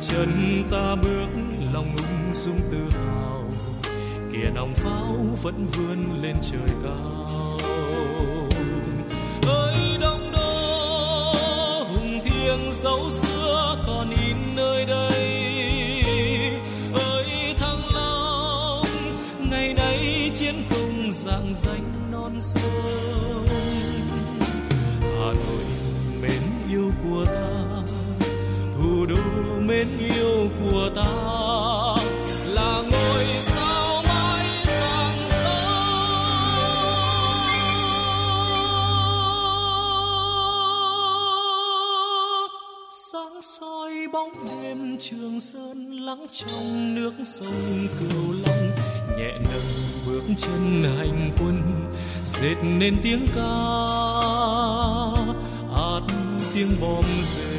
Chân 0.01 0.63
ta 0.71 0.95
bước 0.95 1.42
lòng 4.63 4.75
pháo 4.75 5.17
vẫn 5.41 5.67
vươn 5.73 6.21
lên 6.21 6.35
trời 6.41 6.69
cao. 6.83 7.27
Ơi 9.47 9.75
đông 10.01 10.31
đô 10.31 10.53
hùng 11.83 12.19
thiêng 12.23 12.71
dấu 12.71 13.09
xưa 13.09 13.75
còn 13.87 14.09
in 14.09 14.55
nơi 14.55 14.85
đây. 14.85 15.12
Trong 46.31 46.95
nước 46.95 47.13
sông 47.23 47.87
cửu 47.99 48.33
long 48.45 48.71
nhẹ 49.17 49.31
nâng 49.31 50.05
bước 50.05 50.23
chân 50.37 50.83
hành 50.97 51.31
quân, 51.39 51.61
dệt 52.25 52.55
nên 52.63 52.95
tiếng 53.03 53.27
ca, 53.35 53.41
hát 55.75 56.01
tiếng 56.53 56.69
bom 56.81 57.05
rền 57.23 57.52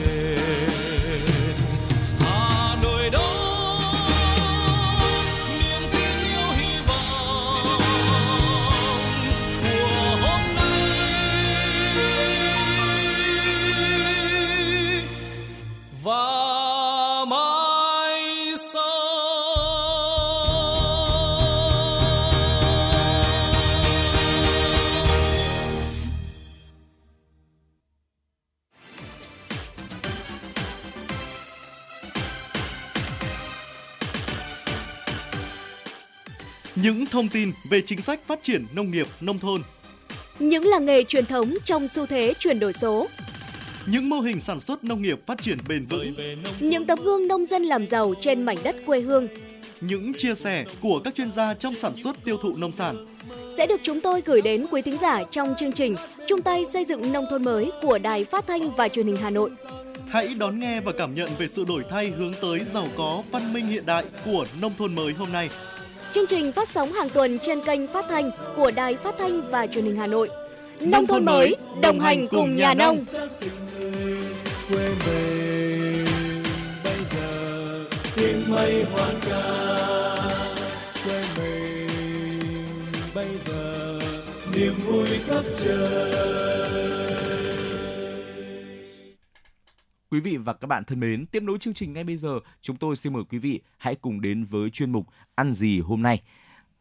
thông 37.15 37.29
tin 37.29 37.53
về 37.71 37.81
chính 37.81 38.01
sách 38.01 38.21
phát 38.27 38.43
triển 38.43 38.67
nông 38.75 38.91
nghiệp 38.91 39.07
nông 39.21 39.39
thôn, 39.39 39.63
Những 40.39 40.67
làng 40.67 40.87
nghề 40.87 41.05
truyền 41.05 41.27
thống 41.27 41.55
trong 41.65 41.89
xu 41.89 42.07
thế 42.07 42.35
chuyển 42.39 42.61
đổi 42.61 42.73
số, 42.73 43.07
những 43.87 44.09
mô 44.09 44.21
hình 44.21 44.41
sản 44.41 44.61
xuất 44.61 44.85
nông 44.85 45.03
nghiệp 45.03 45.21
phát 45.27 45.41
triển 45.41 45.59
bền 45.69 45.87
vững, 45.87 46.15
những 46.61 46.87
tấm 46.87 46.99
gương 47.05 47.29
nông 47.29 47.45
dân 47.45 47.63
làm 47.63 47.87
giàu 47.87 48.15
trên 48.21 48.43
mảnh 48.43 48.57
đất 48.63 48.77
quê 48.87 49.01
hương 49.01 49.29
những 49.81 50.13
chia 50.15 50.35
sẻ 50.35 50.65
của 50.81 51.01
các 51.05 51.15
chuyên 51.15 51.31
gia 51.31 51.55
trong 51.55 51.75
sản 51.75 51.97
xuất 51.97 52.17
tiêu 52.25 52.37
thụ 52.37 52.57
nông 52.57 52.73
sản. 52.73 53.07
sẽ 53.57 53.67
được 53.67 53.81
chúng 53.83 54.01
tôi 54.01 54.23
gửi 54.27 54.41
đến 54.43 54.67
quý 54.71 54.83
thính 54.83 54.99
giả 54.99 55.23
trong 55.31 55.55
chương 55.59 55.73
trình 55.73 55.97
chung 56.27 56.43
tay 56.43 56.65
xây 56.73 56.85
dựng 56.85 57.13
nông 57.13 57.25
thôn 57.31 57.45
mới 57.45 57.71
của 57.83 57.99
Đài 57.99 58.25
Phát 58.25 58.47
thanh 58.47 58.71
và 58.71 58.89
Truyền 58.89 59.07
hình 59.07 59.17
Hà 59.17 59.31
Nội. 59.31 59.51
Hãy 60.09 60.35
đón 60.35 60.61
nghe 60.61 60.81
và 60.81 60.93
cảm 60.99 61.15
nhận 61.15 61.31
về 61.39 61.49
sự 61.49 61.65
đổi 61.65 61.83
thay 61.91 62.09
hướng 62.09 62.35
tới 62.43 62.61
giàu 62.73 62.89
có, 62.97 63.23
văn 63.31 63.53
minh 63.53 63.67
hiện 63.67 63.87
đại 63.87 64.05
của 64.25 64.47
nông 64.61 64.73
thôn 64.79 64.95
mới 64.95 65.13
hôm 65.13 65.33
nay. 65.33 65.51
Chương 66.15 66.27
trình 66.27 66.53
phát 66.53 66.69
sóng 66.69 66.93
hàng 66.93 67.09
tuần 67.11 67.39
trên 67.39 67.61
kênh 67.61 67.87
phát 67.87 68.05
thanh 68.09 68.31
của 68.57 68.71
Đài 68.71 68.97
Phát 68.97 69.15
thanh 69.19 69.51
và 69.51 69.67
Truyền 69.67 69.85
hình 69.85 69.97
Hà 69.97 70.07
Nội. 70.07 70.29
Nông 70.81 71.07
thôn 71.07 71.25
mới, 71.25 71.57
đồng 71.81 72.01
hành 72.01 72.27
cùng 72.29 72.57
nhà 72.57 72.75
nông. 72.75 73.05
ra 73.13 73.21
tình 73.41 73.51
người 73.81 74.19
quê 74.69 74.89
mình 75.07 76.07
bây 76.85 76.97
giờ 77.15 77.85
tiếng 78.17 78.43
mây 78.49 78.85
hoan 78.93 79.15
ca 79.29 79.43
quê 81.05 81.25
mình 81.39 82.65
bây 83.15 83.29
giờ 83.47 83.99
niềm 84.57 84.75
vui 84.87 85.09
khắp 85.29 85.43
trời 85.65 87.04
Quý 90.15 90.21
vị 90.21 90.37
và 90.37 90.53
các 90.53 90.67
bạn 90.67 90.85
thân 90.85 91.01
mến, 91.01 91.27
tiếp 91.27 91.43
nối 91.43 91.59
chương 91.59 91.75
trình 91.75 91.93
ngay 91.93 92.05
bây 92.05 92.17
giờ, 92.17 92.41
chúng 92.61 92.77
tôi 92.77 92.97
xin 92.97 93.13
mời 93.13 93.23
quý 93.31 93.39
vị 93.39 93.61
hãy 93.79 93.95
cùng 93.95 94.21
đến 94.21 94.45
với 94.45 94.71
chuyên 94.71 94.93
mục 94.93 95.07
Ăn 95.35 95.55
gì 95.55 95.81
hôm 95.81 96.03
nay. 96.03 96.23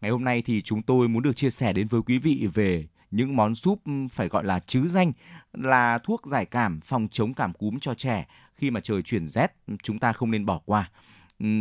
Ngày 0.02 0.12
hôm 0.12 0.24
nay 0.24 0.42
thì 0.42 0.62
chúng 0.62 0.82
tôi 0.82 1.08
muốn 1.08 1.24
được 1.24 1.36
chia 1.36 1.50
sẻ 1.50 1.74
đến 1.74 1.88
với 1.88 2.02
quý 2.02 2.18
vị 2.18 2.48
về 2.54 2.88
những 3.12 3.36
món 3.36 3.56
súp 3.56 3.82
phải 4.12 4.28
gọi 4.28 4.44
là 4.44 4.60
chứ 4.60 4.88
danh 4.88 5.12
là 5.54 5.98
thuốc 5.98 6.26
giải 6.26 6.46
cảm 6.46 6.82
phòng 6.82 7.08
chống 7.12 7.34
cảm 7.34 7.54
cúm 7.54 7.80
cho 7.80 7.94
trẻ 7.94 8.28
khi 8.56 8.72
mà 8.72 8.80
trời 8.80 9.02
chuyển 9.02 9.28
rét 9.28 9.56
chúng 9.84 10.00
ta 10.00 10.14
không 10.14 10.32
nên 10.32 10.46
bỏ 10.46 10.60
qua. 10.66 10.92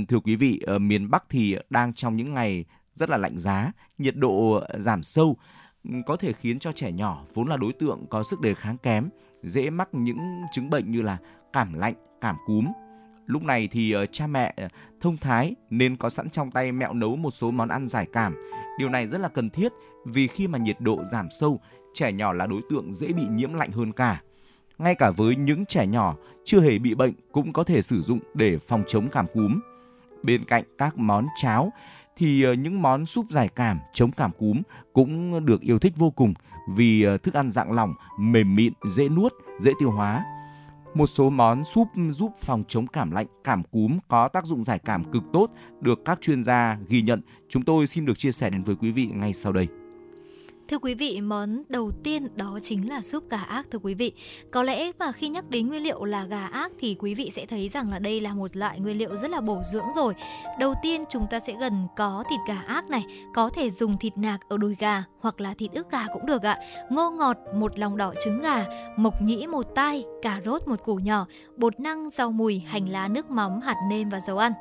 Thưa 0.08 0.20
quý 0.24 0.36
vị, 0.36 0.60
ở 0.66 0.78
miền 0.78 1.10
Bắc 1.10 1.24
thì 1.28 1.56
đang 1.70 1.94
trong 1.94 2.16
những 2.16 2.34
ngày 2.34 2.64
rất 2.94 3.10
là 3.10 3.16
lạnh 3.16 3.38
giá, 3.38 3.72
nhiệt 3.98 4.16
độ 4.16 4.64
giảm 4.78 5.02
sâu 5.02 5.36
có 6.06 6.16
thể 6.16 6.32
khiến 6.32 6.58
cho 6.58 6.72
trẻ 6.72 6.92
nhỏ 6.92 7.24
vốn 7.34 7.48
là 7.48 7.56
đối 7.56 7.72
tượng 7.72 8.06
có 8.10 8.22
sức 8.22 8.40
đề 8.40 8.54
kháng 8.54 8.78
kém 8.78 9.08
dễ 9.42 9.70
mắc 9.70 9.88
những 9.92 10.18
chứng 10.52 10.70
bệnh 10.70 10.92
như 10.92 11.02
là 11.02 11.18
cảm 11.52 11.72
lạnh, 11.74 11.94
cảm 12.20 12.36
cúm. 12.46 12.66
Lúc 13.26 13.42
này 13.42 13.68
thì 13.72 13.92
ờ, 13.92 14.06
cha 14.06 14.26
mẹ 14.26 14.54
ờ, 14.56 14.68
thông 15.00 15.16
thái 15.16 15.54
nên 15.70 15.96
có 15.96 16.10
sẵn 16.10 16.30
trong 16.30 16.50
tay 16.50 16.72
mẹo 16.72 16.92
nấu 16.92 17.16
một 17.16 17.30
số 17.30 17.50
món 17.50 17.68
ăn 17.68 17.88
giải 17.88 18.06
cảm. 18.12 18.34
Điều 18.78 18.88
này 18.88 19.06
rất 19.06 19.20
là 19.20 19.28
cần 19.28 19.50
thiết 19.50 19.72
vì 20.04 20.26
khi 20.26 20.46
mà 20.46 20.58
nhiệt 20.58 20.76
độ 20.80 21.04
giảm 21.12 21.28
sâu, 21.30 21.60
trẻ 21.94 22.12
nhỏ 22.12 22.32
là 22.32 22.46
đối 22.46 22.60
tượng 22.70 22.92
dễ 22.92 23.12
bị 23.12 23.22
nhiễm 23.30 23.54
lạnh 23.54 23.70
hơn 23.70 23.92
cả. 23.92 24.22
Ngay 24.78 24.94
cả 24.94 25.10
với 25.10 25.36
những 25.36 25.66
trẻ 25.66 25.86
nhỏ 25.86 26.16
chưa 26.44 26.60
hề 26.60 26.78
bị 26.78 26.94
bệnh 26.94 27.12
cũng 27.32 27.52
có 27.52 27.64
thể 27.64 27.82
sử 27.82 28.02
dụng 28.02 28.18
để 28.34 28.58
phòng 28.58 28.84
chống 28.88 29.08
cảm 29.08 29.26
cúm. 29.34 29.60
Bên 30.22 30.44
cạnh 30.44 30.64
các 30.78 30.98
món 30.98 31.26
cháo 31.36 31.72
thì 32.16 32.42
ờ, 32.42 32.52
những 32.52 32.82
món 32.82 33.06
súp 33.06 33.26
giải 33.30 33.48
cảm 33.54 33.78
chống 33.92 34.10
cảm 34.10 34.30
cúm 34.38 34.62
cũng 34.92 35.44
được 35.46 35.60
yêu 35.60 35.78
thích 35.78 35.92
vô 35.96 36.10
cùng 36.10 36.34
vì 36.68 37.06
thức 37.22 37.34
ăn 37.34 37.50
dạng 37.50 37.72
lỏng, 37.72 37.94
mềm 38.18 38.54
mịn, 38.54 38.72
dễ 38.88 39.08
nuốt, 39.08 39.32
dễ 39.60 39.72
tiêu 39.78 39.90
hóa 39.90 40.24
một 40.94 41.06
số 41.06 41.30
món 41.30 41.64
súp 41.64 41.88
giúp 42.10 42.32
phòng 42.40 42.64
chống 42.68 42.86
cảm 42.86 43.10
lạnh, 43.10 43.26
cảm 43.44 43.62
cúm 43.62 43.98
có 44.08 44.28
tác 44.28 44.44
dụng 44.44 44.64
giải 44.64 44.78
cảm 44.78 45.12
cực 45.12 45.22
tốt 45.32 45.50
được 45.80 45.98
các 46.04 46.18
chuyên 46.20 46.42
gia 46.42 46.78
ghi 46.88 47.02
nhận. 47.02 47.22
Chúng 47.48 47.64
tôi 47.64 47.86
xin 47.86 48.04
được 48.04 48.18
chia 48.18 48.32
sẻ 48.32 48.50
đến 48.50 48.62
với 48.62 48.76
quý 48.76 48.90
vị 48.90 49.06
ngay 49.06 49.32
sau 49.32 49.52
đây. 49.52 49.68
Thưa 50.72 50.78
quý 50.78 50.94
vị, 50.94 51.20
món 51.20 51.62
đầu 51.68 51.90
tiên 52.04 52.28
đó 52.36 52.58
chính 52.62 52.88
là 52.88 53.02
súp 53.02 53.30
gà 53.30 53.38
ác 53.38 53.66
thưa 53.70 53.78
quý 53.82 53.94
vị. 53.94 54.12
Có 54.50 54.62
lẽ 54.62 54.92
mà 54.98 55.12
khi 55.12 55.28
nhắc 55.28 55.50
đến 55.50 55.68
nguyên 55.68 55.82
liệu 55.82 56.04
là 56.04 56.24
gà 56.24 56.46
ác 56.46 56.72
thì 56.80 56.96
quý 56.98 57.14
vị 57.14 57.30
sẽ 57.34 57.46
thấy 57.46 57.68
rằng 57.68 57.90
là 57.90 57.98
đây 57.98 58.20
là 58.20 58.34
một 58.34 58.56
loại 58.56 58.80
nguyên 58.80 58.98
liệu 58.98 59.16
rất 59.16 59.30
là 59.30 59.40
bổ 59.40 59.62
dưỡng 59.72 59.84
rồi. 59.96 60.14
Đầu 60.58 60.74
tiên 60.82 61.04
chúng 61.10 61.26
ta 61.30 61.40
sẽ 61.40 61.54
gần 61.60 61.86
có 61.96 62.24
thịt 62.30 62.40
gà 62.48 62.62
ác 62.66 62.90
này, 62.90 63.04
có 63.34 63.50
thể 63.50 63.70
dùng 63.70 63.98
thịt 63.98 64.18
nạc 64.18 64.40
ở 64.48 64.56
đùi 64.56 64.76
gà 64.78 65.04
hoặc 65.20 65.40
là 65.40 65.54
thịt 65.54 65.72
ức 65.72 65.90
gà 65.90 66.06
cũng 66.12 66.26
được 66.26 66.42
ạ. 66.42 66.58
Ngô 66.90 67.10
ngọt 67.10 67.36
một 67.54 67.78
lòng 67.78 67.96
đỏ 67.96 68.14
trứng 68.24 68.42
gà, 68.42 68.66
mộc 68.96 69.22
nhĩ 69.22 69.46
một 69.46 69.66
tai, 69.74 70.04
cà 70.22 70.40
rốt 70.44 70.68
một 70.68 70.84
củ 70.84 70.94
nhỏ, 70.94 71.26
bột 71.56 71.80
năng, 71.80 72.10
rau 72.10 72.32
mùi, 72.32 72.58
hành 72.58 72.88
lá, 72.88 73.08
nước 73.08 73.30
mắm, 73.30 73.60
hạt 73.60 73.76
nêm 73.88 74.08
và 74.08 74.20
dầu 74.20 74.38
ăn. 74.38 74.52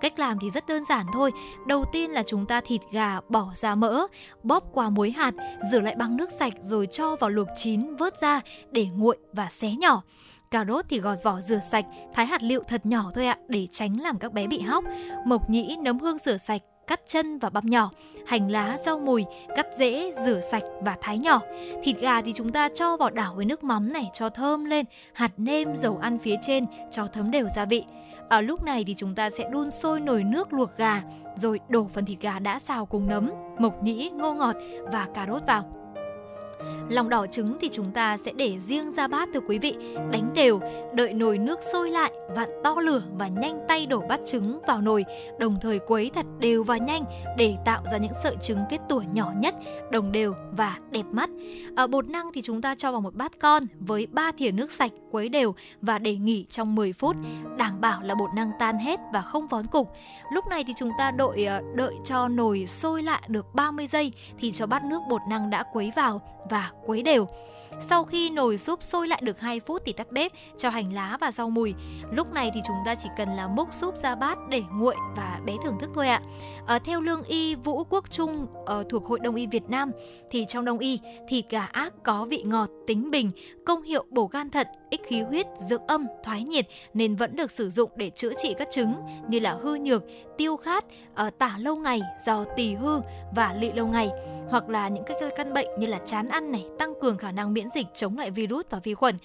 Cách 0.00 0.18
làm 0.18 0.38
thì 0.40 0.50
rất 0.50 0.66
đơn 0.66 0.84
giản 0.84 1.06
thôi. 1.12 1.32
Đầu 1.66 1.84
tiên 1.92 2.10
là 2.10 2.22
chúng 2.26 2.46
ta 2.46 2.60
thịt 2.60 2.80
gà 2.92 3.20
bỏ 3.28 3.50
ra 3.54 3.74
mỡ, 3.74 4.06
bóp 4.42 4.64
qua 4.72 4.90
muối 4.90 5.10
hạt, 5.10 5.34
rửa 5.70 5.80
lại 5.80 5.94
bằng 5.94 6.16
nước 6.16 6.30
sạch 6.30 6.52
rồi 6.62 6.86
cho 6.92 7.16
vào 7.16 7.30
luộc 7.30 7.48
chín 7.56 7.96
vớt 7.96 8.20
ra 8.20 8.40
để 8.70 8.86
nguội 8.96 9.16
và 9.32 9.48
xé 9.50 9.70
nhỏ. 9.70 10.02
Cà 10.50 10.64
rốt 10.68 10.84
thì 10.88 11.00
gọt 11.00 11.18
vỏ 11.24 11.40
rửa 11.40 11.60
sạch, 11.70 11.84
thái 12.14 12.26
hạt 12.26 12.42
liệu 12.42 12.62
thật 12.62 12.86
nhỏ 12.86 13.10
thôi 13.14 13.26
ạ 13.26 13.38
để 13.48 13.66
tránh 13.72 14.00
làm 14.00 14.18
các 14.18 14.32
bé 14.32 14.46
bị 14.46 14.60
hóc. 14.60 14.84
Mộc 15.24 15.50
nhĩ 15.50 15.76
nấm 15.80 15.98
hương 15.98 16.18
rửa 16.18 16.36
sạch, 16.36 16.62
cắt 16.86 17.00
chân 17.08 17.38
và 17.38 17.50
băm 17.50 17.66
nhỏ, 17.66 17.90
hành 18.26 18.50
lá, 18.50 18.78
rau 18.84 18.98
mùi, 18.98 19.24
cắt 19.56 19.66
rễ, 19.78 20.12
rửa 20.24 20.40
sạch 20.40 20.62
và 20.80 20.96
thái 21.00 21.18
nhỏ. 21.18 21.40
Thịt 21.82 21.96
gà 22.00 22.22
thì 22.22 22.32
chúng 22.32 22.52
ta 22.52 22.68
cho 22.74 22.96
vào 22.96 23.10
đảo 23.10 23.34
với 23.36 23.44
nước 23.44 23.64
mắm 23.64 23.92
này 23.92 24.10
cho 24.14 24.28
thơm 24.28 24.64
lên, 24.64 24.84
hạt 25.12 25.32
nêm, 25.36 25.76
dầu 25.76 25.98
ăn 26.02 26.18
phía 26.18 26.36
trên 26.42 26.66
cho 26.90 27.06
thấm 27.06 27.30
đều 27.30 27.48
gia 27.48 27.64
vị. 27.64 27.84
Ở 28.28 28.40
lúc 28.40 28.62
này 28.62 28.84
thì 28.86 28.94
chúng 28.94 29.14
ta 29.14 29.30
sẽ 29.30 29.48
đun 29.50 29.70
sôi 29.70 30.00
nồi 30.00 30.24
nước 30.24 30.52
luộc 30.52 30.76
gà, 30.76 31.02
rồi 31.34 31.60
đổ 31.68 31.86
phần 31.94 32.04
thịt 32.04 32.20
gà 32.20 32.38
đã 32.38 32.58
xào 32.58 32.86
cùng 32.86 33.08
nấm, 33.08 33.30
mộc 33.58 33.82
nhĩ, 33.82 34.10
ngô 34.10 34.34
ngọt 34.34 34.56
và 34.92 35.08
cà 35.14 35.26
rốt 35.26 35.42
vào. 35.46 35.64
Lòng 36.88 37.08
đỏ 37.08 37.26
trứng 37.26 37.56
thì 37.60 37.68
chúng 37.72 37.90
ta 37.90 38.16
sẽ 38.16 38.32
để 38.32 38.58
riêng 38.58 38.92
ra 38.92 39.08
bát 39.08 39.28
thưa 39.34 39.40
quý 39.48 39.58
vị, 39.58 39.74
đánh 40.10 40.30
đều, 40.34 40.60
đợi 40.94 41.12
nồi 41.12 41.38
nước 41.38 41.60
sôi 41.72 41.90
lại, 41.90 42.12
vặn 42.34 42.48
to 42.64 42.74
lửa 42.80 43.02
và 43.18 43.28
nhanh 43.28 43.60
tay 43.68 43.86
đổ 43.86 44.00
bát 44.08 44.20
trứng 44.26 44.60
vào 44.66 44.80
nồi, 44.80 45.04
đồng 45.38 45.56
thời 45.60 45.78
quấy 45.78 46.10
thật 46.14 46.26
đều 46.38 46.64
và 46.64 46.76
nhanh 46.76 47.04
để 47.36 47.56
tạo 47.64 47.82
ra 47.92 47.98
những 47.98 48.12
sợi 48.22 48.36
trứng 48.42 48.58
kết 48.70 48.78
tủa 48.88 49.02
nhỏ 49.12 49.32
nhất, 49.38 49.54
đồng 49.90 50.12
đều 50.12 50.34
và 50.56 50.78
đẹp 50.90 51.06
mắt. 51.12 51.30
Ở 51.76 51.86
bột 51.86 52.08
năng 52.08 52.32
thì 52.32 52.42
chúng 52.42 52.62
ta 52.62 52.74
cho 52.74 52.92
vào 52.92 53.00
một 53.00 53.14
bát 53.14 53.32
con 53.40 53.66
với 53.80 54.06
3 54.06 54.32
thìa 54.38 54.50
nước 54.50 54.72
sạch 54.72 54.92
quấy 55.10 55.28
đều 55.28 55.54
và 55.82 55.98
để 55.98 56.16
nghỉ 56.16 56.46
trong 56.50 56.74
10 56.74 56.92
phút, 56.92 57.16
đảm 57.56 57.80
bảo 57.80 58.02
là 58.02 58.14
bột 58.14 58.30
năng 58.34 58.50
tan 58.58 58.78
hết 58.78 59.00
và 59.12 59.22
không 59.22 59.46
vón 59.46 59.66
cục. 59.66 59.92
Lúc 60.32 60.44
này 60.50 60.64
thì 60.64 60.72
chúng 60.78 60.90
ta 60.98 61.10
đợi 61.10 61.44
ờ, 61.44 61.62
đợi 61.74 61.94
cho 62.04 62.28
nồi 62.28 62.66
sôi 62.66 63.02
lại 63.02 63.22
được 63.28 63.54
30 63.54 63.86
giây 63.86 64.12
thì 64.38 64.52
cho 64.52 64.66
bát 64.66 64.84
nước 64.84 65.00
bột 65.08 65.20
năng 65.28 65.50
đã 65.50 65.64
quấy 65.72 65.92
vào 65.96 66.20
và 66.50 66.55
quấy 66.86 67.02
đều. 67.02 67.26
Sau 67.80 68.04
khi 68.04 68.30
nồi 68.30 68.58
súp 68.58 68.82
sôi 68.82 69.08
lại 69.08 69.20
được 69.24 69.40
2 69.40 69.60
phút 69.60 69.82
thì 69.86 69.92
tắt 69.92 70.12
bếp, 70.12 70.32
cho 70.56 70.70
hành 70.70 70.92
lá 70.92 71.18
và 71.20 71.30
rau 71.30 71.50
mùi. 71.50 71.74
Lúc 72.12 72.32
này 72.32 72.50
thì 72.54 72.60
chúng 72.66 72.76
ta 72.84 72.94
chỉ 72.94 73.08
cần 73.16 73.28
là 73.28 73.48
múc 73.48 73.74
súp 73.74 73.96
ra 73.96 74.14
bát 74.14 74.38
để 74.48 74.62
nguội 74.72 74.96
và 75.16 75.40
bé 75.46 75.54
thưởng 75.64 75.78
thức 75.80 75.90
thôi 75.94 76.08
ạ. 76.08 76.20
À, 76.66 76.78
theo 76.78 77.00
lương 77.00 77.22
y 77.22 77.54
Vũ 77.54 77.84
Quốc 77.84 78.10
Trung 78.10 78.46
uh, 78.62 78.88
thuộc 78.88 79.06
Hội 79.06 79.20
Đông 79.20 79.34
y 79.34 79.46
Việt 79.46 79.68
Nam 79.68 79.90
thì 80.30 80.46
trong 80.48 80.64
Đông 80.64 80.78
y 80.78 81.00
thịt 81.28 81.44
gà 81.50 81.64
ác 81.64 81.92
có 82.02 82.24
vị 82.24 82.42
ngọt, 82.42 82.70
tính 82.86 83.10
bình, 83.10 83.30
công 83.66 83.82
hiệu 83.82 84.04
bổ 84.10 84.26
gan 84.26 84.50
thận, 84.50 84.66
ích 84.90 85.00
khí 85.06 85.22
huyết, 85.22 85.46
dưỡng 85.56 85.86
âm, 85.86 86.06
thoái 86.22 86.42
nhiệt 86.44 86.66
nên 86.94 87.16
vẫn 87.16 87.36
được 87.36 87.50
sử 87.50 87.70
dụng 87.70 87.90
để 87.96 88.10
chữa 88.10 88.32
trị 88.42 88.54
các 88.58 88.68
chứng 88.70 88.94
như 89.28 89.38
là 89.38 89.56
hư 89.62 89.76
nhược, 89.76 90.04
tiêu 90.36 90.56
khát, 90.56 90.84
ờ, 91.14 91.30
tả 91.38 91.56
lâu 91.58 91.76
ngày 91.76 92.00
do 92.26 92.44
tỳ 92.56 92.74
hư 92.74 93.00
và 93.34 93.54
lị 93.60 93.72
lâu 93.72 93.86
ngày 93.86 94.10
hoặc 94.50 94.68
là 94.68 94.88
những 94.88 95.04
các 95.06 95.16
căn 95.36 95.54
bệnh 95.54 95.66
như 95.78 95.86
là 95.86 95.98
chán 96.06 96.28
ăn 96.28 96.52
này, 96.52 96.64
tăng 96.78 96.92
cường 97.00 97.18
khả 97.18 97.32
năng 97.32 97.52
miễn 97.52 97.68
dịch 97.74 97.86
chống 97.94 98.18
lại 98.18 98.30
virus 98.30 98.66
và 98.70 98.78
vi 98.84 98.94
khuẩn. 98.94 99.18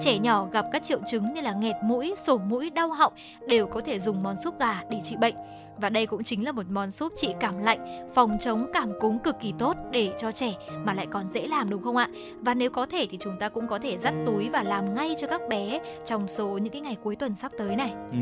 Trẻ 0.00 0.18
nhỏ 0.18 0.48
gặp 0.52 0.66
các 0.72 0.84
triệu 0.84 0.98
chứng 1.06 1.34
như 1.34 1.40
là 1.40 1.52
nghẹt 1.52 1.76
mũi, 1.82 2.14
sổ 2.26 2.38
mũi, 2.38 2.70
đau 2.70 2.88
họng 2.88 3.12
đều 3.48 3.66
có 3.66 3.80
thể 3.80 3.98
dùng 3.98 4.22
món 4.22 4.36
súp 4.44 4.60
gà 4.60 4.82
để 4.90 5.00
trị 5.04 5.16
bệnh. 5.16 5.34
Và 5.78 5.88
đây 5.88 6.06
cũng 6.06 6.24
chính 6.24 6.44
là 6.44 6.52
một 6.52 6.66
món 6.70 6.90
súp 6.90 7.12
trị 7.16 7.34
cảm 7.40 7.58
lạnh, 7.58 8.08
phòng 8.14 8.36
chống 8.40 8.66
cảm 8.72 8.92
cúm 9.00 9.18
cực 9.18 9.40
kỳ 9.40 9.52
tốt 9.58 9.76
để 9.92 10.12
cho 10.18 10.32
trẻ 10.32 10.54
mà 10.84 10.94
lại 10.94 11.06
còn 11.10 11.30
dễ 11.30 11.46
làm 11.46 11.70
đúng 11.70 11.82
không 11.82 11.96
ạ? 11.96 12.08
Và 12.40 12.54
nếu 12.54 12.70
có 12.70 12.86
thể 12.86 13.06
thì 13.10 13.18
chúng 13.20 13.38
ta 13.40 13.48
cũng 13.48 13.68
có 13.68 13.78
thể 13.78 13.98
dắt 13.98 14.14
túi 14.26 14.48
và 14.48 14.62
làm 14.62 14.94
ngay 14.94 15.14
cho 15.20 15.26
các 15.26 15.40
bé 15.48 15.80
trong 16.04 16.28
số 16.28 16.58
những 16.58 16.72
cái 16.72 16.80
ngày 16.80 16.96
cuối 17.02 17.16
tuần 17.16 17.36
sắp 17.36 17.52
tới 17.58 17.76
này. 17.76 17.92
Ừ. 18.12 18.18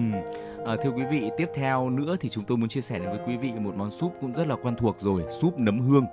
À, 0.67 0.77
thưa 0.83 0.91
quý 0.91 1.03
vị, 1.11 1.31
tiếp 1.37 1.47
theo 1.55 1.91
nữa 1.91 2.17
thì 2.21 2.29
chúng 2.29 2.45
tôi 2.45 2.59
muốn 2.59 2.69
chia 2.69 2.81
sẻ 2.81 2.99
đến 2.99 3.09
với 3.09 3.19
quý 3.27 3.37
vị 3.37 3.53
một 3.61 3.77
món 3.77 3.91
súp 3.91 4.15
cũng 4.21 4.35
rất 4.35 4.47
là 4.47 4.57
quen 4.63 4.75
thuộc 4.79 4.97
rồi, 5.01 5.23
súp 5.31 5.59
nấm 5.59 5.81
hương. 5.81 6.05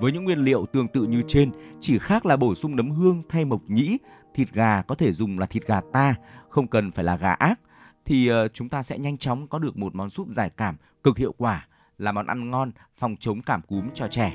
Với 0.00 0.12
những 0.12 0.24
nguyên 0.24 0.38
liệu 0.38 0.66
tương 0.66 0.88
tự 0.88 1.02
như 1.02 1.22
trên, 1.28 1.50
chỉ 1.80 1.98
khác 1.98 2.26
là 2.26 2.36
bổ 2.36 2.54
sung 2.54 2.76
nấm 2.76 2.90
hương 2.90 3.22
thay 3.28 3.44
mộc 3.44 3.60
nhĩ, 3.68 3.98
thịt 4.34 4.48
gà 4.52 4.82
có 4.82 4.94
thể 4.94 5.12
dùng 5.12 5.38
là 5.38 5.46
thịt 5.46 5.66
gà 5.66 5.80
ta, 5.92 6.14
không 6.48 6.66
cần 6.66 6.90
phải 6.90 7.04
là 7.04 7.16
gà 7.16 7.32
ác 7.32 7.60
thì 8.04 8.28
ờ, 8.28 8.48
chúng 8.48 8.68
ta 8.68 8.82
sẽ 8.82 8.98
nhanh 8.98 9.18
chóng 9.18 9.46
có 9.46 9.58
được 9.58 9.76
một 9.76 9.94
món 9.94 10.10
súp 10.10 10.28
giải 10.28 10.50
cảm 10.56 10.76
cực 11.02 11.18
hiệu 11.18 11.34
quả 11.38 11.66
là 11.98 12.12
món 12.12 12.26
ăn 12.26 12.50
ngon 12.50 12.72
phòng 12.96 13.16
chống 13.20 13.42
cảm 13.42 13.62
cúm 13.62 13.88
cho 13.94 14.08
trẻ. 14.08 14.34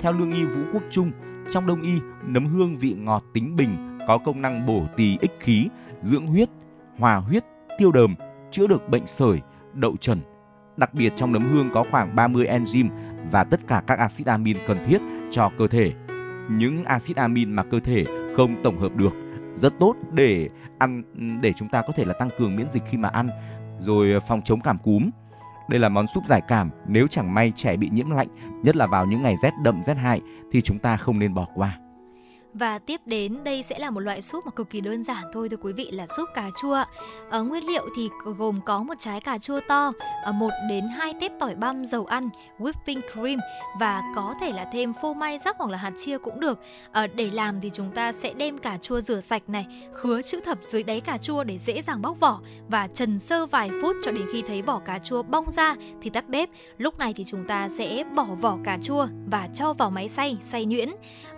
Theo 0.00 0.12
lương 0.12 0.32
y 0.32 0.44
Vũ 0.44 0.60
Quốc 0.72 0.82
Trung, 0.90 1.12
trong 1.50 1.66
đông 1.66 1.82
y, 1.82 1.92
nấm 2.26 2.46
hương 2.46 2.76
vị 2.76 2.94
ngọt 2.94 3.24
tính 3.34 3.56
bình 3.56 3.98
có 4.06 4.18
công 4.18 4.42
năng 4.42 4.66
bổ 4.66 4.86
tỳ 4.96 5.18
ích 5.20 5.32
khí, 5.40 5.68
dưỡng 6.00 6.26
huyết, 6.26 6.48
hòa 6.98 7.16
huyết, 7.16 7.44
tiêu 7.78 7.92
đờm, 7.92 8.14
chữa 8.50 8.66
được 8.66 8.88
bệnh 8.88 9.06
sởi, 9.06 9.40
đậu 9.74 9.96
trần. 9.96 10.20
Đặc 10.76 10.94
biệt 10.94 11.12
trong 11.16 11.32
nấm 11.32 11.42
hương 11.42 11.70
có 11.74 11.84
khoảng 11.90 12.16
30 12.16 12.46
enzyme 12.46 12.88
và 13.30 13.44
tất 13.44 13.60
cả 13.66 13.82
các 13.86 13.98
axit 13.98 14.26
amin 14.26 14.56
cần 14.66 14.84
thiết 14.86 14.98
cho 15.30 15.50
cơ 15.58 15.66
thể. 15.66 15.92
Những 16.50 16.84
axit 16.84 17.16
amin 17.16 17.52
mà 17.52 17.64
cơ 17.64 17.80
thể 17.80 18.04
không 18.36 18.62
tổng 18.62 18.78
hợp 18.78 18.96
được 18.96 19.12
rất 19.54 19.72
tốt 19.78 19.96
để 20.12 20.48
ăn 20.78 21.02
để 21.40 21.52
chúng 21.56 21.68
ta 21.68 21.82
có 21.82 21.92
thể 21.96 22.04
là 22.04 22.12
tăng 22.12 22.30
cường 22.38 22.56
miễn 22.56 22.70
dịch 22.70 22.82
khi 22.90 22.98
mà 22.98 23.08
ăn 23.08 23.28
rồi 23.78 24.12
ờ, 24.12 24.20
phòng 24.20 24.42
chống 24.44 24.60
cảm 24.60 24.78
cúm. 24.78 25.10
Đây 25.68 25.80
là 25.80 25.88
món 25.88 26.06
súp 26.06 26.26
giải 26.26 26.40
cảm 26.48 26.70
nếu 26.86 27.06
chẳng 27.06 27.34
may 27.34 27.52
trẻ 27.56 27.76
bị 27.76 27.90
nhiễm 27.92 28.10
lạnh, 28.10 28.28
nhất 28.62 28.76
là 28.76 28.86
vào 28.86 29.06
những 29.06 29.22
ngày 29.22 29.36
rét 29.42 29.50
đậm 29.62 29.82
rét 29.82 29.94
hại 29.94 30.20
thì 30.52 30.60
chúng 30.60 30.78
ta 30.78 30.96
không 30.96 31.18
nên 31.18 31.34
bỏ 31.34 31.46
qua. 31.54 31.78
Và 32.54 32.78
tiếp 32.78 33.00
đến 33.06 33.44
đây 33.44 33.62
sẽ 33.62 33.78
là 33.78 33.90
một 33.90 34.00
loại 34.00 34.22
súp 34.22 34.46
mà 34.46 34.50
cực 34.50 34.70
kỳ 34.70 34.80
đơn 34.80 35.04
giản 35.04 35.24
thôi 35.32 35.48
thưa 35.48 35.56
quý 35.56 35.72
vị 35.72 35.90
là 35.90 36.06
súp 36.16 36.28
cà 36.34 36.50
chua. 36.60 36.84
Ở 37.30 37.42
nguyên 37.42 37.66
liệu 37.66 37.88
thì 37.96 38.10
gồm 38.38 38.60
có 38.64 38.82
một 38.82 38.94
trái 39.00 39.20
cà 39.20 39.38
chua 39.38 39.60
to, 39.68 39.92
ở 40.24 40.32
một 40.32 40.50
đến 40.68 40.88
hai 40.88 41.14
tép 41.20 41.32
tỏi 41.40 41.54
băm, 41.54 41.84
dầu 41.84 42.06
ăn, 42.06 42.28
whipping 42.58 43.00
cream 43.12 43.38
và 43.80 44.02
có 44.16 44.34
thể 44.40 44.52
là 44.52 44.64
thêm 44.72 44.92
phô 45.02 45.14
mai 45.14 45.38
rắc 45.44 45.56
hoặc 45.58 45.70
là 45.70 45.78
hạt 45.78 45.92
chia 46.04 46.18
cũng 46.18 46.40
được. 46.40 46.60
Ở 46.92 47.06
để 47.06 47.30
làm 47.30 47.60
thì 47.60 47.70
chúng 47.74 47.90
ta 47.90 48.12
sẽ 48.12 48.34
đem 48.34 48.58
cà 48.58 48.78
chua 48.82 49.00
rửa 49.00 49.20
sạch 49.20 49.42
này, 49.48 49.66
khứa 49.92 50.22
chữ 50.22 50.40
thập 50.40 50.58
dưới 50.62 50.82
đáy 50.82 51.00
cà 51.00 51.18
chua 51.18 51.44
để 51.44 51.58
dễ 51.58 51.82
dàng 51.82 52.02
bóc 52.02 52.20
vỏ 52.20 52.40
và 52.68 52.88
trần 52.94 53.18
sơ 53.18 53.46
vài 53.46 53.70
phút 53.82 53.96
cho 54.04 54.12
đến 54.12 54.26
khi 54.32 54.42
thấy 54.42 54.62
vỏ 54.62 54.78
cà 54.78 54.98
chua 54.98 55.22
bong 55.22 55.50
ra 55.50 55.74
thì 56.02 56.10
tắt 56.10 56.28
bếp. 56.28 56.48
Lúc 56.78 56.98
này 56.98 57.14
thì 57.16 57.24
chúng 57.24 57.44
ta 57.46 57.68
sẽ 57.68 58.04
bỏ 58.14 58.24
vỏ 58.24 58.58
cà 58.64 58.78
chua 58.82 59.06
và 59.26 59.48
cho 59.54 59.72
vào 59.72 59.90
máy 59.90 60.08
xay, 60.08 60.36
xay 60.42 60.64
nhuyễn. 60.64 60.88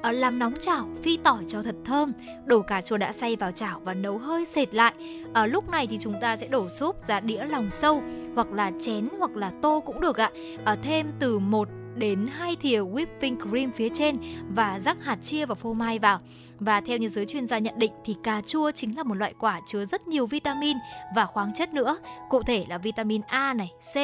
Ở 0.03 0.13
làm 0.13 0.39
nóng 0.39 0.55
chảo, 0.61 0.89
phi 1.05 1.17
tỏi 1.17 1.45
cho 1.49 1.63
thật 1.63 1.75
thơm, 1.85 2.13
đổ 2.45 2.63
cà 2.63 2.81
chua 2.83 2.97
đã 2.97 3.13
xay 3.13 3.37
vào 3.37 3.53
chảo 3.53 3.81
và 3.85 3.95
nấu 3.95 4.19
hơi 4.19 4.45
sệt 4.45 4.75
lại. 4.75 4.95
Ở 5.33 5.47
lúc 5.47 5.69
này 5.69 5.87
thì 5.87 5.99
chúng 6.01 6.15
ta 6.21 6.37
sẽ 6.37 6.49
đổ 6.49 6.69
súp 6.69 7.05
ra 7.07 7.21
đĩa 7.21 7.45
lòng 7.45 7.71
sâu 7.71 8.03
hoặc 8.35 8.53
là 8.53 8.73
chén 8.81 9.09
hoặc 9.19 9.37
là 9.37 9.53
tô 9.63 9.83
cũng 9.87 10.01
được 10.01 10.17
ạ. 10.17 10.31
Ở 10.65 10.77
thêm 10.83 11.07
từ 11.19 11.39
1 11.39 11.69
đến 11.97 12.29
2 12.33 12.57
thìa 12.57 12.79
whipping 12.79 13.51
cream 13.51 13.71
phía 13.73 13.89
trên 13.89 14.17
và 14.55 14.81
rắc 14.81 15.05
hạt 15.05 15.19
chia 15.25 15.47
và 15.47 15.55
phô 15.55 15.73
mai 15.73 15.99
vào. 15.99 16.21
Và 16.59 16.81
theo 16.81 16.99
như 16.99 17.09
giới 17.09 17.27
chuyên 17.27 17.47
gia 17.47 17.59
nhận 17.59 17.79
định 17.79 17.93
thì 18.05 18.17
cà 18.23 18.41
chua 18.41 18.71
chính 18.71 18.97
là 18.97 19.03
một 19.03 19.15
loại 19.15 19.35
quả 19.39 19.61
chứa 19.67 19.85
rất 19.85 20.09
nhiều 20.09 20.27
vitamin 20.27 20.77
và 21.17 21.27
khoáng 21.27 21.55
chất 21.55 21.75
nữa, 21.75 21.99
cụ 22.31 22.43
thể 22.43 22.65
là 22.69 22.79
vitamin 22.79 23.23
A 23.27 23.55
này, 23.55 23.71
C, 23.95 23.97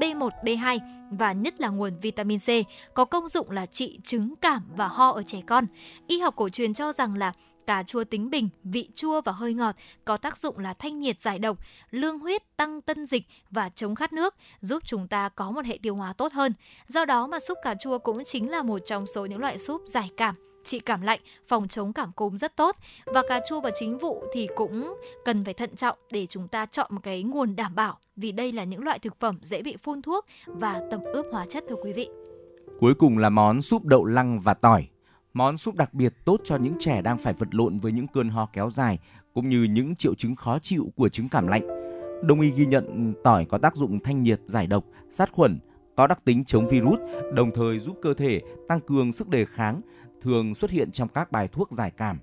B1, 0.00 0.30
B2 0.42 0.78
và 1.10 1.32
nhất 1.32 1.60
là 1.60 1.68
nguồn 1.68 1.98
vitamin 2.00 2.38
C 2.38 2.48
có 2.94 3.04
công 3.04 3.28
dụng 3.28 3.50
là 3.50 3.66
trị 3.66 3.98
chứng 4.04 4.34
cảm 4.36 4.62
và 4.76 4.88
ho 4.88 5.10
ở 5.10 5.22
trẻ 5.22 5.40
con. 5.46 5.66
Y 6.06 6.18
học 6.18 6.36
cổ 6.36 6.48
truyền 6.48 6.74
cho 6.74 6.92
rằng 6.92 7.14
là 7.14 7.32
cà 7.66 7.82
chua 7.82 8.04
tính 8.04 8.30
bình, 8.30 8.48
vị 8.64 8.88
chua 8.94 9.20
và 9.20 9.32
hơi 9.32 9.54
ngọt, 9.54 9.76
có 10.04 10.16
tác 10.16 10.38
dụng 10.38 10.58
là 10.58 10.74
thanh 10.74 11.00
nhiệt 11.00 11.20
giải 11.20 11.38
độc, 11.38 11.58
lương 11.90 12.18
huyết, 12.18 12.56
tăng 12.56 12.80
tân 12.80 13.06
dịch 13.06 13.26
và 13.50 13.68
chống 13.68 13.94
khát 13.94 14.12
nước, 14.12 14.34
giúp 14.60 14.82
chúng 14.86 15.08
ta 15.08 15.28
có 15.28 15.50
một 15.50 15.64
hệ 15.64 15.78
tiêu 15.82 15.94
hóa 15.94 16.12
tốt 16.12 16.32
hơn. 16.32 16.52
Do 16.88 17.04
đó 17.04 17.26
mà 17.26 17.40
súp 17.40 17.58
cà 17.62 17.74
chua 17.74 17.98
cũng 17.98 18.24
chính 18.26 18.50
là 18.50 18.62
một 18.62 18.78
trong 18.86 19.06
số 19.06 19.26
những 19.26 19.40
loại 19.40 19.58
súp 19.58 19.82
giải 19.86 20.10
cảm 20.16 20.45
trị 20.66 20.80
cảm 20.80 21.00
lạnh, 21.00 21.20
phòng 21.48 21.68
chống 21.68 21.92
cảm 21.92 22.12
cúm 22.12 22.36
rất 22.36 22.56
tốt. 22.56 22.76
Và 23.06 23.22
cà 23.28 23.40
chua 23.48 23.60
và 23.60 23.70
chính 23.74 23.98
vụ 23.98 24.24
thì 24.32 24.48
cũng 24.56 24.94
cần 25.24 25.44
phải 25.44 25.54
thận 25.54 25.76
trọng 25.76 25.98
để 26.10 26.26
chúng 26.26 26.48
ta 26.48 26.66
chọn 26.66 26.86
một 26.90 27.00
cái 27.02 27.22
nguồn 27.22 27.56
đảm 27.56 27.74
bảo 27.74 27.98
vì 28.16 28.32
đây 28.32 28.52
là 28.52 28.64
những 28.64 28.84
loại 28.84 28.98
thực 28.98 29.20
phẩm 29.20 29.38
dễ 29.42 29.62
bị 29.62 29.76
phun 29.82 30.02
thuốc 30.02 30.26
và 30.46 30.82
tẩm 30.90 31.00
ướp 31.00 31.26
hóa 31.32 31.46
chất 31.48 31.64
thưa 31.68 31.76
quý 31.84 31.92
vị. 31.92 32.08
Cuối 32.80 32.94
cùng 32.94 33.18
là 33.18 33.30
món 33.30 33.62
súp 33.62 33.84
đậu 33.84 34.04
lăng 34.04 34.40
và 34.40 34.54
tỏi. 34.54 34.88
Món 35.34 35.56
súp 35.56 35.74
đặc 35.74 35.94
biệt 35.94 36.14
tốt 36.24 36.40
cho 36.44 36.56
những 36.56 36.74
trẻ 36.80 37.02
đang 37.02 37.18
phải 37.18 37.32
vật 37.32 37.48
lộn 37.50 37.78
với 37.78 37.92
những 37.92 38.06
cơn 38.06 38.28
ho 38.28 38.48
kéo 38.52 38.70
dài 38.70 38.98
cũng 39.34 39.48
như 39.48 39.62
những 39.62 39.96
triệu 39.96 40.14
chứng 40.14 40.36
khó 40.36 40.58
chịu 40.58 40.92
của 40.96 41.08
chứng 41.08 41.28
cảm 41.28 41.46
lạnh. 41.46 41.66
Đông 42.22 42.40
y 42.40 42.50
ghi 42.50 42.66
nhận 42.66 43.14
tỏi 43.24 43.44
có 43.44 43.58
tác 43.58 43.76
dụng 43.76 44.00
thanh 44.00 44.22
nhiệt, 44.22 44.40
giải 44.46 44.66
độc, 44.66 44.84
sát 45.10 45.32
khuẩn, 45.32 45.58
có 45.96 46.06
đặc 46.06 46.18
tính 46.24 46.44
chống 46.44 46.68
virus, 46.68 46.98
đồng 47.34 47.50
thời 47.54 47.78
giúp 47.78 47.98
cơ 48.02 48.14
thể 48.14 48.40
tăng 48.68 48.80
cường 48.80 49.12
sức 49.12 49.28
đề 49.28 49.44
kháng, 49.44 49.80
thường 50.26 50.54
xuất 50.54 50.70
hiện 50.70 50.92
trong 50.92 51.08
các 51.08 51.32
bài 51.32 51.48
thuốc 51.48 51.72
giải 51.72 51.90
cảm. 51.90 52.18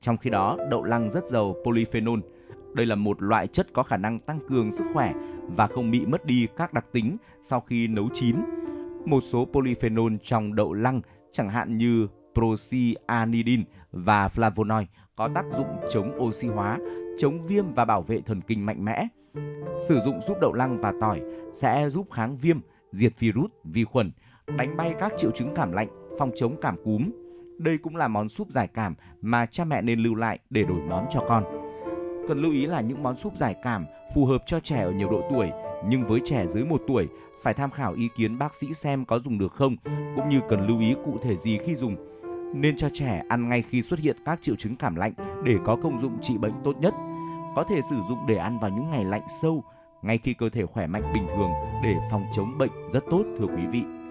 Trong 0.00 0.16
khi 0.16 0.30
đó, 0.30 0.58
đậu 0.70 0.84
lăng 0.84 1.10
rất 1.10 1.28
giàu 1.28 1.56
polyphenol. 1.64 2.20
Đây 2.74 2.86
là 2.86 2.94
một 2.94 3.22
loại 3.22 3.46
chất 3.46 3.66
có 3.72 3.82
khả 3.82 3.96
năng 3.96 4.18
tăng 4.18 4.38
cường 4.48 4.70
sức 4.70 4.84
khỏe 4.92 5.14
và 5.56 5.66
không 5.66 5.90
bị 5.90 6.06
mất 6.06 6.26
đi 6.26 6.46
các 6.56 6.72
đặc 6.72 6.86
tính 6.92 7.16
sau 7.42 7.60
khi 7.60 7.88
nấu 7.88 8.08
chín. 8.14 8.36
Một 9.06 9.20
số 9.20 9.44
polyphenol 9.52 10.12
trong 10.22 10.54
đậu 10.54 10.72
lăng 10.72 11.00
chẳng 11.32 11.48
hạn 11.48 11.76
như 11.76 12.08
procyanidin 12.34 13.64
và 13.92 14.28
flavonoid 14.28 14.84
có 15.16 15.28
tác 15.34 15.44
dụng 15.50 15.68
chống 15.90 16.18
oxy 16.18 16.48
hóa, 16.48 16.78
chống 17.18 17.46
viêm 17.46 17.74
và 17.74 17.84
bảo 17.84 18.02
vệ 18.02 18.20
thần 18.20 18.40
kinh 18.40 18.66
mạnh 18.66 18.84
mẽ. 18.84 19.06
Sử 19.88 20.00
dụng 20.00 20.20
giúp 20.20 20.36
đậu 20.40 20.52
lăng 20.52 20.80
và 20.80 20.92
tỏi 21.00 21.20
sẽ 21.52 21.90
giúp 21.90 22.06
kháng 22.10 22.36
viêm, 22.36 22.58
diệt 22.90 23.12
virus, 23.18 23.50
vi 23.64 23.84
khuẩn, 23.84 24.10
đánh 24.56 24.76
bay 24.76 24.94
các 24.98 25.12
triệu 25.18 25.30
chứng 25.30 25.54
cảm 25.54 25.72
lạnh, 25.72 25.88
phòng 26.18 26.30
chống 26.36 26.56
cảm 26.60 26.76
cúm. 26.84 27.10
Đây 27.62 27.78
cũng 27.78 27.96
là 27.96 28.08
món 28.08 28.28
súp 28.28 28.50
giải 28.50 28.68
cảm 28.74 28.94
mà 29.20 29.46
cha 29.46 29.64
mẹ 29.64 29.82
nên 29.82 29.98
lưu 29.98 30.14
lại 30.14 30.38
để 30.50 30.64
đổi 30.64 30.80
món 30.88 31.06
cho 31.10 31.24
con. 31.28 31.44
Cần 32.28 32.38
lưu 32.38 32.52
ý 32.52 32.66
là 32.66 32.80
những 32.80 33.02
món 33.02 33.16
súp 33.16 33.36
giải 33.36 33.54
cảm 33.62 33.86
phù 34.14 34.24
hợp 34.24 34.42
cho 34.46 34.60
trẻ 34.60 34.82
ở 34.82 34.92
nhiều 34.92 35.10
độ 35.10 35.22
tuổi, 35.30 35.50
nhưng 35.88 36.06
với 36.06 36.20
trẻ 36.24 36.46
dưới 36.46 36.64
1 36.64 36.82
tuổi 36.86 37.08
phải 37.42 37.54
tham 37.54 37.70
khảo 37.70 37.92
ý 37.92 38.08
kiến 38.16 38.38
bác 38.38 38.54
sĩ 38.54 38.74
xem 38.74 39.04
có 39.04 39.18
dùng 39.18 39.38
được 39.38 39.52
không, 39.52 39.76
cũng 40.16 40.28
như 40.28 40.40
cần 40.48 40.66
lưu 40.66 40.80
ý 40.80 40.94
cụ 41.04 41.18
thể 41.22 41.36
gì 41.36 41.58
khi 41.66 41.74
dùng. 41.74 41.96
Nên 42.54 42.76
cho 42.76 42.88
trẻ 42.92 43.22
ăn 43.28 43.48
ngay 43.48 43.62
khi 43.70 43.82
xuất 43.82 44.00
hiện 44.00 44.16
các 44.24 44.42
triệu 44.42 44.56
chứng 44.56 44.76
cảm 44.76 44.96
lạnh 44.96 45.12
để 45.44 45.56
có 45.64 45.76
công 45.82 45.98
dụng 45.98 46.18
trị 46.20 46.38
bệnh 46.38 46.54
tốt 46.64 46.76
nhất. 46.80 46.94
Có 47.56 47.64
thể 47.68 47.80
sử 47.90 47.96
dụng 48.08 48.18
để 48.28 48.36
ăn 48.36 48.58
vào 48.58 48.70
những 48.70 48.90
ngày 48.90 49.04
lạnh 49.04 49.22
sâu, 49.42 49.64
ngay 50.02 50.18
khi 50.18 50.34
cơ 50.34 50.48
thể 50.48 50.66
khỏe 50.66 50.86
mạnh 50.86 51.02
bình 51.14 51.26
thường 51.36 51.50
để 51.84 51.94
phòng 52.10 52.24
chống 52.36 52.58
bệnh 52.58 52.72
rất 52.92 53.04
tốt 53.10 53.24
thưa 53.38 53.46
quý 53.46 53.66
vị. 53.66 54.01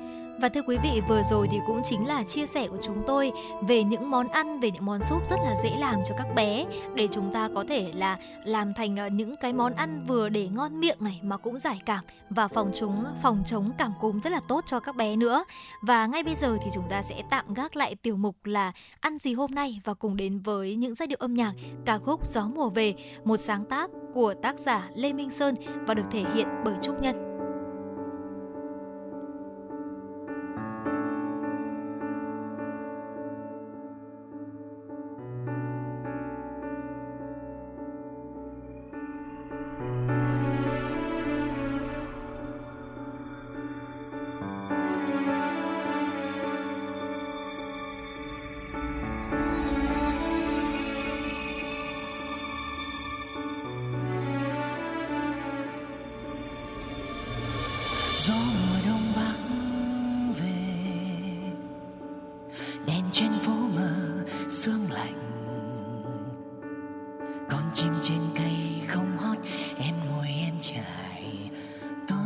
Và 0.42 0.50
thưa 0.50 0.62
quý 0.62 0.78
vị, 0.84 1.02
vừa 1.08 1.22
rồi 1.24 1.48
thì 1.52 1.60
cũng 1.68 1.82
chính 1.86 2.08
là 2.08 2.24
chia 2.24 2.46
sẻ 2.46 2.68
của 2.68 2.78
chúng 2.84 3.04
tôi 3.08 3.32
về 3.68 3.84
những 3.84 4.12
món 4.12 4.28
ăn, 4.28 4.60
về 4.60 4.72
những 4.72 4.86
món 4.86 5.00
súp 5.02 5.30
rất 5.30 5.36
là 5.44 5.56
dễ 5.64 5.70
làm 5.80 5.96
cho 6.10 6.16
các 6.18 6.28
bé 6.36 6.66
để 6.96 7.08
chúng 7.12 7.34
ta 7.34 7.50
có 7.56 7.66
thể 7.70 7.92
là 7.96 8.18
làm 8.46 8.74
thành 8.74 8.98
ờ, 8.98 9.08
những 9.08 9.36
cái 9.42 9.54
món 9.54 9.74
ăn 9.74 10.06
vừa 10.08 10.30
để 10.30 10.48
ngon 10.48 10.80
miệng 10.80 10.98
này 11.00 11.20
mà 11.24 11.38
cũng 11.38 11.60
giải 11.60 11.82
cảm 11.86 12.04
và 12.30 12.48
phòng 12.48 12.72
chống 12.76 13.06
phòng 13.22 13.44
chống 13.46 13.72
cảm 13.78 13.94
cúm 14.02 14.20
rất 14.20 14.30
là 14.30 14.40
tốt 14.48 14.64
cho 14.68 14.80
các 14.80 14.96
bé 14.96 15.16
nữa. 15.16 15.44
Và 15.82 16.08
ngay 16.08 16.24
bây 16.24 16.36
giờ 16.36 16.58
thì 16.64 16.70
chúng 16.74 16.90
ta 16.90 17.02
sẽ 17.02 17.24
tạm 17.30 17.54
gác 17.54 17.76
lại 17.76 17.96
tiểu 17.96 18.18
mục 18.18 18.36
là 18.46 18.72
ăn 19.00 19.18
gì 19.18 19.34
hôm 19.34 19.52
nay 19.52 19.82
và 19.84 19.94
cùng 19.94 20.18
đến 20.18 20.40
với 20.40 20.76
những 20.76 20.96
giai 20.96 21.08
điệu 21.08 21.18
âm 21.20 21.34
nhạc 21.34 21.54
ca 21.86 21.98
khúc 21.98 22.28
Gió 22.28 22.48
mùa 22.56 22.70
về, 22.70 22.94
một 23.24 23.38
sáng 23.38 23.66
tác 23.66 23.90
của 24.14 24.34
tác 24.34 24.60
giả 24.60 24.90
Lê 24.96 25.14
Minh 25.14 25.30
Sơn 25.30 25.56
và 25.88 25.94
được 25.94 26.06
thể 26.12 26.24
hiện 26.34 26.48
bởi 26.66 26.76
Trúc 26.82 27.02
Nhân. 27.02 27.31
Con 67.52 67.64
chim 67.74 67.94
trên 68.02 68.20
cây 68.36 68.82
không 68.88 69.18
hót, 69.18 69.38
em 69.78 69.96
ngồi 70.08 70.28
em 70.46 70.54
trải 70.62 71.24
tóc. 72.08 72.18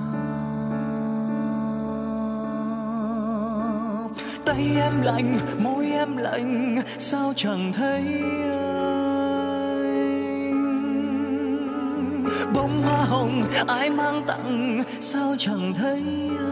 Tay 4.45 4.67
em 4.81 5.01
lạnh, 5.01 5.37
môi 5.63 5.85
em 5.85 6.17
lạnh, 6.17 6.75
sao 6.97 7.33
chẳng 7.35 7.73
thấy 7.73 8.03
anh? 8.51 9.45
Bông 12.53 12.81
hoa 12.81 13.05
hồng, 13.05 13.43
ai 13.67 13.89
mang 13.89 14.23
tặng, 14.27 14.83
sao 14.99 15.35
chẳng 15.39 15.73
thấy 15.73 16.03
anh 16.39 16.44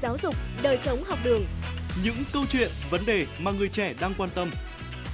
giáo 0.00 0.16
dục, 0.22 0.34
đời 0.62 0.78
sống 0.84 1.04
học 1.04 1.18
đường, 1.24 1.44
Những 2.04 2.16
câu 2.32 2.42
chuyện, 2.50 2.70
vấn 2.90 3.00
đề 3.06 3.26
mà 3.38 3.50
người 3.50 3.68
trẻ 3.68 3.94
đang 4.00 4.12
quan 4.18 4.30
tâm. 4.34 4.50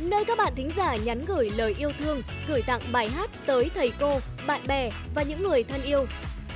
nơi 0.01 0.25
các 0.25 0.39
bạn 0.39 0.53
thính 0.57 0.71
giả 0.77 0.97
nhắn 0.97 1.25
gửi 1.27 1.51
lời 1.57 1.75
yêu 1.79 1.91
thương, 1.99 2.23
gửi 2.49 2.63
tặng 2.63 2.93
bài 2.93 3.09
hát 3.09 3.31
tới 3.47 3.71
thầy 3.75 3.93
cô, 4.01 4.21
bạn 4.47 4.63
bè 4.69 4.91
và 5.15 5.23
những 5.23 5.43
người 5.43 5.65
thân 5.65 5.83
yêu. 5.83 6.07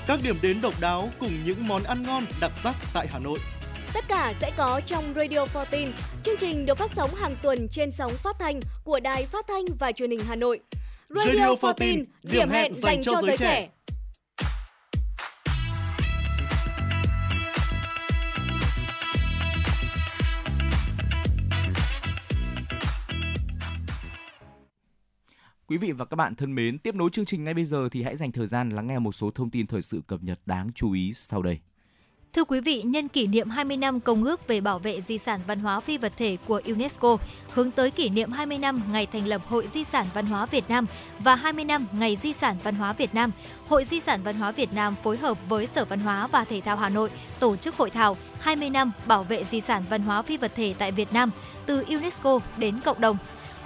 Các 0.06 0.20
điểm 0.22 0.36
đến 0.42 0.60
độc 0.60 0.80
đáo 0.80 1.10
cùng 1.20 1.32
những 1.44 1.68
món 1.68 1.82
ăn 1.84 2.02
ngon 2.02 2.26
đặc 2.40 2.52
sắc 2.62 2.74
tại 2.94 3.06
Hà 3.12 3.18
Nội. 3.18 3.38
Tất 3.92 4.04
cả 4.08 4.34
sẽ 4.40 4.50
có 4.56 4.80
trong 4.86 5.04
Radio 5.16 5.46
14. 5.54 5.92
Chương 6.22 6.36
trình 6.38 6.66
được 6.66 6.78
phát 6.78 6.90
sóng 6.90 7.10
hàng 7.14 7.32
tuần 7.42 7.68
trên 7.70 7.90
sóng 7.90 8.12
phát 8.12 8.36
thanh 8.38 8.60
của 8.84 9.00
Đài 9.00 9.26
Phát 9.26 9.46
thanh 9.48 9.64
và 9.78 9.92
Truyền 9.92 10.10
hình 10.10 10.20
Hà 10.28 10.36
Nội. 10.36 10.60
Radio 11.08 11.46
14, 11.62 12.04
điểm 12.22 12.50
hẹn 12.50 12.74
dành 12.74 13.02
cho 13.02 13.22
giới 13.22 13.36
trẻ. 13.36 13.68
Quý 25.70 25.76
vị 25.76 25.92
và 25.92 26.04
các 26.04 26.14
bạn 26.14 26.34
thân 26.34 26.54
mến, 26.54 26.78
tiếp 26.78 26.94
nối 26.94 27.10
chương 27.12 27.24
trình 27.24 27.44
ngay 27.44 27.54
bây 27.54 27.64
giờ 27.64 27.88
thì 27.92 28.02
hãy 28.02 28.16
dành 28.16 28.32
thời 28.32 28.46
gian 28.46 28.70
lắng 28.70 28.86
nghe 28.86 28.98
một 28.98 29.12
số 29.12 29.30
thông 29.30 29.50
tin 29.50 29.66
thời 29.66 29.82
sự 29.82 30.00
cập 30.06 30.22
nhật 30.22 30.38
đáng 30.46 30.70
chú 30.74 30.92
ý 30.92 31.12
sau 31.14 31.42
đây. 31.42 31.58
Thưa 32.32 32.44
quý 32.44 32.60
vị, 32.60 32.82
nhân 32.82 33.08
kỷ 33.08 33.26
niệm 33.26 33.48
20 33.48 33.76
năm 33.76 34.00
Công 34.00 34.24
ước 34.24 34.46
về 34.46 34.60
bảo 34.60 34.78
vệ 34.78 35.00
di 35.00 35.18
sản 35.18 35.40
văn 35.46 35.58
hóa 35.58 35.80
phi 35.80 35.98
vật 35.98 36.12
thể 36.16 36.36
của 36.46 36.62
UNESCO, 36.66 37.16
hướng 37.52 37.70
tới 37.70 37.90
kỷ 37.90 38.08
niệm 38.08 38.32
20 38.32 38.58
năm 38.58 38.82
ngày 38.92 39.06
thành 39.06 39.26
lập 39.26 39.42
Hội 39.46 39.68
Di 39.72 39.84
sản 39.84 40.06
Văn 40.14 40.26
hóa 40.26 40.46
Việt 40.46 40.64
Nam 40.68 40.86
và 41.18 41.34
20 41.34 41.64
năm 41.64 41.86
Ngày 41.92 42.16
Di 42.22 42.32
sản 42.32 42.56
Văn 42.62 42.74
hóa 42.74 42.92
Việt 42.92 43.14
Nam, 43.14 43.30
Hội 43.68 43.84
Di 43.84 44.00
sản 44.00 44.20
Văn 44.24 44.34
hóa 44.34 44.52
Việt 44.52 44.72
Nam 44.72 44.94
phối 45.02 45.16
hợp 45.16 45.48
với 45.48 45.66
Sở 45.66 45.84
Văn 45.84 46.00
hóa 46.00 46.26
và 46.26 46.44
Thể 46.44 46.60
thao 46.60 46.76
Hà 46.76 46.88
Nội 46.88 47.10
tổ 47.40 47.56
chức 47.56 47.76
hội 47.76 47.90
thảo 47.90 48.16
20 48.40 48.70
năm 48.70 48.92
bảo 49.06 49.22
vệ 49.22 49.44
di 49.44 49.60
sản 49.60 49.84
văn 49.90 50.02
hóa 50.02 50.22
phi 50.22 50.36
vật 50.36 50.52
thể 50.56 50.74
tại 50.78 50.92
Việt 50.92 51.12
Nam 51.12 51.30
từ 51.66 51.84
UNESCO 51.88 52.38
đến 52.58 52.80
cộng 52.84 53.00
đồng. 53.00 53.16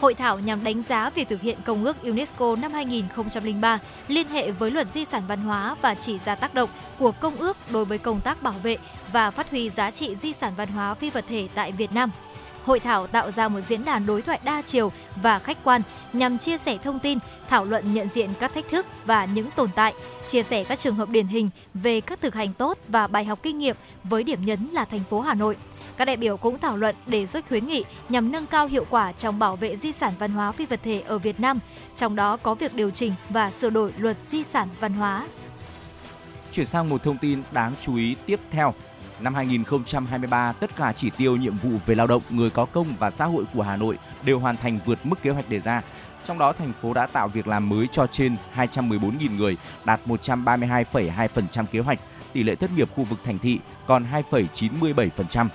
Hội 0.04 0.14
thảo 0.14 0.38
nhằm 0.38 0.64
đánh 0.64 0.82
giá 0.82 1.10
việc 1.10 1.28
thực 1.28 1.40
hiện 1.40 1.58
Công 1.64 1.84
ước 1.84 2.02
UNESCO 2.02 2.56
năm 2.56 2.72
2003 2.72 3.78
liên 4.08 4.28
hệ 4.28 4.50
với 4.50 4.70
luật 4.70 4.86
di 4.86 5.04
sản 5.04 5.22
văn 5.28 5.40
hóa 5.40 5.76
và 5.82 5.94
chỉ 5.94 6.18
ra 6.18 6.34
tác 6.34 6.54
động 6.54 6.70
của 6.98 7.12
Công 7.12 7.36
ước 7.36 7.56
đối 7.72 7.84
với 7.84 7.98
công 7.98 8.20
tác 8.20 8.42
bảo 8.42 8.54
vệ 8.62 8.76
và 9.12 9.30
phát 9.30 9.50
huy 9.50 9.70
giá 9.70 9.90
trị 9.90 10.16
di 10.16 10.32
sản 10.32 10.52
văn 10.56 10.68
hóa 10.68 10.94
phi 10.94 11.10
vật 11.10 11.24
thể 11.28 11.48
tại 11.54 11.72
Việt 11.72 11.92
Nam. 11.92 12.10
Hội 12.64 12.80
thảo 12.80 13.06
tạo 13.06 13.30
ra 13.30 13.48
một 13.48 13.60
diễn 13.60 13.84
đàn 13.84 14.06
đối 14.06 14.22
thoại 14.22 14.40
đa 14.44 14.62
chiều 14.62 14.92
và 15.16 15.38
khách 15.38 15.64
quan 15.64 15.82
nhằm 16.12 16.38
chia 16.38 16.58
sẻ 16.58 16.78
thông 16.78 16.98
tin, 16.98 17.18
thảo 17.48 17.64
luận 17.64 17.94
nhận 17.94 18.08
diện 18.08 18.30
các 18.40 18.54
thách 18.54 18.68
thức 18.70 18.86
và 19.06 19.24
những 19.24 19.50
tồn 19.50 19.70
tại, 19.74 19.94
chia 20.28 20.42
sẻ 20.42 20.64
các 20.64 20.78
trường 20.78 20.94
hợp 20.94 21.08
điển 21.08 21.26
hình 21.26 21.50
về 21.74 22.00
các 22.00 22.20
thực 22.20 22.34
hành 22.34 22.52
tốt 22.52 22.78
và 22.88 23.06
bài 23.06 23.24
học 23.24 23.38
kinh 23.42 23.58
nghiệm 23.58 23.76
với 24.04 24.22
điểm 24.22 24.44
nhấn 24.44 24.68
là 24.72 24.84
thành 24.84 25.04
phố 25.10 25.20
Hà 25.20 25.34
Nội. 25.34 25.56
Các 25.96 26.04
đại 26.04 26.16
biểu 26.16 26.36
cũng 26.36 26.58
thảo 26.58 26.76
luận 26.76 26.96
đề 27.06 27.26
xuất 27.26 27.48
khuyến 27.48 27.66
nghị 27.66 27.84
nhằm 28.08 28.32
nâng 28.32 28.46
cao 28.46 28.66
hiệu 28.66 28.86
quả 28.90 29.12
trong 29.12 29.38
bảo 29.38 29.56
vệ 29.56 29.76
di 29.76 29.92
sản 29.92 30.12
văn 30.18 30.30
hóa 30.30 30.52
phi 30.52 30.66
vật 30.66 30.80
thể 30.82 31.00
ở 31.06 31.18
Việt 31.18 31.40
Nam, 31.40 31.58
trong 31.96 32.16
đó 32.16 32.36
có 32.36 32.54
việc 32.54 32.74
điều 32.74 32.90
chỉnh 32.90 33.12
và 33.28 33.50
sửa 33.50 33.70
đổi 33.70 33.92
luật 33.96 34.16
di 34.22 34.44
sản 34.44 34.68
văn 34.80 34.92
hóa. 34.92 35.26
Chuyển 36.52 36.66
sang 36.66 36.88
một 36.88 37.02
thông 37.02 37.18
tin 37.18 37.42
đáng 37.52 37.72
chú 37.80 37.96
ý 37.96 38.16
tiếp 38.26 38.40
theo. 38.50 38.74
Năm 39.20 39.34
2023, 39.34 40.52
tất 40.52 40.76
cả 40.76 40.92
chỉ 40.96 41.10
tiêu 41.10 41.36
nhiệm 41.36 41.58
vụ 41.58 41.70
về 41.86 41.94
lao 41.94 42.06
động, 42.06 42.22
người 42.30 42.50
có 42.50 42.64
công 42.64 42.86
và 42.98 43.10
xã 43.10 43.24
hội 43.24 43.44
của 43.54 43.62
Hà 43.62 43.76
Nội 43.76 43.98
đều 44.24 44.38
hoàn 44.38 44.56
thành 44.56 44.78
vượt 44.86 45.06
mức 45.06 45.22
kế 45.22 45.30
hoạch 45.30 45.48
đề 45.48 45.60
ra. 45.60 45.82
Trong 46.24 46.38
đó, 46.38 46.52
thành 46.52 46.72
phố 46.82 46.94
đã 46.94 47.06
tạo 47.06 47.28
việc 47.28 47.46
làm 47.46 47.68
mới 47.68 47.88
cho 47.92 48.06
trên 48.06 48.36
214.000 48.56 49.36
người, 49.36 49.56
đạt 49.84 50.00
132,2% 50.06 51.66
kế 51.66 51.78
hoạch. 51.78 52.00
Tỷ 52.32 52.42
lệ 52.42 52.54
thất 52.54 52.70
nghiệp 52.76 52.88
khu 52.94 53.04
vực 53.04 53.18
thành 53.24 53.38
thị 53.38 53.58
còn 53.86 54.06
2,97%. 54.30 55.48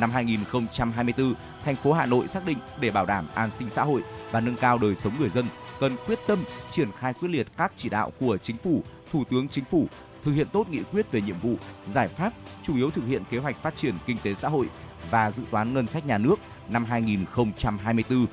Năm 0.00 0.10
2024, 0.10 1.34
thành 1.64 1.76
phố 1.76 1.92
Hà 1.92 2.06
Nội 2.06 2.28
xác 2.28 2.46
định 2.46 2.58
để 2.80 2.90
bảo 2.90 3.06
đảm 3.06 3.26
an 3.34 3.50
sinh 3.50 3.70
xã 3.70 3.82
hội 3.82 4.02
và 4.30 4.40
nâng 4.40 4.56
cao 4.56 4.78
đời 4.78 4.94
sống 4.94 5.12
người 5.18 5.28
dân, 5.28 5.44
cần 5.80 5.96
quyết 6.06 6.18
tâm 6.26 6.38
triển 6.70 6.92
khai 6.98 7.14
quyết 7.14 7.28
liệt 7.28 7.46
các 7.56 7.72
chỉ 7.76 7.88
đạo 7.88 8.12
của 8.20 8.36
chính 8.36 8.56
phủ, 8.56 8.82
Thủ 9.12 9.24
tướng 9.30 9.48
Chính 9.48 9.64
phủ 9.64 9.86
thực 10.24 10.32
hiện 10.32 10.48
tốt 10.52 10.68
nghị 10.68 10.82
quyết 10.82 11.12
về 11.12 11.20
nhiệm 11.20 11.38
vụ, 11.38 11.54
giải 11.92 12.08
pháp, 12.08 12.32
chủ 12.62 12.76
yếu 12.76 12.90
thực 12.90 13.06
hiện 13.06 13.22
kế 13.30 13.38
hoạch 13.38 13.56
phát 13.62 13.76
triển 13.76 13.94
kinh 14.06 14.16
tế 14.22 14.34
xã 14.34 14.48
hội 14.48 14.68
và 15.10 15.30
dự 15.30 15.42
toán 15.50 15.74
ngân 15.74 15.86
sách 15.86 16.06
nhà 16.06 16.18
nước 16.18 16.36
năm 16.68 16.84
2024. 16.84 18.26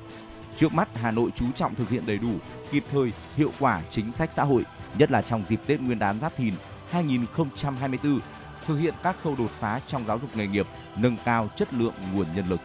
Trước 0.56 0.74
mắt, 0.74 0.88
Hà 0.94 1.10
Nội 1.10 1.30
chú 1.36 1.46
trọng 1.56 1.74
thực 1.74 1.88
hiện 1.88 2.02
đầy 2.06 2.18
đủ, 2.18 2.32
kịp 2.70 2.84
thời, 2.90 3.12
hiệu 3.36 3.52
quả 3.58 3.82
chính 3.90 4.12
sách 4.12 4.32
xã 4.32 4.44
hội, 4.44 4.64
nhất 4.98 5.10
là 5.10 5.22
trong 5.22 5.42
dịp 5.46 5.60
Tết 5.66 5.80
Nguyên 5.80 5.98
đán 5.98 6.20
Giáp 6.20 6.36
Thìn 6.36 6.54
2024, 6.90 8.20
thực 8.66 8.76
hiện 8.76 8.94
các 9.02 9.16
khâu 9.24 9.34
đột 9.38 9.50
phá 9.60 9.80
trong 9.86 10.06
giáo 10.06 10.18
dục 10.18 10.36
nghề 10.36 10.46
nghiệp, 10.46 10.66
nâng 10.96 11.16
cao 11.24 11.48
chất 11.56 11.74
lượng 11.74 11.94
nguồn 12.14 12.26
nhân 12.36 12.44
lực. 12.48 12.60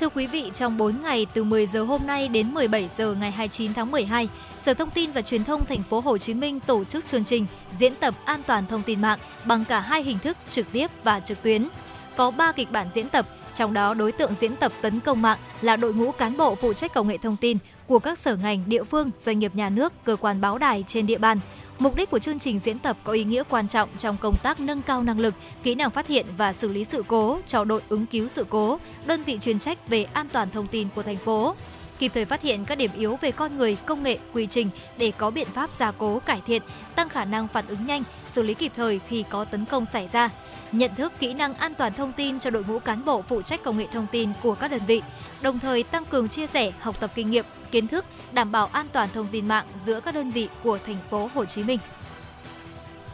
Thưa 0.00 0.08
quý 0.08 0.26
vị, 0.26 0.50
trong 0.54 0.76
4 0.76 1.02
ngày 1.02 1.26
từ 1.34 1.44
10 1.44 1.66
giờ 1.66 1.82
hôm 1.82 2.00
nay 2.06 2.28
đến 2.28 2.54
17 2.54 2.90
giờ 2.96 3.14
ngày 3.14 3.30
29 3.30 3.74
tháng 3.74 3.90
12, 3.90 4.28
Sở 4.58 4.74
Thông 4.74 4.90
tin 4.90 5.12
và 5.12 5.22
Truyền 5.22 5.44
thông 5.44 5.64
Thành 5.64 5.82
phố 5.90 6.00
Hồ 6.00 6.18
Chí 6.18 6.34
Minh 6.34 6.60
tổ 6.60 6.84
chức 6.84 7.06
chương 7.08 7.24
trình 7.24 7.46
diễn 7.78 7.94
tập 7.94 8.14
an 8.24 8.40
toàn 8.46 8.66
thông 8.66 8.82
tin 8.82 9.00
mạng 9.00 9.18
bằng 9.44 9.64
cả 9.64 9.80
hai 9.80 10.02
hình 10.02 10.18
thức 10.18 10.36
trực 10.50 10.72
tiếp 10.72 10.90
và 11.04 11.20
trực 11.20 11.42
tuyến. 11.42 11.68
Có 12.16 12.30
3 12.30 12.52
kịch 12.52 12.70
bản 12.70 12.86
diễn 12.92 13.08
tập, 13.08 13.26
trong 13.54 13.72
đó 13.72 13.94
đối 13.94 14.12
tượng 14.12 14.34
diễn 14.40 14.56
tập 14.56 14.72
tấn 14.80 15.00
công 15.00 15.22
mạng 15.22 15.38
là 15.60 15.76
đội 15.76 15.94
ngũ 15.94 16.12
cán 16.12 16.36
bộ 16.36 16.54
phụ 16.54 16.72
trách 16.72 16.94
công 16.94 17.08
nghệ 17.08 17.18
thông 17.18 17.36
tin 17.36 17.58
của 17.86 17.98
các 17.98 18.18
sở 18.18 18.36
ngành, 18.36 18.62
địa 18.66 18.84
phương, 18.84 19.10
doanh 19.18 19.38
nghiệp 19.38 19.54
nhà 19.54 19.68
nước, 19.68 19.92
cơ 20.04 20.16
quan 20.16 20.40
báo 20.40 20.58
đài 20.58 20.84
trên 20.86 21.06
địa 21.06 21.18
bàn. 21.18 21.38
Mục 21.82 21.96
đích 21.96 22.10
của 22.10 22.18
chương 22.18 22.38
trình 22.38 22.58
diễn 22.58 22.78
tập 22.78 22.96
có 23.04 23.12
ý 23.12 23.24
nghĩa 23.24 23.42
quan 23.48 23.68
trọng 23.68 23.88
trong 23.98 24.16
công 24.20 24.36
tác 24.42 24.60
nâng 24.60 24.82
cao 24.82 25.02
năng 25.02 25.18
lực, 25.18 25.34
kỹ 25.62 25.74
năng 25.74 25.90
phát 25.90 26.06
hiện 26.06 26.26
và 26.36 26.52
xử 26.52 26.68
lý 26.68 26.84
sự 26.84 27.04
cố 27.06 27.38
cho 27.46 27.64
đội 27.64 27.82
ứng 27.88 28.06
cứu 28.06 28.28
sự 28.28 28.46
cố, 28.48 28.78
đơn 29.06 29.22
vị 29.22 29.38
chuyên 29.42 29.58
trách 29.58 29.88
về 29.88 30.06
an 30.12 30.28
toàn 30.32 30.50
thông 30.50 30.66
tin 30.66 30.88
của 30.94 31.02
thành 31.02 31.16
phố 31.16 31.54
kịp 32.02 32.10
thời 32.14 32.24
phát 32.24 32.42
hiện 32.42 32.64
các 32.64 32.74
điểm 32.78 32.90
yếu 32.96 33.18
về 33.20 33.32
con 33.32 33.58
người, 33.58 33.76
công 33.86 34.02
nghệ, 34.02 34.18
quy 34.32 34.46
trình 34.46 34.70
để 34.96 35.12
có 35.18 35.30
biện 35.30 35.48
pháp 35.54 35.72
gia 35.72 35.90
cố 35.90 36.18
cải 36.18 36.40
thiện, 36.46 36.62
tăng 36.94 37.08
khả 37.08 37.24
năng 37.24 37.48
phản 37.48 37.66
ứng 37.66 37.86
nhanh, 37.86 38.02
xử 38.32 38.42
lý 38.42 38.54
kịp 38.54 38.72
thời 38.76 39.00
khi 39.08 39.24
có 39.30 39.44
tấn 39.44 39.64
công 39.64 39.86
xảy 39.86 40.08
ra. 40.12 40.30
Nhận 40.72 40.94
thức 40.94 41.12
kỹ 41.18 41.34
năng 41.34 41.54
an 41.54 41.74
toàn 41.74 41.94
thông 41.94 42.12
tin 42.12 42.40
cho 42.40 42.50
đội 42.50 42.64
ngũ 42.68 42.78
cán 42.78 43.04
bộ 43.04 43.22
phụ 43.22 43.42
trách 43.42 43.62
công 43.62 43.78
nghệ 43.78 43.86
thông 43.92 44.06
tin 44.12 44.30
của 44.42 44.54
các 44.54 44.70
đơn 44.70 44.80
vị, 44.86 45.02
đồng 45.42 45.58
thời 45.58 45.82
tăng 45.82 46.04
cường 46.04 46.28
chia 46.28 46.46
sẻ, 46.46 46.72
học 46.80 46.96
tập 47.00 47.10
kinh 47.14 47.30
nghiệm, 47.30 47.44
kiến 47.70 47.88
thức, 47.88 48.04
đảm 48.32 48.52
bảo 48.52 48.66
an 48.72 48.86
toàn 48.92 49.08
thông 49.14 49.28
tin 49.32 49.48
mạng 49.48 49.66
giữa 49.78 50.00
các 50.00 50.14
đơn 50.14 50.30
vị 50.30 50.48
của 50.62 50.78
thành 50.86 50.98
phố 51.10 51.30
Hồ 51.34 51.44
Chí 51.44 51.62
Minh. 51.62 51.78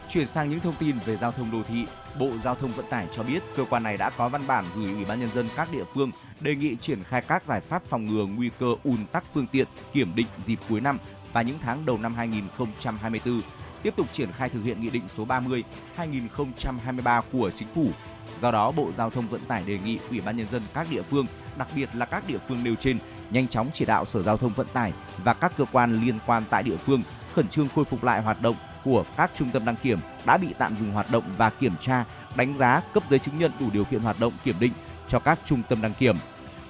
Chuyển 0.09 0.27
sang 0.27 0.49
những 0.49 0.59
thông 0.59 0.75
tin 0.79 0.95
về 1.05 1.15
giao 1.15 1.31
thông 1.31 1.51
đô 1.51 1.63
thị, 1.63 1.85
Bộ 2.19 2.29
Giao 2.37 2.55
thông 2.55 2.71
Vận 2.71 2.85
tải 2.89 3.07
cho 3.11 3.23
biết 3.23 3.43
cơ 3.55 3.65
quan 3.69 3.83
này 3.83 3.97
đã 3.97 4.09
có 4.09 4.29
văn 4.29 4.41
bản 4.47 4.65
gửi 4.75 4.93
Ủy 4.93 5.05
ban 5.05 5.19
nhân 5.19 5.29
dân 5.29 5.45
các 5.55 5.71
địa 5.71 5.83
phương 5.93 6.11
đề 6.39 6.55
nghị 6.55 6.75
triển 6.75 7.03
khai 7.03 7.21
các 7.21 7.45
giải 7.45 7.61
pháp 7.61 7.83
phòng 7.85 8.05
ngừa 8.05 8.25
nguy 8.25 8.49
cơ 8.59 8.75
ùn 8.83 9.05
tắc 9.11 9.23
phương 9.33 9.47
tiện 9.47 9.67
kiểm 9.93 10.15
định 10.15 10.27
dịp 10.37 10.59
cuối 10.69 10.81
năm 10.81 10.99
và 11.33 11.41
những 11.41 11.57
tháng 11.61 11.85
đầu 11.85 11.97
năm 11.97 12.13
2024, 12.13 13.41
tiếp 13.83 13.93
tục 13.97 14.07
triển 14.13 14.31
khai 14.31 14.49
thực 14.49 14.63
hiện 14.63 14.81
Nghị 14.81 14.89
định 14.89 15.07
số 15.07 15.25
30 15.25 15.63
2023 15.95 17.21
của 17.31 17.51
Chính 17.55 17.67
phủ. 17.75 17.89
Do 18.41 18.51
đó, 18.51 18.71
Bộ 18.71 18.91
Giao 18.91 19.09
thông 19.09 19.27
Vận 19.27 19.41
tải 19.45 19.63
đề 19.63 19.77
nghị 19.85 19.99
Ủy 20.09 20.21
ban 20.21 20.37
nhân 20.37 20.47
dân 20.47 20.61
các 20.73 20.87
địa 20.91 21.01
phương, 21.01 21.25
đặc 21.57 21.67
biệt 21.75 21.89
là 21.93 22.05
các 22.05 22.27
địa 22.27 22.39
phương 22.47 22.63
nêu 22.63 22.75
trên, 22.75 22.97
nhanh 23.31 23.47
chóng 23.47 23.69
chỉ 23.73 23.85
đạo 23.85 24.05
Sở 24.05 24.21
Giao 24.21 24.37
thông 24.37 24.53
Vận 24.53 24.67
tải 24.73 24.93
và 25.23 25.33
các 25.33 25.53
cơ 25.57 25.65
quan 25.71 26.01
liên 26.01 26.19
quan 26.25 26.43
tại 26.49 26.63
địa 26.63 26.77
phương 26.77 27.01
khẩn 27.33 27.47
trương 27.47 27.67
khôi 27.75 27.85
phục 27.85 28.03
lại 28.03 28.21
hoạt 28.21 28.41
động 28.41 28.55
của 28.89 29.05
các 29.17 29.31
trung 29.35 29.49
tâm 29.53 29.65
đăng 29.65 29.75
kiểm 29.75 29.99
đã 30.25 30.37
bị 30.37 30.47
tạm 30.57 30.77
dừng 30.77 30.91
hoạt 30.91 31.11
động 31.11 31.23
và 31.37 31.49
kiểm 31.49 31.73
tra, 31.81 32.05
đánh 32.35 32.53
giá 32.53 32.81
cấp 32.93 33.03
giấy 33.09 33.19
chứng 33.19 33.37
nhận 33.39 33.51
đủ 33.59 33.69
điều 33.73 33.83
kiện 33.83 34.01
hoạt 34.01 34.19
động 34.19 34.33
kiểm 34.43 34.55
định 34.59 34.71
cho 35.07 35.19
các 35.19 35.39
trung 35.45 35.61
tâm 35.69 35.81
đăng 35.81 35.93
kiểm. 35.93 36.15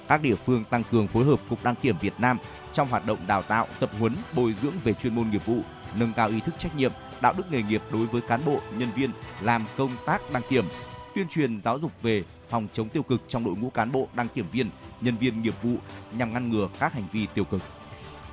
Các 0.07 0.21
địa 0.21 0.35
phương 0.35 0.63
tăng 0.63 0.83
cường 0.91 1.07
phối 1.07 1.25
hợp 1.25 1.39
Cục 1.49 1.63
Đăng 1.63 1.75
kiểm 1.75 1.95
Việt 2.01 2.13
Nam 2.17 2.37
trong 2.73 2.87
hoạt 2.87 3.05
động 3.05 3.17
đào 3.27 3.41
tạo, 3.41 3.67
tập 3.79 3.89
huấn, 3.99 4.15
bồi 4.35 4.53
dưỡng 4.53 4.73
về 4.83 4.93
chuyên 4.93 5.15
môn 5.15 5.29
nghiệp 5.29 5.45
vụ, 5.45 5.59
nâng 5.99 6.13
cao 6.13 6.27
ý 6.27 6.39
thức 6.39 6.55
trách 6.57 6.75
nhiệm, 6.75 6.91
đạo 7.21 7.33
đức 7.37 7.51
nghề 7.51 7.63
nghiệp 7.63 7.81
đối 7.91 8.05
với 8.05 8.21
cán 8.21 8.41
bộ, 8.45 8.59
nhân 8.77 8.89
viên 8.95 9.11
làm 9.41 9.63
công 9.77 9.91
tác 10.05 10.21
đăng 10.33 10.43
kiểm, 10.49 10.65
tuyên 11.15 11.27
truyền 11.27 11.61
giáo 11.61 11.79
dục 11.79 11.91
về 12.01 12.23
phòng 12.49 12.67
chống 12.73 12.89
tiêu 12.89 13.03
cực 13.03 13.21
trong 13.27 13.43
đội 13.43 13.55
ngũ 13.55 13.69
cán 13.69 13.91
bộ 13.91 14.07
đăng 14.13 14.27
kiểm 14.27 14.45
viên, 14.51 14.69
nhân 15.01 15.15
viên 15.17 15.41
nghiệp 15.41 15.55
vụ 15.63 15.75
nhằm 16.11 16.33
ngăn 16.33 16.49
ngừa 16.49 16.69
các 16.79 16.93
hành 16.93 17.07
vi 17.11 17.27
tiêu 17.33 17.45
cực. 17.45 17.61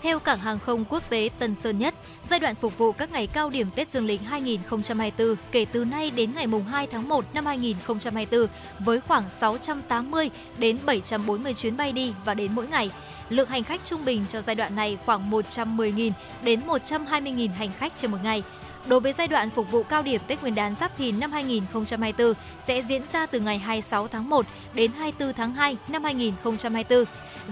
Theo 0.07 0.19
Cảng 0.19 0.39
hàng 0.39 0.59
không 0.59 0.85
quốc 0.89 1.03
tế 1.09 1.31
Tân 1.39 1.55
Sơn 1.63 1.79
Nhất, 1.79 1.95
giai 2.31 2.41
đoạn 2.41 2.55
phục 2.55 2.79
vụ 2.79 2.93
các 2.93 3.13
ngày 3.13 3.27
cao 3.27 3.51
điểm 3.51 3.67
Tết 3.75 3.93
Dương 3.93 4.07
lịch 4.07 4.21
2024 4.21 5.37
kể 5.53 5.67
từ 5.73 5.85
nay 5.85 6.11
đến 6.11 6.31
ngày 6.35 6.47
mùng 6.47 6.65
2 6.65 6.87
tháng 6.87 7.09
1 7.09 7.25
năm 7.35 7.47
2024 7.47 8.47
với 8.79 9.01
khoảng 9.01 9.25
680 9.31 10.31
đến 10.59 10.79
740 10.87 11.55
chuyến 11.55 11.77
bay 11.77 11.93
đi 11.93 12.13
và 12.25 12.35
đến 12.35 12.53
mỗi 12.55 12.67
ngày. 12.67 12.91
Lượng 13.31 13.49
hành 13.49 13.65
khách 13.65 13.81
trung 13.85 14.05
bình 14.05 14.25
cho 14.33 14.41
giai 14.41 14.57
đoạn 14.57 14.77
này 14.77 14.99
khoảng 15.07 15.31
110.000 15.31 16.11
đến 16.43 16.61
120.000 16.67 17.49
hành 17.53 17.73
khách 17.79 17.93
trên 17.97 18.11
một 18.11 18.19
ngày. 18.23 18.43
Đối 18.87 19.01
với 19.01 19.13
giai 19.13 19.29
đoạn 19.29 19.51
phục 19.51 19.71
vụ 19.71 19.83
cao 19.83 20.03
điểm 20.03 20.21
Tết 20.27 20.43
Nguyên 20.43 20.55
đán 20.55 20.75
Giáp 20.75 20.97
Thìn 20.97 21.21
năm 21.21 21.33
2024 21.33 22.33
sẽ 22.67 22.83
diễn 22.83 23.03
ra 23.13 23.27
từ 23.27 23.41
ngày 23.41 23.59
26 23.59 24.09
tháng 24.09 24.29
1 24.29 24.47
đến 24.75 24.91
24 24.99 25.33
tháng 25.33 25.55
2 25.55 25.77
năm 25.89 26.05
2024. 26.05 27.05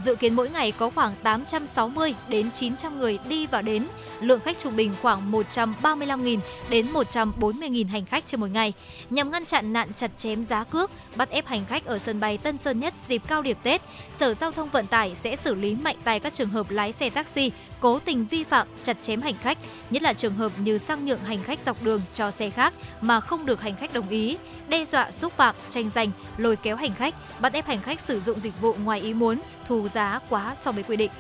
Dự 0.04 0.14
kiến 0.14 0.34
mỗi 0.34 0.50
ngày 0.50 0.72
có 0.72 0.90
khoảng 0.90 1.14
860 1.22 2.14
đến 2.28 2.50
900 2.50 2.98
người 2.98 3.18
đi 3.28 3.46
và 3.46 3.62
đến, 3.62 3.86
lượng 4.20 4.40
khách 4.40 4.58
trung 4.62 4.76
bình 4.76 4.92
khoảng 5.02 5.32
135.000 5.32 6.38
đến 6.70 6.86
140.000 6.92 7.88
hành 7.88 8.04
khách 8.04 8.26
trên 8.26 8.40
một 8.40 8.46
ngày. 8.46 8.72
Nhằm 9.10 9.30
ngăn 9.30 9.44
chặn 9.44 9.72
nạn 9.72 9.88
chặt 9.96 10.10
chém 10.18 10.44
giá 10.44 10.64
cước, 10.64 10.90
bắt 11.16 11.30
ép 11.30 11.46
hành 11.46 11.64
khách 11.68 11.84
ở 11.84 11.98
sân 11.98 12.20
bay 12.20 12.38
Tân 12.38 12.58
Sơn 12.58 12.80
Nhất 12.80 12.94
dịp 13.06 13.22
cao 13.28 13.42
điểm 13.42 13.56
Tết, 13.62 13.82
Sở 14.16 14.34
Giao 14.34 14.52
thông 14.52 14.68
Vận 14.68 14.86
tải 14.86 15.14
sẽ 15.14 15.36
xử 15.36 15.54
lý 15.54 15.74
mạnh 15.74 15.96
tay 16.04 16.20
các 16.20 16.34
trường 16.34 16.48
hợp 16.48 16.70
lái 16.70 16.92
xe 16.92 17.10
taxi 17.10 17.50
cố 17.84 17.98
tình 17.98 18.26
vi 18.26 18.44
phạm 18.44 18.68
chặt 18.84 18.96
chém 19.02 19.20
hành 19.20 19.34
khách, 19.34 19.58
nhất 19.90 20.02
là 20.02 20.12
trường 20.12 20.34
hợp 20.34 20.52
như 20.58 20.78
sang 20.78 21.06
nhượng 21.06 21.20
hành 21.20 21.42
khách 21.42 21.58
dọc 21.66 21.82
đường 21.82 22.00
cho 22.14 22.30
xe 22.30 22.50
khác 22.50 22.74
mà 23.00 23.20
không 23.20 23.46
được 23.46 23.60
hành 23.60 23.76
khách 23.76 23.92
đồng 23.92 24.08
ý, 24.08 24.38
đe 24.68 24.84
dọa 24.84 25.10
xúc 25.10 25.32
phạm, 25.36 25.54
tranh 25.70 25.90
giành, 25.94 26.10
lôi 26.36 26.56
kéo 26.56 26.76
hành 26.76 26.94
khách, 26.94 27.14
bắt 27.40 27.52
ép 27.52 27.66
hành 27.66 27.82
khách 27.82 28.00
sử 28.00 28.20
dụng 28.20 28.40
dịch 28.40 28.60
vụ 28.60 28.74
ngoài 28.84 29.00
ý 29.00 29.14
muốn, 29.14 29.40
thu 29.68 29.88
giá 29.88 30.20
quá 30.28 30.56
so 30.60 30.72
với 30.72 30.82
quy 30.82 30.96
định. 30.96 31.10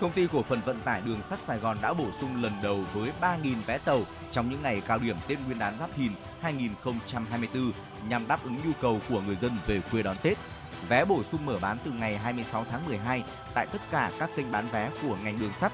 Công 0.00 0.12
ty 0.12 0.26
cổ 0.32 0.42
phần 0.42 0.60
vận 0.64 0.80
tải 0.80 1.00
đường 1.00 1.22
sắt 1.22 1.42
Sài 1.42 1.58
Gòn 1.58 1.76
đã 1.82 1.92
bổ 1.92 2.06
sung 2.20 2.42
lần 2.42 2.52
đầu 2.62 2.84
với 2.94 3.10
3.000 3.20 3.54
vé 3.66 3.78
tàu 3.78 4.00
trong 4.32 4.50
những 4.50 4.62
ngày 4.62 4.82
cao 4.86 4.98
điểm 4.98 5.16
Tết 5.28 5.38
Nguyên 5.46 5.58
đán 5.58 5.78
Giáp 5.78 5.90
Thìn 5.96 6.12
2024 6.40 7.72
nhằm 8.08 8.28
đáp 8.28 8.44
ứng 8.44 8.56
nhu 8.56 8.72
cầu 8.80 9.00
của 9.08 9.20
người 9.20 9.36
dân 9.36 9.50
về 9.66 9.80
quê 9.92 10.02
đón 10.02 10.16
Tết. 10.22 10.38
Vé 10.88 11.04
bổ 11.04 11.22
sung 11.22 11.46
mở 11.46 11.58
bán 11.60 11.78
từ 11.84 11.90
ngày 11.90 12.16
26 12.18 12.64
tháng 12.70 12.86
12 12.86 13.24
tại 13.54 13.66
tất 13.72 13.80
cả 13.90 14.10
các 14.18 14.30
kênh 14.36 14.52
bán 14.52 14.66
vé 14.72 14.90
của 15.02 15.16
ngành 15.24 15.38
đường 15.38 15.52
sắt. 15.52 15.72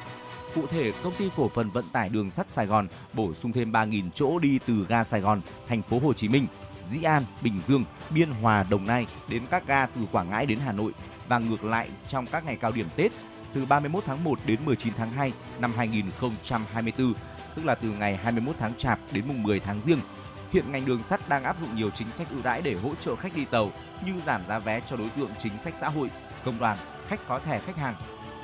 Cụ 0.54 0.66
thể, 0.66 0.92
công 1.02 1.12
ty 1.18 1.30
cổ 1.36 1.48
phần 1.54 1.68
vận 1.68 1.84
tải 1.92 2.08
đường 2.08 2.30
sắt 2.30 2.50
Sài 2.50 2.66
Gòn 2.66 2.88
bổ 3.12 3.34
sung 3.34 3.52
thêm 3.52 3.72
3.000 3.72 4.10
chỗ 4.14 4.38
đi 4.38 4.58
từ 4.66 4.86
ga 4.88 5.04
Sài 5.04 5.20
Gòn, 5.20 5.40
thành 5.68 5.82
phố 5.82 5.98
Hồ 5.98 6.12
Chí 6.12 6.28
Minh, 6.28 6.46
Dĩ 6.90 7.02
An, 7.02 7.24
Bình 7.42 7.60
Dương, 7.66 7.84
Biên 8.10 8.30
Hòa, 8.30 8.64
Đồng 8.70 8.86
Nai 8.86 9.06
đến 9.28 9.42
các 9.50 9.66
ga 9.66 9.86
từ 9.86 10.00
Quảng 10.12 10.30
Ngãi 10.30 10.46
đến 10.46 10.58
Hà 10.64 10.72
Nội 10.72 10.92
và 11.28 11.38
ngược 11.38 11.64
lại 11.64 11.88
trong 12.08 12.26
các 12.26 12.44
ngày 12.44 12.56
cao 12.56 12.72
điểm 12.72 12.86
Tết 12.96 13.12
từ 13.52 13.66
31 13.66 14.04
tháng 14.06 14.24
1 14.24 14.38
đến 14.46 14.58
19 14.64 14.92
tháng 14.96 15.10
2 15.10 15.32
năm 15.60 15.72
2024, 15.76 17.14
tức 17.54 17.64
là 17.64 17.74
từ 17.74 17.88
ngày 17.88 18.16
21 18.16 18.56
tháng 18.58 18.74
Chạp 18.74 18.98
đến 19.12 19.24
mùng 19.28 19.42
10 19.42 19.60
tháng 19.60 19.80
Giêng. 19.80 19.98
Hiện 20.52 20.72
ngành 20.72 20.86
đường 20.86 21.02
sắt 21.02 21.28
đang 21.28 21.42
áp 21.42 21.56
dụng 21.60 21.76
nhiều 21.76 21.90
chính 21.90 22.10
sách 22.10 22.30
ưu 22.30 22.42
đãi 22.42 22.62
để 22.62 22.74
hỗ 22.74 22.94
trợ 22.94 23.16
khách 23.16 23.34
đi 23.34 23.44
tàu 23.44 23.70
như 24.06 24.20
giảm 24.26 24.42
giá 24.48 24.58
vé 24.58 24.80
cho 24.80 24.96
đối 24.96 25.08
tượng 25.08 25.30
chính 25.38 25.58
sách 25.58 25.74
xã 25.80 25.88
hội, 25.88 26.10
công 26.44 26.58
đoàn, 26.58 26.76
khách 27.08 27.20
có 27.28 27.38
thẻ 27.38 27.58
khách 27.58 27.76
hàng. 27.76 27.94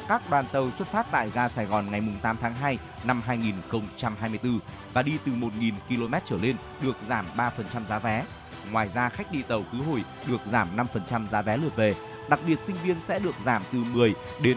Các 0.08 0.22
đoàn 0.30 0.44
tàu 0.52 0.70
xuất 0.70 0.88
phát 0.88 1.06
tại 1.10 1.30
ga 1.34 1.48
Sài 1.48 1.66
Gòn 1.66 1.90
ngày 1.90 2.02
8 2.22 2.36
tháng 2.40 2.54
2 2.54 2.78
năm 3.04 3.22
2024 3.26 4.58
và 4.92 5.02
đi 5.02 5.18
từ 5.24 5.32
1.000 5.32 5.72
km 5.88 6.14
trở 6.24 6.36
lên 6.36 6.56
được 6.82 6.96
giảm 7.08 7.26
3% 7.36 7.50
giá 7.86 7.98
vé. 7.98 8.24
Ngoài 8.70 8.88
ra, 8.88 9.08
khách 9.08 9.32
đi 9.32 9.42
tàu 9.42 9.64
khứ 9.72 9.78
hồi 9.78 10.04
được 10.26 10.40
giảm 10.46 10.76
5% 10.76 11.28
giá 11.28 11.42
vé 11.42 11.56
lượt 11.56 11.76
về 11.76 11.94
Đặc 12.28 12.40
biệt 12.46 12.60
sinh 12.60 12.76
viên 12.84 13.00
sẽ 13.00 13.18
được 13.18 13.34
giảm 13.44 13.62
từ 13.72 13.78
10 13.92 14.14
đến 14.42 14.56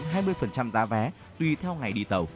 20% 0.52 0.70
giá 0.70 0.86
vé 0.86 1.10
tùy 1.38 1.56
theo 1.62 1.74
ngày 1.74 1.92
đi 1.92 2.04
tàu. 2.04 2.28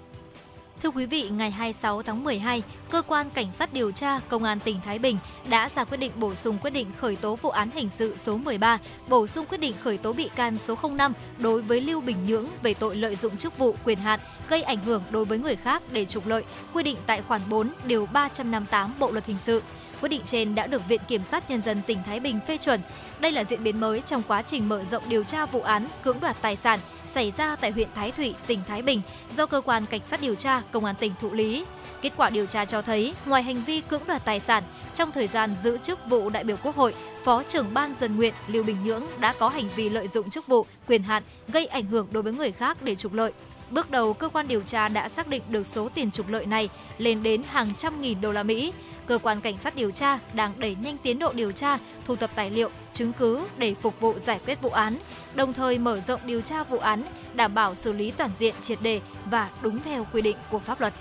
Thưa 0.85 0.90
quý 0.90 1.06
vị, 1.06 1.28
ngày 1.28 1.51
26 1.51 2.02
tháng 2.02 2.24
12, 2.24 2.62
cơ 2.90 3.02
quan 3.02 3.31
cảnh 3.31 3.47
sát 3.59 3.73
điều 3.73 3.93
tra 3.93 4.20
Công 4.28 4.44
an 4.44 4.61
tỉnh 4.61 4.81
Thái 4.85 4.98
Bình 4.98 5.19
đã 5.48 5.70
ra 5.77 5.85
quyết 5.85 5.97
định 5.97 6.12
bổ 6.16 6.35
sung 6.35 6.59
quyết 6.59 6.70
định 6.70 6.86
khởi 6.98 7.16
tố 7.16 7.36
vụ 7.36 7.51
án 7.51 7.70
hình 7.74 7.90
sự 7.94 8.16
số 8.16 8.36
13, 8.36 8.78
bổ 9.09 9.27
sung 9.27 9.47
quyết 9.47 9.59
định 9.59 9.74
khởi 9.82 9.98
tố 9.98 10.12
bị 10.12 10.31
can 10.36 10.59
số 10.59 10.77
05 10.97 11.12
đối 11.39 11.62
với 11.62 11.81
Lưu 11.81 12.01
Bình 12.01 12.16
Nhưỡng 12.27 12.47
về 12.62 12.74
tội 12.74 12.97
lợi 12.97 13.16
dụng 13.16 13.36
chức 13.36 13.59
vụ 13.59 13.74
quyền 13.85 13.98
hạn 13.98 14.20
gây 14.48 14.62
ảnh 14.62 14.78
hưởng 14.85 15.02
đối 15.11 15.24
với 15.24 15.39
người 15.39 15.56
khác 15.56 15.82
để 15.93 16.05
trục 16.05 16.27
lợi, 16.27 16.44
quy 16.73 16.82
định 16.82 16.97
tại 17.06 17.23
khoản 17.23 17.40
4 17.48 17.73
điều 17.85 18.06
358 18.12 18.93
Bộ 18.98 19.11
luật 19.11 19.27
hình 19.27 19.39
sự. 19.44 19.62
Quyết 20.01 20.09
định 20.09 20.23
trên 20.27 20.55
đã 20.55 20.66
được 20.66 20.89
Viện 20.89 21.01
Kiểm 21.09 21.24
sát 21.24 21.51
Nhân 21.51 21.62
dân 21.62 21.82
tỉnh 21.86 21.98
Thái 22.06 22.20
Bình 22.20 22.40
phê 22.47 22.56
chuẩn. 22.56 22.81
Đây 23.20 23.32
là 23.32 23.44
diễn 23.44 23.65
biến 23.65 23.81
mới 23.81 24.02
trong 24.06 24.23
quá 24.28 24.43
trình 24.43 24.69
mở 24.69 24.85
rộng 24.90 25.02
điều 25.09 25.24
tra 25.24 25.47
vụ 25.47 25.61
án 25.61 25.86
cưỡng 26.02 26.20
đoạt 26.20 26.36
tài 26.43 26.56
sản 26.56 26.81
xảy 27.15 27.31
ra 27.31 27.57
tại 27.57 27.70
huyện 27.70 27.89
Thái 27.95 28.11
Thụy, 28.12 28.35
tỉnh 28.47 28.61
Thái 28.69 28.82
Bình 28.82 29.03
do 29.36 29.47
cơ 29.47 29.61
quan 29.61 29.86
cảnh 29.86 30.01
sát 30.11 30.20
điều 30.20 30.35
tra 30.35 30.62
công 30.73 30.85
an 30.85 30.95
tỉnh 30.99 31.12
thụ 31.20 31.32
lý. 31.32 31.65
Kết 32.03 32.12
quả 32.16 32.31
điều 32.31 32.47
tra 32.47 32.65
cho 32.65 32.82
thấy, 32.82 33.15
ngoài 33.27 33.43
hành 33.43 33.62
vi 33.66 33.81
cưỡng 33.81 34.03
đoạt 34.07 34.24
tài 34.24 34.41
sản, 34.41 34.62
trong 34.95 35.12
thời 35.12 35.27
gian 35.27 35.57
giữ 35.62 35.78
chức 35.78 35.99
vụ 36.09 36.31
đại 36.31 36.45
biểu 36.45 36.57
Quốc 36.62 36.77
hội, 36.77 36.95
Phó 37.24 37.43
trưởng 37.43 37.74
ban 37.74 37.95
dân 38.01 38.16
nguyện 38.16 38.35
Lưu 38.47 38.65
Bình 38.65 38.77
Nhưỡng 38.85 39.03
đã 39.19 39.35
có 39.39 39.49
hành 39.49 39.69
vi 39.77 39.89
lợi 39.89 40.09
dụng 40.09 40.31
chức 40.31 40.47
vụ, 40.47 40.66
quyền 40.89 41.03
hạn 41.03 41.23
gây 41.49 41.66
ảnh 41.66 41.86
hưởng 41.86 42.07
đối 42.11 42.23
với 42.23 42.32
người 42.32 42.53
khác 42.53 42.82
để 42.82 42.95
trục 42.95 43.12
lợi. 43.12 43.32
Bước 43.70 43.91
đầu, 43.91 44.15
cơ 44.15 44.28
quan 44.28 44.49
điều 44.49 44.62
tra 44.62 44.89
đã 44.89 45.09
xác 45.09 45.27
định 45.27 45.43
được 45.49 45.66
số 45.66 45.89
tiền 45.89 46.11
trục 46.11 46.28
lợi 46.28 46.47
này 46.47 46.69
lên 46.99 47.23
đến 47.23 47.43
hàng 47.51 47.74
trăm 47.74 48.03
nghìn 48.03 48.20
đô 48.20 48.32
la 48.32 48.43
Mỹ. 48.43 48.73
Cơ 49.07 49.19
quan 49.19 49.41
cảnh 49.41 49.57
sát 49.65 49.77
điều 49.77 49.91
tra 49.91 50.19
đang 50.32 50.53
đẩy 50.59 50.77
nhanh 50.82 50.97
tiến 50.99 51.19
độ 51.19 51.32
điều 51.32 51.53
tra, 51.53 51.78
thu 52.07 52.16
thập 52.16 52.35
tài 52.35 52.51
liệu, 52.51 52.70
chứng 52.95 53.12
cứ 53.12 53.47
để 53.59 53.75
phục 53.75 54.01
vụ 54.01 54.19
giải 54.19 54.41
quyết 54.47 54.62
vụ 54.62 54.71
án, 54.71 54.97
đồng 55.35 55.53
thời 55.53 55.79
mở 55.79 56.01
rộng 56.01 56.21
điều 56.27 56.41
tra 56.41 56.65
vụ 56.65 56.79
án, 56.79 57.03
đảm 57.35 57.55
bảo 57.55 57.75
xử 57.75 57.93
lý 57.93 58.11
toàn 58.11 58.31
diện 58.39 58.55
triệt 58.62 58.83
đề 58.83 59.01
và 59.31 59.51
đúng 59.62 59.79
theo 59.79 60.07
quy 60.12 60.23
định 60.23 60.37
của 60.51 60.59
pháp 60.59 60.81
luật. 60.81 60.95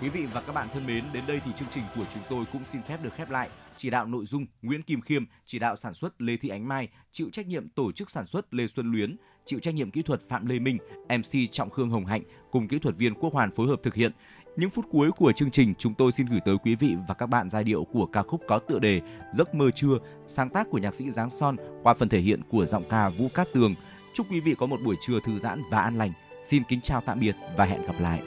Quý 0.00 0.08
vị 0.08 0.26
và 0.26 0.40
các 0.40 0.52
bạn 0.52 0.68
thân 0.72 0.86
mến, 0.86 1.04
đến 1.12 1.24
đây 1.26 1.40
thì 1.44 1.50
chương 1.58 1.68
trình 1.70 1.84
của 1.96 2.04
chúng 2.14 2.22
tôi 2.30 2.44
cũng 2.52 2.62
xin 2.64 2.82
phép 2.82 3.02
được 3.02 3.10
khép 3.16 3.30
lại. 3.30 3.48
Chỉ 3.76 3.90
đạo 3.90 4.06
nội 4.06 4.26
dung 4.26 4.46
Nguyễn 4.62 4.82
Kim 4.82 5.00
Khiêm, 5.00 5.24
chỉ 5.46 5.58
đạo 5.58 5.76
sản 5.76 5.94
xuất 5.94 6.22
Lê 6.22 6.36
Thị 6.36 6.48
Ánh 6.48 6.68
Mai, 6.68 6.88
chịu 7.12 7.28
trách 7.32 7.46
nhiệm 7.46 7.68
tổ 7.68 7.92
chức 7.92 8.10
sản 8.10 8.26
xuất 8.26 8.54
Lê 8.54 8.66
Xuân 8.66 8.92
Luyến, 8.92 9.16
chịu 9.44 9.60
trách 9.60 9.74
nhiệm 9.74 9.90
kỹ 9.90 10.02
thuật 10.02 10.20
Phạm 10.28 10.46
Lê 10.46 10.58
Minh, 10.58 10.78
MC 11.08 11.50
Trọng 11.50 11.70
Khương 11.70 11.90
Hồng 11.90 12.06
Hạnh 12.06 12.22
cùng 12.50 12.68
kỹ 12.68 12.78
thuật 12.78 12.96
viên 12.96 13.14
Quốc 13.14 13.32
Hoàn 13.32 13.50
phối 13.50 13.66
hợp 13.66 13.80
thực 13.82 13.94
hiện. 13.94 14.12
Những 14.56 14.70
phút 14.70 14.84
cuối 14.90 15.10
của 15.12 15.32
chương 15.32 15.50
trình, 15.50 15.74
chúng 15.78 15.94
tôi 15.94 16.12
xin 16.12 16.26
gửi 16.26 16.40
tới 16.44 16.56
quý 16.64 16.74
vị 16.74 16.96
và 17.08 17.14
các 17.14 17.26
bạn 17.26 17.50
giai 17.50 17.64
điệu 17.64 17.84
của 17.84 18.06
ca 18.06 18.22
khúc 18.22 18.40
có 18.48 18.58
tựa 18.58 18.78
đề 18.78 19.00
Giấc 19.32 19.54
mơ 19.54 19.70
trưa, 19.70 19.98
sáng 20.26 20.48
tác 20.48 20.66
của 20.70 20.78
nhạc 20.78 20.94
sĩ 20.94 21.10
Giáng 21.10 21.30
Son 21.30 21.56
qua 21.82 21.94
phần 21.94 22.08
thể 22.08 22.20
hiện 22.20 22.40
của 22.50 22.66
giọng 22.66 22.84
ca 22.90 23.08
Vũ 23.08 23.28
Cát 23.34 23.48
Tường. 23.52 23.74
Chúc 24.14 24.26
quý 24.30 24.40
vị 24.40 24.54
có 24.58 24.66
một 24.66 24.80
buổi 24.84 24.96
trưa 25.06 25.18
thư 25.24 25.38
giãn 25.38 25.62
và 25.70 25.80
an 25.80 25.96
lành. 25.96 26.12
Xin 26.44 26.62
kính 26.68 26.80
chào 26.80 27.00
tạm 27.00 27.20
biệt 27.20 27.36
và 27.56 27.64
hẹn 27.64 27.86
gặp 27.86 28.00
lại. 28.00 28.22